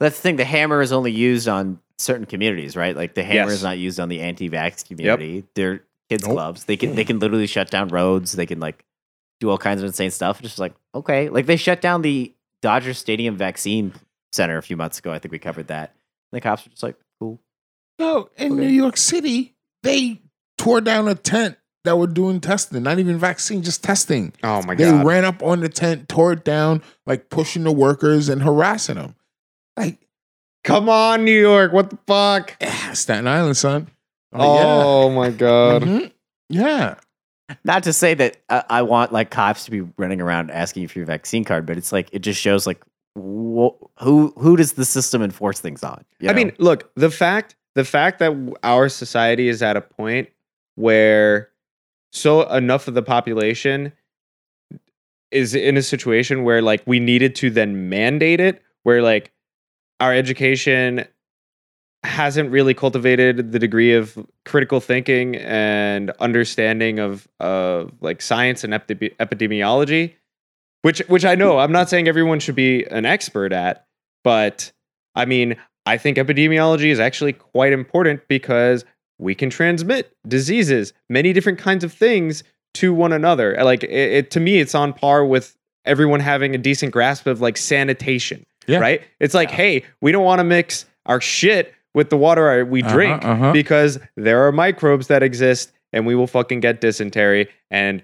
That's 0.00 0.16
the 0.16 0.22
thing. 0.22 0.36
The 0.36 0.44
hammer 0.44 0.80
is 0.80 0.92
only 0.92 1.12
used 1.12 1.46
on 1.48 1.78
certain 1.98 2.26
communities, 2.26 2.74
right? 2.76 2.96
Like 2.96 3.14
the 3.14 3.22
hammer 3.22 3.50
Yes. 3.50 3.58
is 3.58 3.62
not 3.62 3.78
used 3.78 4.00
on 4.00 4.08
the 4.08 4.20
anti-vax 4.20 4.86
community. 4.86 5.44
They're 5.54 5.84
kids 6.08 6.24
Nope. 6.26 6.32
clubs. 6.34 6.64
They 6.64 6.76
can 6.76 6.94
they 6.96 7.04
can 7.04 7.18
literally 7.20 7.46
shut 7.46 7.70
down 7.70 7.88
roads. 7.88 8.32
They 8.32 8.46
can 8.46 8.58
like 8.60 8.84
do 9.40 9.50
all 9.50 9.58
kinds 9.58 9.80
of 9.82 9.86
insane 9.86 10.10
stuff. 10.10 10.40
Just 10.42 10.58
like 10.58 10.74
okay, 10.94 11.28
like 11.28 11.46
they 11.46 11.56
shut 11.56 11.80
down 11.80 12.02
the 12.02 12.34
Dodger 12.62 12.94
Stadium 12.94 13.36
vaccine 13.36 13.92
center 14.32 14.56
a 14.58 14.62
few 14.62 14.76
months 14.76 14.98
ago. 14.98 15.12
I 15.12 15.18
think 15.18 15.30
we 15.32 15.38
covered 15.38 15.68
that. 15.68 15.90
And 16.32 16.36
the 16.36 16.40
cops 16.40 16.64
were 16.64 16.70
just 16.70 16.82
like, 16.82 16.96
cool. 17.20 17.40
No, 17.98 18.28
in 18.36 18.52
Okay. 18.52 18.60
New 18.62 18.68
York 18.68 18.96
City, 18.96 19.54
they 19.82 20.22
tore 20.58 20.80
down 20.80 21.06
a 21.08 21.14
tent 21.14 21.56
that 21.84 21.98
were 21.98 22.06
doing 22.06 22.40
testing, 22.40 22.82
not 22.82 22.98
even 22.98 23.18
vaccine, 23.18 23.62
just 23.62 23.82
testing. 23.82 24.32
Oh 24.42 24.62
my 24.62 24.74
god! 24.74 24.78
they 24.78 25.04
ran 25.04 25.24
up 25.24 25.42
on 25.42 25.60
the 25.60 25.68
tent, 25.68 26.08
tore 26.08 26.32
it 26.32 26.44
down, 26.44 26.82
like 27.06 27.28
pushing 27.30 27.64
the 27.64 27.72
workers 27.72 28.28
and 28.28 28.42
harassing 28.42 28.96
them. 28.96 29.14
Like, 29.76 29.98
Come 30.64 30.88
on, 30.88 31.24
New 31.24 31.38
York. 31.40 31.72
What 31.72 31.90
the 31.90 31.98
fuck? 32.06 32.56
yeah, 32.60 32.92
Staten 32.92 33.26
Island, 33.26 33.56
son. 33.56 33.88
Oh 34.32 35.10
my 35.10 35.26
yeah. 35.26 35.30
god. 35.32 35.82
Mhm. 35.82 36.12
Yeah. 36.48 36.94
Not 37.64 37.82
to 37.82 37.92
say 37.92 38.14
that 38.14 38.36
I, 38.48 38.64
I 38.70 38.82
want 38.82 39.12
like 39.12 39.30
cops 39.30 39.64
to 39.66 39.70
be 39.70 39.80
running 39.98 40.20
around 40.20 40.50
asking 40.50 40.82
you 40.82 40.88
for 40.88 41.00
your 41.00 41.06
vaccine 41.06 41.44
card, 41.44 41.66
but 41.66 41.76
it's 41.76 41.92
like 41.92 42.08
it 42.12 42.20
just 42.20 42.40
shows 42.40 42.66
like 42.66 42.80
wh- 43.16 43.74
who 43.98 44.32
who 44.38 44.56
does 44.56 44.72
the 44.74 44.84
system 44.84 45.20
enforce 45.22 45.58
things 45.60 45.82
on? 45.82 46.04
you 46.20 46.30
I 46.30 46.32
mean, 46.32 46.52
look, 46.58 46.90
the 46.94 47.10
fact 47.10 47.56
the 47.74 47.84
fact 47.84 48.20
that 48.20 48.32
our 48.62 48.88
society 48.88 49.48
is 49.48 49.62
at 49.62 49.76
a 49.76 49.80
point 49.82 50.28
where 50.76 51.50
so 52.12 52.42
enough 52.50 52.88
of 52.88 52.94
the 52.94 53.02
population 53.02 53.92
is 55.30 55.54
in 55.54 55.76
a 55.76 55.82
situation 55.82 56.44
where 56.44 56.60
like 56.62 56.82
we 56.86 57.00
needed 57.00 57.34
to 57.34 57.50
then 57.50 57.88
mandate 57.88 58.38
it 58.38 58.62
where 58.82 59.02
like 59.02 59.32
our 59.98 60.12
education 60.12 61.06
hasn't 62.04 62.50
really 62.50 62.74
cultivated 62.74 63.52
the 63.52 63.58
degree 63.58 63.94
of 63.94 64.18
critical 64.44 64.80
thinking 64.80 65.36
and 65.36 66.10
understanding 66.20 66.98
of 66.98 67.26
of 67.40 67.92
like 68.00 68.20
science 68.20 68.62
and 68.62 68.74
epide- 68.74 69.16
epidemiology 69.16 70.14
which 70.82 70.98
which 71.08 71.24
I 71.24 71.34
know 71.34 71.58
I'm 71.58 71.72
not 71.72 71.88
saying 71.88 72.08
everyone 72.08 72.40
should 72.40 72.56
be 72.56 72.84
an 72.84 73.06
expert 73.06 73.52
at 73.52 73.86
but 74.22 74.70
I 75.14 75.24
mean 75.24 75.56
I 75.86 75.96
think 75.96 76.18
epidemiology 76.18 76.90
is 76.90 77.00
actually 77.00 77.32
quite 77.32 77.72
important 77.72 78.28
because 78.28 78.84
we 79.22 79.34
can 79.34 79.48
transmit 79.50 80.14
diseases 80.26 80.92
many 81.08 81.32
different 81.32 81.58
kinds 81.58 81.84
of 81.84 81.92
things 81.92 82.42
to 82.74 82.92
one 82.92 83.12
another 83.12 83.56
like 83.62 83.82
it, 83.84 83.90
it 83.90 84.30
to 84.30 84.40
me 84.40 84.58
it's 84.58 84.74
on 84.74 84.92
par 84.92 85.24
with 85.24 85.56
everyone 85.84 86.20
having 86.20 86.54
a 86.54 86.58
decent 86.58 86.92
grasp 86.92 87.26
of 87.26 87.40
like 87.40 87.56
sanitation 87.56 88.44
Yeah. 88.66 88.78
right 88.78 89.02
it's 89.20 89.34
like 89.34 89.50
hey 89.50 89.84
we 90.00 90.12
don't 90.12 90.24
want 90.24 90.38
to 90.40 90.44
mix 90.44 90.86
our 91.06 91.20
shit 91.20 91.74
with 91.94 92.08
the 92.10 92.16
water 92.16 92.64
we 92.64 92.82
Uh-huh, 92.82 92.92
drink 92.94 93.24
uh-huh. 93.24 93.52
because 93.52 93.98
there 94.16 94.46
are 94.46 94.52
microbes 94.52 95.06
that 95.08 95.22
exist 95.22 95.72
and 95.92 96.06
we 96.06 96.14
will 96.14 96.26
fucking 96.26 96.60
get 96.60 96.80
dysentery 96.80 97.48
and 97.70 98.02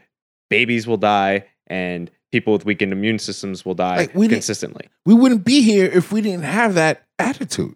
babies 0.51 0.87
will 0.87 0.97
die 0.99 1.45
and 1.69 2.11
people 2.33 2.53
with 2.53 2.65
weakened 2.67 2.93
immune 2.93 3.19
systems 3.19 3.65
will 3.65 3.75
die 3.75 3.97
Like, 3.97 4.15
we 4.15 4.29
consistently. 4.29 4.89
We 5.07 5.15
wouldn't 5.15 5.45
be 5.45 5.63
here 5.63 5.87
if 5.87 6.13
we 6.13 6.21
didn't 6.21 6.45
have 6.45 6.75
that 6.75 7.03
attitude. 7.19 7.75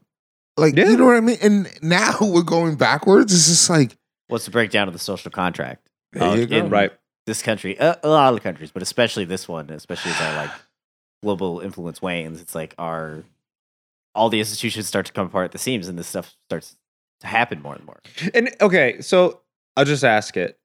Like, 0.56 0.76
Yeah. 0.76 0.90
you 0.90 0.96
know 0.96 1.06
what 1.06 1.16
I 1.16 1.20
mean? 1.20 1.38
And 1.42 1.68
now 1.82 2.16
we're 2.20 2.42
going 2.42 2.76
backwards. 2.76 3.32
It's 3.34 3.46
just 3.48 3.70
like, 3.70 3.96
what's 4.28 4.44
the 4.44 4.50
breakdown 4.50 4.86
of 4.88 4.92
the 4.94 4.98
social 5.00 5.30
contract? 5.30 5.88
there 6.12 6.22
Uh, 6.22 6.34
you 6.34 6.46
go. 6.46 6.56
in 6.56 6.68
Right. 6.70 6.92
This 7.26 7.40
country, 7.40 7.78
uh, 7.78 7.94
a 8.02 8.08
lot 8.08 8.34
of 8.34 8.42
countries, 8.42 8.72
but 8.72 8.82
especially 8.82 9.24
this 9.24 9.46
one, 9.48 9.70
especially 9.70 10.10
as 10.10 10.20
our 10.20 10.34
like 10.36 10.50
global 11.22 11.60
influence 11.60 12.02
wanes, 12.02 12.40
it's 12.40 12.54
like 12.54 12.74
our 12.78 13.22
all 14.14 14.28
the 14.28 14.40
institutions 14.40 14.88
start 14.88 15.06
to 15.06 15.12
come 15.12 15.26
apart 15.28 15.44
at 15.46 15.52
the 15.52 15.58
seams, 15.58 15.86
and 15.86 15.96
this 15.96 16.08
stuff 16.08 16.34
starts 16.46 16.76
to 17.20 17.28
happen 17.28 17.62
more 17.62 17.74
and 17.76 17.84
more. 17.86 18.00
And 18.34 18.50
okay, 18.60 19.00
so 19.00 19.40
I'll 19.76 19.84
just 19.84 20.02
ask 20.04 20.36
it 20.36 20.58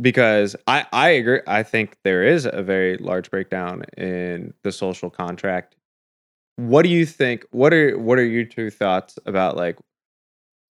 because 0.00 0.54
I 0.66 0.84
I 0.92 1.08
agree. 1.10 1.40
I 1.46 1.62
think 1.62 1.96
there 2.04 2.22
is 2.22 2.44
a 2.44 2.62
very 2.62 2.98
large 2.98 3.30
breakdown 3.30 3.84
in 3.96 4.52
the 4.64 4.72
social 4.72 5.08
contract. 5.08 5.76
What 6.56 6.82
do 6.82 6.88
you 6.88 7.06
think? 7.06 7.44
What 7.50 7.72
are 7.72 7.98
what 7.98 8.18
are 8.18 8.24
your 8.24 8.44
two 8.44 8.70
thoughts 8.70 9.18
about 9.26 9.56
like 9.56 9.78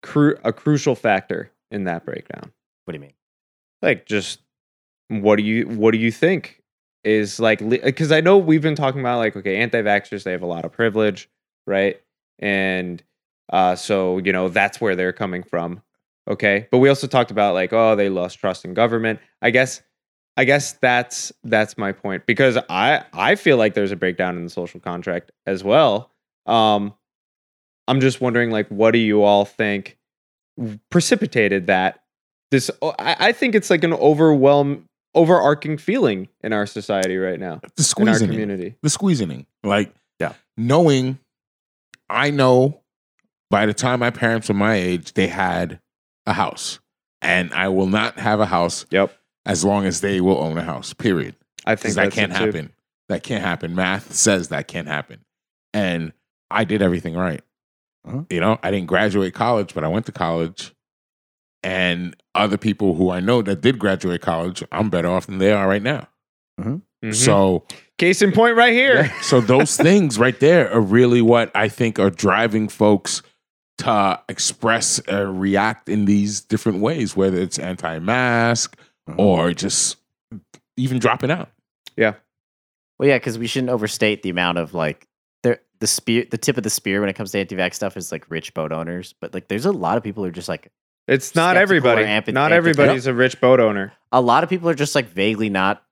cru- 0.03 0.39
a 0.45 0.53
crucial 0.53 0.95
factor 0.95 1.51
in 1.70 1.85
that 1.85 2.05
breakdown? 2.05 2.53
What 2.85 2.93
do 2.93 2.97
you 2.97 3.01
mean? 3.01 3.14
Like 3.80 4.07
just 4.07 4.41
what 5.09 5.37
do 5.37 5.43
you 5.43 5.66
what 5.66 5.93
do 5.93 5.99
you 5.99 6.11
think 6.11 6.62
is 7.05 7.41
like 7.41 7.59
because 7.68 8.12
I 8.12 8.20
know 8.20 8.39
we've 8.39 8.62
been 8.62 8.76
talking 8.76 9.01
about 9.01 9.18
like 9.18 9.37
okay 9.37 9.57
anti-vaxxers 9.57 10.22
they 10.22 10.33
have 10.33 10.43
a 10.43 10.47
lot 10.47 10.64
of 10.64 10.72
privilege 10.72 11.28
right 11.66 12.01
and 12.39 13.03
uh 13.53 13.74
so 13.76 14.18
you 14.18 14.33
know 14.33 14.49
that's 14.49 14.80
where 14.80 14.95
they're 14.95 15.12
coming 15.12 15.43
from 15.43 15.83
okay 16.28 16.68
but 16.70 16.78
we 16.78 16.89
also 16.89 17.07
talked 17.07 17.30
about 17.30 17.55
like 17.55 17.72
oh 17.72 17.97
they 17.97 18.09
lost 18.09 18.39
trust 18.39 18.64
in 18.64 18.72
government 18.72 19.18
i 19.43 19.51
guess 19.51 19.83
i 20.37 20.45
guess 20.45 20.72
that's 20.74 21.33
that's 21.45 21.76
my 21.78 21.93
point 21.93 22.24
because 22.26 22.57
i 22.68 23.05
i 23.12 23.35
feel 23.35 23.57
like 23.57 23.74
there's 23.74 23.93
a 23.93 23.97
breakdown 23.97 24.37
in 24.37 24.45
the 24.45 24.51
social 24.51 24.80
contract 24.80 25.30
as 25.47 25.62
well 25.64 26.11
um 26.47 26.93
i'm 27.89 28.01
just 28.01 28.20
wondering 28.20 28.51
like 28.51 28.68
what 28.68 28.93
do 28.93 28.99
you 28.99 29.22
all 29.22 29.45
think 29.45 29.99
precipitated 30.91 31.66
that 31.66 32.01
this 32.51 32.70
oh, 32.83 32.95
i, 32.99 33.16
I 33.28 33.33
think 33.33 33.55
it's 33.55 33.70
like 33.70 33.85
an 33.85 33.93
overwhelm 33.95 34.89
overarching 35.14 35.76
feeling 35.76 36.28
in 36.43 36.55
our 36.55 36.64
society 36.64 37.18
right 37.18 37.39
now, 37.39 37.57
The 37.76 37.95
in 37.99 38.09
our 38.09 38.14
squeezing. 38.14 38.28
community. 38.28 38.76
The 38.83 38.89
squeezing. 38.89 39.45
Like, 39.62 39.93
Yeah. 40.18 40.33
knowing, 40.57 41.18
I 42.09 42.30
know 42.30 42.80
by 43.51 43.66
the 43.66 43.74
time 43.74 44.01
my 44.01 44.09
parents 44.09 44.49
were 44.49 44.55
my 44.55 44.76
age, 44.76 45.12
they 45.12 45.26
had 45.26 45.80
a 46.24 46.33
house. 46.33 46.78
And 47.20 47.53
I 47.53 47.68
will 47.68 47.89
not 47.89 48.18
have 48.18 48.41
a 48.41 48.47
house 48.47 48.87
Yep. 48.91 49.12
As 49.45 49.64
long 49.64 49.84
as 49.86 50.01
they 50.01 50.20
will 50.20 50.38
own 50.38 50.57
a 50.59 50.62
house, 50.62 50.93
period. 50.93 51.36
I 51.66 51.74
think 51.76 51.95
that 51.95 52.12
can't 52.12 52.32
it, 52.32 52.38
too. 52.38 52.45
happen. 52.45 52.72
That 53.09 53.22
can't 53.22 53.43
happen. 53.45 53.74
Math 53.74 54.12
says 54.14 54.49
that 54.49 54.68
can't 54.68 54.88
happen. 54.88 55.20
And 55.74 56.12
I 56.51 56.64
did 56.64 56.82
everything 56.82 57.14
right. 57.14 57.43
Uh-huh. 58.07 58.22
You 58.30 58.40
know, 58.40 58.59
I 58.62 58.70
didn't 58.70 58.86
graduate 58.88 59.34
college, 59.34 59.74
but 59.74 59.84
I 59.84 59.88
went 59.88 60.07
to 60.07 60.12
college. 60.12 60.74
And 61.62 62.16
other 62.34 62.57
people 62.57 62.95
who 62.95 63.11
I 63.11 63.20
know 63.20 63.43
that 63.43 63.61
did 63.61 63.78
graduate 63.78 64.20
college, 64.20 64.64
I'm 64.72 64.90
better 64.90 65.09
off 65.09 65.26
than 65.26 65.38
they 65.38 65.53
are 65.53 65.68
right 65.68 65.82
now. 65.82 66.09
Mhm. 66.61 66.82
So, 67.12 67.64
case 67.99 68.22
in 68.22 68.32
point, 68.32 68.57
right 68.57 68.72
here. 68.72 69.05
yeah, 69.05 69.20
so 69.22 69.40
those 69.40 69.76
things 69.88 70.18
right 70.18 70.38
there 70.38 70.72
are 70.72 70.80
really 70.80 71.22
what 71.22 71.51
I 71.55 71.68
think 71.68 71.99
are 71.99 72.11
driving 72.11 72.68
folks 72.68 73.22
to 73.78 74.20
express 74.28 75.01
or 75.09 75.32
react 75.32 75.88
in 75.88 76.05
these 76.05 76.40
different 76.40 76.78
ways, 76.80 77.16
whether 77.16 77.38
it's 77.38 77.59
anti-mask 77.59 78.76
Mhm. 79.09 79.14
or 79.18 79.53
just 79.53 79.96
even 80.76 80.98
dropping 80.98 81.30
out. 81.30 81.50
Yeah. 81.96 82.14
Well, 82.98 83.09
yeah, 83.09 83.16
because 83.16 83.38
we 83.38 83.46
shouldn't 83.46 83.70
overstate 83.70 84.22
the 84.22 84.30
amount 84.30 84.59
of 84.59 84.74
like 84.74 85.07
there 85.42 85.61
the 85.80 85.86
spear, 85.86 86.24
the 86.30 86.38
tip 86.38 86.57
of 86.57 86.62
the 86.62 86.70
spear 86.70 87.00
when 87.00 87.09
it 87.09 87.14
comes 87.14 87.32
to 87.32 87.38
anti-vax 87.40 87.74
stuff 87.74 87.96
is 87.96 88.12
like 88.12 88.30
rich 88.30 88.55
boat 88.55 88.70
owners, 88.72 89.14
but 89.20 89.34
like 89.34 89.48
there's 89.48 89.66
a 89.66 89.72
lot 89.72 89.96
of 89.96 90.03
people 90.05 90.22
who 90.22 90.28
are 90.28 90.32
just 90.32 90.48
like 90.48 90.70
It's 91.09 91.34
not 91.34 91.57
everybody. 91.57 92.05
ampi- 92.05 92.32
not 92.32 92.53
ampi- 92.53 92.55
everybody's 92.55 93.07
a 93.07 93.14
rich 93.14 93.40
boat 93.40 93.59
owner. 93.61 93.92
a 94.12 94.20
lot 94.20 94.44
of 94.44 94.50
people 94.50 94.68
are 94.68 94.74
just 94.74 94.94
like 94.94 95.09
vaguely 95.09 95.48
not 95.50 95.82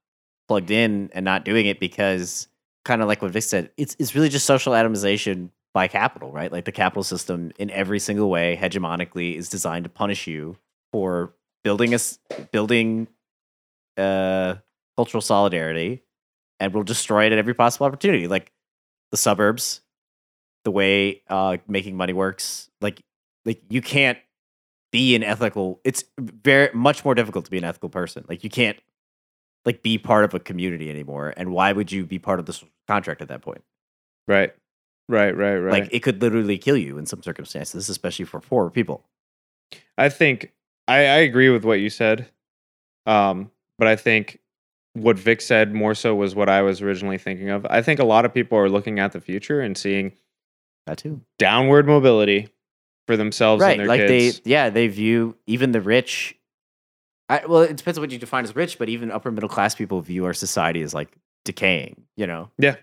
plugged 0.46 0.70
in 0.70 1.10
and 1.12 1.24
not 1.24 1.44
doing 1.44 1.66
it 1.66 1.80
because 1.80 2.46
kind 2.84 3.02
of 3.02 3.08
like 3.08 3.20
what 3.22 3.30
Vic 3.32 3.42
said, 3.42 3.70
it's 3.76 3.96
it's 3.98 4.14
really 4.14 4.28
just 4.28 4.46
social 4.46 4.72
atomization 4.72 5.50
by 5.74 5.86
capital, 5.88 6.30
right? 6.32 6.50
Like 6.50 6.64
the 6.64 6.72
capital 6.72 7.02
system 7.04 7.52
in 7.58 7.70
every 7.70 7.98
single 8.00 8.28
way 8.30 8.56
hegemonically 8.60 9.36
is 9.36 9.48
designed 9.48 9.84
to 9.84 9.88
punish 9.90 10.26
you 10.26 10.56
for 10.92 11.34
building 11.64 11.94
us 11.94 12.18
building 12.52 13.08
uh 13.96 14.56
cultural 14.96 15.20
solidarity 15.20 16.02
and 16.58 16.74
we'll 16.74 16.84
destroy 16.84 17.26
it 17.26 17.32
at 17.32 17.38
every 17.38 17.54
possible 17.54 17.86
opportunity. 17.86 18.28
Like 18.28 18.52
the 19.10 19.16
suburbs, 19.16 19.80
the 20.64 20.70
way 20.70 21.22
uh 21.28 21.58
making 21.68 21.96
money 21.96 22.12
works, 22.12 22.70
like 22.80 23.02
like 23.44 23.62
you 23.68 23.80
can't 23.80 24.18
be 24.92 25.14
an 25.14 25.22
ethical 25.22 25.80
it's 25.84 26.04
very 26.18 26.70
much 26.74 27.04
more 27.04 27.14
difficult 27.14 27.44
to 27.44 27.50
be 27.50 27.58
an 27.58 27.64
ethical 27.64 27.88
person 27.88 28.24
like 28.28 28.42
you 28.42 28.50
can't 28.50 28.78
like 29.64 29.82
be 29.82 29.98
part 29.98 30.24
of 30.24 30.34
a 30.34 30.40
community 30.40 30.90
anymore 30.90 31.32
and 31.36 31.52
why 31.52 31.72
would 31.72 31.92
you 31.92 32.04
be 32.04 32.18
part 32.18 32.40
of 32.40 32.46
this 32.46 32.64
contract 32.88 33.22
at 33.22 33.28
that 33.28 33.42
point 33.42 33.62
Right. 34.28 34.54
Right, 35.08 35.36
right, 35.36 35.56
right. 35.56 35.72
like 35.72 35.88
it 35.92 36.00
could 36.00 36.22
literally 36.22 36.58
kill 36.58 36.76
you 36.76 36.98
in 36.98 37.06
some 37.06 37.22
circumstances 37.22 37.88
especially 37.88 38.24
for 38.24 38.40
poor 38.40 38.70
people 38.70 39.04
I 39.96 40.08
think 40.08 40.52
I, 40.90 40.98
I 40.98 41.18
agree 41.18 41.48
with 41.50 41.64
what 41.64 41.80
you 41.80 41.90
said. 41.90 42.28
Um, 43.06 43.50
but 43.78 43.88
I 43.88 43.96
think 43.96 44.38
what 44.94 45.18
Vic 45.18 45.40
said 45.40 45.72
more 45.72 45.94
so 45.94 46.14
was 46.14 46.34
what 46.34 46.48
I 46.48 46.62
was 46.62 46.82
originally 46.82 47.18
thinking 47.18 47.48
of. 47.50 47.64
I 47.70 47.80
think 47.82 48.00
a 48.00 48.04
lot 48.04 48.24
of 48.24 48.34
people 48.34 48.58
are 48.58 48.68
looking 48.68 48.98
at 48.98 49.12
the 49.12 49.20
future 49.20 49.60
and 49.60 49.76
seeing 49.78 50.12
that 50.86 50.98
too 50.98 51.20
downward 51.38 51.86
mobility 51.86 52.48
for 53.06 53.16
themselves 53.16 53.60
right 53.60 53.72
and 53.72 53.80
their 53.80 53.86
like 53.86 54.00
kids. 54.00 54.40
they 54.40 54.50
yeah 54.50 54.70
they 54.70 54.88
view 54.88 55.36
even 55.46 55.72
the 55.72 55.80
rich 55.80 56.36
I, 57.28 57.44
well 57.46 57.60
it 57.62 57.76
depends 57.76 57.98
on 57.98 58.02
what 58.02 58.10
you 58.10 58.18
define 58.18 58.44
as 58.44 58.56
rich 58.56 58.78
but 58.78 58.88
even 58.88 59.10
upper 59.10 59.30
middle 59.30 59.48
class 59.48 59.74
people 59.74 60.00
view 60.00 60.24
our 60.24 60.32
society 60.34 60.80
as 60.82 60.94
like 60.94 61.08
decaying 61.44 62.02
you 62.16 62.26
know 62.26 62.50
Yeah. 62.58 62.76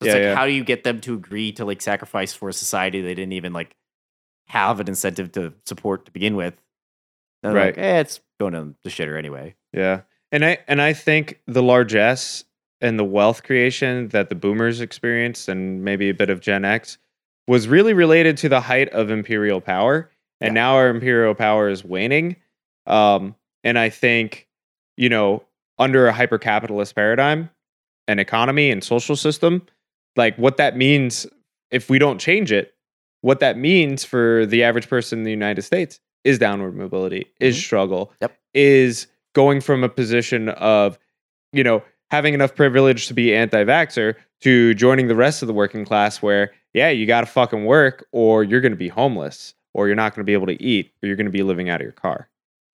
it's 0.00 0.06
Yeah, 0.06 0.12
like 0.14 0.22
yeah. 0.22 0.34
how 0.36 0.46
do 0.46 0.52
you 0.52 0.64
get 0.64 0.84
them 0.84 1.00
to 1.02 1.14
agree 1.14 1.52
to 1.52 1.64
like 1.64 1.82
sacrifice 1.82 2.32
for 2.32 2.48
a 2.48 2.52
society 2.52 3.00
they 3.00 3.14
didn't 3.14 3.32
even 3.32 3.52
like 3.52 3.74
have 4.46 4.80
an 4.80 4.88
incentive 4.88 5.32
to 5.32 5.52
support 5.66 6.06
to 6.06 6.12
begin 6.12 6.36
with 6.36 6.54
They're 7.42 7.52
like, 7.52 7.76
Right. 7.76 7.84
eh, 7.84 8.00
it's 8.00 8.20
going 8.38 8.52
to 8.54 8.74
the 8.84 8.90
shitter 8.90 9.16
anyway 9.18 9.54
Yeah. 9.72 10.02
And 10.32 10.44
I 10.44 10.58
and 10.68 10.80
I 10.80 10.92
think 10.92 11.40
the 11.46 11.62
largesse 11.62 12.44
and 12.80 12.98
the 12.98 13.04
wealth 13.04 13.42
creation 13.42 14.08
that 14.08 14.28
the 14.28 14.34
boomers 14.34 14.80
experienced 14.80 15.48
and 15.48 15.84
maybe 15.84 16.08
a 16.08 16.14
bit 16.14 16.30
of 16.30 16.40
Gen 16.40 16.64
X 16.64 16.98
was 17.48 17.66
really 17.68 17.92
related 17.92 18.36
to 18.38 18.48
the 18.48 18.60
height 18.60 18.88
of 18.90 19.10
imperial 19.10 19.60
power. 19.60 20.10
And 20.40 20.54
now 20.54 20.76
our 20.76 20.88
imperial 20.88 21.34
power 21.34 21.68
is 21.68 21.84
waning. 21.84 22.36
Um, 22.86 23.34
and 23.64 23.78
I 23.78 23.90
think, 23.90 24.48
you 24.96 25.08
know, 25.10 25.42
under 25.78 26.06
a 26.06 26.12
hyper 26.12 26.38
capitalist 26.38 26.94
paradigm 26.94 27.50
and 28.08 28.18
economy 28.20 28.70
and 28.70 28.82
social 28.82 29.16
system, 29.16 29.66
like 30.16 30.36
what 30.36 30.56
that 30.56 30.76
means 30.76 31.26
if 31.70 31.90
we 31.90 31.98
don't 31.98 32.18
change 32.18 32.52
it, 32.52 32.72
what 33.20 33.40
that 33.40 33.58
means 33.58 34.04
for 34.04 34.46
the 34.46 34.62
average 34.62 34.88
person 34.88 35.18
in 35.18 35.24
the 35.24 35.30
United 35.30 35.62
States 35.62 36.00
is 36.24 36.38
downward 36.38 36.76
mobility, 36.76 37.26
is 37.40 37.56
struggle, 37.56 38.12
Yep. 38.20 38.36
is 38.54 39.06
going 39.34 39.60
from 39.60 39.84
a 39.84 39.88
position 39.88 40.48
of, 40.50 40.98
you 41.52 41.62
know, 41.64 41.82
having 42.10 42.34
enough 42.34 42.54
privilege 42.54 43.06
to 43.08 43.14
be 43.14 43.34
anti-vaxxer 43.34 44.14
to 44.42 44.74
joining 44.74 45.08
the 45.08 45.14
rest 45.14 45.42
of 45.42 45.46
the 45.48 45.54
working 45.54 45.84
class 45.84 46.20
where, 46.22 46.50
yeah, 46.74 46.88
you 46.90 47.06
got 47.06 47.20
to 47.20 47.26
fucking 47.26 47.64
work 47.64 48.06
or 48.12 48.42
you're 48.42 48.60
going 48.60 48.72
to 48.72 48.76
be 48.76 48.88
homeless 48.88 49.54
or 49.74 49.86
you're 49.86 49.96
not 49.96 50.14
going 50.14 50.24
to 50.24 50.26
be 50.26 50.32
able 50.32 50.46
to 50.46 50.60
eat 50.62 50.92
or 51.02 51.06
you're 51.06 51.16
going 51.16 51.26
to 51.26 51.30
be 51.32 51.42
living 51.42 51.68
out 51.70 51.80
of 51.80 51.84
your 51.84 51.92
car. 51.92 52.28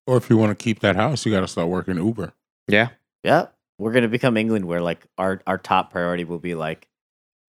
Or 0.06 0.16
if 0.16 0.30
you 0.30 0.36
want 0.36 0.56
to 0.56 0.62
keep 0.62 0.80
that 0.80 0.96
house, 0.96 1.26
you 1.26 1.32
got 1.32 1.40
to 1.40 1.48
start 1.48 1.68
working 1.68 1.96
Uber. 1.96 2.32
Yeah. 2.68 2.88
Yeah, 3.24 3.46
we're 3.80 3.90
gonna 3.90 4.06
become 4.06 4.36
England, 4.36 4.66
where 4.66 4.80
like 4.80 5.04
our 5.18 5.42
our 5.48 5.58
top 5.58 5.90
priority 5.90 6.22
will 6.22 6.38
be 6.38 6.54
like 6.54 6.86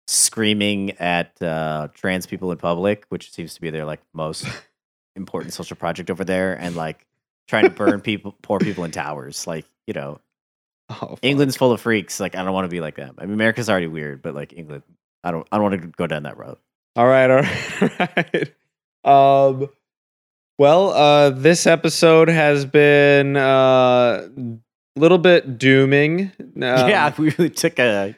screaming 0.09 0.91
at 0.99 1.41
uh, 1.41 1.89
trans 1.95 2.27
people 2.27 2.51
in 2.51 2.59
public, 2.59 3.05
which 3.09 3.31
seems 3.31 3.55
to 3.55 3.61
be 3.61 3.71
their 3.71 3.85
like 3.85 4.01
most 4.13 4.47
important 5.17 5.53
social 5.53 5.77
project 5.77 6.11
over 6.11 6.25
there, 6.25 6.55
and 6.55 6.77
like 6.77 7.07
trying 7.49 7.65
to 7.65 7.71
burn 7.71 8.01
people, 8.03 8.35
poor 8.43 8.59
people 8.61 8.85
in 8.85 8.91
towers. 8.91 9.47
Like 9.47 9.65
you 9.87 9.95
know, 9.95 10.21
Oh. 10.89 11.17
England's 11.23 11.57
full 11.57 11.71
of 11.71 11.81
freaks. 11.81 12.19
Like 12.19 12.35
I 12.35 12.43
don't 12.43 12.53
want 12.53 12.65
to 12.65 12.69
be 12.69 12.81
like 12.81 12.97
them. 12.97 13.15
I 13.19 13.25
mean, 13.25 13.35
America's 13.35 13.71
already 13.71 13.87
weird, 13.87 14.23
but 14.23 14.35
like 14.35 14.53
England, 14.57 14.83
I 15.23 15.31
don't 15.31 15.47
I 15.53 15.57
don't 15.57 15.71
want 15.71 15.83
to 15.83 15.89
go 15.89 16.07
down 16.09 16.25
that 16.25 16.37
road. 16.37 16.57
All 16.97 17.07
right, 17.07 17.31
all 17.31 17.43
right. 17.43 17.83
all 19.05 19.09
right. 19.55 19.61
Um 19.63 19.69
well, 20.59 20.91
uh 20.91 21.31
this 21.31 21.67
episode 21.67 22.29
has 22.29 22.65
been 22.65 23.37
uh 23.37 24.29
a 24.97 25.01
little 25.01 25.19
bit 25.19 25.59
dooming. 25.59 26.33
Um, 26.57 26.91
yeah, 26.91 27.15
we 27.17 27.31
really 27.39 27.49
took 27.49 27.79
a. 27.79 28.15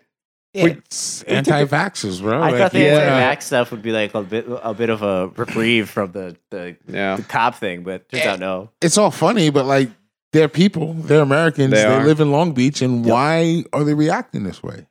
It's 0.55 1.23
anti-vaxxers, 1.23 2.21
bro. 2.21 2.37
I 2.43 2.51
Like, 2.51 2.57
thought 2.59 2.73
the 2.73 2.81
you 2.81 2.93
wanna- 2.93 3.05
anti-vax 3.05 3.43
stuff 3.45 3.71
would 3.71 3.81
be 3.83 3.91
like 3.93 4.15
a 4.15 4.23
bit 4.23 4.45
a 4.49 4.75
bit 4.75 4.91
of 4.91 5.03
a 5.03 5.29
reprieve 5.29 5.89
from 5.89 6.13
the 6.13 6.37
the, 6.51 6.77
Yeah. 6.87 7.17
the 7.17 7.23
cop 7.23 7.55
thing, 7.55 7.83
but 7.83 8.09
turns 8.11 8.25
out 8.27 8.39
no. 8.39 8.71
it's 8.83 8.99
all 8.99 9.11
funny, 9.11 9.49
but 9.51 9.65
like 9.67 9.89
they're 10.33 10.49
people, 10.49 10.95
they're 10.95 11.23
Americans, 11.23 11.73
They 11.73 11.85
they, 11.85 12.05
live 12.05 12.21
in 12.21 12.31
Long 12.31 12.53
Beach, 12.53 12.83
and 12.83 13.05
Yep. 13.05 13.13
why 13.13 13.65
are 13.73 13.85
they 13.85 13.95
reacting 13.95 14.45
this 14.45 14.63
way? 14.63 14.87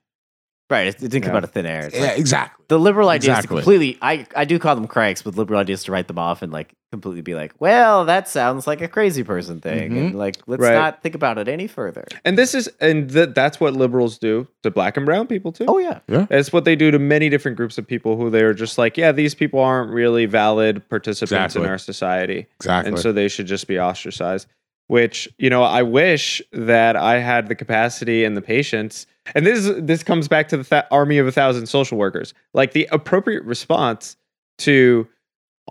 Right, 0.69 0.88
it, 0.88 0.95
it 1.03 1.09
didn't 1.09 1.23
come 1.25 1.35
out 1.35 1.43
of 1.43 1.51
thin 1.51 1.65
air. 1.65 1.88
It's 1.88 1.95
Yeah, 1.95 2.01
like- 2.05 2.17
exactly. 2.19 2.65
the 2.69 2.79
liberal 2.79 3.09
ideas 3.09 3.38
Exactly. 3.38 3.57
completely 3.57 3.97
I, 4.01 4.25
I 4.35 4.45
do 4.45 4.57
call 4.57 4.73
them 4.75 4.88
cranks, 4.88 5.21
but 5.21 5.35
liberal 5.35 5.59
ideas 5.59 5.83
to 5.83 5.91
write 5.91 6.07
them 6.07 6.17
off 6.17 6.41
and 6.41 6.51
like 6.51 6.73
completely 6.91 7.22
be 7.22 7.34
like, 7.34 7.53
well, 7.59 8.05
that 8.05 8.27
sounds 8.27 8.68
like 8.68 8.81
a 8.81 8.88
crazy 8.88 9.23
person 9.23 9.61
thing. 9.61 9.97
And 9.97 10.09
mm-hmm. 10.09 10.18
like 10.18 10.38
let's 10.45 10.61
Right. 10.61 10.73
not 10.73 11.01
think 11.01 11.15
about 11.15 11.38
it 11.38 11.47
any 11.47 11.68
further. 11.68 12.05
And 12.26 12.38
this 12.38 12.53
is 12.53 12.69
and 12.80 13.09
th- 13.09 13.30
that's 13.34 13.59
what 13.59 13.73
liberals 13.73 14.18
do 14.18 14.47
to 14.63 14.69
black 14.72 14.97
and 14.97 15.05
brown 15.05 15.26
people 15.27 15.51
too. 15.51 15.65
Oh 15.68 15.77
yeah. 15.77 15.99
It's 16.09 16.51
what 16.51 16.65
they 16.65 16.76
do 16.76 16.91
to 16.91 16.99
many 16.99 17.30
different 17.30 17.57
groups 17.57 17.77
of 17.77 17.88
people 17.88 18.18
who 18.18 18.30
they're 18.30 18.53
just 18.53 18.77
like, 18.77 18.97
yeah, 18.97 19.11
these 19.13 19.34
people 19.34 19.59
aren't 19.61 19.91
really 19.91 20.26
valid 20.26 20.88
participants 20.89 21.31
Exactly. 21.31 21.63
in 21.63 21.69
our 21.69 21.77
society. 21.77 22.47
Exactly. 22.59 22.89
and 22.89 22.99
so 22.99 23.11
they 23.11 23.27
should 23.30 23.47
just 23.47 23.68
be 23.68 23.80
ostracized 23.80 24.47
which 24.88 25.30
you 25.38 25.49
know 25.49 25.63
i 25.63 25.81
wish 25.81 26.41
that 26.51 26.95
i 26.97 27.18
had 27.19 27.47
the 27.47 27.55
capacity 27.55 28.26
and 28.26 28.35
the 28.35 28.41
patience 28.41 29.05
and 29.34 29.45
this 29.45 29.65
is 29.65 29.81
this 29.84 30.03
comes 30.03 30.27
back 30.27 30.49
to 30.49 30.57
the 30.57 30.63
th- 30.63 30.84
army 30.91 31.18
of 31.18 31.26
a 31.27 31.31
thousand 31.31 31.65
social 31.68 31.97
workers 31.97 32.34
like 32.53 32.73
the 32.73 32.88
appropriate 32.91 33.43
response 33.45 34.18
to 34.57 35.07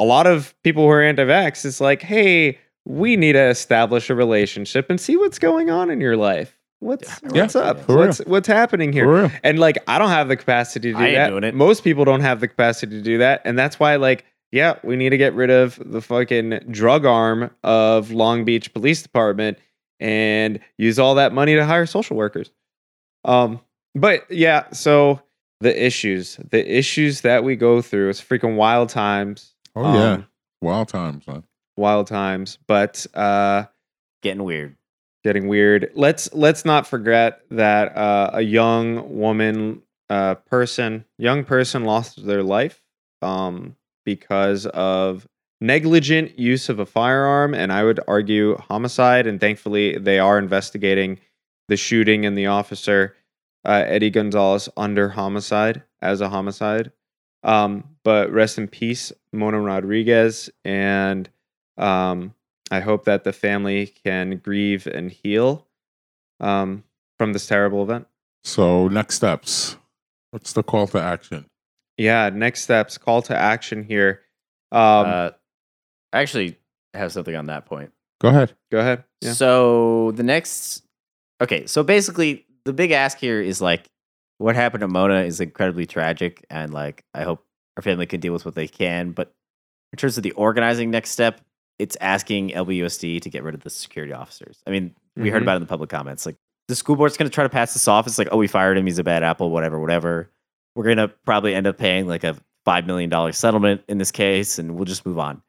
a 0.00 0.04
lot 0.04 0.26
of 0.26 0.54
people 0.64 0.82
who 0.84 0.88
are 0.90 1.02
anti-vax 1.02 1.64
is 1.64 1.80
like 1.80 2.00
hey 2.02 2.58
we 2.86 3.14
need 3.16 3.32
to 3.34 3.48
establish 3.48 4.08
a 4.10 4.14
relationship 4.14 4.88
and 4.90 5.00
see 5.00 5.16
what's 5.16 5.38
going 5.38 5.70
on 5.70 5.90
in 5.90 6.00
your 6.00 6.16
life 6.16 6.56
what's 6.80 7.20
Yeah, 7.34 7.42
what's 7.42 7.54
up 7.54 7.80
for 7.82 7.96
real. 7.96 8.06
what's 8.06 8.18
what's 8.20 8.48
happening 8.48 8.92
here 8.92 9.30
and 9.44 9.58
like 9.58 9.76
I 9.86 9.98
don't 9.98 10.08
have 10.08 10.28
the 10.28 10.36
capacity 10.36 10.92
to 10.92 10.98
do 10.98 11.04
I 11.04 11.06
ain't 11.08 11.16
that. 11.16 11.28
doing 11.28 11.44
it. 11.44 11.54
Most 11.54 11.84
people 11.84 12.04
don't 12.06 12.22
have 12.22 12.40
the 12.40 12.48
capacity 12.48 12.96
to 12.96 13.02
do 13.02 13.18
that, 13.18 13.42
and 13.44 13.58
that's 13.58 13.78
why 13.78 13.96
like 13.96 14.24
yeah, 14.52 14.78
we 14.82 14.96
need 14.96 15.10
to 15.10 15.16
get 15.18 15.34
rid 15.34 15.50
of 15.50 15.78
the 15.84 16.00
fucking 16.00 16.58
drug 16.70 17.04
arm 17.06 17.50
of 17.62 18.10
Long 18.10 18.44
Beach 18.44 18.72
Police 18.72 19.00
Department 19.02 19.58
and 20.00 20.58
use 20.76 20.98
all 20.98 21.14
that 21.16 21.32
money 21.32 21.54
to 21.54 21.64
hire 21.64 21.86
social 21.86 22.16
workers. 22.16 22.50
Um, 23.24 23.60
but 23.94 24.28
yeah, 24.28 24.68
so 24.72 25.20
the 25.60 25.84
issues, 25.86 26.36
the 26.50 26.66
issues 26.78 27.20
that 27.20 27.44
we 27.44 27.54
go 27.54 27.80
through, 27.82 28.08
it's 28.08 28.20
freaking 28.20 28.56
wild 28.56 28.88
times. 28.88 29.54
Oh 29.76 29.94
yeah, 29.94 30.12
Um, 30.12 30.26
wild 30.60 30.88
times, 30.88 31.26
man. 31.26 31.44
wild 31.76 32.06
times. 32.06 32.58
But 32.66 33.06
uh, 33.14 33.64
Getting 34.22 34.44
weird. 34.44 34.76
getting 35.24 35.48
weird. 35.48 35.90
Let's 35.94 36.32
let's 36.34 36.64
not 36.64 36.86
forget 36.86 37.40
that 37.50 37.96
uh, 37.96 38.30
a 38.34 38.42
young 38.42 39.16
woman, 39.18 39.82
uh, 40.10 40.34
person, 40.34 41.04
young 41.18 41.44
person 41.44 41.84
lost 41.84 42.24
their 42.26 42.42
life 42.42 42.82
um, 43.22 43.76
because 44.04 44.66
of 44.66 45.26
negligent 45.62 46.38
use 46.38 46.68
of 46.68 46.78
a 46.80 46.86
firearm, 46.86 47.54
and 47.54 47.72
I 47.72 47.84
would 47.84 48.00
argue 48.08 48.56
homicide. 48.58 49.26
And 49.26 49.40
thankfully, 49.40 49.96
they 49.98 50.18
are 50.18 50.38
investigating 50.38 51.18
the 51.68 51.76
shooting 51.76 52.26
and 52.26 52.36
the 52.36 52.46
officer 52.46 53.14
uh, 53.64 53.84
Eddie 53.86 54.10
Gonzalez 54.10 54.68
under 54.76 55.08
homicide 55.10 55.82
as 56.02 56.20
a 56.20 56.28
homicide. 56.28 56.92
Um, 57.42 57.84
but 58.04 58.30
rest 58.32 58.58
in 58.58 58.68
peace, 58.68 59.12
Mona 59.32 59.60
Rodriguez, 59.60 60.50
and 60.64 61.28
um, 61.76 62.34
I 62.70 62.80
hope 62.80 63.04
that 63.04 63.24
the 63.24 63.32
family 63.32 63.86
can 64.04 64.38
grieve 64.38 64.86
and 64.86 65.10
heal 65.10 65.66
um, 66.40 66.84
from 67.18 67.32
this 67.32 67.46
terrible 67.46 67.82
event. 67.82 68.06
So 68.44 68.88
next 68.88 69.16
steps. 69.16 69.76
What's 70.30 70.52
the 70.52 70.62
call 70.62 70.86
to 70.88 71.00
action? 71.00 71.46
Yeah, 71.96 72.30
next 72.30 72.62
steps, 72.62 72.96
call 72.98 73.22
to 73.22 73.36
action 73.36 73.84
here. 73.84 74.20
Um, 74.72 75.06
uh, 75.06 75.30
I 76.12 76.20
actually 76.20 76.56
have 76.94 77.12
something 77.12 77.34
on 77.34 77.46
that 77.46 77.66
point. 77.66 77.92
Go 78.20 78.28
ahead. 78.28 78.54
go 78.70 78.78
ahead. 78.78 79.04
Yeah. 79.20 79.32
So 79.32 80.12
the 80.12 80.22
next, 80.22 80.82
okay, 81.40 81.66
so 81.66 81.82
basically 81.82 82.46
the 82.64 82.72
big 82.72 82.90
ask 82.90 83.18
here 83.18 83.40
is 83.40 83.60
like, 83.60 83.86
what 84.38 84.54
happened 84.54 84.80
to 84.82 84.88
Mona 84.88 85.22
is 85.22 85.40
incredibly 85.40 85.84
tragic, 85.84 86.44
and 86.48 86.72
like 86.72 87.04
I 87.12 87.24
hope 87.24 87.44
our 87.76 87.82
family 87.82 88.06
can 88.06 88.20
deal 88.20 88.32
with 88.32 88.44
what 88.44 88.54
they 88.54 88.68
can. 88.68 89.12
But 89.12 89.32
in 89.92 89.96
terms 89.96 90.16
of 90.16 90.22
the 90.22 90.32
organizing 90.32 90.90
next 90.90 91.10
step, 91.10 91.40
it's 91.78 91.96
asking 92.00 92.50
LBUSD 92.50 93.20
to 93.22 93.30
get 93.30 93.42
rid 93.42 93.54
of 93.54 93.62
the 93.62 93.70
security 93.70 94.12
officers. 94.12 94.62
I 94.66 94.70
mean, 94.70 94.94
we 95.16 95.30
heard 95.30 95.40
Mhm. 95.40 95.44
about 95.44 95.52
it 95.54 95.56
in 95.56 95.62
the 95.62 95.68
public 95.68 95.90
comments. 95.90 96.26
Like 96.26 96.36
the 96.68 96.76
school 96.76 96.94
board's 96.96 97.16
going 97.16 97.28
to 97.28 97.34
try 97.34 97.42
to 97.44 97.48
pass 97.50 97.72
this 97.72 97.88
off. 97.88 98.06
It's 98.06 98.18
like, 98.18 98.28
oh, 98.30 98.36
we 98.36 98.46
fired 98.46 98.76
him. 98.78 98.86
He's 98.86 98.98
a 98.98 99.04
bad 99.04 99.22
apple. 99.22 99.50
Whatever, 99.50 99.80
whatever. 99.80 100.30
We're 100.76 100.84
going 100.84 100.98
to 100.98 101.08
probably 101.08 101.54
end 101.54 101.66
up 101.66 101.78
paying 101.78 102.06
like 102.06 102.22
a 102.22 102.36
five 102.64 102.86
million 102.86 103.08
dollar 103.10 103.32
settlement 103.32 103.82
in 103.88 103.98
this 103.98 104.12
case, 104.12 104.58
and 104.58 104.76
we'll 104.76 104.84
just 104.84 105.04
move 105.06 105.18
on. 105.18 105.42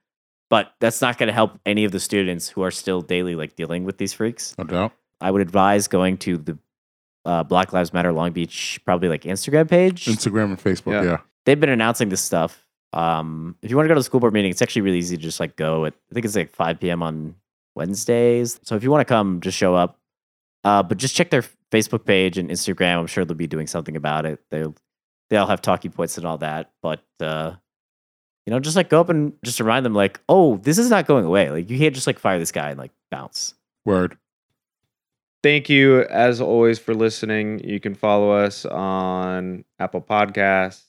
But 0.49 0.73
that's 0.79 1.01
not 1.01 1.17
going 1.17 1.27
to 1.27 1.33
help 1.33 1.59
any 1.65 1.83
of 1.85 1.91
the 1.91 1.99
students 1.99 2.49
who 2.49 2.61
are 2.63 2.71
still 2.71 3.01
daily 3.01 3.35
like 3.35 3.55
dealing 3.55 3.83
with 3.83 3.97
these 3.97 4.13
freaks. 4.13 4.55
No 4.57 4.63
doubt. 4.63 4.93
I 5.19 5.29
would 5.31 5.41
advise 5.41 5.87
going 5.87 6.17
to 6.19 6.37
the 6.37 6.57
uh, 7.25 7.43
Black 7.43 7.71
Lives 7.71 7.93
Matter 7.93 8.11
Long 8.11 8.31
Beach 8.31 8.79
probably 8.83 9.07
like 9.07 9.23
Instagram 9.23 9.69
page. 9.69 10.05
Instagram 10.05 10.45
and 10.45 10.57
Facebook. 10.63 10.93
Yeah. 10.93 11.03
Yeah. 11.03 11.17
They've 11.45 11.59
been 11.59 11.69
announcing 11.69 12.09
this 12.09 12.21
stuff. 12.21 12.67
Um, 12.93 13.55
if 13.61 13.69
you 13.69 13.77
want 13.77 13.85
to 13.85 13.87
go 13.87 13.95
to 13.95 13.99
the 13.99 14.03
school 14.03 14.19
board 14.19 14.33
meeting, 14.33 14.51
it's 14.51 14.61
actually 14.61 14.83
really 14.83 14.97
easy 14.97 15.17
to 15.17 15.23
just 15.23 15.39
like 15.39 15.55
go. 15.55 15.85
At, 15.85 15.93
I 16.11 16.13
think 16.13 16.25
it's 16.25 16.35
like 16.35 16.53
5 16.53 16.79
p.m. 16.79 17.01
on 17.01 17.35
Wednesdays. 17.75 18.59
So 18.63 18.75
if 18.75 18.83
you 18.83 18.91
want 18.91 19.01
to 19.01 19.11
come, 19.11 19.39
just 19.41 19.57
show 19.57 19.75
up. 19.75 19.97
Uh, 20.63 20.83
but 20.83 20.97
just 20.97 21.15
check 21.15 21.29
their 21.29 21.43
Facebook 21.71 22.05
page 22.05 22.37
and 22.37 22.49
Instagram. 22.49 22.99
I'm 22.99 23.07
sure 23.07 23.25
they'll 23.25 23.35
be 23.35 23.47
doing 23.47 23.67
something 23.67 23.95
about 23.95 24.25
it. 24.25 24.39
They'll 24.51 24.75
they 25.29 25.37
all 25.37 25.47
have 25.47 25.61
talking 25.61 25.91
points 25.91 26.17
and 26.17 26.27
all 26.27 26.37
that. 26.39 26.71
But 26.83 27.03
uh, 27.19 27.53
you 28.45 28.51
know, 28.51 28.59
just 28.59 28.75
like 28.75 28.89
go 28.89 28.99
up 28.99 29.09
and 29.09 29.33
just 29.43 29.59
remind 29.59 29.85
them, 29.85 29.93
like, 29.93 30.19
oh, 30.29 30.57
this 30.57 30.77
is 30.77 30.89
not 30.89 31.07
going 31.07 31.25
away. 31.25 31.49
Like 31.49 31.69
you 31.69 31.77
can't 31.77 31.95
just 31.95 32.07
like 32.07 32.19
fire 32.19 32.37
this 32.37 32.51
guy 32.51 32.69
and 32.69 32.79
like 32.79 32.91
bounce. 33.09 33.55
Word. 33.85 34.17
Thank 35.43 35.69
you, 35.69 36.03
as 36.03 36.39
always, 36.39 36.77
for 36.77 36.93
listening. 36.93 37.63
You 37.63 37.79
can 37.79 37.95
follow 37.95 38.31
us 38.31 38.63
on 38.65 39.65
Apple 39.79 40.01
Podcasts, 40.01 40.83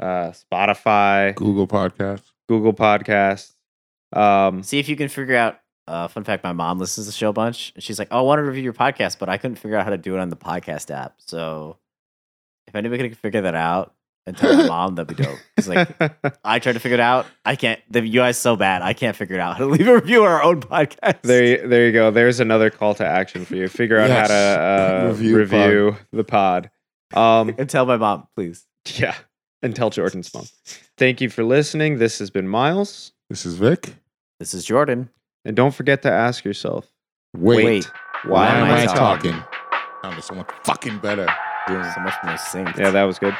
uh, 0.00 0.32
Spotify, 0.32 1.34
Google 1.34 1.66
Podcast. 1.68 2.22
Google 2.48 2.72
Podcasts. 2.72 3.52
Um, 4.12 4.62
See 4.62 4.78
if 4.78 4.88
you 4.88 4.96
can 4.96 5.08
figure 5.08 5.36
out. 5.36 5.60
Uh, 5.86 6.06
fun 6.08 6.24
fact: 6.24 6.44
My 6.44 6.52
mom 6.52 6.78
listens 6.78 7.06
to 7.06 7.10
the 7.12 7.16
show 7.16 7.30
a 7.30 7.32
bunch, 7.32 7.72
and 7.74 7.82
she's 7.82 7.98
like, 7.98 8.08
"Oh, 8.10 8.18
I 8.18 8.22
want 8.22 8.38
to 8.38 8.42
review 8.44 8.62
your 8.62 8.72
podcast, 8.72 9.18
but 9.18 9.28
I 9.28 9.36
couldn't 9.38 9.56
figure 9.56 9.76
out 9.76 9.84
how 9.84 9.90
to 9.90 9.98
do 9.98 10.14
it 10.16 10.20
on 10.20 10.28
the 10.28 10.36
podcast 10.36 10.90
app." 10.94 11.14
So, 11.18 11.78
if 12.66 12.74
anybody 12.74 13.08
can 13.08 13.14
figure 13.16 13.40
that 13.42 13.54
out 13.56 13.94
and 14.26 14.36
tell 14.36 14.56
my 14.56 14.66
mom, 14.68 14.94
that'd 14.94 15.16
be 15.16 15.20
dope. 15.20 15.38
It's 15.56 15.66
like 15.66 15.88
I 16.44 16.58
tried 16.60 16.74
to 16.74 16.80
figure 16.80 16.94
it 16.94 17.00
out. 17.00 17.26
I 17.44 17.56
can't. 17.56 17.80
The 17.90 18.00
UI 18.18 18.28
is 18.30 18.38
so 18.38 18.54
bad. 18.54 18.82
I 18.82 18.92
can't 18.92 19.16
figure 19.16 19.34
it 19.36 19.40
out 19.40 19.54
how 19.56 19.64
to 19.64 19.70
leave 19.70 19.88
a 19.88 19.94
review 19.94 20.22
on 20.24 20.30
our 20.30 20.42
own 20.44 20.60
podcast. 20.60 21.22
there, 21.22 21.44
you- 21.44 21.68
there 21.68 21.86
you 21.86 21.92
go. 21.92 22.10
There's 22.12 22.38
another 22.40 22.70
call 22.70 22.94
to 22.96 23.06
action 23.06 23.44
for 23.44 23.56
you. 23.56 23.66
Figure 23.68 23.98
out 23.98 24.10
how 24.10 24.26
to 24.28 24.32
uh, 24.34 25.06
Review 25.08 25.36
review, 25.36 25.96
the 26.12 26.24
pod. 26.24 26.70
Um, 27.14 27.52
and 27.58 27.68
tell 27.68 27.86
my 27.86 27.96
mom, 27.96 28.28
please. 28.36 28.64
yeah, 28.94 29.16
and 29.62 29.74
tell 29.74 29.90
Jordan's 29.90 30.32
mom. 30.34 30.46
Thank 30.96 31.20
you 31.20 31.28
for 31.30 31.44
listening. 31.44 31.98
This 31.98 32.18
has 32.18 32.30
been 32.30 32.48
Miles, 32.48 33.12
This 33.28 33.44
is 33.46 33.54
Vic. 33.54 33.94
This 34.38 34.54
is 34.54 34.64
Jordan. 34.64 35.10
and 35.44 35.56
don't 35.56 35.74
forget 35.74 36.02
to 36.02 36.10
ask 36.10 36.44
yourself, 36.44 36.90
Wait. 37.36 37.64
Wait. 37.64 37.90
why, 38.24 38.30
Why, 38.30 38.48
am 38.58 38.64
I 38.70 38.82
I 38.82 38.86
talking? 38.86 39.32
talking? 39.32 39.44
Sounded 40.02 40.22
so 40.22 40.34
much 40.34 40.50
fucking 40.64 40.98
better. 40.98 41.26
doing 41.68 41.84
So 41.94 42.00
much 42.00 42.14
more 42.24 42.36
sync. 42.38 42.76
Yeah, 42.76 42.90
that 42.90 43.04
was 43.04 43.18
good. 43.18 43.36